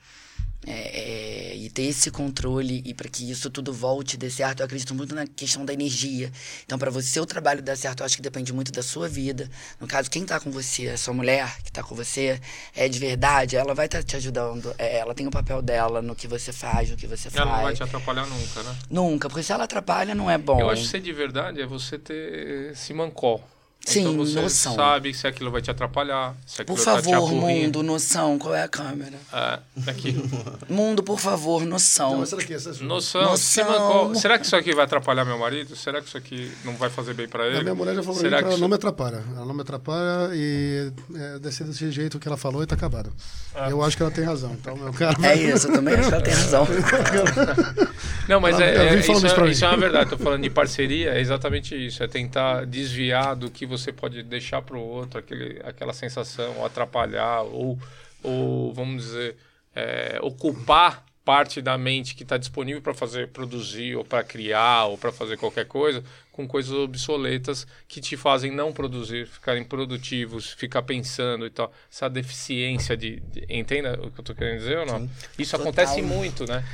É, 0.66 1.52
é, 1.52 1.56
e 1.56 1.70
ter 1.70 1.84
esse 1.84 2.10
controle 2.10 2.82
e 2.84 2.92
para 2.92 3.08
que 3.08 3.30
isso 3.30 3.48
tudo 3.48 3.72
volte 3.72 4.14
e 4.14 4.16
dê 4.18 4.28
certo, 4.28 4.60
eu 4.60 4.66
acredito 4.66 4.94
muito 4.94 5.14
na 5.14 5.26
questão 5.26 5.64
da 5.64 5.72
energia. 5.72 6.30
Então, 6.66 6.78
para 6.78 6.90
você 6.90 7.18
o 7.18 7.24
trabalho 7.24 7.62
dar 7.62 7.76
certo, 7.76 8.00
eu 8.00 8.06
acho 8.06 8.16
que 8.16 8.22
depende 8.22 8.52
muito 8.52 8.70
da 8.70 8.82
sua 8.82 9.08
vida. 9.08 9.48
No 9.80 9.86
caso, 9.86 10.10
quem 10.10 10.24
tá 10.24 10.38
com 10.38 10.50
você, 10.50 10.88
a 10.88 10.98
sua 10.98 11.14
mulher 11.14 11.62
que 11.62 11.72
tá 11.72 11.82
com 11.82 11.94
você, 11.94 12.38
é 12.76 12.88
de 12.88 12.98
verdade, 12.98 13.56
ela 13.56 13.74
vai 13.74 13.86
estar 13.86 14.02
te 14.02 14.16
ajudando. 14.16 14.74
É, 14.76 14.98
ela 14.98 15.14
tem 15.14 15.26
o 15.26 15.30
papel 15.30 15.62
dela 15.62 16.02
no 16.02 16.14
que 16.14 16.28
você 16.28 16.52
faz, 16.52 16.90
no 16.90 16.96
que 16.96 17.06
você 17.06 17.28
Ela 17.32 17.46
não 17.46 17.52
vai 17.52 17.62
faz. 17.62 17.78
te 17.78 17.82
atrapalhar 17.82 18.26
nunca, 18.26 18.62
né? 18.62 18.76
Nunca, 18.90 19.28
porque 19.30 19.42
se 19.42 19.52
ela 19.52 19.64
atrapalha, 19.64 20.14
não 20.14 20.30
é 20.30 20.36
bom. 20.36 20.60
Eu 20.60 20.68
acho 20.68 20.82
que 20.82 20.88
ser 20.88 21.00
de 21.00 21.12
verdade 21.12 21.62
é 21.62 21.66
você 21.66 21.98
ter 21.98 22.72
esse 22.72 22.92
mancol. 22.92 23.42
Sim, 23.84 24.00
então 24.00 24.16
você 24.18 24.40
noção. 24.40 24.74
sabe 24.74 25.12
se 25.14 25.26
aquilo 25.26 25.50
vai 25.50 25.62
te 25.62 25.70
atrapalhar, 25.70 26.34
se 26.46 26.62
Por 26.64 26.78
tá 26.78 27.00
te 27.00 27.10
favor, 27.10 27.32
mundo, 27.32 27.82
noção. 27.82 28.38
Qual 28.38 28.54
é 28.54 28.62
a 28.62 28.68
câmera? 28.68 29.16
É, 29.32 29.58
aqui. 29.90 30.14
Mundo, 30.68 31.02
por 31.02 31.18
favor, 31.18 31.62
Não, 31.62 31.70
noção. 31.70 32.18
mas 32.18 32.28
será 32.28 32.44
que 32.44 32.52
essa 32.54 32.70
é? 32.70 32.82
Noção. 32.84 33.22
Noção. 33.22 33.36
Cima, 33.36 33.74
qual- 33.74 34.14
será 34.14 34.38
que 34.38 34.44
isso 34.46 34.54
aqui 34.54 34.74
vai 34.74 34.84
atrapalhar 34.84 35.24
meu 35.24 35.38
marido? 35.38 35.74
Será 35.74 36.00
que 36.00 36.08
isso 36.08 36.16
aqui 36.18 36.52
não 36.64 36.76
vai 36.76 36.90
fazer 36.90 37.14
bem 37.14 37.26
pra 37.26 37.46
ele? 37.48 37.56
A 37.58 37.62
minha 37.62 37.74
mulher 37.74 37.94
já 37.94 38.02
falou 38.02 38.20
Será 38.20 38.36
mim 38.36 38.42
que 38.42 38.44
ela 38.44 38.52
isso- 38.52 38.60
não 38.60 38.68
me 38.68 38.74
atrapalha. 38.74 39.24
Ela 39.34 39.46
não 39.46 39.54
me 39.54 39.62
atrapalha 39.62 40.30
e 40.34 40.92
é, 41.16 41.38
descer 41.38 41.66
desse 41.66 41.90
jeito 41.90 42.18
que 42.18 42.28
ela 42.28 42.36
falou 42.36 42.62
e 42.62 42.66
tá 42.66 42.74
acabado. 42.74 43.10
Eu 43.68 43.82
acho 43.82 43.96
que 43.96 44.02
ela 44.02 44.12
tem 44.12 44.24
razão. 44.24 44.52
Então, 44.52 44.76
meu 44.76 44.92
cara. 44.92 45.16
É 45.26 45.34
isso, 45.34 45.66
eu 45.68 45.72
também 45.72 45.94
acho 45.94 46.08
que 46.08 46.14
ela 46.14 46.22
tem 46.22 46.34
razão. 46.34 46.66
Não, 48.28 48.40
mas 48.40 48.54
Ela- 48.60 48.64
é, 48.64 48.76
é- 48.94 48.98
isso, 48.98 49.12
isso 49.12 49.26
é, 49.26 49.50
isso 49.50 49.64
é 49.64 49.68
uma 49.68 49.76
verdade. 49.76 50.10
Tô 50.10 50.18
falando 50.18 50.42
de 50.42 50.50
parceria, 50.50 51.10
é 51.14 51.20
exatamente 51.20 51.74
isso. 51.74 52.02
É 52.02 52.06
tentar 52.06 52.64
desviar 52.64 53.34
do 53.34 53.50
que 53.50 53.66
você 53.70 53.92
pode 53.92 54.22
deixar 54.22 54.60
pro 54.62 54.80
outro, 54.80 55.18
aquele, 55.18 55.60
aquela 55.64 55.92
sensação, 55.92 56.58
ou 56.58 56.66
atrapalhar, 56.66 57.42
ou, 57.42 57.78
ou 58.22 58.74
vamos 58.74 59.04
dizer, 59.04 59.36
é, 59.74 60.18
ocupar 60.22 61.04
parte 61.24 61.62
da 61.62 61.78
mente 61.78 62.14
que 62.14 62.22
está 62.22 62.36
disponível 62.36 62.82
para 62.82 62.94
fazer 62.94 63.28
produzir 63.28 63.94
ou 63.96 64.04
para 64.04 64.24
criar 64.24 64.86
ou 64.86 64.98
para 64.98 65.12
fazer 65.12 65.36
qualquer 65.36 65.66
coisa 65.66 66.02
com 66.40 66.48
coisas 66.48 66.72
obsoletas 66.72 67.66
que 67.86 68.00
te 68.00 68.16
fazem 68.16 68.50
não 68.50 68.72
produzir, 68.72 69.26
ficarem 69.26 69.62
produtivos, 69.64 70.50
ficar 70.52 70.82
pensando 70.82 71.46
e 71.46 71.50
tal. 71.50 71.72
Essa 71.90 72.08
deficiência 72.08 72.96
de, 72.96 73.20
de- 73.20 73.44
entenda 73.48 73.94
o 73.94 74.10
que 74.10 74.18
eu 74.18 74.22
estou 74.22 74.34
querendo 74.34 74.58
dizer 74.58 74.78
ou 74.78 74.86
não? 74.86 75.10
Isso 75.38 75.52
Total. 75.52 75.60
acontece 75.68 76.02
muito, 76.02 76.46
né? 76.46 76.64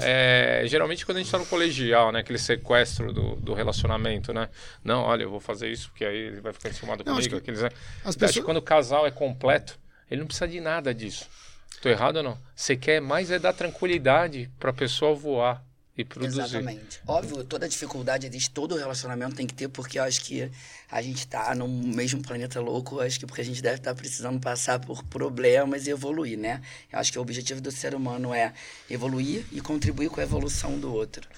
É, 0.00 0.62
é, 0.62 0.66
geralmente 0.66 1.04
quando 1.06 1.16
a 1.16 1.20
gente 1.20 1.26
está 1.28 1.38
no 1.38 1.46
colegial, 1.46 2.10
né, 2.12 2.20
aquele 2.20 2.38
sequestro 2.38 3.12
do, 3.12 3.36
do 3.36 3.54
relacionamento, 3.54 4.32
né? 4.32 4.48
Não, 4.82 5.02
olha, 5.02 5.22
eu 5.22 5.30
vou 5.30 5.40
fazer 5.40 5.70
isso 5.70 5.88
porque 5.90 6.04
aí 6.04 6.16
ele 6.16 6.40
vai 6.40 6.52
ficar 6.52 6.68
enciumado 6.70 7.02
acho 7.02 7.10
comigo. 7.14 7.30
que 7.30 7.36
Aqueles, 7.36 7.62
né? 7.62 7.68
as 8.02 8.08
Acho 8.10 8.18
pessoas- 8.18 8.32
que 8.36 8.42
quando 8.42 8.56
o 8.58 8.62
casal 8.62 9.06
é 9.06 9.10
completo, 9.10 9.78
ele 10.10 10.20
não 10.20 10.26
precisa 10.26 10.48
de 10.48 10.60
nada 10.60 10.92
disso. 10.94 11.26
Tô 11.82 11.88
errado 11.88 12.16
ou 12.16 12.22
não? 12.22 12.38
Você 12.54 12.76
quer 12.76 13.00
mais 13.00 13.30
é 13.30 13.38
dar 13.38 13.52
tranquilidade 13.52 14.50
para 14.58 14.70
a 14.70 14.72
pessoa 14.72 15.14
voar 15.14 15.62
e 15.96 16.04
produzir. 16.04 16.40
Exatamente. 16.40 17.00
Óbvio, 17.06 17.44
toda 17.44 17.68
dificuldade 17.68 18.26
existe, 18.26 18.50
todo 18.50 18.76
relacionamento 18.76 19.36
tem 19.36 19.46
que 19.46 19.54
ter, 19.54 19.68
porque 19.68 19.98
eu 19.98 20.02
acho 20.02 20.20
que 20.22 20.50
a 20.90 21.00
gente 21.00 21.26
tá 21.26 21.54
no 21.54 21.68
mesmo 21.68 22.20
planeta 22.20 22.60
louco, 22.60 23.00
acho 23.00 23.18
que 23.18 23.26
porque 23.26 23.40
a 23.40 23.44
gente 23.44 23.62
deve 23.62 23.76
estar 23.76 23.94
precisando 23.94 24.40
passar 24.40 24.80
por 24.80 25.04
problemas 25.04 25.86
e 25.86 25.90
evoluir, 25.90 26.36
né? 26.36 26.60
Eu 26.92 26.98
acho 26.98 27.12
que 27.12 27.18
o 27.18 27.22
objetivo 27.22 27.60
do 27.60 27.70
ser 27.70 27.94
humano 27.94 28.34
é 28.34 28.52
evoluir 28.90 29.44
e 29.52 29.60
contribuir 29.60 30.08
com 30.08 30.20
a 30.20 30.24
evolução 30.24 30.78
do 30.78 30.92
outro. 30.92 31.28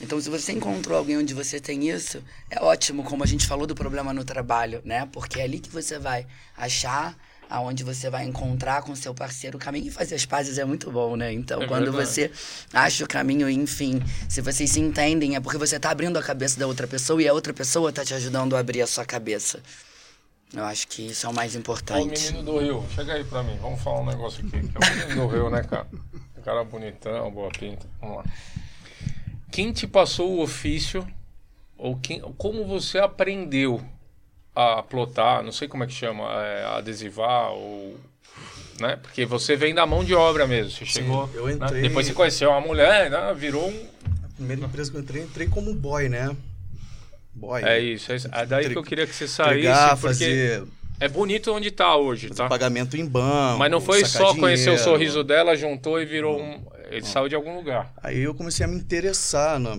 Então, 0.00 0.20
se 0.20 0.30
você 0.30 0.52
encontrou 0.52 0.96
alguém 0.96 1.16
onde 1.16 1.34
você 1.34 1.58
tem 1.58 1.88
isso, 1.88 2.22
é 2.48 2.62
ótimo, 2.62 3.02
como 3.02 3.24
a 3.24 3.26
gente 3.26 3.46
falou 3.46 3.66
do 3.66 3.74
problema 3.74 4.12
no 4.12 4.24
trabalho, 4.24 4.80
né? 4.84 5.08
Porque 5.12 5.40
é 5.40 5.42
ali 5.42 5.58
que 5.58 5.70
você 5.70 5.98
vai 5.98 6.24
achar 6.56 7.16
aonde 7.50 7.82
você 7.84 8.10
vai 8.10 8.24
encontrar 8.24 8.82
com 8.82 8.94
seu 8.94 9.14
parceiro 9.14 9.56
o 9.56 9.60
caminho 9.60 9.86
e 9.86 9.90
fazer 9.90 10.14
as 10.14 10.24
pazes 10.26 10.58
é 10.58 10.64
muito 10.64 10.90
bom, 10.90 11.16
né? 11.16 11.32
Então, 11.32 11.62
É 11.62 11.66
quando 11.66 11.92
verdade. 11.92 12.08
você 12.08 12.30
acha 12.72 13.04
o 13.04 13.08
caminho, 13.08 13.48
enfim, 13.48 14.00
se 14.28 14.40
vocês 14.40 14.70
se 14.70 14.80
entendem, 14.80 15.36
é 15.36 15.40
porque 15.40 15.58
você 15.58 15.78
tá 15.80 15.90
abrindo 15.90 16.16
a 16.18 16.22
cabeça 16.22 16.58
da 16.58 16.66
outra 16.66 16.86
pessoa 16.86 17.22
e 17.22 17.28
a 17.28 17.32
outra 17.32 17.52
pessoa 17.52 17.92
tá 17.92 18.04
te 18.04 18.14
ajudando 18.14 18.56
a 18.56 18.60
abrir 18.60 18.82
a 18.82 18.86
sua 18.86 19.04
cabeça. 19.04 19.60
Eu 20.54 20.64
acho 20.64 20.88
que 20.88 21.08
isso 21.08 21.26
é 21.26 21.28
o 21.28 21.34
mais 21.34 21.54
importante. 21.54 22.26
menino 22.32 22.42
do 22.42 22.58
Rio, 22.58 22.84
chega 22.94 23.12
aí 23.14 23.24
pra 23.24 23.42
mim, 23.42 23.56
vamos 23.60 23.82
falar 23.82 24.00
um 24.00 24.06
negócio 24.06 24.40
aqui. 24.46 24.60
Que 24.66 24.76
é 24.76 24.78
o 24.92 24.96
menino 25.06 25.22
do 25.22 25.26
Rio, 25.34 25.50
né, 25.50 25.62
cara? 25.62 25.86
O 26.36 26.40
cara 26.40 26.64
bonitão, 26.64 27.30
boa 27.30 27.50
pinta. 27.50 27.86
Vamos 28.00 28.16
lá. 28.18 28.24
Quem 29.50 29.72
te 29.72 29.86
passou 29.86 30.36
o 30.36 30.40
ofício, 30.42 31.06
ou 31.76 31.96
quem, 31.96 32.20
como 32.38 32.64
você 32.66 32.98
aprendeu 32.98 33.82
a 34.58 34.82
plotar, 34.82 35.42
não 35.44 35.52
sei 35.52 35.68
como 35.68 35.84
é 35.84 35.86
que 35.86 35.92
chama, 35.92 36.24
é, 36.42 36.64
adesivar, 36.76 37.52
ou. 37.52 37.96
Né? 38.80 38.96
Porque 39.02 39.24
você 39.24 39.54
vem 39.56 39.72
da 39.74 39.86
mão 39.86 40.04
de 40.04 40.14
obra 40.14 40.46
mesmo. 40.46 40.70
Você 40.72 40.84
chegou. 40.84 41.28
eu 41.34 41.46
né? 41.46 41.54
entrei- 41.54 41.82
Depois 41.82 42.06
você 42.06 42.12
conheceu 42.12 42.50
uma 42.50 42.60
mulher, 42.60 43.10
né? 43.10 43.34
virou 43.36 43.68
um. 43.68 43.86
A 44.24 44.28
primeira 44.36 44.64
empresa 44.64 44.90
que 44.90 44.96
eu 44.96 45.00
entrei, 45.00 45.22
entrei 45.22 45.48
como 45.48 45.72
boy, 45.74 46.08
né? 46.08 46.34
Boy. 47.34 47.62
É 47.64 47.78
isso. 47.78 48.10
É, 48.12 48.16
isso. 48.16 48.28
é 48.32 48.46
daí 48.46 48.68
que 48.68 48.78
eu 48.78 48.82
queria 48.82 49.06
que 49.06 49.14
você 49.14 49.28
saísse, 49.28 49.58
Entregar, 49.58 49.90
porque 49.96 50.06
fazer, 50.08 50.64
é 51.00 51.08
bonito 51.08 51.52
onde 51.52 51.70
tá 51.70 51.96
hoje, 51.96 52.28
fazer 52.28 52.42
tá? 52.42 52.48
pagamento 52.48 52.96
em 52.96 53.06
banco. 53.06 53.58
Mas 53.58 53.70
não 53.70 53.80
foi 53.80 54.04
só 54.04 54.34
conhecer 54.34 54.70
o 54.70 54.74
dinheiro. 54.74 54.84
sorriso 54.84 55.24
dela, 55.24 55.56
juntou 55.56 56.00
e 56.00 56.04
virou 56.04 56.40
um. 56.40 56.64
Ele 56.90 57.04
saiu 57.04 57.28
de 57.28 57.34
algum 57.34 57.56
lugar. 57.56 57.92
Aí 58.02 58.20
eu 58.20 58.34
comecei 58.34 58.64
a 58.64 58.68
me 58.68 58.76
interessar, 58.76 59.58
na, 59.58 59.78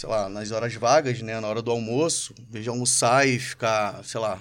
sei 0.00 0.08
lá, 0.08 0.30
nas 0.30 0.50
horas 0.50 0.72
vagas, 0.74 1.20
né? 1.20 1.38
Na 1.40 1.46
hora 1.46 1.60
do 1.60 1.70
almoço, 1.70 2.32
em 2.38 2.50
vez 2.50 2.64
de 2.64 2.70
almoçar 2.70 3.28
e 3.28 3.38
ficar, 3.38 4.02
sei 4.02 4.18
lá, 4.18 4.40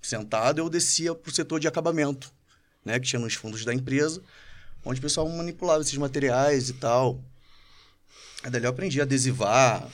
sentado, 0.00 0.60
eu 0.60 0.70
descia 0.70 1.14
pro 1.14 1.30
setor 1.30 1.60
de 1.60 1.68
acabamento, 1.68 2.32
né? 2.82 2.98
Que 2.98 3.06
tinha 3.06 3.20
nos 3.20 3.34
fundos 3.34 3.66
da 3.66 3.74
empresa, 3.74 4.22
onde 4.82 4.98
o 4.98 5.02
pessoal 5.02 5.28
manipulava 5.28 5.82
esses 5.82 5.98
materiais 5.98 6.70
e 6.70 6.72
tal. 6.72 7.18
Aí 8.42 8.50
dali 8.50 8.64
eu 8.64 8.70
aprendi 8.70 8.98
a 8.98 9.04
adesivar, 9.04 9.86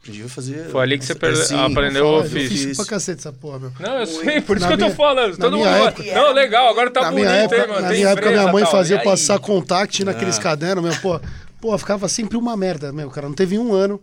aprendi 0.00 0.24
a 0.24 0.28
fazer... 0.28 0.68
Foi 0.70 0.82
ali 0.82 0.98
que 0.98 1.04
você 1.06 1.14
per- 1.14 1.32
assim, 1.32 1.54
aprendeu 1.56 2.04
o 2.06 2.18
ofício. 2.18 2.40
Eu 2.42 2.48
fiz 2.68 2.76
pra 2.78 2.86
cacete 2.86 3.20
essa 3.20 3.32
porra, 3.32 3.60
meu. 3.60 3.72
Não, 3.78 3.98
eu 4.00 4.06
sei, 4.06 4.40
por 4.40 4.56
isso 4.56 4.66
Na 4.66 4.72
que 4.76 4.82
eu 4.82 4.86
minha- 4.86 4.90
tô 4.90 4.96
falando. 4.96 5.36
Todo 5.38 5.56
mundo. 5.56 5.68
época- 5.68 6.02
não, 6.14 6.32
legal, 6.32 6.68
agora 6.68 6.90
tá 6.90 7.02
na 7.02 7.10
bonito, 7.12 7.26
minha 7.28 7.36
época, 7.42 7.60
hein, 7.62 7.68
mano? 7.68 7.80
na 7.82 7.88
minha 7.90 8.08
época 8.08 8.26
empresa, 8.26 8.40
minha 8.42 8.52
mãe 8.52 8.62
tal. 8.64 8.72
fazia 8.72 8.96
eu 8.96 9.02
passar 9.04 9.38
contact 9.38 10.04
naqueles 10.04 10.36
Ah. 10.36 10.42
cadernos, 10.42 10.82
meu, 10.84 11.00
pô. 11.00 11.20
Pô, 11.60 11.76
ficava 11.78 12.08
sempre 12.08 12.36
uma 12.36 12.56
merda, 12.56 12.92
meu, 12.92 13.10
cara. 13.10 13.28
Não 13.28 13.34
teve 13.34 13.58
um 13.58 13.72
ano 13.72 14.02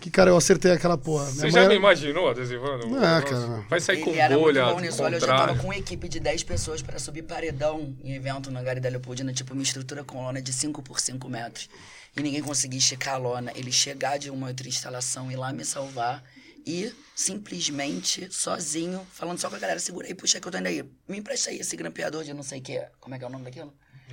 que, 0.00 0.10
cara, 0.10 0.30
eu 0.30 0.36
acertei 0.36 0.72
aquela 0.72 0.96
porra. 0.96 1.24
Minha 1.24 1.34
Você 1.34 1.50
já 1.50 1.60
era- 1.60 1.68
me 1.68 1.74
imaginou 1.76 2.28
adesivando? 2.28 2.86
Não, 2.86 3.00
Nossa, 3.00 3.22
cara. 3.22 3.64
Vai 3.68 3.80
sair 3.80 4.00
com 4.02 4.14
era 4.14 4.36
bolha, 4.36 4.64
muito 4.64 4.74
bom 4.76 4.80
nisso. 4.80 5.02
Olha, 5.02 5.16
eu 5.16 5.20
já 5.20 5.26
tava 5.26 5.56
com 5.56 5.64
uma 5.64 5.76
equipe 5.76 6.08
de 6.08 6.20
10 6.20 6.42
pessoas 6.42 6.80
para 6.82 6.98
subir 6.98 7.22
paredão 7.22 7.94
em 8.02 8.14
evento 8.14 8.50
na 8.50 8.62
Gare 8.62 8.80
da 8.80 8.88
Leopoldina, 8.88 9.32
tipo 9.32 9.52
uma 9.52 9.62
estrutura 9.62 10.04
com 10.04 10.22
lona 10.22 10.40
de 10.40 10.52
5 10.52 10.82
por 10.82 11.00
5 11.00 11.28
metros. 11.28 11.68
E 12.16 12.22
ninguém 12.22 12.42
conseguia 12.42 12.78
esticar 12.78 13.14
a 13.14 13.18
lona. 13.18 13.52
Ele 13.54 13.70
chegar 13.70 14.18
de 14.18 14.30
uma 14.30 14.48
outra 14.48 14.66
instalação, 14.66 15.30
ir 15.30 15.36
lá 15.36 15.52
me 15.52 15.64
salvar 15.66 16.22
e 16.66 16.90
simplesmente, 17.14 18.26
sozinho, 18.30 19.06
falando 19.12 19.38
só 19.38 19.48
com 19.50 19.56
a 19.56 19.58
galera, 19.58 19.78
segura 19.78 20.06
aí, 20.06 20.14
puxa 20.14 20.40
que 20.40 20.48
eu 20.48 20.52
tô 20.52 20.58
indo 20.58 20.66
aí. 20.66 20.82
Me 21.06 21.18
empresta 21.18 21.50
aí 21.50 21.58
esse 21.58 21.76
grampeador 21.76 22.24
de 22.24 22.32
não 22.32 22.42
sei 22.42 22.58
o 22.60 22.62
que. 22.62 22.82
Como 23.00 23.14
é 23.14 23.18
que 23.18 23.24
é 23.24 23.26
o 23.28 23.30
nome 23.30 23.44
daquilo? 23.44 23.72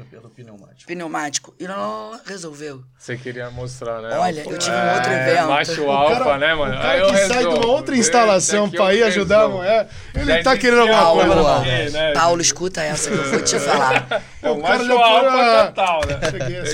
Pelo 0.09 0.27
pneumático. 0.29 0.87
Pneumático. 0.87 1.53
E 1.59 1.67
não, 1.67 2.19
resolveu. 2.25 2.83
Você 2.97 3.15
queria 3.15 3.51
mostrar, 3.51 4.01
né? 4.01 4.17
Olha, 4.17 4.41
eu 4.41 4.57
tive 4.57 4.75
um 4.75 4.79
É, 4.79 4.95
outro 4.95 5.11
evento. 5.11 5.47
Macho 5.47 5.81
O 5.83 5.91
alfa, 5.91 6.23
cara- 6.23 6.37
né, 6.39 6.55
mano? 6.55 6.73
O 6.73 6.77
cara 6.77 6.89
Aí 6.93 6.99
eu 6.99 7.07
que 7.11 7.17
sai 7.27 7.39
de 7.39 7.45
uma 7.45 7.65
outra 7.67 7.95
instalação 7.95 8.65
aqui 8.65 8.75
pra 8.75 8.95
ir 8.95 9.03
ajudar 9.03 9.43
a 9.43 9.47
mulher, 9.49 9.89
ele 10.15 10.25
Já 10.25 10.43
tá 10.43 10.57
querendo 10.57 10.79
alguma 10.81 11.11
coisa. 11.11 11.43
Paulo, 11.43 11.63
né? 11.91 12.11
Paulo, 12.13 12.41
escuta 12.41 12.81
essa 12.81 13.11
que 13.11 13.17
eu 13.17 13.29
vou 13.29 13.41
te 13.43 13.59
falar. 13.59 14.23
É 14.43 14.49
um 14.51 14.59
O 14.59 14.61
cara 14.61 14.77
macho 14.77 14.85
já 14.89 14.93
foi 14.93 15.03
alfa 15.03 15.67
total, 15.67 16.01
né? 16.05 16.19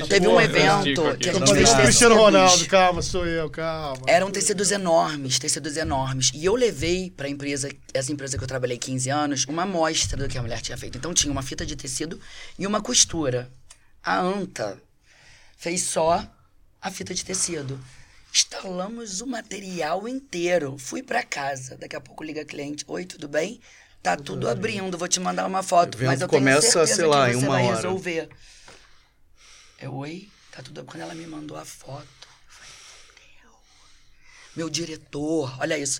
Teve 0.09 0.27
um 0.27 0.41
evento 0.41 1.17
que 1.19 1.29
a 1.29 1.33
gente 1.33 1.53
fez 1.53 1.69
o 1.71 1.75
Cristiano. 1.77 2.15
Ronaldo, 2.15 2.65
calma, 2.65 3.01
sou 3.03 3.27
eu, 3.27 3.47
calma. 3.47 4.01
Eram 4.07 4.31
tecidos 4.31 4.71
enormes, 4.71 5.37
tecidos 5.37 5.77
enormes. 5.77 6.31
E 6.33 6.43
eu 6.43 6.55
levei 6.55 7.11
pra 7.15 7.29
empresa, 7.29 7.69
essa 7.93 8.11
empresa 8.11 8.39
que 8.39 8.43
eu 8.43 8.47
trabalhei 8.47 8.75
15 8.79 9.11
anos, 9.11 9.45
uma 9.47 9.63
amostra 9.63 10.17
do 10.17 10.27
que 10.27 10.35
a 10.35 10.41
mulher 10.41 10.61
tinha 10.61 10.75
feito. 10.79 10.97
Então 10.97 11.13
tinha 11.13 11.31
uma 11.31 11.43
fita 11.43 11.63
de 11.63 11.75
tecido 11.75 12.19
e 12.57 12.65
uma 12.65 12.81
costura. 12.81 13.08
A 14.03 14.19
Anta 14.19 14.81
fez 15.57 15.83
só 15.83 16.25
a 16.81 16.91
fita 16.91 17.13
de 17.13 17.25
tecido. 17.25 17.79
Instalamos 18.31 19.21
o 19.21 19.27
material 19.27 20.07
inteiro. 20.07 20.77
Fui 20.77 21.01
pra 21.01 21.23
casa. 21.23 21.75
Daqui 21.77 21.95
a 21.95 22.01
pouco 22.01 22.23
liga 22.23 22.41
a 22.41 22.45
cliente. 22.45 22.85
Oi, 22.87 23.05
tudo 23.05 23.27
bem? 23.27 23.59
Tá 24.01 24.15
tudo 24.15 24.47
abrindo, 24.47 24.97
vou 24.97 25.07
te 25.07 25.19
mandar 25.19 25.45
uma 25.45 25.61
foto. 25.61 25.97
Evento 25.97 26.07
mas 26.07 26.21
eu 26.21 26.27
tenho 26.27 26.41
começa, 26.41 26.71
certeza 26.71 26.95
sei 26.95 27.05
lá, 27.05 27.25
que 27.25 27.35
em 27.35 27.39
você 27.39 27.45
uma 27.45 27.55
vai 27.55 27.65
hora. 27.65 27.75
resolver. 27.75 28.29
Eu, 29.81 29.93
oi? 29.95 30.29
Tá 30.51 30.61
tudo... 30.61 30.85
Quando 30.85 31.01
ela 31.01 31.13
me 31.13 31.25
mandou 31.25 31.57
a 31.57 31.65
foto, 31.65 32.07
eu 32.21 32.29
falei. 32.47 32.73
Meu 34.55 34.69
diretor, 34.69 35.59
olha 35.59 35.77
isso. 35.77 35.99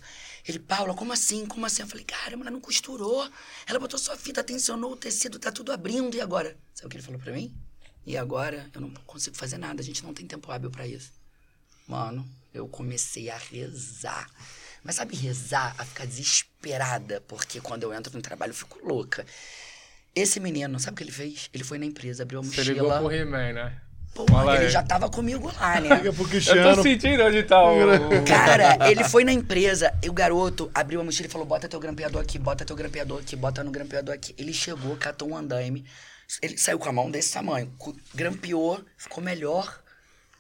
Ele, 0.50 0.58
Paula, 0.58 0.96
como 0.96 1.14
assim? 1.14 1.46
Como 1.46 1.64
assim? 1.64 1.84
Eu 1.84 1.88
falei, 1.88 2.04
cara, 2.04 2.34
ela 2.34 2.50
não 2.50 2.60
costurou. 2.60 3.30
Ela 3.68 3.78
botou 3.80 4.00
sua 4.00 4.18
fita, 4.18 4.44
tensionou 4.44 4.94
o 4.94 4.96
tecido, 4.96 5.38
tá 5.38 5.52
tudo 5.52 5.72
abrindo. 5.72 6.16
E 6.18 6.22
agora? 6.22 6.58
Sabe 6.74 6.88
o 6.88 6.90
que 6.90 6.98
ele 6.98 7.04
falou 7.04 7.22
pra 7.22 7.32
mim? 7.32 7.56
E 8.04 8.18
agora 8.18 8.68
eu 8.74 8.82
não 8.82 8.90
consigo 9.06 9.38
fazer 9.38 9.60
nada, 9.60 9.80
a 9.80 9.86
gente 9.86 10.04
não 10.04 10.12
tem 10.12 10.26
tempo 10.26 10.52
hábil 10.52 10.72
pra 10.72 10.88
isso. 10.88 11.12
Mano, 11.88 12.28
eu 12.52 12.68
comecei 12.68 13.30
a 13.30 13.38
rezar. 13.38 14.28
Mas 14.84 14.96
sabe 14.96 15.16
rezar, 15.16 15.76
a 15.78 15.86
ficar 15.86 16.06
desesperada, 16.08 17.22
porque 17.28 17.62
quando 17.62 17.84
eu 17.84 17.94
entro 17.94 18.16
no 18.16 18.22
trabalho 18.22 18.50
eu 18.50 18.56
fico 18.56 18.80
louca. 18.84 19.24
Esse 20.16 20.40
menino, 20.40 20.80
sabe 20.80 20.96
o 20.96 20.98
que 20.98 21.04
ele 21.04 21.12
fez? 21.12 21.48
Ele 21.54 21.64
foi 21.64 21.78
na 21.78 21.86
empresa, 21.86 22.24
abriu 22.24 22.40
a 22.40 22.42
Você 22.44 22.64
ligou 22.64 22.90
mochila. 22.90 23.00
pro 23.08 23.12
He-Man, 23.16 23.54
né? 23.54 23.82
Pô, 24.14 24.26
Fala 24.26 24.56
ele 24.56 24.66
aí. 24.66 24.70
já 24.72 24.84
tava 24.84 25.10
comigo 25.10 25.52
lá, 25.56 25.80
né? 25.80 25.96
Liga 25.98 26.12
pro 26.12 26.24
Eu 26.26 26.76
tô 26.76 26.84
sentindo 26.84 27.24
onde 27.24 27.44
tá 27.44 27.62
o... 27.64 27.78
Cara, 28.28 28.90
ele 28.90 29.04
foi 29.04 29.24
na 29.24 29.32
empresa 29.32 29.94
e 30.04 30.10
o 30.10 30.14
garoto 30.14 30.70
abriu 30.74 31.00
a 31.00 31.04
mochila 31.04 31.28
e 31.28 31.32
falou: 31.32 31.48
bota 31.48 31.68
teu 31.70 31.80
grampeador 31.80 32.22
aqui, 32.22 32.38
bota 32.38 32.66
teu 32.66 32.76
grampeador 32.76 33.20
aqui, 33.20 33.36
bota 33.36 33.64
no 33.64 33.72
grampeador 33.72 34.14
aqui. 34.14 34.36
Ele 34.38 34.54
chegou, 34.54 34.98
catou 34.98 35.30
um 35.30 35.38
andaime, 35.38 35.86
ele 36.42 36.58
saiu 36.58 36.80
com 36.80 36.90
a 36.90 36.92
mão 36.92 37.10
desse 37.10 37.34
tamanho, 37.34 37.72
grampeou, 38.14 38.84
ficou 38.98 39.24
melhor 39.24 39.80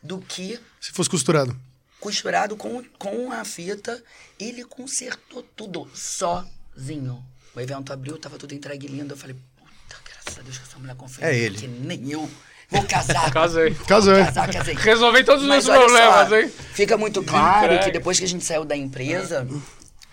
do 0.03 0.17
que 0.19 0.59
Se 0.81 0.91
fosse 0.91 1.09
costurado. 1.09 1.55
costurado 1.99 2.55
com, 2.57 2.83
com 2.97 3.31
a 3.31 3.45
fita. 3.45 4.01
Ele 4.39 4.63
consertou 4.65 5.43
tudo 5.55 5.89
sozinho. 5.93 7.23
O 7.55 7.59
evento 7.59 7.91
abriu, 7.93 8.17
tava 8.17 8.37
tudo 8.37 8.53
entregue 8.53 8.87
lindo. 8.87 9.13
Eu 9.13 9.17
falei, 9.17 9.35
puta, 9.57 9.97
graças 10.05 10.39
a 10.39 10.41
Deus 10.41 10.57
que 10.57 10.63
essa 10.63 10.77
mulher 10.79 10.95
confia. 10.95 11.25
É 11.25 11.35
ele. 11.37 11.57
Que 11.57 11.67
nem 11.67 12.11
eu 12.11 12.29
vou 12.69 12.83
casar. 12.83 13.31
Casei. 13.31 13.73
Casou, 13.87 14.17
hein? 14.17 14.25
Casar, 14.25 14.51
casei. 14.51 14.75
Resolvi 14.75 15.23
todos 15.23 15.43
os 15.43 15.49
meus 15.49 15.65
problemas, 15.65 16.29
só, 16.29 16.37
hein? 16.39 16.51
Fica 16.73 16.97
muito 16.97 17.23
claro 17.23 17.79
que 17.83 17.91
depois 17.91 18.19
que 18.19 18.25
a 18.25 18.27
gente 18.27 18.43
saiu 18.45 18.63
da 18.65 18.75
empresa, 18.75 19.47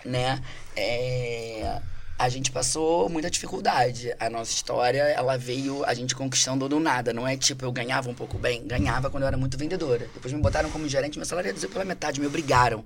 né, 0.04 0.40
é, 0.76 1.78
a 2.18 2.28
gente 2.28 2.50
passou 2.50 3.08
muita 3.08 3.30
dificuldade. 3.30 4.14
A 4.18 4.30
nossa 4.30 4.50
história, 4.52 5.02
ela 5.02 5.36
veio 5.36 5.84
a 5.84 5.92
gente 5.94 6.14
conquistando 6.14 6.68
do 6.68 6.80
nada. 6.80 7.12
Não 7.12 7.26
é 7.28 7.36
tipo, 7.36 7.64
eu 7.64 7.72
ganhava 7.72 8.08
um 8.08 8.14
pouco 8.14 8.38
bem. 8.38 8.66
Ganhava 8.66 9.10
quando 9.10 9.24
eu 9.24 9.26
era 9.28 9.36
muito 9.36 9.58
vendedora. 9.58 10.08
Depois 10.14 10.32
me 10.32 10.40
botaram 10.40 10.70
como 10.70 10.88
gerente, 10.88 11.18
meu 11.18 11.26
salário 11.26 11.48
reduziu 11.48 11.68
pela 11.68 11.84
metade. 11.84 12.20
Me 12.20 12.26
obrigaram 12.26 12.84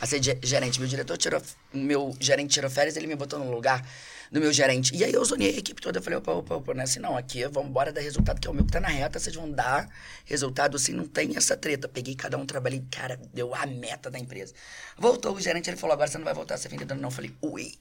a 0.00 0.06
ser 0.06 0.22
ge- 0.22 0.38
gerente. 0.42 0.80
Meu 0.80 0.88
diretor 0.88 1.16
tirou, 1.18 1.42
meu 1.74 2.16
gerente 2.18 2.54
tirou 2.54 2.70
férias, 2.70 2.96
ele 2.96 3.06
me 3.06 3.14
botou 3.16 3.38
no 3.38 3.50
lugar 3.50 3.84
do 4.30 4.40
meu 4.40 4.52
gerente. 4.52 4.94
E 4.94 5.04
aí 5.04 5.12
eu 5.12 5.24
zonei 5.24 5.54
a 5.54 5.58
equipe 5.58 5.80
toda. 5.82 5.98
Eu 5.98 6.02
falei, 6.02 6.18
opa, 6.18 6.32
opa, 6.32 6.54
opa, 6.56 6.74
não 6.74 6.80
é 6.80 6.84
assim 6.84 7.00
não. 7.00 7.16
Aqui, 7.16 7.44
vamos 7.48 7.70
embora 7.70 7.92
dar 7.92 8.00
resultado, 8.00 8.40
que 8.40 8.46
é 8.46 8.50
o 8.50 8.54
meu 8.54 8.64
que 8.64 8.72
tá 8.72 8.80
na 8.80 8.88
reta. 8.88 9.18
Vocês 9.18 9.34
vão 9.34 9.50
dar 9.50 9.88
resultado 10.24 10.76
assim, 10.76 10.92
não 10.92 11.06
tem 11.06 11.36
essa 11.36 11.56
treta. 11.56 11.88
Peguei 11.88 12.14
cada 12.14 12.38
um, 12.38 12.46
trabalhei, 12.46 12.84
cara, 12.90 13.20
deu 13.34 13.54
a 13.54 13.66
meta 13.66 14.10
da 14.10 14.18
empresa. 14.18 14.54
Voltou 14.96 15.34
o 15.34 15.40
gerente, 15.40 15.68
ele 15.68 15.76
falou, 15.76 15.94
agora 15.94 16.08
você 16.08 16.18
não 16.18 16.24
vai 16.24 16.34
voltar 16.34 16.54
a 16.54 16.58
ser 16.58 16.68
vendedor 16.68 16.96
não. 16.96 17.08
Eu 17.08 17.12
falei, 17.12 17.34
ui, 17.42 17.74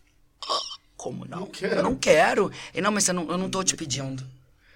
como 0.97 1.26
não? 1.26 1.45
quero. 1.45 1.76
Eu 1.76 1.84
não 1.84 1.95
quero. 1.95 2.52
Ele, 2.74 2.82
não, 2.82 2.91
mas 2.91 3.08
não, 3.08 3.30
eu 3.30 3.38
não 3.38 3.50
tô 3.50 3.64
te 3.64 3.76
pedindo. 3.76 4.26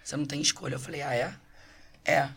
Você 0.03 0.15
não 0.15 0.25
tem 0.25 0.41
escolha. 0.41 0.75
Eu 0.75 0.79
falei, 0.79 1.01
ah, 1.01 1.15
é? 1.15 1.33
É. 2.05 2.29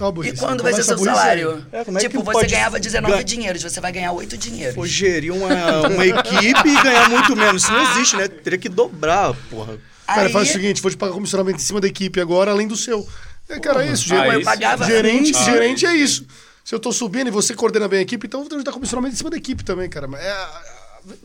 A 0.00 0.26
E 0.26 0.36
quando 0.36 0.62
vai 0.62 0.72
ser 0.72 0.82
seu 0.82 0.98
salário? 0.98 1.64
É, 1.72 1.80
é 1.82 1.98
tipo, 2.00 2.18
você 2.24 2.32
pode 2.32 2.48
ganhava 2.52 2.80
19 2.80 3.12
ganhar- 3.12 3.22
dinheiros, 3.24 3.62
você 3.62 3.80
vai 3.80 3.92
ganhar 3.92 4.10
8 4.12 4.36
dinheiros. 4.36 4.74
Pô, 4.74 4.84
gerir 4.84 5.32
uma, 5.32 5.86
uma 5.88 6.04
equipe 6.06 6.68
e 6.68 6.82
ganhar 6.82 7.08
muito 7.08 7.36
menos. 7.36 7.62
Isso 7.62 7.72
não 7.72 7.92
existe, 7.92 8.16
né? 8.16 8.26
Teria 8.26 8.58
que 8.58 8.68
dobrar, 8.68 9.32
porra. 9.48 9.78
Cara, 10.06 10.22
Aí- 10.26 10.32
faz 10.32 10.50
o 10.50 10.52
seguinte, 10.52 10.82
vou 10.82 10.90
te 10.90 10.96
pagar 10.96 11.12
comissionamento 11.12 11.58
em 11.58 11.62
cima 11.62 11.80
da 11.80 11.86
equipe 11.86 12.20
agora, 12.20 12.50
além 12.50 12.66
do 12.66 12.76
seu. 12.76 13.06
É, 13.48 13.60
cara, 13.60 13.84
é 13.86 13.92
isso. 13.92 14.12
Ah, 14.12 14.16
Gerente, 14.18 14.36
isso. 14.36 14.44
pagava 14.44 14.84
gerente, 14.86 15.32
Ah, 15.36 15.44
gerente 15.44 15.86
é 15.86 15.94
isso. 15.94 16.26
Se 16.64 16.74
eu 16.74 16.80
tô 16.80 16.90
subindo 16.92 17.28
e 17.28 17.30
você 17.30 17.54
coordena 17.54 17.86
bem 17.86 18.00
a 18.00 18.02
equipe, 18.02 18.26
então 18.26 18.40
eu 18.42 18.48
vou 18.48 18.58
te 18.58 18.64
dar 18.64 18.72
comissionamento 18.72 19.14
em 19.14 19.16
cima 19.18 19.30
da 19.30 19.36
equipe 19.36 19.62
também, 19.62 19.88
cara. 19.88 20.08
Mas 20.08 20.20
É, 20.24 20.46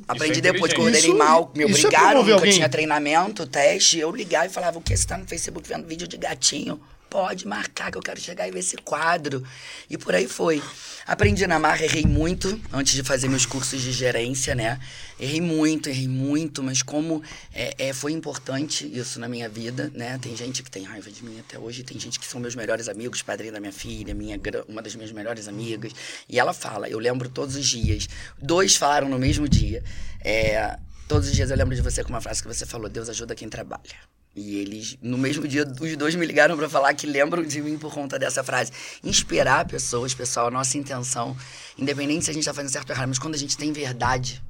Aprendi 0.07 0.39
Isso 0.39 0.47
é 0.47 0.51
depois, 0.51 0.73
coordenei 0.73 0.99
Isso- 0.99 1.17
mal, 1.17 1.51
me 1.55 1.63
isso 1.63 1.77
é 1.77 1.79
obrigaram, 1.87 2.07
promover 2.09 2.33
nunca 2.33 2.41
alguém. 2.43 2.53
tinha 2.53 2.67
treinamento, 2.69 3.47
teste. 3.47 3.97
Eu 3.97 4.11
ligava 4.11 4.45
e 4.45 4.49
falava, 4.49 4.77
o 4.77 4.81
que? 4.81 4.95
Você 4.95 5.07
tá 5.07 5.17
no 5.17 5.25
Facebook 5.25 5.67
vendo 5.69 5.87
vídeo 5.87 6.05
de 6.05 6.17
gatinho? 6.17 6.77
Pode 7.09 7.47
marcar 7.47 7.91
que 7.91 7.97
eu 7.97 8.01
quero 8.01 8.19
chegar 8.19 8.47
e 8.47 8.51
ver 8.51 8.59
esse 8.59 8.77
quadro. 8.77 9.43
E 9.89 9.97
por 9.97 10.13
aí 10.13 10.27
foi. 10.27 10.61
Aprendi 11.07 11.47
na 11.47 11.57
marra, 11.57 11.83
errei 11.83 12.05
muito 12.05 12.61
antes 12.71 12.93
de 12.93 13.03
fazer 13.03 13.27
meus 13.27 13.45
cursos 13.45 13.81
de 13.81 13.91
gerência, 13.91 14.53
né? 14.53 14.79
Errei 15.19 15.41
muito, 15.41 15.89
errei 15.89 16.07
muito, 16.07 16.61
mas 16.61 16.83
como 16.83 17.23
é, 17.51 17.73
é, 17.79 17.93
foi 17.93 18.11
importante 18.11 18.85
isso 18.85 19.19
na 19.19 19.27
minha 19.27 19.49
vida, 19.49 19.91
né? 19.95 20.19
Tem 20.21 20.35
gente 20.35 20.61
que 20.61 20.69
tem 20.69 20.83
raiva 20.83 21.09
de 21.09 21.25
mim 21.25 21.39
até 21.39 21.57
hoje, 21.57 21.83
tem 21.83 21.99
gente 21.99 22.19
que 22.19 22.25
são 22.27 22.39
meus 22.39 22.53
melhores 22.53 22.87
amigos, 22.87 23.23
padrinho 23.23 23.53
da 23.53 23.59
minha 23.59 23.73
filha, 23.73 24.13
minha, 24.13 24.39
uma 24.67 24.81
das 24.81 24.93
minhas 24.93 25.11
melhores 25.11 25.47
amigas. 25.47 25.91
E 26.27 26.39
ela 26.39 26.53
fala, 26.53 26.87
eu 26.87 26.99
lembro 26.99 27.27
todos 27.27 27.55
os 27.55 27.65
dias. 27.65 28.07
Dois 28.39 28.75
falaram 28.75 29.09
no 29.09 29.17
mesmo 29.17 29.49
dia. 29.49 29.83
É, 30.23 30.77
todos 31.07 31.27
os 31.27 31.35
dias 31.35 31.49
eu 31.49 31.57
lembro 31.57 31.75
de 31.75 31.81
você 31.81 32.03
com 32.03 32.09
uma 32.09 32.21
frase 32.21 32.41
que 32.41 32.47
você 32.47 32.67
falou: 32.67 32.87
Deus 32.87 33.09
ajuda 33.09 33.33
quem 33.33 33.49
trabalha. 33.49 34.18
E 34.39 34.55
eles, 34.57 34.97
no 35.01 35.17
mesmo 35.17 35.45
dia, 35.45 35.65
os 35.81 35.97
dois 35.97 36.15
me 36.15 36.25
ligaram 36.25 36.55
pra 36.55 36.69
falar 36.69 36.93
que 36.93 37.05
lembram 37.05 37.43
de 37.43 37.61
mim 37.61 37.77
por 37.77 37.93
conta 37.93 38.17
dessa 38.17 38.41
frase. 38.41 38.71
Inspirar 39.03 39.67
pessoas, 39.67 40.13
pessoal, 40.13 40.47
a 40.47 40.51
nossa 40.51 40.77
intenção, 40.77 41.35
independente 41.77 42.23
se 42.23 42.31
a 42.31 42.33
gente 42.33 42.45
tá 42.45 42.53
fazendo 42.53 42.71
certo 42.71 42.89
ou 42.89 42.95
errado, 42.95 43.09
mas 43.09 43.19
quando 43.19 43.35
a 43.35 43.37
gente 43.37 43.57
tem 43.57 43.73
verdade, 43.73 44.41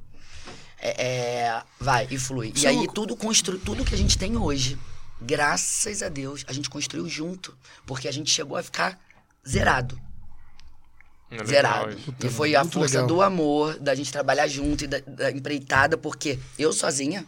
é, 0.80 1.06
é, 1.06 1.62
vai 1.80 2.06
e 2.08 2.16
flui. 2.16 2.52
Isso 2.54 2.66
e 2.66 2.68
aí 2.68 2.86
tudo 2.94 3.16
constru, 3.16 3.58
tudo 3.58 3.84
que 3.84 3.92
a 3.92 3.98
gente 3.98 4.16
tem 4.16 4.36
hoje, 4.36 4.78
graças 5.20 6.04
a 6.04 6.08
Deus, 6.08 6.44
a 6.46 6.52
gente 6.52 6.70
construiu 6.70 7.08
junto, 7.08 7.52
porque 7.84 8.06
a 8.06 8.12
gente 8.12 8.30
chegou 8.30 8.56
a 8.56 8.62
ficar 8.62 8.96
zerado 9.46 10.00
É 11.32 11.44
zerado. 11.44 11.96
E 12.22 12.28
foi 12.28 12.54
a 12.54 12.64
força 12.64 13.00
legal. 13.00 13.08
do 13.08 13.22
amor, 13.22 13.76
da 13.80 13.92
gente 13.96 14.12
trabalhar 14.12 14.46
junto 14.46 14.84
e 14.84 14.86
da, 14.86 15.00
da 15.04 15.32
empreitada, 15.32 15.98
porque 15.98 16.38
eu 16.56 16.72
sozinha, 16.72 17.26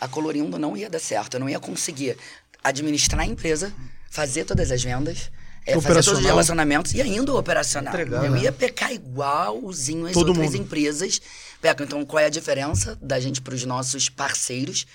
a 0.00 0.08
Colorindo 0.08 0.58
não 0.58 0.76
ia 0.76 0.88
dar 0.88 0.98
certo. 0.98 1.34
Eu 1.34 1.40
não 1.40 1.48
ia 1.48 1.60
conseguir 1.60 2.16
administrar 2.62 3.20
a 3.20 3.26
empresa, 3.26 3.72
fazer 4.10 4.44
todas 4.44 4.70
as 4.70 4.82
vendas, 4.82 5.30
é, 5.66 5.80
fazer 5.80 6.04
todos 6.04 6.20
os 6.20 6.24
relacionamentos 6.24 6.94
e 6.94 7.02
ainda 7.02 7.32
o 7.32 7.38
operacional. 7.38 7.92
Entregar, 7.92 8.24
eu 8.24 8.32
né? 8.32 8.42
ia 8.42 8.52
pecar 8.52 8.92
igualzinho 8.92 10.06
as 10.06 10.12
Todo 10.12 10.28
outras 10.28 10.52
mundo. 10.52 10.62
empresas. 10.62 11.20
Pecam. 11.60 11.84
Então, 11.84 12.04
qual 12.04 12.20
é 12.20 12.26
a 12.26 12.30
diferença 12.30 12.96
da 13.02 13.18
gente 13.20 13.40
para 13.40 13.54
os 13.54 13.64
nossos 13.64 14.08
parceiros? 14.08 14.86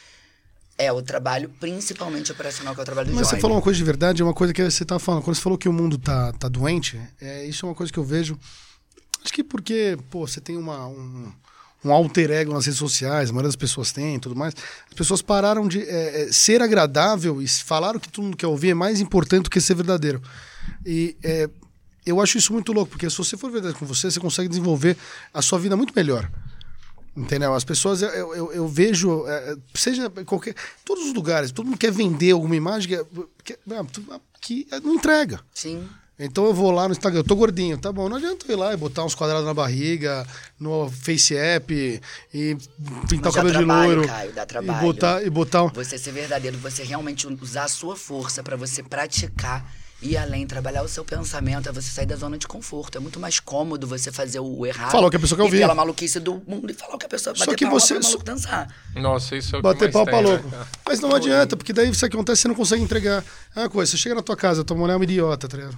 É 0.75 0.91
o 0.91 1.03
trabalho, 1.03 1.49
principalmente 1.59 2.31
operacional, 2.31 2.73
que 2.73 2.79
é 2.79 2.83
o 2.83 2.85
trabalho 2.85 3.09
do 3.09 3.15
Mas 3.15 3.27
você 3.27 3.39
falou 3.39 3.57
uma 3.57 3.61
coisa 3.61 3.77
de 3.77 3.83
verdade, 3.83 4.23
é 4.23 4.25
uma 4.25 4.33
coisa 4.33 4.51
que 4.51 4.63
você 4.63 4.83
tava 4.83 4.99
falando. 4.99 5.21
Quando 5.21 5.35
você 5.35 5.41
falou 5.41 5.57
que 5.57 5.69
o 5.69 5.73
mundo 5.73 5.99
tá, 5.99 6.33
tá 6.33 6.49
doente, 6.49 6.99
é, 7.21 7.45
isso 7.45 7.63
é 7.63 7.69
uma 7.69 7.75
coisa 7.75 7.93
que 7.93 7.99
eu 7.99 8.03
vejo. 8.03 8.39
Acho 9.23 9.31
que 9.31 9.43
porque, 9.43 9.97
pô, 10.09 10.25
você 10.25 10.41
tem 10.41 10.57
uma, 10.57 10.87
um, 10.87 11.31
um 11.83 11.91
alter 11.91 12.31
ego 12.31 12.53
nas 12.53 12.65
redes 12.65 12.79
sociais, 12.79 13.29
a 13.29 13.33
maioria 13.33 13.49
das 13.49 13.55
pessoas 13.55 13.91
tem 13.91 14.19
tudo 14.19 14.35
mais. 14.35 14.55
As 14.87 14.93
pessoas 14.93 15.21
pararam 15.21 15.67
de 15.67 15.81
é, 15.81 16.23
é, 16.23 16.31
ser 16.31 16.61
agradável 16.61 17.41
e 17.41 17.47
falaram 17.47 17.99
que 17.99 18.09
todo 18.09 18.23
mundo 18.23 18.37
quer 18.37 18.47
ouvir 18.47 18.69
é 18.69 18.73
mais 18.73 19.01
importante 19.01 19.43
do 19.43 19.49
que 19.49 19.59
ser 19.59 19.75
verdadeiro. 19.75 20.21
E 20.85 21.17
é, 21.23 21.49
eu 22.05 22.21
acho 22.21 22.37
isso 22.37 22.53
muito 22.53 22.71
louco, 22.71 22.91
porque 22.91 23.09
se 23.09 23.17
você 23.17 23.35
for 23.35 23.51
verdadeiro 23.51 23.77
com 23.77 23.85
você, 23.85 24.09
você 24.09 24.19
consegue 24.19 24.49
desenvolver 24.49 24.97
a 25.33 25.41
sua 25.41 25.59
vida 25.59 25.75
muito 25.75 25.93
melhor. 25.95 26.29
Entendeu? 27.15 27.53
As 27.53 27.63
pessoas, 27.63 28.01
eu, 28.01 28.09
eu, 28.09 28.53
eu 28.53 28.67
vejo, 28.67 29.27
é, 29.27 29.55
seja 29.75 30.11
em 30.17 30.25
qualquer. 30.25 30.55
Todos 30.83 31.05
os 31.05 31.13
lugares, 31.13 31.51
todo 31.51 31.65
mundo 31.65 31.77
quer 31.77 31.91
vender 31.91 32.31
alguma 32.31 32.55
imagem 32.55 32.89
que, 32.89 33.05
que, 33.43 33.57
que 34.41 34.67
não 34.83 34.95
entrega. 34.95 35.39
Sim. 35.53 35.87
Então 36.17 36.45
eu 36.45 36.53
vou 36.53 36.69
lá 36.69 36.87
no 36.87 36.91
Instagram, 36.91 37.21
eu 37.21 37.23
tô 37.23 37.35
gordinho, 37.35 37.77
tá 37.77 37.91
bom, 37.91 38.07
não 38.07 38.17
adianta 38.17 38.51
ir 38.51 38.55
lá 38.55 38.71
e 38.71 38.77
botar 38.77 39.03
uns 39.03 39.15
quadrados 39.15 39.45
na 39.45 39.53
barriga, 39.53 40.25
no 40.59 40.87
Face 40.89 41.35
App 41.35 41.73
e 42.33 42.57
pintar 43.09 43.31
o 43.31 43.35
cabelo 43.35 43.53
dá 43.53 43.59
de 43.59 43.65
trabalho, 43.65 43.95
loiro. 43.95 44.07
Caio, 44.07 44.31
dá 44.31 44.43
e 44.43 44.45
trabalho. 44.45 44.81
botar, 44.81 45.23
e 45.23 45.29
botar. 45.29 45.63
Você 45.73 45.97
ser 45.97 46.11
verdadeiro, 46.11 46.57
você 46.59 46.83
realmente 46.83 47.25
usar 47.27 47.63
a 47.63 47.67
sua 47.67 47.95
força 47.95 48.43
pra 48.43 48.55
você 48.55 48.83
praticar 48.83 49.65
ir 50.03 50.17
além, 50.17 50.45
trabalhar 50.45 50.83
o 50.83 50.87
seu 50.87 51.03
pensamento, 51.05 51.69
é 51.69 51.71
você 51.71 51.89
sair 51.89 52.05
da 52.05 52.15
zona 52.15 52.37
de 52.37 52.47
conforto. 52.47 52.97
É 52.97 53.01
muito 53.01 53.19
mais 53.19 53.39
cômodo 53.39 53.87
você 53.87 54.11
fazer 54.11 54.39
o 54.39 54.65
errado. 54.65 54.91
Falar 54.91 55.07
o 55.07 55.09
que 55.09 55.15
a 55.17 55.19
pessoa 55.19 55.37
quer 55.37 55.43
e 55.43 55.45
ouvir. 55.45 55.59
pela 55.59 55.73
maluquice 55.75 56.19
do 56.19 56.41
mundo 56.47 56.69
e 56.69 56.73
falar 56.73 56.95
o 56.95 56.97
que 56.97 57.05
a 57.05 57.09
pessoa 57.09 57.35
Só 57.35 57.55
que 57.55 57.65
você- 57.65 57.95
só- 58.01 58.09
maluco 58.09 58.23
dançar. 58.23 58.67
Nossa, 58.95 59.35
isso 59.35 59.55
é 59.55 59.59
o 59.59 59.61
que 59.61 59.63
Bater 59.63 59.91
pau 59.91 60.03
pra 60.05 60.21
né, 60.21 60.29
louco. 60.29 60.49
cara? 60.49 60.67
Mas 60.85 60.99
não 60.99 61.15
adianta, 61.15 61.55
porque 61.57 61.71
daí 61.73 61.89
isso 61.89 61.99
que 62.07 62.15
acontece, 62.15 62.41
você 62.43 62.47
não 62.47 62.55
consegue 62.55 62.83
entregar. 62.83 63.23
É 63.55 63.61
uma 63.61 63.69
coisa, 63.69 63.91
você 63.91 63.97
chega 63.97 64.15
na 64.15 64.21
tua 64.21 64.35
casa, 64.35 64.63
tua 64.63 64.75
mulher 64.77 64.93
é 64.93 64.95
uma 64.97 65.03
idiota, 65.05 65.47
tá 65.47 65.57
ligado? 65.57 65.77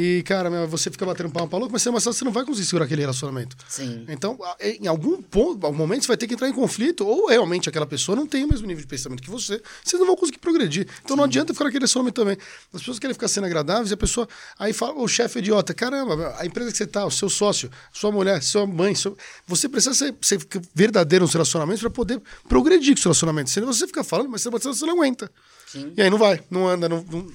E, 0.00 0.22
cara, 0.22 0.48
meu, 0.48 0.68
você 0.68 0.92
fica 0.92 1.04
batendo 1.04 1.28
palma 1.28 1.48
pra 1.48 1.58
louco, 1.58 1.72
mas 1.72 1.82
você, 1.82 1.90
você 1.90 2.24
não 2.24 2.30
vai 2.30 2.44
conseguir 2.44 2.66
segurar 2.66 2.84
aquele 2.84 3.00
relacionamento. 3.00 3.56
Sim. 3.68 4.04
Então, 4.08 4.38
em 4.60 4.86
algum 4.86 5.20
ponto, 5.20 5.66
algum 5.66 5.76
momento, 5.76 6.02
você 6.02 6.06
vai 6.06 6.16
ter 6.16 6.28
que 6.28 6.34
entrar 6.34 6.48
em 6.48 6.52
conflito, 6.52 7.04
ou 7.04 7.26
realmente 7.26 7.68
aquela 7.68 7.84
pessoa 7.84 8.14
não 8.14 8.24
tem 8.24 8.44
o 8.44 8.48
mesmo 8.48 8.64
nível 8.64 8.80
de 8.80 8.86
pensamento 8.86 9.20
que 9.20 9.28
você, 9.28 9.60
vocês 9.82 9.98
não 9.98 10.06
vão 10.06 10.14
conseguir 10.14 10.38
progredir. 10.38 10.86
Então 11.04 11.16
não 11.16 11.24
adianta 11.24 11.52
ficar 11.52 11.64
naquele 11.64 11.80
relacionamento 11.80 12.14
também. 12.20 12.36
As 12.72 12.80
pessoas 12.80 13.00
querem 13.00 13.12
ficar 13.12 13.26
sendo 13.26 13.46
agradáveis 13.46 13.90
e 13.90 13.94
a 13.94 13.96
pessoa. 13.96 14.28
Aí 14.56 14.72
fala, 14.72 14.94
o 14.94 15.08
chefe 15.08 15.40
é 15.40 15.42
idiota, 15.42 15.74
caramba, 15.74 16.32
a 16.38 16.46
empresa 16.46 16.70
que 16.70 16.76
você 16.76 16.86
tá, 16.86 17.04
o 17.04 17.10
seu 17.10 17.28
sócio, 17.28 17.68
sua 17.92 18.12
mulher, 18.12 18.40
sua 18.40 18.68
mãe, 18.68 18.94
seu- 18.94 19.16
você 19.48 19.68
precisa 19.68 19.94
ser, 19.94 20.14
ser 20.20 20.38
verdadeiro 20.72 21.24
nos 21.24 21.32
relacionamentos 21.32 21.80
para 21.80 21.90
poder 21.90 22.22
progredir 22.48 22.94
com 22.94 22.98
os 23.00 23.04
relacionamentos. 23.04 23.52
Senão 23.52 23.66
você 23.72 23.84
fica 23.84 24.04
falando, 24.04 24.28
mas 24.30 24.42
você, 24.42 24.48
você 24.50 24.86
não 24.86 24.94
aguenta. 24.94 25.28
Sim. 25.66 25.92
E 25.96 26.00
aí 26.02 26.08
não 26.08 26.18
vai, 26.18 26.40
não 26.48 26.68
anda, 26.68 26.88
não. 26.88 27.04
não- 27.10 27.26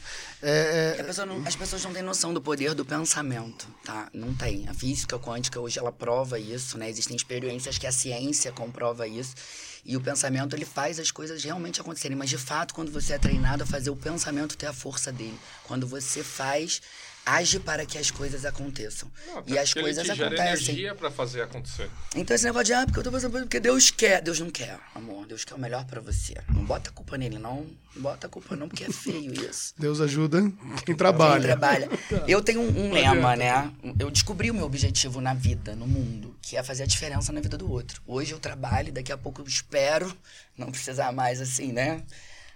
é- 0.50 0.96
é- 1.00 1.04
pessoa 1.04 1.26
não- 1.26 1.42
as 1.46 1.56
pessoas 1.56 1.84
não 1.84 1.94
têm 1.94 2.02
noção 2.02 2.34
do 2.34 2.42
poder 2.42 2.74
do 2.74 2.84
pensamento, 2.86 3.68
tá? 3.84 4.10
Não 4.14 4.34
tem. 4.36 4.68
A 4.68 4.74
física 4.74 5.18
quântica 5.18 5.60
hoje 5.60 5.80
ela 5.80 5.92
prova 5.92 6.40
isso, 6.40 6.78
né? 6.78 6.90
Existem 6.90 7.16
experiências 7.16 7.78
que 7.78 7.88
a 7.88 7.92
ciência 7.92 8.52
comprova 8.52 9.08
isso. 9.08 9.34
E 9.86 9.98
o 9.98 10.02
pensamento 10.02 10.56
ele 10.56 10.66
faz 10.66 10.98
as 11.00 11.12
coisas 11.12 11.44
realmente 11.44 11.82
acontecerem, 11.82 12.18
mas 12.18 12.30
de 12.30 12.38
fato 12.38 12.74
quando 12.74 12.92
você 12.92 13.14
é 13.14 13.18
treinado 13.18 13.64
a 13.64 13.66
fazer 13.66 13.90
o 13.90 13.96
pensamento 13.96 14.56
ter 14.58 14.68
a 14.68 14.74
força 14.74 15.12
dele, 15.12 15.38
quando 15.66 15.86
você 15.86 16.24
faz 16.24 16.82
age 17.26 17.60
para 17.60 17.86
que 17.86 17.98
as 17.98 18.12
coisas 18.12 18.44
aconteçam. 18.46 19.10
Não, 19.28 19.44
e 19.48 19.58
as 19.58 19.70
porque 19.70 19.80
ele 19.80 19.84
coisas 19.96 20.04
te 20.04 20.16
gera 20.16 20.28
acontecem. 20.28 20.70
energia 20.76 20.96
pra 20.96 21.10
fazer 21.10 21.42
acontecer. 21.42 21.90
Então 22.16 22.36
esse 22.36 22.44
negócio 22.46 22.66
de, 22.66 22.74
ah, 22.74 22.86
porque 22.86 23.00
eu 23.00 23.04
tô 23.04 23.18
isso, 23.18 23.30
porque 23.30 23.60
Deus 23.60 23.92
quer. 23.92 24.22
Deus 24.22 24.40
não 24.40 24.50
quer, 24.50 24.78
amor. 24.94 25.26
Deus 25.26 25.44
quer 25.46 25.54
o 25.56 25.60
melhor 25.60 25.86
pra 25.86 26.02
você. 26.02 26.36
Não 26.50 26.66
bota 26.66 26.90
a 26.90 26.94
culpa 26.94 27.18
nele, 27.18 27.38
não. 27.40 27.66
Não 27.96 28.02
bota 28.02 28.28
a 28.28 28.30
culpa 28.30 28.56
não, 28.56 28.68
porque 28.68 28.84
é 28.84 28.90
feio 28.92 29.32
isso. 29.50 29.74
Deus 29.78 30.02
ajuda 30.02 30.42
quem 30.42 30.76
Quem 30.86 30.96
trabalha. 30.96 31.44
trabalha. 31.44 31.90
Eu 32.28 32.42
tenho 32.42 32.60
um, 32.62 32.88
um 32.88 32.92
lema, 32.94 33.36
né? 33.36 33.72
Eu 34.00 34.12
descobri 34.12 34.52
o 34.52 34.54
meu 34.54 34.66
objetivo 34.66 35.22
na 35.22 35.34
vida, 35.34 35.76
no 35.76 35.88
mundo, 35.88 36.36
que 36.42 36.58
é 36.58 36.64
fazer 36.64 36.84
a 36.84 36.88
diferença 36.88 37.32
na 37.32 37.40
vida 37.40 37.58
do 37.58 37.72
outro. 37.72 38.02
Hoje 38.06 38.32
eu 38.34 38.40
trabalho, 38.40 38.92
daqui 38.92 39.12
a 39.12 39.18
pouco 39.18 39.42
eu 39.42 39.46
espero 39.48 40.14
não 40.58 40.72
precisar 40.72 41.12
mais 41.12 41.40
assim, 41.42 41.72
né? 41.72 42.04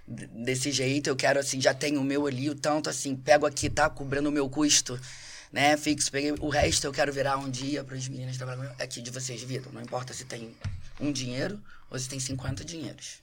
Desse 0.07 0.71
jeito, 0.71 1.07
eu 1.09 1.15
quero 1.15 1.39
assim, 1.39 1.59
já 1.59 1.73
tenho 1.73 1.99
o 1.99 2.03
meu 2.03 2.25
ali, 2.25 2.49
o 2.49 2.55
tanto 2.55 2.89
assim, 2.89 3.15
pego 3.15 3.45
aqui, 3.45 3.69
tá 3.69 3.89
cobrando 3.89 4.29
o 4.29 4.31
meu 4.31 4.49
custo. 4.49 4.99
né, 5.51 5.75
fixo. 5.77 6.11
Peguei 6.11 6.31
o 6.31 6.49
resto 6.49 6.85
eu 6.85 6.93
quero 6.93 7.11
virar 7.11 7.37
um 7.37 7.49
dia 7.49 7.83
para 7.83 7.95
as 7.95 8.07
meninas 8.07 8.37
trabalhando 8.37 8.73
aqui 8.79 9.01
de 9.01 9.11
vocês 9.11 9.41
viram. 9.43 9.71
Não 9.71 9.81
importa 9.81 10.13
se 10.13 10.25
tem 10.25 10.55
um 10.99 11.11
dinheiro 11.11 11.61
ou 11.89 11.99
se 11.99 12.07
tem 12.07 12.19
50 12.19 12.63
dinheiros. 12.63 13.21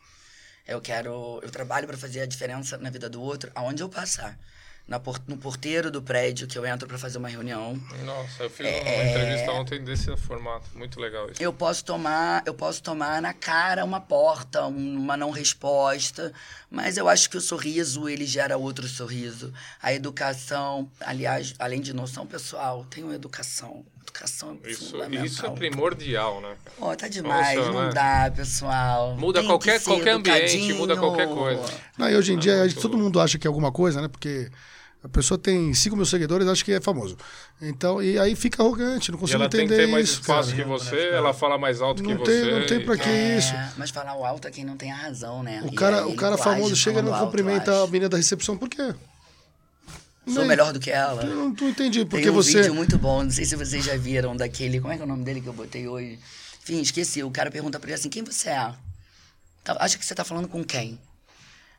Eu 0.67 0.81
quero, 0.81 1.41
eu 1.43 1.51
trabalho 1.51 1.87
para 1.87 1.97
fazer 1.97 2.21
a 2.21 2.27
diferença 2.27 2.79
na 2.79 2.89
vida 2.91 3.09
do 3.09 3.21
outro, 3.21 3.51
aonde 3.55 3.83
eu 3.83 3.89
passar. 3.89 4.39
Na 4.87 5.01
no 5.27 5.39
porteiro 5.39 5.91
do 5.91 6.03
prédio 6.03 6.47
que 6.47 6.59
eu 6.59 6.67
entro 6.67 6.87
para 6.87 6.99
fazer 6.99 7.17
uma 7.17 7.29
reunião, 7.29 7.81
Nossa, 8.05 8.43
eu 8.43 8.51
fiz 8.51 8.67
É. 8.67 8.81
uma 8.83 9.11
entrevista 9.11 9.53
ontem 9.53 9.83
desse 9.83 10.15
formato. 10.15 10.67
Muito 10.75 11.01
legal 11.01 11.31
isso. 11.31 11.43
eu 11.43 11.55
posso 11.55 11.83
tomar, 11.83 12.43
eu 12.45 12.53
posso 12.53 12.83
tomar 12.83 13.23
na 13.23 13.33
cara 13.33 13.83
uma 13.83 13.99
porta, 13.99 14.67
um- 14.67 14.97
uma 14.99 15.17
não 15.17 15.31
resposta, 15.31 16.35
mas 16.71 16.99
eu 16.99 17.09
acho 17.09 17.31
que 17.31 17.37
o 17.39 17.41
sorriso 17.41 18.07
ele 18.11 18.27
gera 18.27 18.59
outro 18.59 18.87
sorriso. 18.87 19.55
A 19.83 19.91
educação, 19.95 20.91
aliás, 21.01 21.55
além 21.59 21.81
de 21.81 21.95
noção 21.95 22.27
pessoal, 22.27 22.85
tem 22.85 23.03
uma 23.05 23.15
educação. 23.15 23.87
Educação 24.05 24.57
é 24.63 24.71
Isso, 24.71 24.91
fundamental. 24.91 25.25
isso 25.27 25.47
é 25.47 25.51
primordial, 25.51 26.41
né? 26.41 26.55
cara? 26.65 26.77
Pô, 26.79 26.97
tá 26.97 27.09
demais, 27.09 27.57
Nossa, 27.59 27.73
não 27.73 27.83
né? 27.87 27.91
dá, 27.93 28.33
pessoal. 28.37 29.17
Muda 29.17 29.41
Tem 29.41 29.49
qualquer- 29.49 29.79
que 29.79 29.85
qualquer 29.87 30.11
ambiente, 30.11 30.73
muda 30.75 30.97
qualquer 30.97 31.27
coisa. 31.29 31.63
Não, 31.99 32.09
e 32.11 32.15
hoje 32.17 32.33
em 32.35 32.39
dia, 32.39 32.53
É 32.53 32.61
muito 32.61 32.81
todo 32.81 32.97
mundo 32.99 33.19
acha 33.19 33.39
que 33.39 33.47
é 33.47 33.49
alguma 33.49 33.73
coisa, 33.73 34.01
né? 34.03 34.09
Porque 34.09 34.49
a 35.03 35.09
pessoa 35.09 35.37
tem 35.39 35.73
5 35.75 35.97
mil 35.97 36.05
seguidores, 36.07 36.47
acha 36.47 36.65
que 36.65 36.73
é 36.73 36.81
famoso. 36.81 37.17
Então, 37.61 38.03
e 38.03 38.19
aí 38.19 38.37
fica 38.37 38.63
arrogante, 38.63 39.11
não 39.11 39.19
consigo 39.19 39.41
ela 39.41 39.49
tem 39.49 39.63
entender 39.65 39.81
que 39.83 39.87
ter 39.87 39.93
mais 39.93 40.09
isso, 40.11 40.21
espaço 40.21 40.51
cara. 40.51 40.63
que 40.63 40.69
você, 40.69 40.97
ela 41.09 41.33
fala 41.35 41.59
mais 41.59 41.81
alto 41.81 42.03
que 42.03 42.09
Não 42.15 42.19
você. 42.19 42.43
tem, 42.43 42.61
não 42.61 42.67
tem 42.67 42.81
pra 42.81 42.97
que 42.97 43.09
É, 43.09 43.39
isso. 43.39 43.53
Mas 43.77 43.91
falar 43.91 44.17
o 44.17 44.25
alto 44.25 44.47
é 44.47 44.51
quem 44.51 44.65
não 44.65 44.77
tem 44.77 44.93
a 44.93 44.97
razão, 44.97 45.43
né? 45.43 45.61
O 45.65 45.75
cara, 45.75 46.05
aí 46.05 46.13
o 46.13 46.17
cara 46.17 46.37
famoso 46.39 46.77
chega 46.77 47.01
e 47.01 47.03
não 47.03 47.13
alto, 47.15 47.27
cumprimenta 47.27 47.71
eu 47.71 47.85
a 47.85 47.87
menina 47.87 48.09
da 48.09 48.17
recepção, 48.17 48.57
por 48.57 48.69
quê? 48.69 48.95
Sou 50.27 50.39
Nem- 50.39 50.47
melhor 50.49 50.73
do 50.73 50.81
que 50.81 50.91
ela. 50.91 51.23
Eu 51.23 51.37
não 51.37 51.55
tô 51.55 51.69
entendi, 51.69 52.05
porque 52.05 52.23
Tem 52.23 52.31
um 52.31 52.35
você... 52.35 52.59
vídeo 52.59 52.75
muito 52.75 52.97
bom, 52.99 53.23
não 53.25 53.31
sei 53.31 53.45
se 53.45 53.57
vocês 53.57 53.85
já 53.85 53.97
viram, 53.97 54.35
daquele. 54.37 54.81
Como 54.81 54.93
é 54.93 54.97
que 54.97 55.03
é 55.03 55.05
o 55.05 55.09
nome 55.09 55.25
dele 55.25 55.41
que 55.41 55.47
eu 55.47 55.53
botei 55.53 55.87
hoje? 55.87 56.19
Enfim, 56.63 56.81
esqueci. 56.81 57.23
O 57.23 57.31
cara 57.31 57.51
pergunta 57.51 57.79
pra 57.79 57.89
ele 57.91 57.95
assim: 57.99 58.09
quem 58.09 58.23
você 58.25 58.49
é? 58.49 58.73
Tá- 59.63 59.77
Acha 59.81 59.99
que 59.99 60.05
você 60.05 60.15
tá 60.15 60.25
falando 60.25 60.49
com 60.49 60.65
quem? 60.65 60.99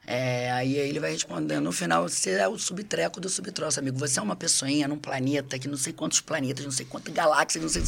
É, 0.08 0.52
aí 0.52 0.76
ele 0.76 1.00
vai 1.00 1.12
respondendo, 1.14 1.64
no 1.64 1.72
final, 1.72 2.08
você 2.08 2.30
é 2.34 2.48
o 2.48 2.60
subtreco 2.60 3.20
do 3.20 3.28
subtroço, 3.28 3.80
amigo. 3.80 3.98
Você 3.98 4.20
é 4.20 4.22
uma 4.22 4.36
pessoinha 4.36 4.88
num 4.88 5.00
planeta 5.00 5.58
que 5.58 5.68
não 5.68 5.78
sei 5.78 5.94
quantos 5.94 6.22
planetas, 6.22 6.64
não 6.64 6.72
sei 6.72 6.86
quantas 6.86 7.12
galáxias, 7.12 7.64
não 7.64 7.70
sei, 7.70 7.82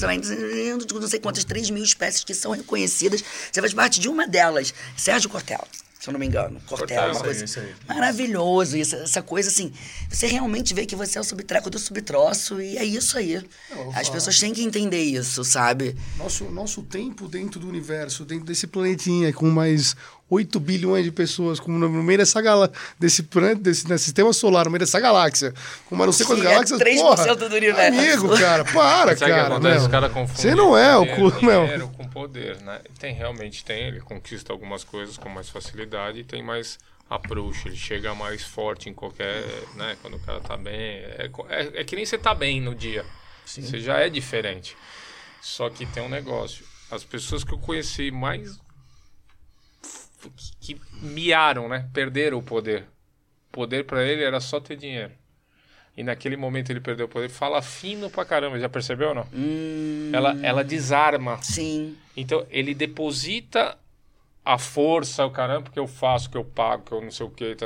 não 0.99 1.08
sei 1.08 1.20
quantas 1.20 1.43
3 1.43 1.70
mil 1.70 1.84
espécies 1.84 2.24
que 2.24 2.34
são 2.34 2.51
reconhecidas. 2.53 3.24
Você 3.51 3.62
faz 3.62 3.72
parte 3.72 3.99
de 3.99 4.10
uma 4.10 4.28
delas. 4.28 4.74
Sérgio 4.97 5.30
Cortella, 5.30 5.68
se 6.00 6.10
eu 6.10 6.14
não 6.14 6.20
me 6.20 6.28
engano. 6.28 6.60
Cortella, 6.68 7.08
uma 7.08 7.12
isso 7.12 7.24
coisa. 7.24 7.39
aí, 7.39 7.45
isso 7.45 7.60
aí. 7.60 7.76
Maravilhoso 7.88 8.78
isso, 8.78 8.95
essa 8.95 9.22
coisa 9.22 9.50
assim. 9.50 9.72
Você 10.10 10.28
realmente 10.28 10.74
vê 10.74 10.86
que 10.86 10.95
você 10.95 11.18
é 11.18 11.22
o 11.22 11.24
subtreco 11.24 11.70
do 11.70 11.80
subtroço 11.80 12.62
e 12.62 12.78
é 12.78 12.86
isso 12.86 13.18
aí. 13.18 13.43
As 13.93 14.10
pessoas 14.10 14.39
têm 14.39 14.54
que 14.54 14.64
entender 14.64 15.02
isso, 15.02 15.43
sabe? 15.43 15.95
Nosso, 16.18 16.45
nosso 16.45 16.84
tempo 16.84 17.28
dentro 17.28 17.60
do 17.60 17.68
universo, 17.68 18.24
dentro 18.26 18.45
desse 18.45 18.68
planetinha 18.68 19.34
com 19.34 19.50
mais 19.50 19.95
8 20.30 20.59
bilhões 20.59 21.05
de 21.05 21.11
pessoas, 21.11 21.59
como 21.59 21.80
no 21.80 21.89
meio 21.89 22.19
dessa 22.19 22.41
gala, 22.41 22.71
desse, 22.99 23.23
planeta, 23.23 23.61
desse 23.61 23.88
né, 23.88 23.97
sistema 23.97 24.34
solar, 24.34 24.65
no 24.65 24.71
meio 24.71 24.80
dessa 24.80 24.99
galáxia, 24.99 25.53
com 25.86 25.95
mais 25.95 26.07
não 26.07 26.13
sei 26.13 26.25
quantas 26.25 26.43
Que 26.43 26.47
é 26.49 26.53
galáxias, 26.53 26.80
3% 26.80 26.97
porra, 26.99 27.36
do 27.36 27.55
universo. 27.55 27.99
Amigo, 27.99 28.38
cara, 28.38 28.65
para, 28.65 29.15
Sabe 29.17 29.32
o 29.32 29.36
que 29.36 29.41
cara. 29.41 29.55
acontece? 29.55 29.89
caras 29.89 30.11
confundem 30.11 30.41
Você 30.41 30.55
não 30.55 30.78
é 30.78 30.97
o 30.97 31.05
dinheiro, 31.05 31.32
cu, 31.32 31.45
meu. 31.45 31.61
dinheiro 31.63 31.88
com 31.95 32.07
poder, 32.09 32.61
né? 32.61 32.82
Tem, 32.99 33.13
realmente 33.13 33.63
tem, 33.63 33.88
ele 33.88 34.01
conquista 34.01 34.51
algumas 34.51 34.84
coisas 34.84 35.17
com 35.17 35.30
mais 35.30 35.49
facilidade 35.49 36.19
e 36.19 36.23
tem 36.23 36.43
mais 36.43 36.78
approach, 37.09 37.67
ele 37.67 37.78
chega 37.78 38.13
mais 38.13 38.43
forte 38.43 38.89
em 38.89 38.93
qualquer, 38.93 39.43
né? 39.75 39.95
Quando 40.01 40.15
o 40.15 40.19
cara 40.19 40.41
tá 40.41 40.57
bem, 40.57 40.75
é, 40.75 41.30
é, 41.49 41.82
é 41.82 41.84
que 41.84 41.95
nem 41.95 42.05
você 42.05 42.17
tá 42.17 42.36
bem 42.36 42.59
no 42.59 42.75
dia, 42.75 43.05
você 43.45 43.80
já 43.80 43.99
é 43.99 44.09
diferente. 44.09 44.75
Só 45.41 45.69
que 45.69 45.86
tem 45.86 46.03
um 46.03 46.09
negócio, 46.09 46.65
as 46.91 47.05
pessoas 47.05 47.43
que 47.43 47.53
eu 47.53 47.57
conheci 47.57 48.11
mais 48.11 48.59
que, 50.59 50.80
miaram, 51.01 51.68
né? 51.70 51.88
Perderam 51.93 52.38
o 52.38 52.43
poder. 52.43 52.86
Poder 53.51 53.86
pra 53.86 54.03
ele 54.03 54.24
era 54.24 54.39
só 54.39 54.59
ter 54.59 54.76
dinheiro. 54.76 55.11
E 55.95 56.03
naquele 56.03 56.38
momento 56.38 56.70
ele 56.70 56.80
perdeu 56.80 57.07
o 57.07 57.09
poder. 57.09 57.30
Fala 57.30 57.61
fino 57.61 58.09
pra 58.09 58.24
caramba, 58.24 58.59
já 58.59 58.70
percebeu 58.70 59.09
ou 59.09 59.15
não? 59.15 59.28
Hum, 59.34 60.11
Ela, 60.13 60.38
ela 60.43 60.63
desarma. 60.63 61.41
sim. 61.41 61.97
Então 62.15 62.45
ele 62.51 62.76
deposita 62.76 63.78
a 64.45 64.57
força, 64.57 65.26
o 65.26 65.32
caramba, 65.32 65.63
porque 65.63 65.80
eu 65.80 65.88
faço, 65.88 66.30
que 66.30 66.38
eu 66.38 66.43
pago, 66.45 66.84
que 66.84 66.91
eu 66.93 67.01
não 67.01 67.11
sei 67.11 67.26
o 67.26 67.30
que. 67.30 67.57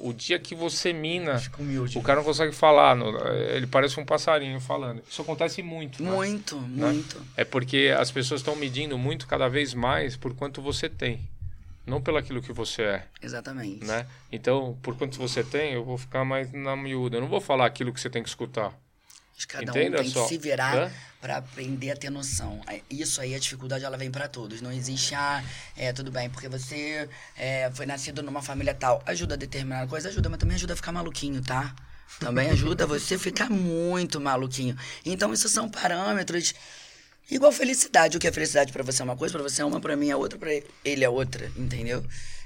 O 0.00 0.12
dia 0.14 0.38
que 0.38 0.54
você 0.54 0.90
mina, 0.92 1.42
humilde. 1.58 1.98
o 1.98 2.02
cara 2.02 2.20
não 2.20 2.24
consegue 2.24 2.54
falar. 2.54 2.94
no- 2.96 3.14
ele 3.28 3.66
parece 3.66 3.98
um 4.00 4.04
passarinho 4.06 4.58
falando. 4.60 5.02
Isso 5.10 5.20
acontece 5.20 5.60
muito. 5.62 6.02
né? 6.02 6.10
Muito, 6.10 6.56
muito. 6.56 7.20
É 7.36 7.44
porque 7.44 7.94
as 7.98 8.10
pessoas 8.10 8.40
estão 8.40 8.56
medindo 8.56 8.96
muito 8.96 9.26
cada 9.26 9.48
vez 9.48 9.74
mais 9.74 10.16
por 10.16 10.34
quanto 10.34 10.62
você 10.62 10.88
tem. 10.88 11.20
Não 11.86 12.00
pelo 12.00 12.16
aquilo 12.16 12.40
que 12.40 12.52
você 12.52 12.82
é, 12.82 13.06
Exatamente. 13.20 13.84
né? 13.84 14.06
Então, 14.32 14.78
por 14.82 14.96
quanto 14.96 15.18
você 15.18 15.44
tem, 15.44 15.74
eu 15.74 15.84
vou 15.84 15.98
ficar 15.98 16.24
mais 16.24 16.50
na 16.52 16.74
miúda. 16.74 17.16
Eu 17.16 17.20
não 17.20 17.28
vou 17.28 17.40
falar 17.40 17.66
aquilo 17.66 17.92
que 17.92 18.00
você 18.00 18.08
tem 18.08 18.22
que 18.22 18.28
escutar. 18.28 18.72
Mas 19.34 19.44
Cada 19.44 19.64
Entenda 19.64 19.98
um 19.98 20.02
tem 20.02 20.10
só, 20.10 20.22
que 20.22 20.28
se 20.28 20.38
virar 20.38 20.76
né? 20.76 20.92
pra 21.20 21.38
aprender 21.38 21.90
a 21.90 21.96
ter 21.96 22.08
noção. 22.08 22.60
É, 22.68 22.80
Isso 22.88 23.20
aí, 23.20 23.34
a 23.34 23.38
dificuldade, 23.38 23.84
ela 23.84 23.96
vem 23.96 24.10
pra 24.10 24.28
todos. 24.28 24.62
Não 24.62 24.72
existe, 24.72 25.14
ah, 25.14 25.44
é, 25.76 25.92
tudo 25.92 26.10
bem, 26.10 26.30
porque 26.30 26.48
você 26.48 27.08
é, 27.36 27.70
foi 27.74 27.84
nascido 27.84 28.22
numa 28.22 28.40
família 28.40 28.72
tal. 28.74 29.02
Ajuda 29.04 29.34
a 29.34 29.36
determinada 29.36 29.86
coisa, 29.86 30.08
ajuda, 30.08 30.28
mas 30.28 30.38
também 30.38 30.54
ajuda 30.54 30.72
a 30.74 30.76
ficar 30.76 30.92
maluquinho, 30.92 31.42
tá? 31.42 31.74
Também 32.20 32.48
ajuda 32.50 32.86
você 32.86 33.16
a 33.16 33.18
ficar 33.18 33.50
muito 33.50 34.20
maluquinho. 34.20 34.76
Então, 35.04 35.32
isso 35.32 35.48
são 35.48 35.68
parâmetros 35.68 36.54
igual 37.30 37.52
felicidade. 37.52 38.16
O 38.16 38.20
que 38.20 38.28
é 38.28 38.32
felicidade 38.32 38.72
pra 38.72 38.82
você 38.82 39.02
é 39.02 39.04
uma 39.04 39.16
coisa, 39.16 39.34
pra 39.34 39.42
você 39.42 39.62
é 39.62 39.64
uma, 39.64 39.80
pra 39.80 39.96
mim 39.96 40.10
é 40.10 40.16
outra, 40.16 40.38
pra 40.38 40.50
ele 40.84 41.04
é 41.04 41.08
outra, 41.08 41.50
entendeu? 41.56 42.04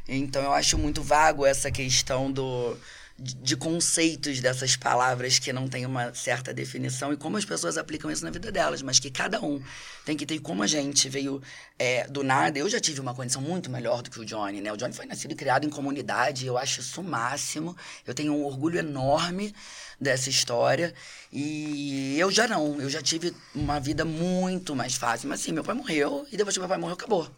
Então, 0.09 0.43
eu 0.43 0.53
acho 0.53 0.79
muito 0.79 1.03
vago 1.03 1.45
essa 1.45 1.70
questão 1.70 2.31
do 2.33 2.76
de 3.18 3.56
conceitos 3.56 4.40
dessas 4.40 4.76
palavras 4.76 5.40
que 5.40 5.52
não 5.52 5.66
tem 5.66 5.84
uma 5.84 6.14
certa 6.14 6.54
definição 6.54 7.12
e 7.12 7.16
como 7.16 7.36
as 7.36 7.44
pessoas 7.44 7.76
aplicam 7.76 8.08
isso 8.10 8.24
na 8.24 8.30
vida 8.30 8.52
delas, 8.52 8.80
mas 8.80 9.00
que 9.00 9.10
cada 9.10 9.44
um 9.44 9.60
tem 10.04 10.16
que 10.16 10.24
ter 10.24 10.38
como 10.38 10.62
a 10.62 10.68
gente 10.68 11.08
veio 11.08 11.42
é, 11.76 12.06
do 12.06 12.22
nada. 12.22 12.60
Eu 12.60 12.68
já 12.68 12.78
tive 12.78 13.00
uma 13.00 13.12
condição 13.12 13.42
muito 13.42 13.68
melhor 13.68 14.02
do 14.02 14.10
que 14.10 14.20
o 14.20 14.24
Johnny, 14.24 14.60
né? 14.60 14.72
O 14.72 14.76
Johnny 14.76 14.92
foi 14.92 15.04
nascido 15.04 15.32
e 15.32 15.34
criado 15.34 15.66
em 15.66 15.70
comunidade, 15.70 16.46
eu 16.46 16.56
acho 16.56 16.80
isso 16.80 17.00
o 17.00 17.04
máximo. 17.04 17.76
Eu 18.06 18.14
tenho 18.14 18.32
um 18.32 18.44
orgulho 18.44 18.78
enorme 18.78 19.52
dessa 20.00 20.30
história 20.30 20.94
e 21.32 22.16
eu 22.18 22.30
já 22.30 22.46
não, 22.46 22.80
eu 22.80 22.88
já 22.88 23.02
tive 23.02 23.34
uma 23.52 23.80
vida 23.80 24.04
muito 24.04 24.76
mais 24.76 24.94
fácil. 24.94 25.28
Mas 25.28 25.40
assim, 25.40 25.50
meu 25.50 25.64
pai 25.64 25.74
morreu 25.74 26.24
e 26.30 26.36
depois 26.36 26.54
que 26.54 26.60
meu 26.60 26.68
pai 26.68 26.78
morreu, 26.78 26.94
acabou. 26.94 27.28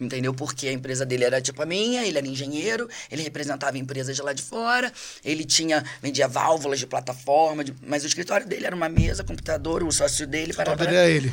Entendeu? 0.00 0.32
Porque 0.32 0.66
a 0.66 0.72
empresa 0.72 1.04
dele 1.04 1.24
era 1.24 1.40
tipo 1.42 1.62
a 1.62 1.66
minha, 1.66 2.02
ele 2.06 2.16
era 2.16 2.26
engenheiro, 2.26 2.88
ele 3.10 3.22
representava 3.22 3.76
empresas 3.76 4.16
de 4.16 4.22
lá 4.22 4.32
de 4.32 4.42
fora, 4.42 4.90
ele 5.24 5.44
tinha, 5.44 5.84
vendia 6.00 6.26
válvulas 6.26 6.78
de 6.78 6.86
plataforma, 6.86 7.62
de- 7.62 7.74
mas 7.86 8.02
o 8.02 8.06
escritório 8.06 8.46
dele 8.46 8.64
era 8.66 8.74
uma 8.74 8.88
mesa, 8.88 9.22
computador, 9.22 9.82
o 9.82 9.92
sócio 9.92 10.26
dele, 10.26 10.54
para, 10.54 10.74
dele 10.86 10.96
é 10.96 11.10
ele. 11.10 11.32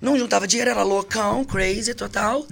não 0.00 0.16
juntava 0.16 0.46
dinheiro, 0.46 0.70
era 0.70 0.82
loucão, 0.84 1.44
crazy, 1.44 1.94
total. 1.94 2.46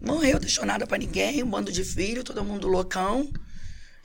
Morreu, 0.00 0.38
deixou 0.40 0.66
nada 0.66 0.86
pra 0.86 0.98
ninguém, 0.98 1.42
um 1.42 1.46
bando 1.48 1.70
de 1.70 1.84
filho, 1.84 2.24
todo 2.24 2.42
mundo 2.44 2.66
loucão. 2.66 3.30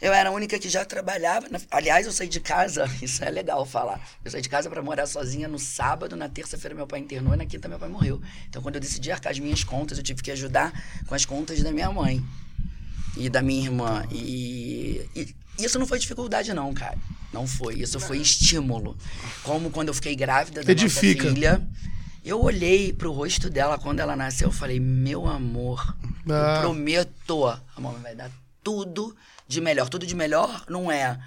Eu 0.01 0.11
era 0.13 0.29
a 0.29 0.31
única 0.31 0.57
que 0.57 0.67
já 0.67 0.83
trabalhava. 0.83 1.47
na- 1.49 1.59
Aliás, 1.69 2.05
eu 2.07 2.11
saí 2.11 2.27
de 2.27 2.39
casa, 2.39 2.85
isso 3.01 3.23
é 3.23 3.29
legal 3.29 3.65
falar. 3.65 4.01
Eu 4.25 4.31
saí 4.31 4.41
de 4.41 4.49
casa 4.49 4.69
pra 4.69 4.81
morar 4.81 5.05
sozinha 5.05 5.47
no 5.47 5.59
sábado, 5.59 6.15
na 6.15 6.27
terça-feira 6.27 6.73
meu 6.75 6.87
pai 6.87 6.99
internou 6.99 7.33
e 7.33 7.37
na 7.37 7.45
quinta 7.45 7.67
meu 7.67 7.77
pai 7.77 7.87
morreu. 7.89 8.19
Então, 8.49 8.61
quando 8.61 8.75
eu 8.75 8.81
decidi 8.81 9.11
arcar 9.11 9.31
as 9.31 9.39
minhas 9.39 9.63
contas, 9.63 9.97
eu 9.97 10.03
tive 10.03 10.23
que 10.23 10.31
ajudar 10.31 10.73
com 11.05 11.13
as 11.13 11.23
contas 11.25 11.61
da 11.61 11.71
minha 11.71 11.91
mãe 11.91 12.23
e 13.15 13.29
da 13.29 13.41
minha 13.43 13.63
irmã. 13.63 14.03
E, 14.11 15.07
e 15.15 15.35
isso 15.59 15.77
não 15.77 15.85
foi 15.85 15.99
dificuldade, 15.99 16.51
não, 16.53 16.73
cara. 16.73 16.97
Não 17.31 17.45
foi. 17.47 17.75
Isso 17.75 17.99
foi 17.99 18.17
estímulo. 18.17 18.97
Como 19.43 19.69
quando 19.69 19.89
eu 19.89 19.93
fiquei 19.93 20.15
grávida 20.15 20.63
da 20.63 20.71
Edifica. 20.71 21.23
nossa 21.25 21.35
filha. 21.35 21.67
Eu 22.25 22.39
olhei 22.41 22.91
pro 22.93 23.11
rosto 23.11 23.49
dela 23.49 23.77
quando 23.79 23.99
ela 23.99 24.15
nasceu, 24.15 24.49
eu 24.49 24.51
falei, 24.51 24.79
meu 24.79 25.25
amor, 25.27 25.95
Ah. 26.29 26.55
eu 26.57 26.61
prometo, 26.61 27.45
a 27.47 27.59
mamãe 27.81 27.99
vai 28.01 28.15
dar 28.15 28.29
tudo 28.63 29.15
de 29.47 29.59
melhor. 29.61 29.89
Tudo 29.89 30.05
de 30.05 30.15
melhor 30.15 30.65
não 30.69 30.91
é 30.91 31.19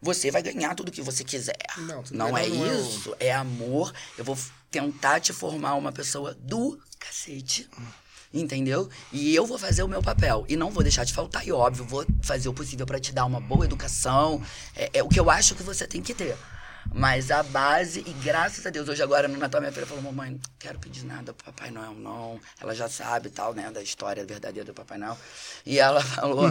você 0.00 0.30
vai 0.30 0.42
ganhar 0.42 0.74
tudo 0.74 0.92
que 0.92 1.02
você 1.02 1.24
quiser. 1.24 1.56
Não, 1.78 2.04
Não, 2.12 2.36
é 2.36 2.46
não 2.48 2.64
é 2.66 2.70
o- 2.72 2.80
isso. 2.80 3.16
É 3.18 3.32
amor. 3.34 3.92
Eu 4.16 4.24
vou 4.24 4.38
tentar 4.70 5.20
te 5.20 5.32
formar 5.32 5.74
uma 5.74 5.90
pessoa 5.90 6.34
do 6.34 6.78
cacete. 6.98 7.68
Entendeu? 8.32 8.88
E 9.12 9.34
eu 9.34 9.46
vou 9.46 9.58
fazer 9.58 9.82
o 9.82 9.88
meu 9.88 10.02
papel. 10.02 10.44
E 10.48 10.56
não 10.56 10.70
vou 10.70 10.82
deixar 10.82 11.04
de 11.04 11.12
faltar. 11.12 11.46
E 11.46 11.52
óbvio, 11.52 11.84
vou 11.84 12.04
fazer 12.22 12.48
o 12.48 12.52
possível 12.54 12.84
pra 12.84 13.00
te 13.00 13.12
dar 13.12 13.24
uma 13.24 13.40
boa 13.40 13.64
educação. 13.64 14.42
É, 14.74 14.90
é 14.94 15.02
o 15.02 15.08
que 15.08 15.18
eu 15.18 15.30
acho 15.30 15.54
que 15.54 15.62
você 15.62 15.86
tem 15.86 16.02
que 16.02 16.12
ter. 16.12 16.36
Mas 16.98 17.30
a 17.30 17.42
base, 17.42 18.00
e 18.06 18.12
graças 18.24 18.64
a 18.64 18.70
Deus, 18.70 18.88
hoje 18.88 19.02
agora 19.02 19.28
no 19.28 19.36
Natal 19.36 19.60
minha 19.60 19.70
filha 19.70 19.84
falou, 19.86 20.02
mamãe, 20.02 20.30
não 20.30 20.40
quero 20.58 20.78
pedir 20.78 21.04
nada 21.04 21.34
pro 21.34 21.44
Papai 21.52 21.70
Noel, 21.70 21.92
não. 21.92 22.40
Ela 22.58 22.74
já 22.74 22.88
sabe 22.88 23.28
tal, 23.28 23.52
né, 23.52 23.70
da 23.70 23.82
história 23.82 24.24
verdadeira 24.24 24.64
do 24.64 24.72
Papai 24.72 24.96
Noel. 24.96 25.18
E 25.66 25.78
ela 25.78 26.00
falou, 26.02 26.46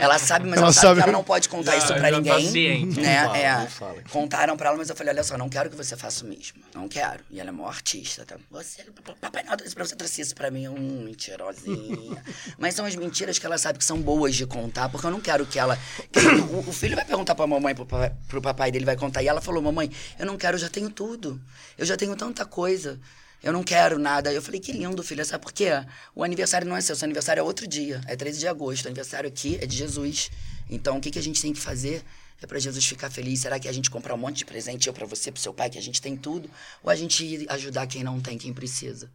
ela 0.00 0.18
sabe, 0.18 0.46
mas 0.48 0.56
Ela 0.56 0.68
ela, 0.68 0.72
sabe, 0.72 0.86
sabe. 0.86 0.96
que 0.96 1.02
ela 1.02 1.12
não 1.12 1.22
pode 1.22 1.50
contar 1.50 1.72
Já- 1.72 1.76
isso 1.76 1.86
pra 1.88 2.10
tá 2.10 2.10
ninguém. 2.12 2.50
ciente. 2.50 2.98
Né? 2.98 3.20
Não 3.20 3.26
fala, 3.28 3.38
é, 3.38 3.56
não 3.58 3.66
fala. 3.68 4.02
Contaram 4.10 4.56
pra 4.56 4.68
ela, 4.70 4.78
mas 4.78 4.88
eu 4.88 4.96
falei, 4.96 5.12
olha 5.12 5.22
só, 5.22 5.36
não 5.36 5.50
quero 5.50 5.68
que 5.68 5.76
você 5.76 5.94
faça 5.98 6.24
o 6.24 6.28
mesmo. 6.28 6.62
Não 6.74 6.88
quero. 6.88 7.20
E 7.30 7.38
ela 7.38 7.50
é 7.50 7.52
maior 7.52 7.68
artista, 7.68 8.24
tá? 8.24 8.36
Você, 8.50 8.84
Papai 9.20 9.42
Noel 9.42 9.58
trouxe 9.58 9.74
pra 9.74 9.84
você, 9.84 9.94
trouxe 9.94 10.22
isso 10.22 10.34
pra 10.34 10.50
mim. 10.50 10.66
Hum, 10.66 11.02
mentirosinha. 11.04 12.24
mas 12.58 12.74
são 12.74 12.86
as 12.86 12.96
mentiras 12.96 13.38
que 13.38 13.44
ela 13.44 13.58
sabe 13.58 13.78
que 13.78 13.84
são 13.84 14.00
boas 14.00 14.34
de 14.34 14.46
contar, 14.46 14.88
porque 14.88 15.06
eu 15.06 15.10
não 15.10 15.20
quero 15.20 15.44
que 15.44 15.58
ela... 15.58 15.78
que 16.10 16.20
o, 16.20 16.60
o 16.70 16.72
filho 16.72 16.96
vai 16.96 17.04
perguntar 17.04 17.34
pra 17.34 17.46
mamãe, 17.46 17.74
pro, 17.74 17.84
papai- 17.84 18.12
pro 18.28 18.40
papai 18.40 18.72
dele, 18.72 18.86
vai 18.86 18.96
contar. 18.96 19.22
E 19.22 19.28
ela 19.28 19.42
falou, 19.42 19.60
mamãe, 19.62 19.73
eu 20.18 20.26
não 20.26 20.36
quero, 20.36 20.56
eu 20.56 20.60
já 20.60 20.68
tenho 20.68 20.90
tudo. 20.90 21.40
Eu 21.76 21.84
já 21.86 21.96
tenho 21.96 22.14
tanta 22.16 22.44
coisa. 22.44 23.00
Eu 23.42 23.52
não 23.52 23.62
quero 23.62 23.98
nada. 23.98 24.32
Eu 24.32 24.40
falei, 24.40 24.58
que 24.60 24.72
lindo, 24.72 25.02
filha. 25.02 25.24
Sabe 25.24 25.42
por 25.42 25.52
quê? 25.52 25.68
O 26.14 26.24
aniversário 26.24 26.66
não 26.66 26.76
é 26.76 26.80
seu, 26.80 26.96
seu 26.96 27.04
aniversário 27.04 27.40
é 27.40 27.42
outro 27.42 27.66
dia. 27.66 28.00
É 28.06 28.16
13 28.16 28.38
de 28.38 28.48
agosto. 28.48 28.84
O 28.84 28.88
aniversário 28.88 29.28
aqui 29.28 29.58
é 29.60 29.66
de 29.66 29.76
Jesus. 29.76 30.30
Então, 30.70 30.96
o 30.96 31.00
que, 31.00 31.10
que 31.10 31.18
a 31.18 31.22
gente 31.22 31.42
tem 31.42 31.52
que 31.52 31.60
fazer 31.60 32.02
é 32.40 32.46
para 32.46 32.58
Jesus 32.58 32.84
ficar 32.86 33.10
feliz. 33.10 33.40
Será 33.40 33.58
que 33.58 33.68
a 33.68 33.72
gente 33.72 33.90
comprar 33.90 34.14
um 34.14 34.18
monte 34.18 34.38
de 34.38 34.44
presente, 34.44 34.86
eu 34.86 34.94
para 34.94 35.06
você, 35.06 35.30
pro 35.30 35.40
seu 35.40 35.52
pai, 35.52 35.68
que 35.70 35.78
a 35.78 35.82
gente 35.82 36.00
tem 36.00 36.16
tudo? 36.16 36.48
Ou 36.82 36.90
a 36.90 36.96
gente 36.96 37.24
ir 37.24 37.46
ajudar 37.50 37.86
quem 37.86 38.02
não 38.02 38.18
tem, 38.20 38.38
quem 38.38 38.52
precisa? 38.52 39.10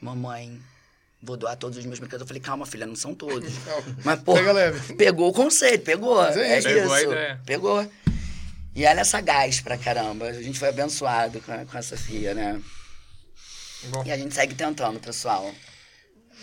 Mamãe, 0.00 0.60
vou 1.22 1.36
doar 1.36 1.56
todos 1.56 1.78
os 1.78 1.84
meus 1.84 1.98
brinquedos. 1.98 2.22
Eu 2.22 2.26
falei, 2.26 2.40
calma, 2.42 2.66
filha, 2.66 2.86
não 2.86 2.96
são 2.96 3.14
todos. 3.14 3.52
Mas, 4.04 4.20
pô, 4.20 4.34
pegou 4.96 5.28
o 5.28 5.32
conceito, 5.32 5.84
pegou. 5.84 6.20
é 6.24 6.54
É, 6.54 6.58
isso. 6.58 6.68
Pegou 6.68 6.92
a 6.92 7.00
isso. 7.02 7.12
ideia. 7.12 7.40
Pegou. 7.46 7.90
E 8.74 8.84
ela 8.84 9.00
é 9.00 9.04
sagaz 9.04 9.60
pra 9.60 9.76
caramba. 9.76 10.26
A 10.26 10.42
gente 10.42 10.58
foi 10.58 10.68
abençoado 10.68 11.40
com 11.40 11.52
a, 11.52 11.64
com 11.64 11.76
a 11.78 11.82
Sofia, 11.82 12.34
né? 12.34 12.60
Bom, 13.90 14.04
E 14.04 14.12
a 14.12 14.16
gente 14.16 14.34
segue 14.34 14.54
tentando, 14.54 15.00
pessoal. 15.00 15.52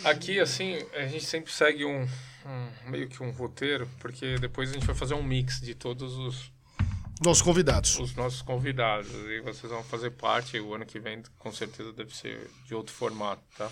aqui, 0.03 0.39
assim, 0.39 0.77
a 0.93 1.05
gente 1.07 1.23
sempre 1.25 1.51
segue 1.51 1.85
um, 1.85 2.01
um- 2.03 2.89
meio 2.89 3.07
que 3.07 3.21
um 3.23 3.31
roteiro, 3.31 3.87
porque 3.99 4.37
depois 4.39 4.69
a 4.69 4.73
gente 4.73 4.85
vai 4.85 4.95
fazer 4.95 5.13
um 5.13 5.23
mix 5.23 5.59
de 5.61 5.73
todos 5.75 6.13
os, 6.17 6.51
Nossos 7.21 7.41
convidados. 7.41 7.97
os 7.99 8.13
nossos 8.15 8.41
convidados. 8.41 9.09
E 9.11 9.39
vocês 9.41 9.71
vão 9.71 9.83
fazer 9.83 10.11
parte, 10.11 10.59
o 10.59 10.73
ano 10.73 10.85
que 10.85 10.99
vem, 10.99 11.23
com 11.39 11.51
certeza, 11.51 11.93
deve 11.93 12.15
ser 12.15 12.49
de 12.65 12.75
outro 12.75 12.93
formato, 12.93 13.41
tá? 13.57 13.69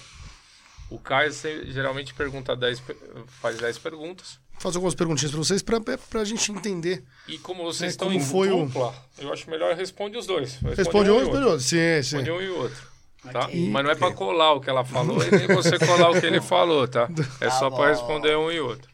O 0.90 1.00
Caio 1.00 1.32
geralmente 1.68 2.14
pergunta 2.14 2.56
10, 2.56 2.80
pe- 2.80 2.96
faz 3.42 3.58
10 3.58 3.78
perguntas. 3.80 4.40
Faço 4.60 4.78
algumas 4.78 4.96
perguntinhas 4.96 5.32
pra 5.32 5.38
vocês 5.38 5.62
pra, 5.62 5.80
pra 5.82 6.24
gente 6.24 6.52
entender. 6.52 7.04
E 7.28 7.38
como 7.38 7.64
vocês 7.64 7.84
É, 7.84 7.92
estão 7.92 8.08
como 8.08 8.20
em 8.20 8.24
foi 8.24 8.50
o- 8.52 8.66
dupla, 8.66 8.96
eu 9.20 9.32
acho 9.32 9.50
melhor 9.50 9.76
responde 9.76 10.18
os 10.18 10.26
dois. 10.26 10.56
Responde 10.76 11.12
um, 11.12 11.16
e 11.16 11.20
responde 11.20 11.36
outro. 11.38 11.50
outro. 11.50 11.60
Sim, 11.60 11.78
sim. 12.04 12.18
Responde 12.18 12.32
um 12.32 12.42
e 12.42 12.50
outro. 12.50 12.96
Tá? 13.32 13.50
Mas 13.72 13.84
não 13.84 13.92
é 13.92 13.96
pra 13.96 14.12
colar 14.14 14.54
o 14.54 14.62
que 14.62 14.70
ela 14.70 14.86
falou 14.86 15.18
e 15.24 15.32
nem 15.32 15.48
você 15.48 15.80
colar 15.80 16.12
o 16.12 16.20
que 16.20 16.26
ele 16.26 16.40
falou, 16.42 16.88
tá? 16.88 17.08
É 17.42 17.50
só 17.50 17.70
bom. 17.70 17.78
pra 17.78 17.90
responder 17.90 18.36
um 18.38 18.52
e 18.52 18.60
outro. 18.60 18.88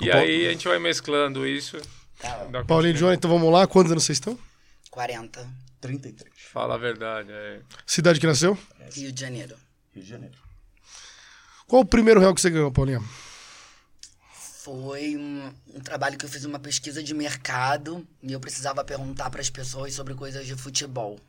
E 0.00 0.10
aí 0.10 0.46
a 0.46 0.50
gente 0.50 0.66
vai 0.66 0.78
mesclando 0.78 1.46
isso. 1.46 1.76
Tá, 2.20 2.46
Paulinho 2.66 2.94
e. 2.94 2.98
Johnny, 2.98 3.14
então 3.16 3.30
vamos 3.30 3.52
lá. 3.52 3.66
Quantos 3.66 3.90
anos 3.92 4.04
vocês 4.04 4.16
estão? 4.16 4.38
40, 4.90 5.46
33. 5.80 6.32
Fala 6.52 6.74
a 6.74 6.78
verdade. 6.78 7.28
É. 7.30 7.60
Cidade 7.86 8.18
que 8.20 8.26
nasceu? 8.26 8.56
Rio 8.92 9.10
de 9.12 9.20
Janeiro. 9.20 9.56
Rio 9.92 10.04
de 10.04 10.08
Janeiro. 10.10 10.34
Qual 11.66 11.82
o 11.82 11.84
primeiro 11.84 12.20
real 12.20 12.34
que 12.34 12.40
você 12.40 12.50
ganhou, 12.50 12.70
Paulinho? 12.70 13.04
Foi 14.64 15.14
um, 15.14 15.52
um 15.74 15.80
trabalho 15.80 16.16
que 16.16 16.24
eu 16.24 16.28
fiz 16.28 16.42
uma 16.46 16.58
pesquisa 16.58 17.02
de 17.02 17.12
mercado 17.12 18.02
e 18.22 18.32
eu 18.32 18.40
precisava 18.40 18.82
perguntar 18.82 19.28
para 19.28 19.42
as 19.42 19.50
pessoas 19.50 19.92
sobre 19.92 20.14
coisas 20.14 20.46
de 20.46 20.54
futebol. 20.56 21.20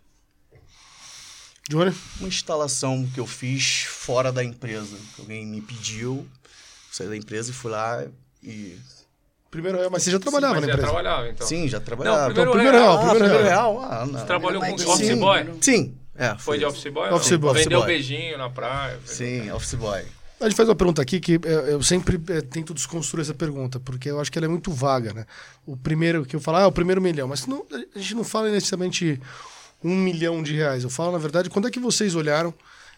Johnny? 1.69 1.93
Uma 2.17 2.29
instalação 2.29 3.05
que 3.13 3.19
eu 3.19 3.27
fiz 3.27 3.81
fora 3.81 4.31
da 4.31 4.41
empresa. 4.41 4.95
que 5.15 5.21
Alguém 5.21 5.45
me 5.45 5.59
pediu, 5.61 6.25
saí 6.89 7.09
da 7.09 7.17
empresa 7.17 7.51
e 7.51 7.53
fui 7.53 7.71
lá 7.71 8.05
e. 8.41 8.79
Primeiro 9.51 9.79
real, 9.79 9.89
mas 9.91 10.03
você 10.03 10.11
já 10.11 10.19
trabalhava 10.19 10.53
Mas 10.53 10.61
na 10.61 10.67
já 10.67 10.73
empresa? 10.73 10.91
trabalhava, 10.93 11.29
então. 11.29 11.47
Sim, 11.47 11.67
já 11.67 11.79
trabalhava. 11.81 12.17
Não, 12.19 12.25
primeiro, 12.27 12.51
primeiro 12.51 12.77
real. 12.77 12.87
real, 12.87 12.95
Ah, 12.95 13.09
primeiro 13.09 13.25
primeiro 13.25 13.43
real. 13.49 13.79
real? 13.79 13.91
Ah, 13.91 14.05
não. 14.05 14.19
Você 14.19 14.25
trabalhou 14.25 14.61
com 14.61 14.77
sim. 14.77 14.85
office 14.85 15.19
boy? 15.19 15.57
Sim, 15.59 15.97
é. 16.15 16.29
Foi 16.29 16.37
Foi 16.39 16.57
de 16.59 16.65
office 16.65 16.93
boy? 16.93 17.09
Office 17.11 17.35
boy, 17.37 17.53
Vendeu 17.53 17.79
office 17.79 17.85
boy. 17.85 17.85
beijinho 17.87 18.37
na 18.37 18.49
praia. 18.49 18.97
Sim, 19.05 19.51
office 19.51 19.73
boy. 19.75 20.05
A 20.39 20.45
gente 20.45 20.55
faz 20.55 20.67
uma 20.67 20.75
pergunta 20.75 21.01
aqui 21.01 21.19
que 21.19 21.39
é, 21.43 21.73
eu 21.73 21.81
sempre 21.81 22.21
é, 22.29 22.41
tento 22.41 22.73
desconstruir 22.73 23.21
essa 23.21 23.33
pergunta, 23.33 23.79
porque 23.79 24.09
eu 24.09 24.19
acho 24.19 24.31
que 24.31 24.37
ela 24.37 24.45
é 24.45 24.49
muito 24.49 24.71
vaga, 24.71 25.13
né? 25.13 25.25
O 25.65 25.77
primeiro 25.77 26.25
que 26.25 26.35
eu 26.35 26.41
falo, 26.41 26.57
ah, 26.57 26.61
é 26.61 26.65
o 26.65 26.71
primeiro 26.71 27.01
milhão, 27.01 27.27
mas 27.27 27.47
não, 27.47 27.65
a 27.71 27.99
gente 27.99 28.15
não 28.15 28.23
fala 28.23 28.49
necessariamente 28.49 29.19
um 29.83 29.95
milhão 29.95 30.43
de 30.43 30.53
reais. 30.53 30.83
Eu 30.83 30.89
falo, 30.89 31.13
na 31.13 31.17
verdade, 31.17 31.49
quando 31.49 31.67
é 31.67 31.71
que 31.71 31.79
vocês 31.79 32.15
olharam 32.15 32.53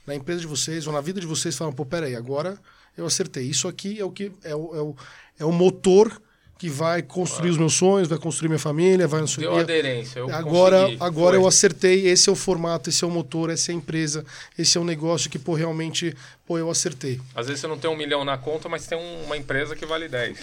na 0.05 0.15
empresa 0.15 0.41
de 0.41 0.47
vocês 0.47 0.87
ou 0.87 0.93
na 0.93 1.01
vida 1.01 1.19
de 1.19 1.27
vocês 1.27 1.53
e 1.53 1.57
falaram, 1.57 1.75
pô, 1.75 1.85
peraí, 1.85 2.15
agora 2.15 2.57
eu 2.97 3.05
acertei. 3.05 3.43
Isso 3.43 3.67
aqui 3.67 3.99
é 3.99 4.05
o 4.05 4.11
que 4.11 4.31
é 4.43 4.55
o, 4.55 4.75
é 4.75 4.81
o, 4.81 4.95
é 5.39 5.45
o 5.45 5.51
motor 5.51 6.19
que 6.57 6.69
vai 6.69 7.01
construir 7.03 7.51
os 7.51 7.57
meus 7.57 7.73
sonhos, 7.73 8.07
vai 8.07 8.17
construir 8.17 8.49
minha 8.49 8.57
família, 8.59 9.07
vai 9.07 9.23
Deu 9.37 9.55
aderência. 9.57 10.19
Eu 10.19 10.33
agora, 10.33 10.81
consegui. 10.81 10.97
agora 11.03 11.35
Foi. 11.35 11.43
eu 11.43 11.47
acertei, 11.47 12.07
esse 12.07 12.29
é 12.29 12.31
o 12.31 12.35
formato, 12.35 12.89
esse 12.89 13.03
é 13.03 13.07
o 13.07 13.11
motor, 13.11 13.49
essa 13.51 13.71
é 13.71 13.73
a 13.73 13.75
empresa, 13.77 14.25
esse 14.57 14.77
é 14.77 14.81
o 14.81 14.83
negócio 14.83 15.29
que, 15.29 15.37
pô, 15.37 15.53
realmente, 15.53 16.15
pô, 16.47 16.57
eu 16.57 16.69
acertei. 16.69 17.21
Às 17.35 17.45
vezes 17.47 17.61
você 17.61 17.67
não 17.67 17.77
tem 17.77 17.89
um 17.89 17.95
milhão 17.95 18.25
na 18.25 18.37
conta, 18.37 18.67
mas 18.67 18.87
tem 18.87 18.97
um- 18.97 19.23
uma 19.25 19.37
empresa 19.37 19.75
que 19.75 19.85
vale 19.85 20.07
10. 20.07 20.37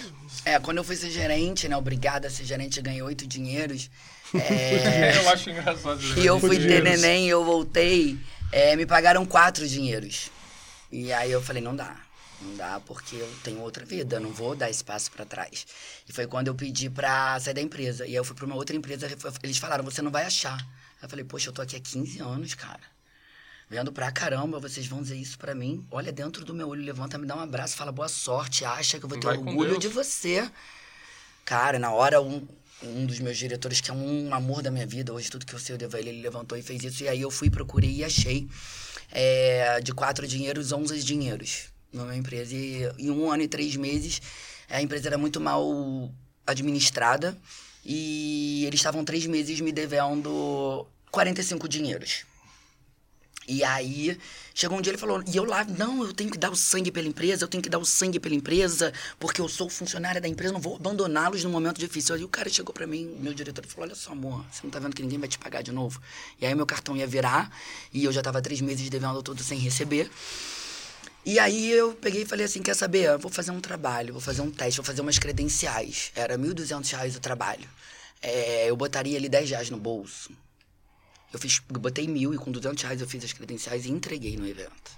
É, 0.45 0.57
quando 0.59 0.77
eu 0.77 0.83
fui 0.83 0.95
ser 0.95 1.09
gerente, 1.09 1.67
né? 1.67 1.75
Obrigada 1.75 2.27
a 2.27 2.31
ser 2.31 2.45
gerente, 2.45 2.81
ganhei 2.81 3.01
oito 3.01 3.27
dinheiros. 3.27 3.89
É, 4.33 5.17
Eu 5.17 5.29
acho 5.29 5.49
engraçado. 5.49 5.99
e 6.17 6.25
eu 6.25 6.39
fui 6.39 6.57
ter 6.57 6.81
neném 6.83 7.27
e 7.27 7.29
eu 7.29 7.45
voltei, 7.45 8.17
é, 8.51 8.75
me 8.75 8.85
pagaram 8.85 9.25
quatro 9.25 9.67
dinheiros. 9.67 10.29
E 10.91 11.11
aí 11.13 11.31
eu 11.31 11.41
falei, 11.41 11.61
não 11.61 11.75
dá. 11.75 11.95
Não 12.41 12.55
dá 12.55 12.79
porque 12.81 13.15
eu 13.15 13.31
tenho 13.43 13.61
outra 13.61 13.85
vida, 13.85 14.17
eu 14.17 14.19
não 14.19 14.31
vou 14.31 14.55
dar 14.55 14.69
espaço 14.69 15.11
pra 15.11 15.25
trás. 15.25 15.65
E 16.07 16.13
foi 16.13 16.27
quando 16.27 16.47
eu 16.47 16.55
pedi 16.55 16.89
pra 16.89 17.39
sair 17.39 17.53
da 17.53 17.61
empresa. 17.61 18.05
E 18.05 18.09
aí 18.09 18.15
eu 18.15 18.23
fui 18.23 18.35
pra 18.35 18.45
uma 18.45 18.55
outra 18.55 18.75
empresa, 18.75 19.07
eles 19.41 19.57
falaram, 19.57 19.83
você 19.83 20.01
não 20.01 20.11
vai 20.11 20.25
achar. 20.25 20.65
Eu 21.01 21.09
falei, 21.09 21.23
poxa, 21.23 21.49
eu 21.49 21.53
tô 21.53 21.61
aqui 21.61 21.75
há 21.75 21.79
15 21.79 22.19
anos, 22.19 22.53
cara. 22.53 22.81
Vendo 23.69 23.91
pra 23.91 24.11
caramba, 24.11 24.59
vocês 24.59 24.85
vão 24.85 25.01
dizer 25.01 25.15
isso 25.15 25.37
pra 25.37 25.55
mim. 25.55 25.85
Olha 25.89 26.11
dentro 26.11 26.45
do 26.45 26.53
meu 26.53 26.67
olho, 26.67 26.83
levanta, 26.83 27.17
me 27.17 27.25
dá 27.25 27.35
um 27.35 27.39
abraço, 27.39 27.75
fala 27.75 27.91
boa 27.91 28.07
sorte, 28.07 28.63
acha 28.63 28.99
que 28.99 29.05
eu 29.05 29.09
vou 29.09 29.19
ter 29.19 29.25
Vai 29.25 29.37
orgulho 29.37 29.79
de 29.79 29.87
você. 29.87 30.49
Cara, 31.43 31.79
na 31.79 31.91
hora, 31.91 32.21
um, 32.21 32.47
um 32.83 33.05
dos 33.05 33.19
meus 33.19 33.37
diretores, 33.37 33.81
que 33.81 33.89
é 33.89 33.93
um 33.93 34.33
amor 34.33 34.61
da 34.61 34.69
minha 34.69 34.85
vida, 34.85 35.13
hoje 35.13 35.29
tudo 35.29 35.45
que 35.45 35.53
eu 35.53 35.59
sei 35.59 35.75
eu 35.75 35.79
devo 35.79 35.95
a 35.95 35.99
ele, 35.99 36.09
ele 36.09 36.21
levantou 36.21 36.57
e 36.57 36.61
fez 36.61 36.83
isso. 36.83 37.03
E 37.03 37.07
aí 37.07 37.21
eu 37.21 37.31
fui, 37.31 37.49
procurei 37.49 37.91
e 37.91 38.03
achei 38.03 38.47
é, 39.11 39.79
de 39.81 39.93
quatro 39.93 40.27
dinheiros, 40.27 40.71
onze 40.71 41.01
dinheiros 41.03 41.74
minha 42.03 42.17
empresa. 42.17 42.53
E 42.53 42.91
em 42.99 43.09
um 43.09 43.31
ano 43.31 43.43
e 43.43 43.47
três 43.47 43.75
meses, 43.75 44.21
a 44.69 44.81
empresa 44.81 45.07
era 45.07 45.17
muito 45.17 45.39
mal 45.39 46.11
administrada 46.45 47.37
e 47.85 48.63
eles 48.65 48.79
estavam 48.79 49.05
três 49.05 49.25
meses 49.25 49.59
me 49.61 49.71
devendo 49.71 50.85
45 51.11 51.69
dinheiros. 51.69 52.25
E 53.47 53.63
aí, 53.63 54.17
chegou 54.55 54.75
um 54.75 54.81
dia 54.81 54.89
ele 54.89 54.97
falou, 54.97 55.23
e 55.27 55.37
eu 55.37 55.43
lá, 55.43 55.63
não, 55.63 56.03
eu 56.03 56.11
tenho 56.11 56.31
que 56.31 56.37
dar 56.37 56.49
o 56.49 56.55
sangue 56.55 56.91
pela 56.91 57.07
empresa, 57.07 57.43
eu 57.43 57.47
tenho 57.47 57.61
que 57.61 57.69
dar 57.69 57.77
o 57.77 57.85
sangue 57.85 58.19
pela 58.19 58.33
empresa, 58.33 58.91
porque 59.19 59.39
eu 59.39 59.47
sou 59.47 59.69
funcionária 59.69 60.19
da 60.19 60.27
empresa, 60.27 60.51
não 60.51 60.59
vou 60.59 60.77
abandoná-los 60.77 61.43
num 61.43 61.51
momento 61.51 61.77
difícil. 61.77 62.15
Aí 62.15 62.23
o 62.23 62.27
cara 62.27 62.49
chegou 62.49 62.73
pra 62.73 62.87
mim, 62.87 63.15
meu 63.19 63.35
diretor, 63.35 63.63
e 63.63 63.67
falou, 63.67 63.85
olha 63.85 63.95
só, 63.95 64.13
amor, 64.13 64.43
você 64.51 64.61
não 64.63 64.71
tá 64.71 64.79
vendo 64.79 64.95
que 64.95 65.03
ninguém 65.03 65.19
vai 65.19 65.29
te 65.29 65.37
pagar 65.37 65.61
de 65.61 65.71
novo? 65.71 66.01
E 66.41 66.45
aí 66.45 66.55
meu 66.55 66.65
cartão 66.65 66.97
ia 66.97 67.05
virar, 67.05 67.55
e 67.93 68.03
eu 68.03 68.11
já 68.11 68.23
tava 68.23 68.41
três 68.41 68.61
meses 68.61 68.89
devendo 68.89 69.21
tudo 69.21 69.43
sem 69.43 69.59
receber. 69.59 70.09
E 71.25 71.39
aí 71.39 71.71
eu 71.71 71.93
peguei 71.93 72.21
e 72.21 72.25
falei 72.25 72.45
assim, 72.45 72.61
quer 72.61 72.75
saber? 72.75 73.05
Eu 73.05 73.17
vou 73.17 73.31
fazer 73.31 73.49
um 73.49 73.59
trabalho, 73.59 74.13
vou 74.13 74.21
fazer 74.21 74.41
um 74.41 74.51
teste, 74.51 74.77
vou 74.77 74.85
fazer 74.85 75.01
umas 75.01 75.17
credenciais. 75.17 76.11
Era 76.15 76.37
1.200 76.37 76.91
reais 76.91 77.15
o 77.15 77.19
trabalho. 77.19 77.67
É, 78.21 78.69
eu 78.69 78.75
botaria 78.77 79.17
ali 79.17 79.27
10 79.27 79.49
reais 79.49 79.69
no 79.71 79.77
bolso. 79.77 80.31
Eu, 81.33 81.39
fiz, 81.39 81.61
eu 81.73 81.79
botei 81.79 82.07
mil 82.07 82.33
e 82.33 82.37
com 82.37 82.51
200 82.51 82.83
reais 82.83 83.01
eu 83.01 83.07
fiz 83.07 83.23
as 83.23 83.33
credenciais 83.33 83.85
e 83.85 83.91
entreguei 83.91 84.37
no 84.37 84.47
evento. 84.47 84.91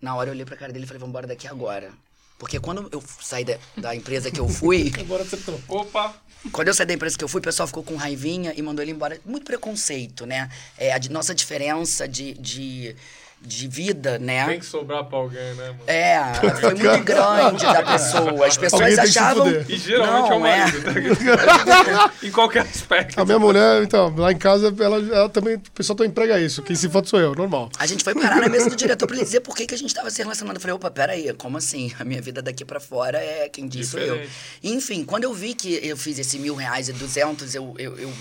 Na 0.00 0.14
hora 0.14 0.28
eu 0.28 0.34
olhei 0.34 0.44
pra 0.44 0.56
cara 0.56 0.72
dele 0.72 0.84
e 0.84 0.86
falei, 0.86 1.00
vamos 1.00 1.12
embora 1.12 1.26
daqui 1.26 1.48
agora. 1.48 1.90
Porque 2.38 2.58
quando 2.58 2.88
eu 2.90 3.02
saí 3.20 3.44
da, 3.44 3.58
da 3.76 3.94
empresa 3.94 4.30
que 4.30 4.40
eu 4.40 4.48
fui, 4.48 4.92
Agora 5.00 5.22
acertou. 5.22 5.60
Opa! 5.68 6.14
quando 6.52 6.68
eu 6.68 6.74
saí 6.74 6.86
da 6.86 6.94
empresa 6.94 7.18
que 7.18 7.22
eu 7.22 7.28
fui, 7.28 7.38
o 7.38 7.42
pessoal 7.42 7.66
ficou 7.66 7.82
com 7.82 7.96
raivinha 7.96 8.54
e 8.56 8.62
mandou 8.62 8.82
ele 8.82 8.92
embora. 8.92 9.20
Muito 9.26 9.44
preconceito, 9.44 10.24
né? 10.24 10.50
É, 10.78 10.92
a 10.92 10.98
nossa 11.10 11.34
diferença 11.34 12.08
de, 12.08 12.32
de, 12.34 12.96
de 13.42 13.66
vida, 13.66 14.18
né? 14.18 14.46
Tem 14.46 14.58
que 14.58 14.66
sobrar 14.66 15.04
pra 15.04 15.18
alguém, 15.18 15.54
né, 15.54 15.68
mano? 15.68 15.80
É, 15.86 16.34
foi 16.60 16.74
muito 16.74 17.04
grande 17.04 17.64
da 17.64 17.82
pessoa. 17.82 18.46
As 18.46 18.56
pessoas 18.56 18.82
Alguém 18.82 18.96
tem 18.96 19.04
que 19.06 19.12
se 19.12 19.18
achavam. 19.18 19.48
E 19.68 19.76
geralmente 19.76 20.30
é 20.30 20.34
o 20.34 20.38
Não, 20.38 20.46
é. 20.46 20.58
marido, 20.58 20.82
tá? 20.84 22.12
em 22.22 22.30
qualquer 22.30 22.60
aspecto. 22.60 23.18
A 23.18 23.24
minha 23.24 23.38
mulher, 23.38 23.82
então, 23.82 24.14
lá 24.16 24.30
em 24.30 24.36
casa, 24.38 24.74
ela, 24.78 24.96
ela 24.98 25.28
também, 25.28 25.56
o 25.56 25.60
pessoal 25.72 25.96
também 25.96 26.10
emprega 26.10 26.38
isso. 26.38 26.62
Quem 26.62 26.76
se 26.76 26.88
foda 26.88 27.06
sou 27.08 27.18
eu, 27.18 27.34
normal. 27.34 27.70
A 27.78 27.86
gente 27.86 28.04
foi 28.04 28.14
parar 28.14 28.36
na 28.40 28.48
mesa 28.48 28.68
do 28.68 28.76
diretor 28.76 29.06
pra 29.06 29.16
ele 29.16 29.24
dizer 29.24 29.40
por 29.40 29.56
que, 29.56 29.66
que 29.66 29.74
a 29.74 29.78
gente 29.78 29.94
tava 29.94 30.10
se 30.10 30.20
relacionando. 30.22 30.56
Eu 30.58 30.60
falei, 30.60 30.74
opa, 30.76 30.90
peraí, 30.90 31.32
como 31.34 31.56
assim? 31.56 31.92
A 31.98 32.04
minha 32.04 32.20
vida 32.20 32.42
daqui 32.42 32.64
pra 32.64 32.78
fora 32.78 33.18
é 33.18 33.48
quem 33.48 33.66
disse 33.66 33.92
sou 33.92 34.00
eu. 34.00 34.20
Enfim, 34.62 35.04
quando 35.04 35.24
eu 35.24 35.32
vi 35.32 35.54
que 35.54 35.80
eu 35.82 35.96
fiz 35.96 36.18
esse 36.18 36.38
mil 36.38 36.54
reais 36.54 36.88
e 36.88 36.92
duzentos, 36.92 37.54
eu, 37.54 37.74
eu, 37.78 37.98
eu 37.98 38.12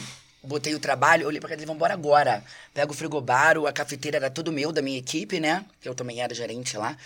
botei 0.49 0.73
o 0.75 0.79
trabalho, 0.79 1.27
olhei 1.27 1.39
pra 1.39 1.47
casa 1.49 1.61
e 1.61 1.65
falei, 1.65 1.73
vambora 1.75 1.93
agora. 1.93 2.43
Pega 2.73 2.91
o 2.91 2.95
frigobar, 2.95 3.57
o- 3.57 3.67
a 3.67 3.71
cafeteira 3.71 4.17
era 4.17 4.29
tudo 4.29 4.51
meu, 4.51 4.71
da 4.71 4.81
minha 4.81 4.97
equipe, 4.97 5.39
né? 5.39 5.63
Eu 5.85 5.93
também 5.95 6.21
era 6.21 6.33
gerente 6.33 6.75
lá. 6.75 6.97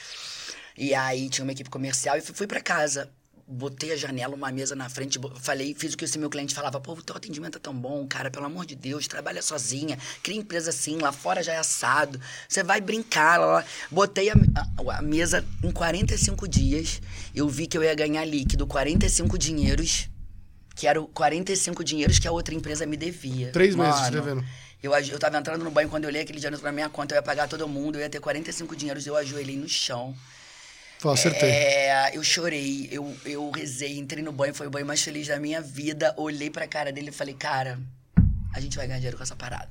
E 0.78 0.96
aí 0.96 1.30
tinha 1.30 1.44
uma 1.46 1.52
equipe 1.52 1.70
comercial 1.70 2.18
e 2.18 2.22
fui, 2.22 2.34
fui 2.34 2.48
pra 2.48 2.62
casa. 2.62 3.10
Botei 3.46 3.92
a 3.92 3.98
janela, 3.98 4.34
uma 4.34 4.50
mesa 4.52 4.74
na 4.74 4.90
frente, 4.90 5.20
falei, 5.42 5.76
fiz 5.78 5.94
o 5.94 5.98
que 5.98 6.06
esse 6.06 6.18
meu 6.18 6.30
cliente 6.30 6.56
falava, 6.56 6.80
pô, 6.80 6.96
teu 6.96 7.14
atendimento 7.16 7.58
é 7.58 7.62
tão 7.62 7.74
bom, 7.76 8.08
cara, 8.08 8.32
pelo 8.32 8.46
amor 8.46 8.66
de 8.66 8.74
Deus, 8.74 9.06
trabalha 9.06 9.42
sozinha, 9.42 10.00
cria 10.24 10.38
empresa 10.38 10.70
assim, 10.70 10.98
lá 10.98 11.12
fora 11.12 11.44
já 11.44 11.52
é 11.52 11.58
assado, 11.58 12.20
você 12.48 12.64
vai 12.64 12.80
brincar, 12.80 13.38
lá, 13.42 13.46
lá. 13.46 13.66
Botei 13.92 14.30
a, 14.30 14.34
a- 14.34 14.98
a 14.98 15.02
mesa 15.02 15.44
em 15.62 15.72
45 15.72 16.48
dias, 16.48 17.02
eu 17.36 17.48
vi 17.50 17.68
que 17.68 17.78
eu 17.78 17.84
ia 17.84 17.94
ganhar 17.94 18.24
líquido 18.24 18.66
45 18.66 19.38
dinheiros, 19.38 20.08
que 20.76 20.88
eram 20.88 21.06
45 21.08 21.84
dinheiros 21.84 22.20
que 22.20 22.28
a 22.28 22.32
outra 22.32 22.54
empresa 22.54 22.86
me 22.86 22.98
devia. 22.98 23.52
Três 23.52 23.76
meses 23.76 24.02
Mano, 24.02 24.12
devendo. 24.12 24.46
Eu, 24.82 24.92
eu 24.92 25.20
tava 25.20 25.38
entrando 25.38 25.64
no 25.64 25.72
banho 25.72 25.88
quando 25.88 26.04
eu 26.04 26.10
olhei 26.10 26.24
aquele 26.24 26.40
dinheiro 26.40 26.62
na 26.62 26.72
minha 26.72 26.90
conta, 26.90 27.14
eu 27.14 27.18
ia 27.18 27.24
pagar 27.24 27.48
todo 27.48 27.68
mundo, 27.68 27.98
eu 27.98 28.02
ia 28.02 28.10
ter 28.10 28.20
45 28.20 28.76
dinheiros, 28.76 29.08
eu 29.08 29.16
ajoelhei 29.16 29.56
no 29.56 29.70
chão. 29.70 30.14
Falei, 31.00 31.14
acertei. 31.20 31.50
É, 31.50 32.12
eu 32.14 32.24
chorei, 32.24 32.90
eu, 32.92 33.16
eu 33.26 33.50
rezei, 33.52 33.98
entrei 33.98 34.24
no 34.24 34.32
banho, 34.32 34.54
foi 34.54 34.68
o 34.68 34.70
banho 34.70 34.86
mais 34.86 35.02
feliz 35.02 35.28
da 35.28 35.40
minha 35.40 35.62
vida. 35.62 36.14
Olhei 36.18 36.50
pra 36.50 36.68
cara 36.68 36.92
dele 36.92 37.10
e 37.10 37.14
falei, 37.14 37.34
cara, 37.34 37.80
a 38.54 38.60
gente 38.60 38.76
vai 38.76 38.88
ganhar 38.88 39.00
dinheiro 39.00 39.18
com 39.18 39.24
essa 39.24 39.36
parada. 39.36 39.70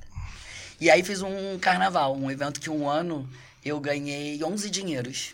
E 0.79 0.89
aí 0.89 1.03
fiz 1.03 1.21
um 1.21 1.59
carnaval, 1.59 2.15
um 2.15 2.29
evento 2.29 2.59
que 2.59 2.69
um 2.69 2.89
ano 2.89 3.29
eu 3.63 3.79
ganhei 3.79 4.43
11 4.43 4.69
dinheiros. 4.69 5.33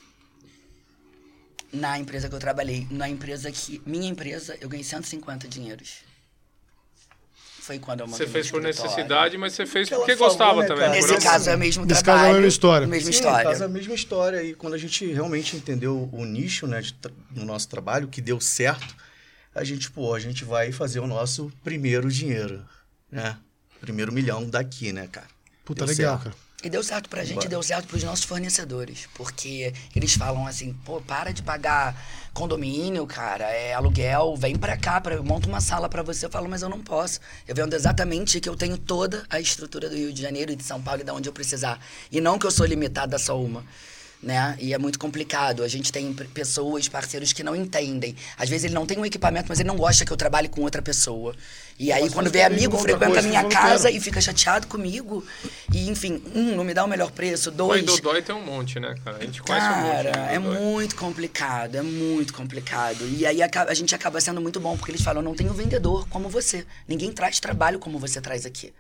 Na 1.72 2.00
empresa 2.00 2.28
que 2.28 2.36
eu 2.36 2.40
trabalhei. 2.40 2.88
Na 2.90 3.08
empresa 3.08 3.52
que. 3.52 3.82
Minha 3.86 4.10
empresa, 4.10 4.58
eu 4.60 4.68
ganhei 4.70 4.84
150 4.84 5.48
dinheiros. 5.48 5.98
Foi 7.62 7.78
quando 7.78 8.00
eu 8.00 8.08
Você 8.08 8.26
fez 8.26 8.50
por 8.50 8.62
necessidade, 8.62 9.38
mas 9.38 9.54
você 9.54 9.64
fez 9.66 9.88
porque 9.90 10.16
falou, 10.16 10.30
gostava 10.30 10.62
né, 10.62 10.68
também. 10.68 10.86
por 10.90 11.12
Nesse 11.12 11.24
caso 11.24 11.50
é 11.52 11.56
o 11.56 11.60
mesmo 11.60 11.86
Nesse 11.86 12.04
caso 12.04 12.04
trabalho. 12.04 12.26
é 12.26 12.32
a 12.32 12.34
mesma 12.34 12.48
história. 12.48 12.88
Mesma 12.88 13.12
Sim, 13.12 13.18
história. 13.18 13.38
no 13.44 13.50
caso 13.52 13.64
é 13.64 13.66
a 13.66 13.70
mesma 13.70 13.94
história. 13.94 14.44
E 14.44 14.56
quando 14.56 14.74
a 14.74 14.78
gente 14.78 15.06
realmente 15.06 15.56
entendeu 15.56 16.10
o 16.12 16.26
nicho, 16.26 16.66
né, 16.66 16.82
no 17.30 17.46
nosso 17.46 17.70
trabalho, 17.70 18.08
que 18.08 18.22
deu 18.22 18.42
certo, 18.42 18.96
a 19.54 19.64
gente, 19.64 19.92
pô, 19.92 20.16
a 20.16 20.20
gente 20.20 20.44
vai 20.44 20.72
fazer 20.72 21.00
o 21.00 21.06
nosso 21.06 21.52
primeiro 21.64 22.10
dinheiro, 22.12 22.66
né? 23.12 23.38
Primeiro 23.80 24.12
milhão 24.12 24.50
daqui, 24.50 24.92
né, 24.92 25.08
cara? 25.08 25.28
Puta, 25.64 25.86
Deu 25.86 25.96
legal, 25.96 26.20
certo. 26.20 26.24
cara. 26.36 26.49
E 26.62 26.70
deu 26.70 26.84
certo 26.84 27.10
pra 27.10 27.24
gente, 27.24 27.36
Bora. 27.36 27.46
e 27.46 27.50
deu 27.50 27.64
certo 27.64 27.88
pros 27.88 28.04
nossos 28.04 28.26
fornecedores. 28.26 29.08
Porque 29.14 29.74
eles 29.96 30.14
falam 30.14 30.46
assim, 30.46 30.74
pô, 30.84 31.00
para 31.00 31.32
de 31.32 31.42
pagar 31.42 31.96
condomínio, 32.34 33.06
cara, 33.08 33.46
é 33.46 33.74
aluguel, 33.74 34.36
vem 34.36 34.58
pra 34.58 34.76
cá, 34.78 35.00
pra, 35.00 35.16
eu 35.16 35.24
monto 35.24 35.48
uma 35.48 35.62
sala 35.62 35.88
pra 35.88 36.04
você. 36.04 36.26
Eu 36.26 36.30
falo, 36.30 36.50
mas 36.50 36.62
eu 36.62 36.70
não 36.70 36.82
posso. 36.82 37.22
Eu 37.48 37.56
vendo 37.56 37.74
exatamente 37.74 38.42
que 38.42 38.50
eu 38.50 38.58
tenho 38.58 38.78
toda 38.78 39.26
a 39.30 39.40
estrutura 39.40 39.90
do 39.90 39.96
Rio 39.96 40.12
de 40.12 40.22
Janeiro 40.22 40.52
e 40.52 40.56
de 40.56 40.64
São 40.64 40.82
Paulo 40.82 41.02
e 41.02 41.04
de 41.06 41.12
onde 41.12 41.30
eu 41.30 41.34
precisar. 41.34 41.80
E 42.12 42.20
não 42.20 42.38
que 42.38 42.46
eu 42.46 42.52
sou 42.52 42.66
limitada 42.66 43.16
a 43.16 43.20
só 43.20 43.40
uma. 43.40 43.64
Né? 44.22 44.58
E 44.60 44.74
é 44.74 44.78
muito 44.78 45.00
complicado. 45.00 45.64
A 45.64 45.68
gente 45.70 45.94
tem 45.94 46.14
pessoas, 46.14 46.90
parceiros 46.90 47.32
que 47.32 47.42
não 47.42 47.56
entendem. 47.56 48.16
Às 48.38 48.50
vezes 48.50 48.66
ele 48.66 48.74
não 48.74 48.86
tem 48.86 48.98
um 48.98 49.06
equipamento, 49.06 49.46
mas 49.48 49.62
ele 49.62 49.68
não 49.70 49.78
gosta 49.78 50.04
que 50.04 50.12
eu 50.12 50.18
trabalhe 50.18 50.50
com 50.50 50.62
outra 50.62 50.82
pessoa. 50.82 51.34
E 51.80 51.94
aí, 51.94 52.04
Mas 52.04 52.14
quando 52.14 52.30
vê 52.30 52.42
amigo, 52.42 52.78
frequenta 52.78 53.20
a 53.20 53.22
minha 53.22 53.46
casa 53.46 53.88
quero. 53.88 53.96
e 53.98 54.02
fica 54.02 54.20
chateado 54.20 54.68
comigo. 54.68 55.26
E, 55.74 55.90
enfim, 55.90 56.22
um, 56.36 56.54
não 56.54 56.66
me 56.66 56.74
dá 56.74 56.84
o 56.84 56.88
melhor 56.90 57.10
preço. 57.12 57.50
Dois, 57.50 57.86
do 57.86 58.02
Dói 58.02 58.22
tem 58.22 58.36
um 58.36 58.44
monte, 58.44 58.78
né, 58.82 58.94
cara? 59.06 59.16
A 59.16 59.24
gente 59.24 59.42
conhece 59.42 59.66
um 59.66 59.82
monte. 59.84 60.12
Cara, 60.12 60.32
é 60.34 60.40
muito 60.40 60.96
complicado, 60.98 61.76
é 61.76 61.82
muito 61.82 62.34
complicado. 62.34 63.08
E 63.08 63.26
aí 63.26 63.40
a 63.42 63.74
gente 63.74 63.96
acaba 63.96 64.20
sendo 64.20 64.42
muito 64.42 64.60
bom, 64.60 64.76
porque 64.76 64.92
eles 64.92 65.02
falam, 65.02 65.22
não 65.22 65.34
tenho 65.34 65.54
vendedor 65.54 66.06
como 66.10 66.28
você. 66.28 66.66
Ninguém 66.86 67.14
traz 67.14 67.40
trabalho 67.40 67.80
como 67.80 67.98
você 67.98 68.20
traz 68.20 68.46
aqui. 68.46 68.74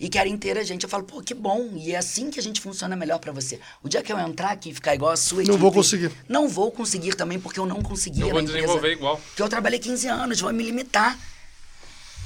E 0.00 0.08
querem 0.08 0.34
ter 0.38 0.56
a 0.56 0.64
gente. 0.64 0.82
Eu 0.84 0.88
falo, 0.88 1.04
pô, 1.04 1.20
que 1.20 1.34
bom. 1.34 1.72
E 1.76 1.92
é 1.92 1.98
assim 1.98 2.30
que 2.30 2.40
a 2.40 2.42
gente 2.42 2.58
funciona 2.58 2.96
melhor 2.96 3.18
pra 3.18 3.32
você. 3.32 3.60
O 3.82 3.88
dia 3.88 4.02
que 4.02 4.10
eu 4.10 4.18
entrar 4.18 4.50
aqui 4.52 4.70
e 4.70 4.74
ficar 4.74 4.94
igual 4.94 5.12
a 5.12 5.16
sua 5.16 5.42
Não 5.44 5.58
vou 5.58 5.70
conseguir. 5.70 6.10
Não 6.26 6.48
vou 6.48 6.72
conseguir 6.72 7.14
também, 7.14 7.38
porque 7.38 7.60
eu 7.60 7.66
não 7.66 7.82
conseguia 7.82 8.24
Eu 8.24 8.30
vou 8.30 8.40
desenvolver 8.40 8.92
igual. 8.92 9.18
Porque 9.18 9.42
eu 9.42 9.48
trabalhei 9.48 9.78
15 9.78 10.08
anos, 10.08 10.40
vou 10.40 10.50
me 10.54 10.64
limitar. 10.64 11.18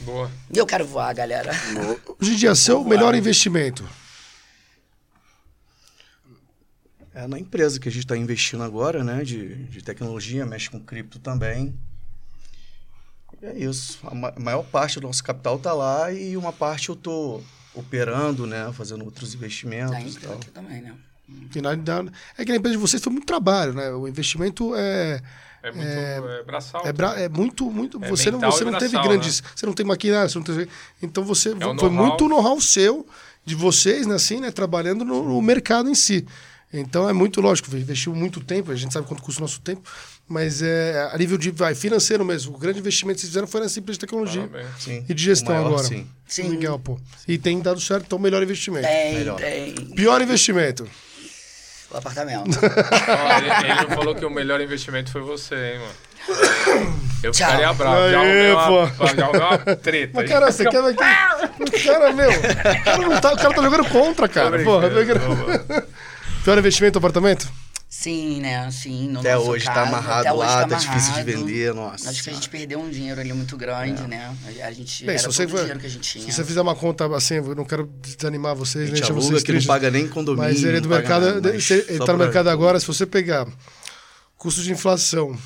Boa. 0.02 0.30
E 0.52 0.56
eu 0.56 0.64
quero 0.64 0.86
voar, 0.86 1.12
galera. 1.14 1.50
Hoje 2.20 2.34
em 2.34 2.36
dia, 2.36 2.54
seu 2.54 2.84
melhor 2.84 3.12
investimento. 3.12 3.84
É 7.12 7.26
na 7.26 7.38
empresa 7.38 7.80
que 7.80 7.88
a 7.88 7.92
gente 7.92 8.04
está 8.04 8.16
investindo 8.16 8.62
agora, 8.62 9.02
né? 9.02 9.24
De, 9.24 9.64
de 9.66 9.82
tecnologia, 9.82 10.46
mexe 10.46 10.70
com 10.70 10.78
cripto 10.78 11.18
também. 11.18 11.74
E 13.42 13.46
é 13.46 13.58
isso. 13.58 13.98
A 14.04 14.14
ma- 14.14 14.34
maior 14.38 14.62
parte 14.64 15.00
do 15.00 15.06
nosso 15.08 15.22
capital 15.24 15.58
tá 15.58 15.72
lá 15.72 16.12
e 16.12 16.36
uma 16.36 16.52
parte 16.52 16.88
eu 16.88 16.96
tô 16.96 17.40
operando, 17.74 18.46
né? 18.46 18.70
Fazendo 18.72 19.04
outros 19.04 19.34
investimentos 19.34 19.90
Da 19.92 20.00
e 20.00 20.08
empresa 20.08 20.26
tal. 20.26 20.36
aqui 20.36 20.50
também, 20.50 20.82
né? 20.82 20.94
Na- 21.56 21.74
na- 22.02 22.10
É 22.36 22.44
que 22.44 22.50
na 22.50 22.56
empresa 22.58 22.76
de 22.76 22.80
vocês 22.80 23.02
foi 23.02 23.12
muito 23.12 23.26
trabalho, 23.26 23.72
né? 23.72 23.90
O 23.90 24.06
investimento 24.06 24.74
é. 24.76 25.20
É 25.62 25.72
muito 25.72 25.88
é, 25.88 26.42
braçal. 26.42 26.86
É, 26.86 26.92
bra- 26.92 27.18
é 27.18 27.26
muito, 27.28 27.70
muito. 27.70 27.98
É 28.04 28.08
você 28.10 28.30
não, 28.30 28.38
você 28.38 28.64
e 28.64 28.70
não 28.70 28.78
teve 28.78 29.00
grandes. 29.00 29.42
Você 29.56 29.64
não 29.64 29.72
tem 29.72 29.86
maquinário, 29.86 30.28
você 30.28 30.38
não 30.38 30.44
teve. 30.44 30.68
Então 31.02 31.24
você. 31.24 31.50
o 31.50 31.78
foi 31.78 31.88
muito 31.88 32.28
know-how 32.28 32.60
seu, 32.60 33.06
de 33.46 33.54
vocês, 33.54 34.06
né, 34.06 34.14
assim, 34.16 34.40
né? 34.40 34.50
Trabalhando 34.50 35.04
no, 35.06 35.22
no 35.24 35.40
mercado 35.40 35.88
em 35.88 35.94
si. 35.94 36.26
Então 36.70 37.08
é 37.08 37.12
muito 37.12 37.40
lógico, 37.40 37.74
investiu 37.76 38.14
muito 38.14 38.40
tempo, 38.40 38.70
a 38.72 38.74
gente 38.74 38.92
sabe 38.92 39.06
quanto 39.06 39.22
custa 39.22 39.40
o 39.40 39.44
nosso 39.44 39.60
tempo, 39.60 39.88
mas 40.28 40.62
é 40.62 41.10
a 41.12 41.18
nível 41.18 41.36
de 41.36 41.50
vai, 41.50 41.74
financeiro 41.74 42.24
mesmo. 42.24 42.54
O 42.54 42.58
grande 42.58 42.78
investimento 42.78 43.16
que 43.16 43.20
vocês 43.22 43.30
fizeram 43.30 43.46
foi 43.46 43.60
nessa 43.60 43.78
empresa 43.78 43.98
de 43.98 44.06
tecnologia 44.06 44.48
e 45.08 45.14
de 45.14 45.22
gestão 45.22 45.54
maior, 45.54 45.66
agora. 45.66 45.84
Sim. 45.84 46.06
Sim. 46.26 46.48
Legal, 46.48 46.78
pô. 46.78 46.98
E 47.28 47.36
tem 47.38 47.60
dado 47.60 47.80
certo, 47.80 48.04
então 48.06 48.18
melhor 48.18 48.42
investimento. 48.42 48.86
Tem, 48.86 49.14
Melhor. 49.14 49.36
tem. 49.36 49.74
Pior 49.94 50.20
investimento. 50.20 50.88
O 51.90 51.96
apartamento. 51.96 52.50
Ele, 52.58 53.70
ele 53.70 53.82
não 53.82 53.90
falou 53.90 54.14
que 54.16 54.24
o 54.24 54.30
melhor 54.30 54.60
investimento 54.60 55.12
foi 55.12 55.20
você, 55.20 55.54
hein, 55.54 55.78
mano. 55.78 56.94
Eu 57.22 57.30
Tchau. 57.30 57.46
ficaria 57.46 57.72
bravo. 57.72 58.10
Já 58.10 58.20
Aê, 58.20 58.50
arrumei 58.50 58.52
uma, 58.52 58.66
pô. 58.66 59.06
já 59.14 59.24
arrumei 59.24 59.40
uma 59.40 59.76
treta. 59.76 60.12
Mas, 60.14 60.28
cara, 60.30 60.50
você 60.50 60.68
quer 60.68 60.84
aqui. 60.84 61.84
Cara, 61.84 62.12
meu. 62.12 62.30
O 62.30 62.84
cara, 62.84 62.98
não 62.98 63.20
tá, 63.20 63.32
o 63.32 63.36
cara 63.36 63.54
tá 63.54 63.62
jogando 63.62 63.88
contra, 63.88 64.28
cara. 64.28 64.64
Porra, 64.64 64.88
Pior 66.42 66.58
investimento 66.58 66.98
apartamento? 66.98 67.48
Sim, 68.00 68.40
né? 68.40 68.70
Sim, 68.70 69.08
no 69.08 69.20
Até 69.20 69.34
nosso 69.34 69.50
hoje 69.50 69.64
caso, 69.66 69.76
tá 69.80 69.86
amarrado 69.88 70.20
até 70.20 70.32
hoje 70.32 70.40
lá, 70.40 70.62
tá 70.62 70.68
tá 70.68 70.76
difícil 70.76 71.12
de 71.14 71.20
amarrado. 71.20 71.46
vender, 71.46 71.74
nossa. 71.74 72.10
Acho 72.10 72.22
que 72.24 72.30
a 72.30 72.32
gente 72.32 72.48
perdeu 72.50 72.80
um 72.80 72.90
dinheiro 72.90 73.20
ali 73.20 73.32
muito 73.32 73.56
grande, 73.56 74.02
né? 74.08 74.34
A 74.62 74.72
gente 74.72 75.04
Bem, 75.06 75.14
era 75.14 75.18
se 75.18 75.24
todo 75.38 75.48
for- 75.48 75.58
dinheiro 75.60 75.78
que 75.80 75.86
a 75.86 75.90
gente 75.90 76.10
tinha. 76.10 76.24
se 76.26 76.32
você 76.32 76.44
fizer 76.44 76.60
uma 76.60 76.74
conta 76.74 77.06
assim, 77.16 77.36
eu 77.36 77.54
não 77.54 77.64
quero 77.64 77.86
desanimar 78.02 78.54
vocês, 78.56 78.76
A 78.76 78.78
nem 78.78 78.86
gente 78.88 78.94
deixar 79.00 79.12
aluga 79.12 79.26
vocês 79.28 79.42
que 79.42 79.52
não 79.52 79.62
paga 79.62 79.90
nem 79.90 80.08
condomínio. 80.08 80.50
Mas 80.50 80.64
ele 80.64 80.78
é 80.78 80.80
do 80.80 80.88
mercado. 80.88 81.26
nada, 81.26 81.52
mas 81.52 81.70
ele 81.70 81.82
tá 81.84 81.94
no 81.98 82.04
pra- 82.04 82.16
mercado 82.16 82.48
agora, 82.50 82.78
se 82.80 82.86
você 82.86 83.06
pegar 83.06 83.46
custo 84.36 84.60
de 84.60 84.72
inflação, 84.72 85.38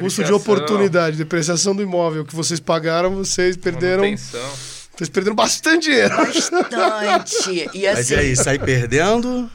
custo 0.00 0.24
de 0.24 0.32
oportunidade, 0.32 1.16
depreciação 1.18 1.76
do 1.76 1.82
imóvel 1.82 2.24
que 2.24 2.34
vocês 2.34 2.58
pagaram, 2.58 3.14
vocês 3.14 3.56
perderam. 3.56 4.02
manutenção. 4.04 4.50
Vocês 4.96 5.10
perderam 5.10 5.36
bastante 5.36 5.84
dinheiro. 5.90 6.16
Bastante. 6.16 7.68
E 7.74 7.84
Mas 7.86 7.98
assim, 8.00 8.14
e 8.14 8.16
aí, 8.16 8.36
sai 8.36 8.58
perdendo? 8.58 9.50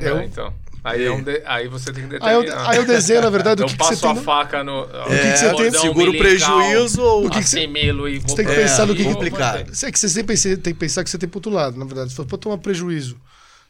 É, 0.00 0.08
Eu- 0.10 0.22
então. 0.22 0.52
Aí, 0.88 1.04
é 1.04 1.10
um 1.10 1.22
de- 1.22 1.42
aí 1.44 1.68
você 1.68 1.92
tem 1.92 2.08
que 2.08 2.16
Aí 2.20 2.34
eu, 2.34 2.40
determinar. 2.42 2.70
aí 2.70 2.76
eu 2.78 2.84
desenho, 2.86 3.20
na 3.22 3.30
verdade, 3.30 3.62
o 3.62 3.64
eu 3.64 3.68
que, 3.68 3.76
que 3.76 3.82
você 3.84 3.90
passo 3.90 4.00
tem. 4.02 4.10
a 4.10 4.14
no- 4.14 4.22
faca 4.22 4.62
no. 4.64 4.86
que 4.86 5.32
que 5.32 5.36
você 5.38 5.54
tem? 5.54 5.70
Segura 5.80 6.10
o 6.10 6.18
prejuízo 6.18 7.02
ou- 7.02 7.26
O 7.26 7.30
que 7.30 7.38
que 7.40 7.48
você- 7.48 7.60
e 7.64 8.18
Você 8.20 8.36
tem 8.36 8.46
que 8.46 8.54
pensar 8.54 8.86
no 8.86 8.94
que- 8.94 9.02
vou 9.02 9.14
complicado. 9.14 9.72
é 9.86 9.92
que 9.92 9.98
você 9.98 10.08
sempre 10.08 10.36
tem 10.38 10.72
que 10.72 10.74
pensar 10.74 11.02
que 11.04 11.10
você 11.10 11.18
tem 11.18 11.28
pro 11.28 11.38
outro 11.38 11.50
lado, 11.52 11.76
na 11.78 11.84
verdade. 11.84 12.10
Se 12.10 12.16
for 12.16 12.24
pra 12.26 12.38
tomar 12.38 12.58
prejuízo 12.58 13.16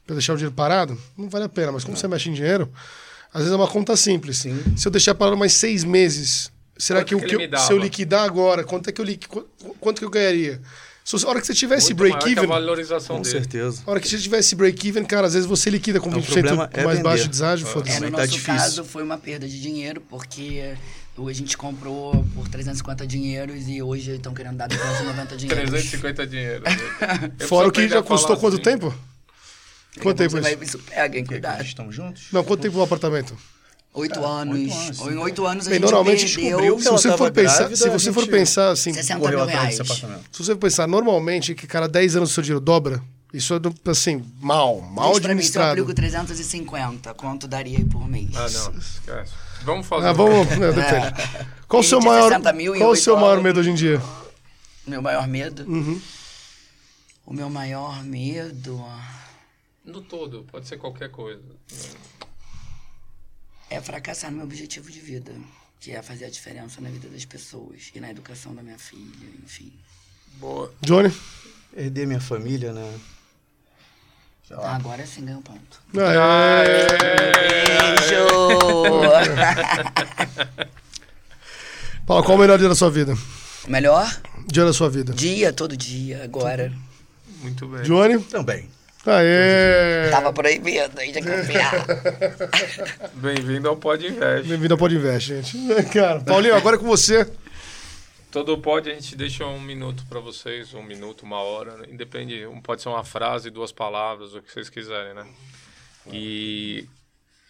pra 0.07 0.15
deixar 0.15 0.35
o 0.35 0.37
dinheiro 0.37 0.55
parado, 0.55 0.97
não 1.17 1.29
vale 1.29 1.45
a 1.47 1.49
pena. 1.49 1.73
Mas 1.73 1.85
como 1.85 1.97
você 1.97 2.07
mexe 2.07 2.29
em 2.29 2.33
dinheiro, 2.35 2.71
às 3.33 3.41
vezes 3.41 3.53
é 3.53 3.57
uma 3.57 3.67
conta 3.69 3.97
simples. 3.97 4.39
Sim. 4.39 4.63
Se 4.77 4.87
eu 4.87 4.93
deixar 4.93 5.15
parado 5.15 5.37
mais 5.37 5.53
seis 5.55 5.85
meses, 5.85 6.51
será 6.77 7.01
Quanto 7.01 7.09
que, 7.09 7.15
o 7.15 7.21
que 7.21 7.35
eu- 7.55 7.59
se 7.59 7.73
eu 7.73 7.79
liquidar 7.79 8.25
agora, 8.25 8.63
quanto 8.63 8.89
é 8.89 8.93
que 8.93 9.01
eu 9.01 9.05
quanto 9.81 9.99
que 10.01 10.05
eu 10.05 10.11
ganharia? 10.11 10.61
Se 11.07 11.25
a 11.25 11.29
hora 11.29 11.41
que 11.41 11.47
você 11.47 11.55
tivesse 11.55 11.95
Muito 11.95 12.01
maior 12.01 12.19
que 12.19 12.19
a 12.19 12.25
break-even, 12.35 12.49
valorização 12.49 13.17
Com 13.17 13.23
dele. 13.23 13.33
certeza. 13.39 13.83
a 13.87 13.91
hora 13.93 14.01
que 14.01 14.09
você 14.09 14.19
tivesse 14.19 14.57
break-even, 14.57 15.05
cara, 15.05 15.29
às 15.29 15.35
vezes 15.35 15.47
você 15.49 15.71
liquida 15.71 16.01
com 16.01 16.09
Então, 16.09 16.19
o 16.21 16.23
20% 16.25 16.33
problema 16.33 16.71
é 16.73 16.83
mais 16.85 16.97
vender. 16.99 17.09
baixo 17.09 17.23
de 17.25 17.29
deságio, 17.31 17.65
é, 17.67 17.71
foda-se. 17.71 17.95
no 17.95 18.01
Mas 18.03 18.11
tá 18.11 18.17
nosso 18.19 18.33
difícil. 18.33 18.55
caso 18.55 18.85
foi 18.85 19.03
uma 19.05 19.17
perda 19.17 19.47
de 19.49 19.63
dinheiro, 19.63 20.01
porque 20.01 20.75
a 21.17 21.33
gente 21.33 21.57
comprou 21.57 22.27
por 22.35 22.49
350 22.49 23.07
dinheiros 23.07 23.69
e 23.69 23.81
hoje 23.81 24.17
estão 24.17 24.35
querendo 24.35 24.57
dar 24.57 24.67
290 24.67 25.37
dinheiros. 25.39 25.71
350 25.71 26.27
dinheiro. 26.27 26.65
Eu 27.39 27.47
Fora 27.47 27.69
o 27.69 27.73
que 27.73 27.89
já 27.89 28.03
custou 28.03 28.37
quanto 28.37 28.55
assim. 28.55 28.63
tempo? 28.65 28.93
Quanto 30.03 30.19
tempo 30.19 30.33
Você 30.33 30.41
vai, 30.41 30.55
isso? 30.55 30.65
isso 30.65 30.79
pega, 30.81 31.17
hein? 31.17 31.23
Porque 31.25 31.37
Cuidado. 31.37 31.63
estamos 31.63 31.95
juntos? 31.95 32.25
Não, 32.33 32.43
quanto 32.43 32.61
tempo 32.61 32.79
o 32.79 32.83
apartamento? 32.83 33.35
Oito 33.97 34.23
anos. 34.27 35.01
oito 35.01 35.11
Em 35.11 35.17
oito 35.17 35.47
anos 35.47 35.67
a 35.67 35.71
Bem, 35.71 35.79
gente 35.79 35.91
normalmente 35.91 36.35
perdeu 36.35 36.77
descobriu 36.77 36.81
Se 36.81 36.91
você 36.91 37.17
for 37.17 37.33
pensar, 37.33 37.59
grávida, 37.61 37.77
se 37.77 37.89
você 37.89 38.13
for 38.13 38.27
pensar 38.29 38.71
assim, 38.71 38.93
60 38.93 39.19
Correu 39.19 39.39
mil 39.39 39.49
atrás 39.49 39.79
reais. 39.79 40.05
Se 40.31 40.45
você 40.45 40.55
pensar, 40.55 40.87
normalmente, 40.87 41.55
que 41.55 41.67
cada 41.67 41.89
10 41.89 42.17
anos 42.17 42.31
o 42.31 42.35
seu 42.35 42.43
dinheiro 42.43 42.61
dobra, 42.61 43.03
isso 43.33 43.55
é, 43.55 43.91
assim, 43.91 44.23
mal, 44.39 44.83
mal 44.83 45.13
Diz 45.13 45.21
pra 45.21 45.35
mim, 45.35 45.41
se 45.43 45.57
eu 45.57 45.63
administrado. 45.63 45.71
aplico 45.73 45.95
350, 45.95 47.15
quanto 47.15 47.49
daria 47.49 47.79
aí 47.79 47.85
por 47.87 48.07
mês? 48.07 48.29
Ah, 48.35 48.49
não. 48.51 48.79
Esquece. 48.79 49.33
Vamos 49.65 49.87
fazer. 49.87 50.09
Ah, 50.09 50.13
vamos, 50.13 50.47
não, 50.59 50.73
depende. 50.75 51.15
Qual 51.67 51.81
o 51.81 51.85
seu 51.85 52.01
maior, 52.01 52.29
60 52.29 52.53
mil 52.53 52.77
em 52.77 52.79
qual 52.79 52.91
o 52.93 52.97
seu 52.97 53.17
maior 53.17 53.43
medo 53.43 53.59
hoje 53.61 53.71
em 53.71 53.75
dia? 53.75 54.01
Meu 54.87 55.03
maior 55.03 55.27
medo? 55.27 55.65
Uhum. 55.67 56.01
O 57.25 57.33
meu 57.35 57.51
maior 57.51 58.05
medo 58.05 58.81
No 59.85 60.01
todo, 60.01 60.45
pode 60.53 60.69
ser 60.69 60.77
qualquer 60.77 61.11
coisa. 61.11 61.43
É 63.71 63.81
fracassar 63.81 64.31
no 64.31 64.39
meu 64.39 64.47
objetivo 64.47 64.91
de 64.91 65.01
vida, 65.01 65.33
que 65.81 65.93
é 65.93 66.03
fazer 66.03 66.27
a 66.27 66.31
diferença 66.31 66.81
na 66.81 66.89
vida 66.89 67.09
das 67.09 67.25
pessoas 67.25 67.91
e 67.95 68.01
na 68.01 68.11
educação 68.11 68.55
da 68.55 68.63
minha 68.63 68.79
filha, 68.79 69.29
enfim. 69.45 69.73
Boa. 70.35 70.73
Johnny? 70.81 71.13
Perder 71.75 72.07
minha 72.07 72.21
família, 72.21 72.73
né? 72.73 72.99
Agora 74.51 75.05
sim 75.07 75.25
ganho 75.25 75.43
ponto. 75.43 75.83
Aê! 75.97 76.87
Beijo! 78.07 78.27
Paula, 82.07 82.23
qual 82.23 82.37
o 82.37 82.41
melhor 82.41 82.59
dia 82.59 82.69
da 82.69 82.75
sua 82.77 82.91
vida? 82.91 83.17
Melhor 83.67 84.21
Dia 84.47 84.65
da 84.65 84.73
sua 84.73 84.89
vida. 84.89 85.13
dia, 85.13 85.53
todo 85.53 85.77
dia, 85.77 86.23
agora. 86.23 86.73
Muito 87.41 87.67
bem. 87.67 87.83
Johnny? 87.83 88.21
Também. 88.23 88.69
Aê! 89.09 90.11
Tava 90.11 90.33
proibido 90.33 90.99
aí 90.99 91.13
de 91.13 91.23
confiar. 91.23 91.87
Bem-vindo 93.15 93.69
ao 93.69 93.77
Pod 93.77 94.05
Invest. 94.05 94.49
Bem-vindo 94.49 94.75
ao 94.75 94.79
Podinvest, 94.79 95.29
gente. 95.29 95.59
Cara, 95.95 96.21
Paulinho, 96.21 96.57
agora 96.57 96.75
é 96.75 96.79
com 96.79 96.87
você. 96.87 97.25
Todo 98.33 98.59
pod 98.59 98.91
a 98.91 98.95
gente 98.95 99.15
deixa 99.15 99.47
um 99.47 99.61
minuto 99.61 100.05
para 100.09 100.19
vocês, 100.19 100.75
um 100.75 100.83
minuto, 100.83 101.23
uma 101.23 101.39
hora, 101.39 101.77
né? 101.77 101.87
independe, 101.89 102.47
pode 102.65 102.83
ser 102.83 102.89
uma 102.89 103.05
frase, 103.05 103.49
duas 103.49 103.71
palavras, 103.71 104.35
o 104.35 104.43
que 104.43 104.53
vocês 104.53 104.69
quiserem, 104.69 105.15
né? 105.15 105.25
E, 106.13 106.85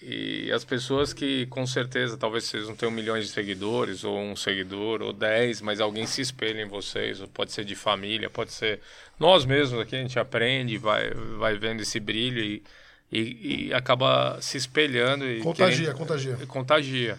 e 0.03 0.53
as 0.53 0.65
pessoas 0.65 1.13
que 1.13 1.47
com 1.47 1.67
certeza, 1.67 2.17
talvez 2.19 2.45
vocês 2.45 2.69
não 2.69 2.77
tenham 2.77 2.93
milhões 2.93 3.25
de 3.27 3.31
seguidores, 3.33 4.05
ou 4.05 4.19
um 4.19 4.37
seguidor, 4.37 5.01
ou 5.03 5.13
dez, 5.13 5.61
mas 5.61 5.81
alguém 5.81 6.07
se 6.07 6.21
espelha 6.21 6.61
em 6.63 6.67
vocês, 6.69 7.21
ou 7.21 7.29
pode 7.29 7.53
ser 7.53 7.65
de 7.65 7.75
família, 7.75 8.29
pode 8.29 8.53
ser 8.53 8.81
nós 9.19 9.45
mesmos 9.47 9.81
aqui, 9.81 9.97
a 9.97 10.01
gente 10.01 10.19
aprende, 10.19 10.77
vai, 10.77 11.11
vai 11.39 11.57
vendo 11.57 11.81
esse 11.81 11.99
brilho 11.99 12.41
e, 12.43 12.63
e, 13.11 13.67
e 13.69 13.75
acaba 13.75 14.39
se 14.43 14.59
espelhando. 14.59 15.25
E 15.27 15.41
Contagia, 15.41 15.77
querendo- 15.87 15.97
contagia. 15.99 16.37
contagia. 16.47 17.19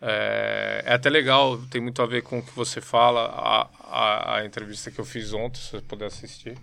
É, 0.00 0.82
é 0.86 0.92
até 0.94 1.08
legal, 1.10 1.58
tem 1.70 1.80
muito 1.80 2.00
a 2.02 2.06
ver 2.06 2.22
com 2.22 2.38
o 2.38 2.42
que 2.42 2.54
você 2.54 2.80
fala, 2.80 3.26
a, 3.26 3.68
a, 3.80 4.36
a 4.38 4.44
entrevista 4.46 4.90
que 4.90 4.98
eu 4.98 5.04
fiz 5.04 5.32
ontem, 5.32 5.58
se 5.60 5.70
você 5.72 5.80
puder 5.80 6.06
assistir. 6.06 6.56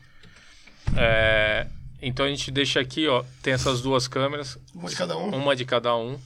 É, 0.98 1.68
então 2.08 2.26
a 2.26 2.30
gente 2.30 2.52
deixa 2.52 2.80
aqui, 2.80 3.08
ó, 3.08 3.24
tem 3.42 3.54
essas 3.54 3.82
duas 3.82 4.08
câmeras, 4.08 4.58
Uma 4.74 4.90
de 4.90 4.96
cada 4.96 5.18
um. 5.18 5.30
uma 5.36 5.56
de 5.56 5.66
cada 5.66 5.96
um. 5.96 6.20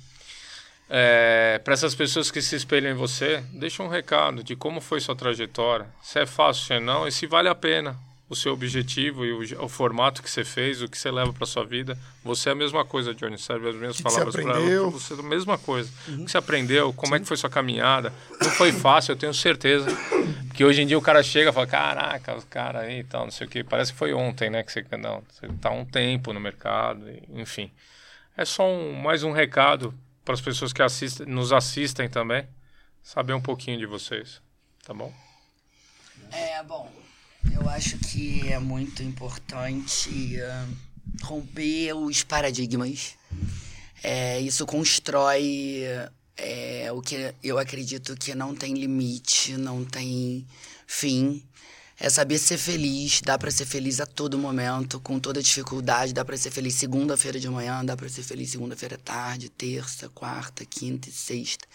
É, 0.90 1.60
para 1.64 1.74
essas 1.74 1.94
pessoas 1.94 2.32
que 2.32 2.42
se 2.42 2.56
espelham 2.56 2.92
em 2.92 2.96
você, 2.96 3.44
deixa 3.54 3.84
um 3.84 3.88
recado 3.90 4.44
de 4.44 4.56
como 4.56 4.80
foi 4.80 5.02
sua 5.02 5.16
trajetória, 5.16 5.86
se 6.02 6.20
é 6.20 6.26
fácil, 6.26 6.64
se 6.66 6.80
não, 6.80 7.08
e 7.08 7.12
se 7.12 7.28
vale 7.28 7.50
a 7.50 7.56
pena 7.56 7.98
o 8.30 8.36
seu 8.36 8.52
objetivo 8.52 9.26
e 9.26 9.32
o, 9.32 9.64
o 9.64 9.70
formato 9.70 10.22
que 10.22 10.30
você 10.30 10.44
fez, 10.44 10.82
o 10.82 10.88
que 10.90 10.98
você 10.98 11.10
leva 11.10 11.32
para 11.32 11.46
sua 11.46 11.64
vida. 11.64 11.98
Você 12.24 12.50
é 12.50 12.52
a 12.52 12.56
mesma 12.56 12.84
coisa, 12.84 13.14
Johnny, 13.14 13.38
serve 13.38 13.70
as 13.70 13.76
mesmas 13.76 13.98
que 13.98 14.04
palavras 14.04 14.36
para 14.36 14.52
aprendeu? 14.52 14.92
você, 14.92 15.14
a 15.14 15.24
mesma 15.24 15.58
coisa. 15.58 15.90
O 16.10 16.26
que 16.26 16.32
você 16.32 16.38
aprendeu, 16.38 16.92
como 16.92 17.16
é 17.16 17.20
que 17.20 17.26
foi 17.26 17.38
sua 17.38 17.50
caminhada? 17.50 18.12
Não 18.42 18.50
foi 18.52 18.74
fácil, 18.74 19.14
eu 19.14 19.16
tenho 19.16 19.34
certeza. 19.34 19.88
Que 20.58 20.66
hoje 20.66 20.82
em 20.82 20.88
dia 20.88 20.98
o 20.98 21.02
cara 21.04 21.22
chega 21.22 21.52
e 21.52 21.54
fala, 21.54 21.68
caraca, 21.68 22.36
os 22.36 22.44
caras 22.44 22.82
aí 22.82 23.02
e 23.02 23.04
tal, 23.04 23.26
não 23.26 23.32
sei 23.32 23.46
o 23.46 23.50
que. 23.50 23.64
Parece 23.64 23.92
que 23.92 23.98
foi 24.00 24.12
ontem, 24.12 24.50
né? 24.50 24.64
Que 24.64 24.72
você, 24.72 24.84
não, 24.98 25.22
você 25.30 25.48
tá 25.62 25.70
um 25.70 25.86
tempo 25.86 26.34
no 26.34 26.40
mercado, 26.40 27.06
enfim. 27.30 27.72
É 28.36 28.44
só 28.44 28.68
um, 28.68 28.92
mais 28.94 29.22
um 29.22 29.32
recado 29.32 29.94
para 30.26 30.34
as 30.34 30.42
pessoas 30.42 30.74
que 30.74 30.82
assistem, 30.82 31.28
nos 31.28 31.54
assistem 31.54 32.10
também, 32.10 32.48
saber 33.04 33.34
um 33.34 33.40
pouquinho 33.40 33.78
de 33.78 33.86
vocês, 33.86 34.42
tá 34.84 34.96
bom? 34.96 35.14
É, 36.32 36.64
bom, 36.64 36.92
eu 37.54 37.70
acho 37.70 38.00
que 38.00 38.52
é 38.52 38.58
muito 38.58 39.04
importante 39.04 40.42
ah, 40.42 40.66
romper 41.22 41.94
os 41.94 42.24
paradigmas. 42.24 43.16
É, 44.04 44.40
isso 44.40 44.66
constrói 44.66 45.84
é, 46.38 46.92
o 46.92 47.02
que 47.02 47.34
eu 47.44 47.58
acredito 47.58 48.16
que 48.16 48.36
não 48.36 48.56
tem 48.56 48.76
limite, 48.76 49.58
não 49.58 49.84
tem 49.84 50.46
fim. 50.86 51.44
É 52.00 52.12
saber 52.12 52.38
ser 52.38 52.60
feliz, 52.60 53.22
dá 53.22 53.40
pra 53.40 53.50
ser 53.50 53.66
feliz 53.66 54.00
a 54.00 54.06
todo 54.06 54.38
momento, 54.38 55.00
com 55.00 55.20
toda 55.20 55.42
dificuldade, 55.42 56.14
dá 56.14 56.24
pra 56.24 56.38
ser 56.38 56.52
feliz 56.52 56.76
segunda-feira 56.76 57.40
de 57.40 57.50
manhã, 57.50 57.84
dá 57.84 57.98
pra 57.98 58.08
ser 58.08 58.22
feliz 58.22 58.52
segunda-feira 58.52 59.00
tarde, 59.00 59.50
terça, 59.50 60.08
quarta, 60.10 60.64
quinta 60.64 61.10
e 61.10 61.12
sexta. 61.12 61.66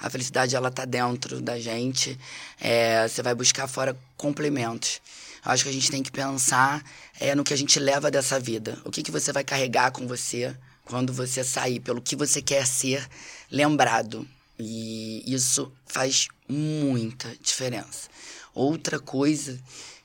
A 0.00 0.08
felicidade 0.08 0.56
ela 0.56 0.70
tá 0.70 0.86
dentro 0.86 1.42
da 1.42 1.58
gente. 1.58 2.18
É, 2.58 3.06
você 3.06 3.22
vai 3.22 3.34
buscar 3.34 3.66
fora 3.68 3.94
complementos. 4.16 5.02
Acho 5.44 5.64
que 5.64 5.70
a 5.70 5.72
gente 5.72 5.90
tem 5.90 6.02
que 6.02 6.10
pensar 6.10 6.82
é, 7.20 7.34
no 7.34 7.44
que 7.44 7.52
a 7.52 7.56
gente 7.56 7.78
leva 7.78 8.10
dessa 8.10 8.40
vida. 8.40 8.78
O 8.84 8.90
que, 8.90 9.02
que 9.02 9.10
você 9.10 9.32
vai 9.32 9.44
carregar 9.44 9.90
com 9.90 10.06
você 10.06 10.56
quando 10.84 11.12
você 11.12 11.44
sair, 11.44 11.80
pelo 11.80 12.00
que 12.00 12.16
você 12.16 12.40
quer 12.40 12.66
ser 12.66 13.06
lembrado. 13.50 14.26
E 14.58 15.22
isso 15.26 15.72
faz 15.86 16.28
muita 16.48 17.28
diferença. 17.40 18.08
Outra 18.54 18.98
coisa 18.98 19.58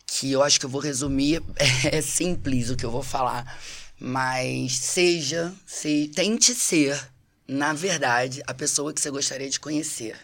que 0.06 0.32
eu 0.32 0.44
acho 0.44 0.60
que 0.60 0.66
eu 0.66 0.70
vou 0.70 0.82
resumir 0.82 1.42
é 1.92 2.02
simples 2.02 2.70
o 2.70 2.76
que 2.76 2.86
eu 2.86 2.92
vou 2.92 3.02
falar, 3.02 3.60
mas 4.00 4.78
seja, 4.78 5.54
se, 5.66 6.12
tente 6.14 6.54
ser, 6.54 7.00
na 7.48 7.74
verdade, 7.74 8.44
a 8.46 8.54
pessoa 8.54 8.94
que 8.94 9.02
você 9.02 9.10
gostaria 9.10 9.50
de 9.50 9.60
conhecer. 9.60 10.16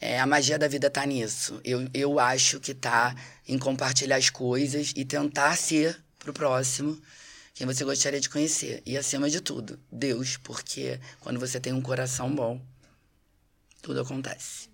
É, 0.00 0.18
a 0.18 0.26
magia 0.26 0.58
da 0.58 0.66
vida 0.66 0.90
tá 0.90 1.04
nisso. 1.04 1.60
Eu, 1.62 1.86
eu 1.92 2.18
acho 2.18 2.58
que 2.58 2.74
tá 2.74 3.14
em 3.46 3.58
compartilhar 3.58 4.16
as 4.16 4.30
coisas 4.30 4.92
e 4.96 5.04
tentar 5.04 5.56
ser 5.56 5.96
pro 6.18 6.32
próximo 6.32 7.00
quem 7.60 7.66
você 7.66 7.84
gostaria 7.84 8.18
de 8.18 8.30
conhecer. 8.30 8.82
E 8.86 8.96
acima 8.96 9.28
de 9.28 9.38
tudo, 9.38 9.78
Deus, 9.92 10.38
porque 10.38 10.98
quando 11.20 11.38
você 11.38 11.60
tem 11.60 11.74
um 11.74 11.82
coração 11.82 12.34
bom, 12.34 12.58
tudo 13.82 14.00
acontece. 14.00 14.70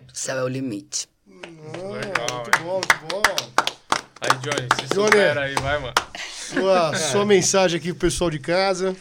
O 0.00 0.16
céu 0.16 0.38
é 0.38 0.44
o 0.44 0.46
limite. 0.46 1.08
Legal, 1.26 2.44
Muito 2.44 2.58
bom, 2.60 2.74
muito 2.74 3.06
bom. 3.10 3.22
Aí, 4.20 4.38
Johnny, 4.38 4.68
se 4.76 4.94
Johnny. 4.94 5.06
supera 5.06 5.40
aí, 5.46 5.54
vai, 5.56 5.80
mano. 5.80 5.94
Sua, 6.48 6.94
sua 7.10 7.26
mensagem 7.26 7.80
aqui 7.80 7.88
pro 7.88 8.02
pessoal 8.02 8.30
de 8.30 8.38
casa. 8.38 8.96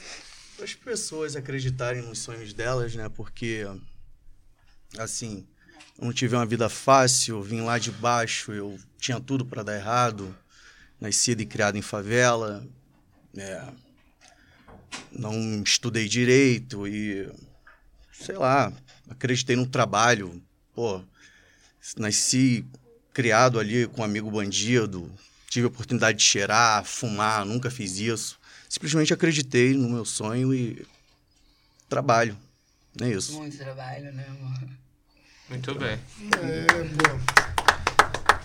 Para 0.56 0.66
as 0.66 0.74
pessoas 0.74 1.36
acreditarem 1.36 2.02
nos 2.02 2.18
sonhos 2.18 2.54
delas, 2.54 2.96
né? 2.96 3.08
Porque, 3.08 3.68
assim, 4.98 5.46
eu 6.00 6.06
não 6.06 6.12
tive 6.12 6.36
uma 6.36 6.46
vida 6.48 6.68
fácil, 6.70 7.40
vim 7.44 7.62
lá 7.62 7.78
de 7.78 7.92
baixo, 7.92 8.52
eu 8.52 8.80
tinha 8.98 9.20
tudo 9.20 9.46
para 9.46 9.62
dar 9.62 9.76
errado, 9.76 10.36
nascido 11.00 11.42
e 11.42 11.46
criado 11.46 11.78
em 11.78 11.84
favela, 11.84 12.68
é, 13.38 13.68
não 15.12 15.64
estudei 15.64 16.08
direito 16.08 16.88
e, 16.88 17.30
sei 18.12 18.38
lá, 18.38 18.72
acreditei 19.10 19.56
no 19.56 19.68
trabalho, 19.68 20.42
pô, 20.74 21.02
nasci 21.98 22.66
criado 23.14 23.60
ali 23.60 23.88
com 23.88 24.02
um 24.02 24.04
amigo 24.04 24.30
bandido, 24.30 25.12
tive 25.50 25.66
a 25.66 25.70
oportunidade 25.70 26.18
de 26.18 26.24
cheirar, 26.24 26.84
fumar, 26.84 27.46
nunca 27.46 27.72
fiz 27.72 27.98
isso. 27.98 28.40
Simplesmente 28.68 29.14
acreditei 29.14 29.74
no 29.74 29.90
meu 29.90 30.04
sonho 30.04 30.54
e 30.54 30.86
trabalho. 31.88 32.38
É 33.02 33.10
isso. 33.10 33.38
Muito 33.38 33.58
trabalho, 33.58 34.12
né, 34.12 34.26
amor? 34.28 34.70
Muito 35.50 35.76
bem. 35.76 36.00
É, 36.42 36.84
boa. 36.84 37.65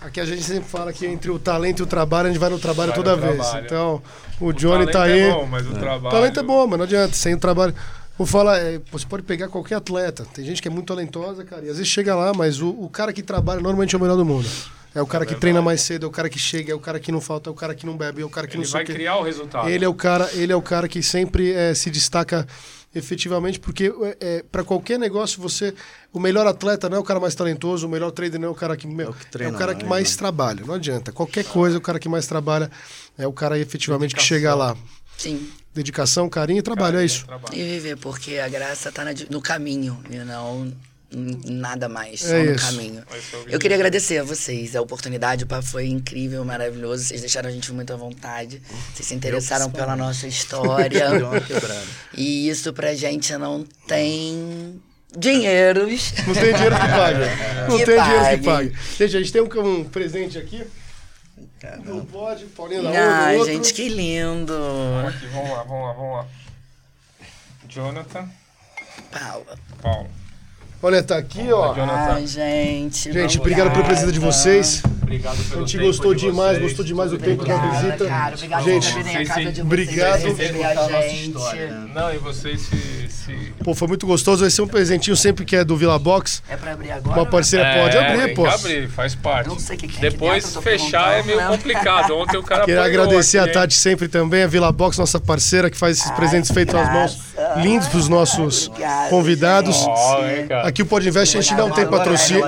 Aqui 0.00 0.18
a 0.20 0.24
gente 0.24 0.42
sempre 0.42 0.68
fala 0.68 0.92
que 0.92 1.06
entre 1.06 1.30
o 1.30 1.38
talento 1.38 1.80
e 1.80 1.82
o 1.82 1.86
trabalho, 1.86 2.28
a 2.28 2.30
gente 2.30 2.40
vai 2.40 2.48
no 2.48 2.58
trabalho 2.58 2.88
Vai 2.92 2.96
toda 2.96 3.16
no 3.16 3.22
vez. 3.22 3.36
trabalho. 3.36 3.66
Então, 3.66 4.02
o 4.40 4.52
Johnny 4.52 4.86
talento 4.86 4.92
tá 4.92 5.02
aí. 5.02 5.20
É 5.20 5.32
bom, 5.32 5.46
mas 5.46 5.66
o 5.66 5.70
O 5.70 5.74
trabalho... 5.78 6.14
talento 6.16 6.40
é 6.40 6.42
bom, 6.42 6.66
mas 6.66 6.78
não 6.78 6.84
adianta. 6.86 7.14
Sem 7.14 7.34
o 7.34 7.38
trabalho. 7.38 7.74
Vou 8.16 8.26
falar, 8.26 8.58
é, 8.58 8.80
você 8.90 9.06
pode 9.06 9.22
pegar 9.22 9.48
qualquer 9.48 9.76
atleta. 9.76 10.26
Tem 10.32 10.44
gente 10.44 10.60
que 10.62 10.68
é 10.68 10.70
muito 10.70 10.86
talentosa, 10.88 11.44
cara, 11.44 11.62
e 11.64 11.68
às 11.70 11.76
vezes 11.76 11.88
chega 11.88 12.14
lá, 12.14 12.32
mas 12.34 12.60
o, 12.60 12.68
o 12.68 12.88
cara 12.88 13.12
que 13.12 13.22
trabalha 13.22 13.60
normalmente 13.60 13.94
é 13.94 13.98
o 13.98 14.00
melhor 14.00 14.16
do 14.16 14.24
mundo. 14.24 14.48
É 14.94 15.00
o 15.00 15.06
cara 15.06 15.24
que 15.24 15.30
verdade. 15.30 15.40
treina 15.40 15.62
mais 15.62 15.80
cedo, 15.82 16.04
é 16.06 16.08
o 16.08 16.10
cara 16.10 16.28
que 16.28 16.38
chega, 16.38 16.72
é 16.72 16.74
o 16.74 16.80
cara 16.80 16.98
que 16.98 17.12
não 17.12 17.20
falta, 17.20 17.48
é 17.48 17.52
o 17.52 17.54
cara 17.54 17.74
que 17.74 17.86
não 17.86 17.96
bebe, 17.96 18.22
é 18.22 18.24
o 18.24 18.28
cara 18.30 18.46
que 18.46 18.54
Ele 18.54 18.62
não 18.62 18.64
sei 18.64 18.72
vai 18.72 18.82
o 18.82 18.86
quê. 18.86 18.92
criar 18.94 19.16
o 19.18 19.22
resultado. 19.22 19.68
Ele 19.68 19.84
é 19.84 19.88
o 19.88 19.94
cara, 19.94 20.28
ele 20.34 20.52
é 20.52 20.56
o 20.56 20.62
cara 20.62 20.88
que 20.88 21.00
sempre 21.02 21.52
eh, 21.52 21.74
se 21.74 21.90
destaca 21.90 22.46
efetivamente, 22.92 23.60
porque 23.60 23.92
para 24.50 24.64
qualquer 24.64 24.98
negócio 24.98 25.40
você, 25.40 25.72
o 26.12 26.18
melhor 26.18 26.44
atleta 26.46 26.88
não 26.88 26.96
é 26.96 27.00
o 27.00 27.04
cara 27.04 27.20
mais 27.20 27.36
talentoso, 27.36 27.86
o 27.86 27.90
melhor 27.90 28.10
trader 28.10 28.40
não 28.40 28.48
é 28.48 28.50
o 28.50 28.54
cara 28.54 28.76
que, 28.76 28.86
meu, 28.86 29.10
o 29.10 29.14
que 29.14 29.26
treina 29.26 29.52
é 29.52 29.54
o 29.54 29.58
cara 29.58 29.74
que 29.76 29.84
mais 29.84 30.10
né? 30.10 30.16
trabalha. 30.18 30.64
Não 30.66 30.74
adianta. 30.74 31.12
Qualquer 31.12 31.44
coisa, 31.44 31.78
o 31.78 31.80
cara 31.80 32.00
que 32.00 32.08
mais 32.08 32.26
trabalha 32.26 32.68
é 33.16 33.26
o 33.28 33.32
cara 33.32 33.56
efetivamente 33.58 34.14
que 34.14 34.22
chega 34.22 34.54
lá. 34.56 34.76
Sim. 35.16 35.48
Dedicação, 35.72 36.28
carinho 36.28 36.58
e 36.58 36.62
trabalho, 36.62 36.98
é 36.98 37.04
isso. 37.04 37.24
Trabalho. 37.26 37.54
E 37.56 37.62
viver, 37.62 37.96
porque 37.96 38.38
a 38.38 38.48
graça 38.48 38.90
tá 38.90 39.04
na 39.04 39.12
di- 39.12 39.28
no 39.30 39.40
caminho 39.40 40.02
e 40.10 40.16
não 40.18 40.72
nada 41.12 41.88
mais, 41.88 42.20
só 42.20 42.34
É 42.34 42.42
no 42.44 42.52
isso. 42.54 42.66
caminho. 42.66 43.02
É 43.48 43.54
Eu 43.54 43.58
queria 43.58 43.76
agradecer 43.76 44.18
a 44.18 44.24
vocês, 44.24 44.76
a 44.76 44.80
oportunidade, 44.80 45.44
o 45.44 45.46
papo 45.46 45.66
foi 45.66 45.86
incrível, 45.86 46.44
maravilhoso. 46.44 47.04
Vocês 47.04 47.20
deixaram 47.20 47.48
a 47.48 47.52
gente 47.52 47.72
muito 47.72 47.92
à 47.92 47.96
vontade. 47.96 48.62
Vocês 48.94 49.08
se 49.08 49.14
interessaram 49.14 49.70
pela 49.70 49.96
nossa 49.96 50.26
história. 50.26 51.06
e 52.16 52.48
isso 52.48 52.72
pra 52.72 52.94
gente 52.94 53.36
não 53.36 53.64
tem 53.86 54.80
Dinheiros. 55.16 56.12
Não 56.26 56.34
tem 56.34 56.54
dinheiro 56.54 56.76
que 56.76 56.88
pague. 56.88 57.20
Não 57.68 57.78
Que 57.78 57.84
tem 57.84 58.02
dinheiro 58.02 58.24
que 58.24 58.44
pague. 58.44 58.44
pague. 58.44 58.76
Gente, 58.96 59.16
a 59.16 59.20
gente 59.20 59.32
tem 59.32 59.42
um, 59.42 59.78
um 59.80 59.84
presente 59.84 60.38
aqui. 60.38 60.64
Não 61.84 62.04
pode, 62.06 62.46
Paulinho 62.46 62.84
da 62.84 62.90
Ai, 63.26 63.36
outro. 63.36 63.52
gente, 63.52 63.74
que 63.74 63.88
lindo. 63.88 64.54
Aqui, 65.08 65.26
vamos 65.26 65.50
lá, 65.50 65.62
vamos 65.64 65.86
lá, 65.88 65.92
vamos 65.92 66.16
lá. 66.16 66.26
Jonathan, 67.68 68.28
Paula. 69.10 69.58
Paulo. 69.82 70.10
Olha, 70.82 71.02
tá 71.02 71.18
aqui, 71.18 71.52
ó. 71.52 71.74
Jonathan. 71.74 72.14
Ai, 72.14 72.26
gente. 72.26 73.12
Gente, 73.12 73.38
obrigado 73.38 73.70
pela 73.70 73.84
presença 73.84 74.10
de 74.12 74.18
vocês. 74.18 74.82
Obrigado 75.10 75.40
A 75.40 75.44
pelo 75.50 75.60
gente 75.66 75.72
tempo 75.72 75.84
gostou 75.86 76.14
de 76.14 76.20
demais, 76.26 76.50
vocês. 76.52 76.62
gostou 76.62 76.84
demais 76.84 77.10
do 77.10 77.18
tempo 77.18 77.44
da 77.44 77.54
Obrigada, 77.56 77.80
visita. 77.86 78.06
cara. 78.06 78.34
Obrigado 78.36 78.64
Gente, 78.64 78.92
por 78.92 79.02
virem 79.02 79.16
a 79.16 79.26
casa 79.26 79.52
de 79.52 79.60
obrigado. 79.62 80.20
vocês, 80.20 80.50
a 80.50 80.52
Contar 80.54 80.70
a 80.70 80.74
nossa 80.74 81.08
gente. 81.08 81.26
história, 81.26 81.66
né? 81.70 81.90
Não, 81.92 82.14
e 82.14 82.18
vocês 82.18 82.60
se... 82.60 83.08
se... 83.08 83.52
Pô, 83.64 83.74
foi 83.74 83.88
muito 83.88 84.06
gostoso. 84.06 84.42
Vai 84.42 84.50
ser 84.50 84.62
um 84.62 84.68
presentinho 84.68 85.16
sempre 85.16 85.44
que 85.44 85.56
é 85.56 85.64
do 85.64 85.76
Vila 85.76 85.98
Box. 85.98 86.42
É 86.48 86.56
pra 86.56 86.72
abrir 86.72 86.92
agora? 86.92 87.18
Uma 87.20 87.26
parceira 87.26 87.64
É, 87.66 87.82
pode 87.82 87.98
abrir, 87.98 88.24
tem 88.26 88.34
pô. 88.34 88.42
que 88.44 88.48
abrir, 88.54 88.88
faz 88.88 89.14
parte. 89.16 89.48
Não 89.48 89.58
sei 89.58 89.76
o 89.76 89.78
que 89.80 89.88
que 89.88 89.98
tem 89.98 90.08
aqui 90.08 90.16
Depois 90.16 90.52
tô 90.52 90.62
fechar 90.62 91.18
é 91.18 91.22
meio 91.24 91.38
né? 91.38 91.48
complicado. 91.48 92.16
Ontem 92.16 92.36
o 92.36 92.42
cara 92.42 92.64
Queria 92.64 92.84
agradecer 92.84 93.38
aqui, 93.38 93.48
a 93.48 93.52
hein? 93.52 93.54
Tati 93.54 93.74
sempre 93.74 94.06
também, 94.06 94.44
a 94.44 94.46
Vila 94.46 94.70
Box, 94.70 94.96
nossa 94.96 95.18
parceira, 95.18 95.68
que 95.68 95.76
faz 95.76 95.98
esses 95.98 96.10
presentes 96.12 96.50
feitos 96.52 96.74
às 96.76 96.92
mãos 96.92 97.18
lindos 97.62 97.88
pros 97.88 98.08
nossos 98.08 98.68
Obrigada, 98.68 99.10
convidados. 99.10 99.76
gente. 99.76 100.52
Aqui 100.64 100.82
o 100.82 100.86
Pod 100.86 101.06
Invest 101.08 101.36
a 101.36 101.40
gente 101.40 101.54
não 101.54 101.70
tem 101.70 101.84
Agora, 101.84 101.98
patrocínio. 102.04 102.44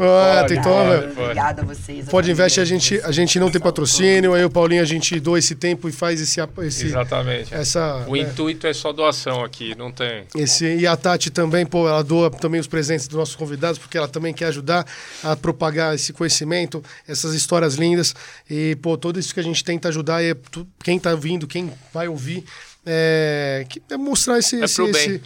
Ah, 0.00 0.44
tem 0.46 0.60
toma. 0.62 1.04
Obrigada 1.18 1.62
a 1.62 1.64
vocês. 1.64 1.95
A 2.00 2.10
Pod 2.10 2.30
Invest 2.30 2.60
a 2.60 2.64
gente, 2.64 3.00
a 3.02 3.12
gente 3.12 3.38
não 3.38 3.50
tem 3.50 3.60
patrocínio, 3.60 4.34
aí 4.34 4.44
o 4.44 4.50
Paulinho 4.50 4.82
a 4.82 4.84
gente 4.84 5.18
doa 5.20 5.38
esse 5.38 5.54
tempo 5.54 5.88
e 5.88 5.92
faz 5.92 6.20
esse, 6.20 6.40
esse 6.62 6.86
Exatamente. 6.86 7.54
essa 7.54 8.04
O 8.06 8.12
né, 8.14 8.20
intuito 8.20 8.66
é 8.66 8.72
só 8.72 8.92
doação 8.92 9.42
aqui, 9.44 9.74
não 9.76 9.90
tem. 9.92 10.24
esse 10.36 10.64
e 10.76 10.86
a 10.86 10.96
Tati 10.96 11.30
também, 11.30 11.64
pô, 11.66 11.88
ela 11.88 12.02
doa 12.02 12.30
também 12.30 12.60
os 12.60 12.66
presentes 12.66 13.06
dos 13.08 13.16
nossos 13.18 13.36
convidados 13.36 13.78
porque 13.78 13.96
ela 13.98 14.08
também 14.08 14.32
quer 14.34 14.46
ajudar 14.46 14.86
a 15.22 15.36
propagar 15.36 15.94
esse 15.94 16.12
conhecimento, 16.12 16.82
essas 17.06 17.34
histórias 17.34 17.74
lindas 17.74 18.14
e 18.48 18.76
pô, 18.76 18.96
tudo 18.96 19.18
isso 19.18 19.32
que 19.34 19.40
a 19.40 19.44
gente 19.44 19.62
tenta 19.64 19.88
ajudar 19.88 20.22
é 20.22 20.34
quem 20.82 20.98
tá 20.98 21.14
vindo, 21.14 21.46
quem 21.46 21.72
vai 21.92 22.08
ouvir 22.08 22.44
é, 22.84 23.66
que- 23.68 23.82
é 23.90 23.96
mostrar 23.96 24.38
esse, 24.38 24.60
É 24.60 24.64
esse, 24.64 24.82
bem. 25.08 25.20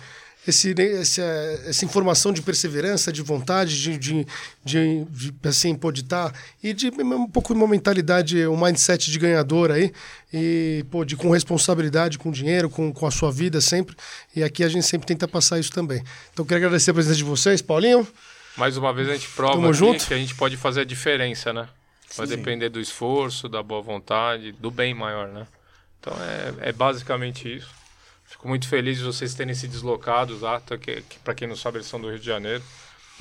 Esse- 0.46 0.70
esse, 0.70 0.74
né, 0.74 1.00
essa, 1.00 1.22
essa 1.66 1.84
informação 1.84 2.32
de 2.32 2.40
perseverança, 2.42 3.12
de 3.12 3.22
vontade, 3.22 3.80
de, 3.80 3.98
de, 3.98 4.26
de, 4.64 5.04
de, 5.04 5.34
assim, 5.44 5.74
pô, 5.74 5.92
de 5.92 6.00
estar. 6.00 6.32
e 6.62 6.72
de 6.72 6.88
um 6.88 7.26
pouco 7.28 7.52
uma 7.52 7.68
mentalidade, 7.68 8.46
um 8.46 8.56
mindset 8.62 9.10
de 9.10 9.18
ganhador 9.18 9.70
aí, 9.70 9.92
e 10.32 10.84
pô, 10.90 11.04
de 11.04 11.16
com 11.16 11.30
responsabilidade 11.30 12.18
com 12.18 12.30
dinheiro, 12.30 12.68
com, 12.70 12.92
com 12.92 13.06
a 13.06 13.10
sua 13.10 13.30
vida 13.30 13.60
sempre. 13.60 13.94
E 14.34 14.42
aqui 14.42 14.64
a 14.64 14.68
gente 14.68 14.84
sempre 14.86 15.06
tenta 15.06 15.26
passar 15.28 15.58
isso 15.58 15.72
também. 15.72 15.98
Então, 16.32 16.44
eu 16.44 16.46
quero 16.46 16.58
agradecer 16.58 16.90
a 16.90 16.94
presença 16.94 17.16
de 17.16 17.24
vocês, 17.24 17.60
Paulinho. 17.62 18.06
Mais 18.56 18.76
uma 18.76 18.92
vez 18.92 19.08
a 19.08 19.12
gente 19.12 19.28
prova 19.28 19.54
Tamo 19.54 19.68
aqui 19.68 19.78
junto. 19.78 20.06
que 20.06 20.14
a 20.14 20.18
gente 20.18 20.34
pode 20.34 20.56
fazer 20.56 20.80
a 20.80 20.84
diferença, 20.84 21.52
né? 21.52 21.68
Vai 22.16 22.26
depender 22.26 22.68
do 22.68 22.80
esforço, 22.80 23.48
da 23.48 23.62
boa 23.62 23.80
vontade, 23.80 24.50
do 24.52 24.70
bem 24.70 24.92
maior, 24.92 25.28
né? 25.28 25.46
Então 26.00 26.12
é, 26.60 26.70
é 26.70 26.72
basicamente 26.72 27.56
isso. 27.56 27.68
Fico 28.40 28.48
muito 28.48 28.66
feliz 28.68 28.96
de 28.96 29.04
vocês 29.04 29.34
terem 29.34 29.54
se 29.54 29.68
deslocado, 29.68 30.34
tá? 30.38 30.62
que, 30.78 31.02
que 31.02 31.18
para 31.18 31.34
quem 31.34 31.46
não 31.46 31.54
sabe, 31.54 31.76
eles 31.76 31.86
são 31.86 32.00
do 32.00 32.08
Rio 32.08 32.18
de 32.18 32.24
Janeiro, 32.24 32.62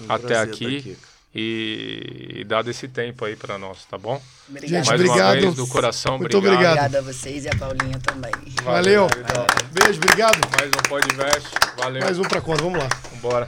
até 0.07 0.27
prazer 0.27 0.37
aqui, 0.53 0.63
tá 0.63 0.77
aqui. 0.79 0.97
e, 1.35 2.35
e 2.39 2.43
dado 2.45 2.69
esse 2.71 2.87
tempo 2.87 3.25
aí 3.25 3.35
para 3.35 3.57
nós, 3.57 3.83
tá 3.83 3.97
bom? 3.97 4.21
Obrigada. 4.47 4.77
Gente, 4.77 4.87
Mais 4.87 5.01
obrigado. 5.01 5.33
uma 5.35 5.41
vez, 5.41 5.55
do 5.55 5.67
coração, 5.67 6.17
Muito 6.17 6.37
obrigado. 6.37 6.61
obrigado. 6.63 6.95
A 6.95 7.01
vocês 7.01 7.43
e 7.43 7.49
a 7.49 7.55
Paulinha 7.57 7.99
também. 7.99 8.31
Valeu. 8.63 9.07
queridão. 9.07 9.45
Beijo, 9.73 9.99
obrigado. 9.99 10.39
Mais 10.57 10.69
um 10.71 10.83
podcast, 10.87 11.49
valeu, 11.77 12.01
Mais 12.01 12.17
um 12.17 12.23
pra 12.23 12.39
conta, 12.39 12.63
vamos 12.63 12.79
lá. 12.79 12.87
vambora. 13.11 13.37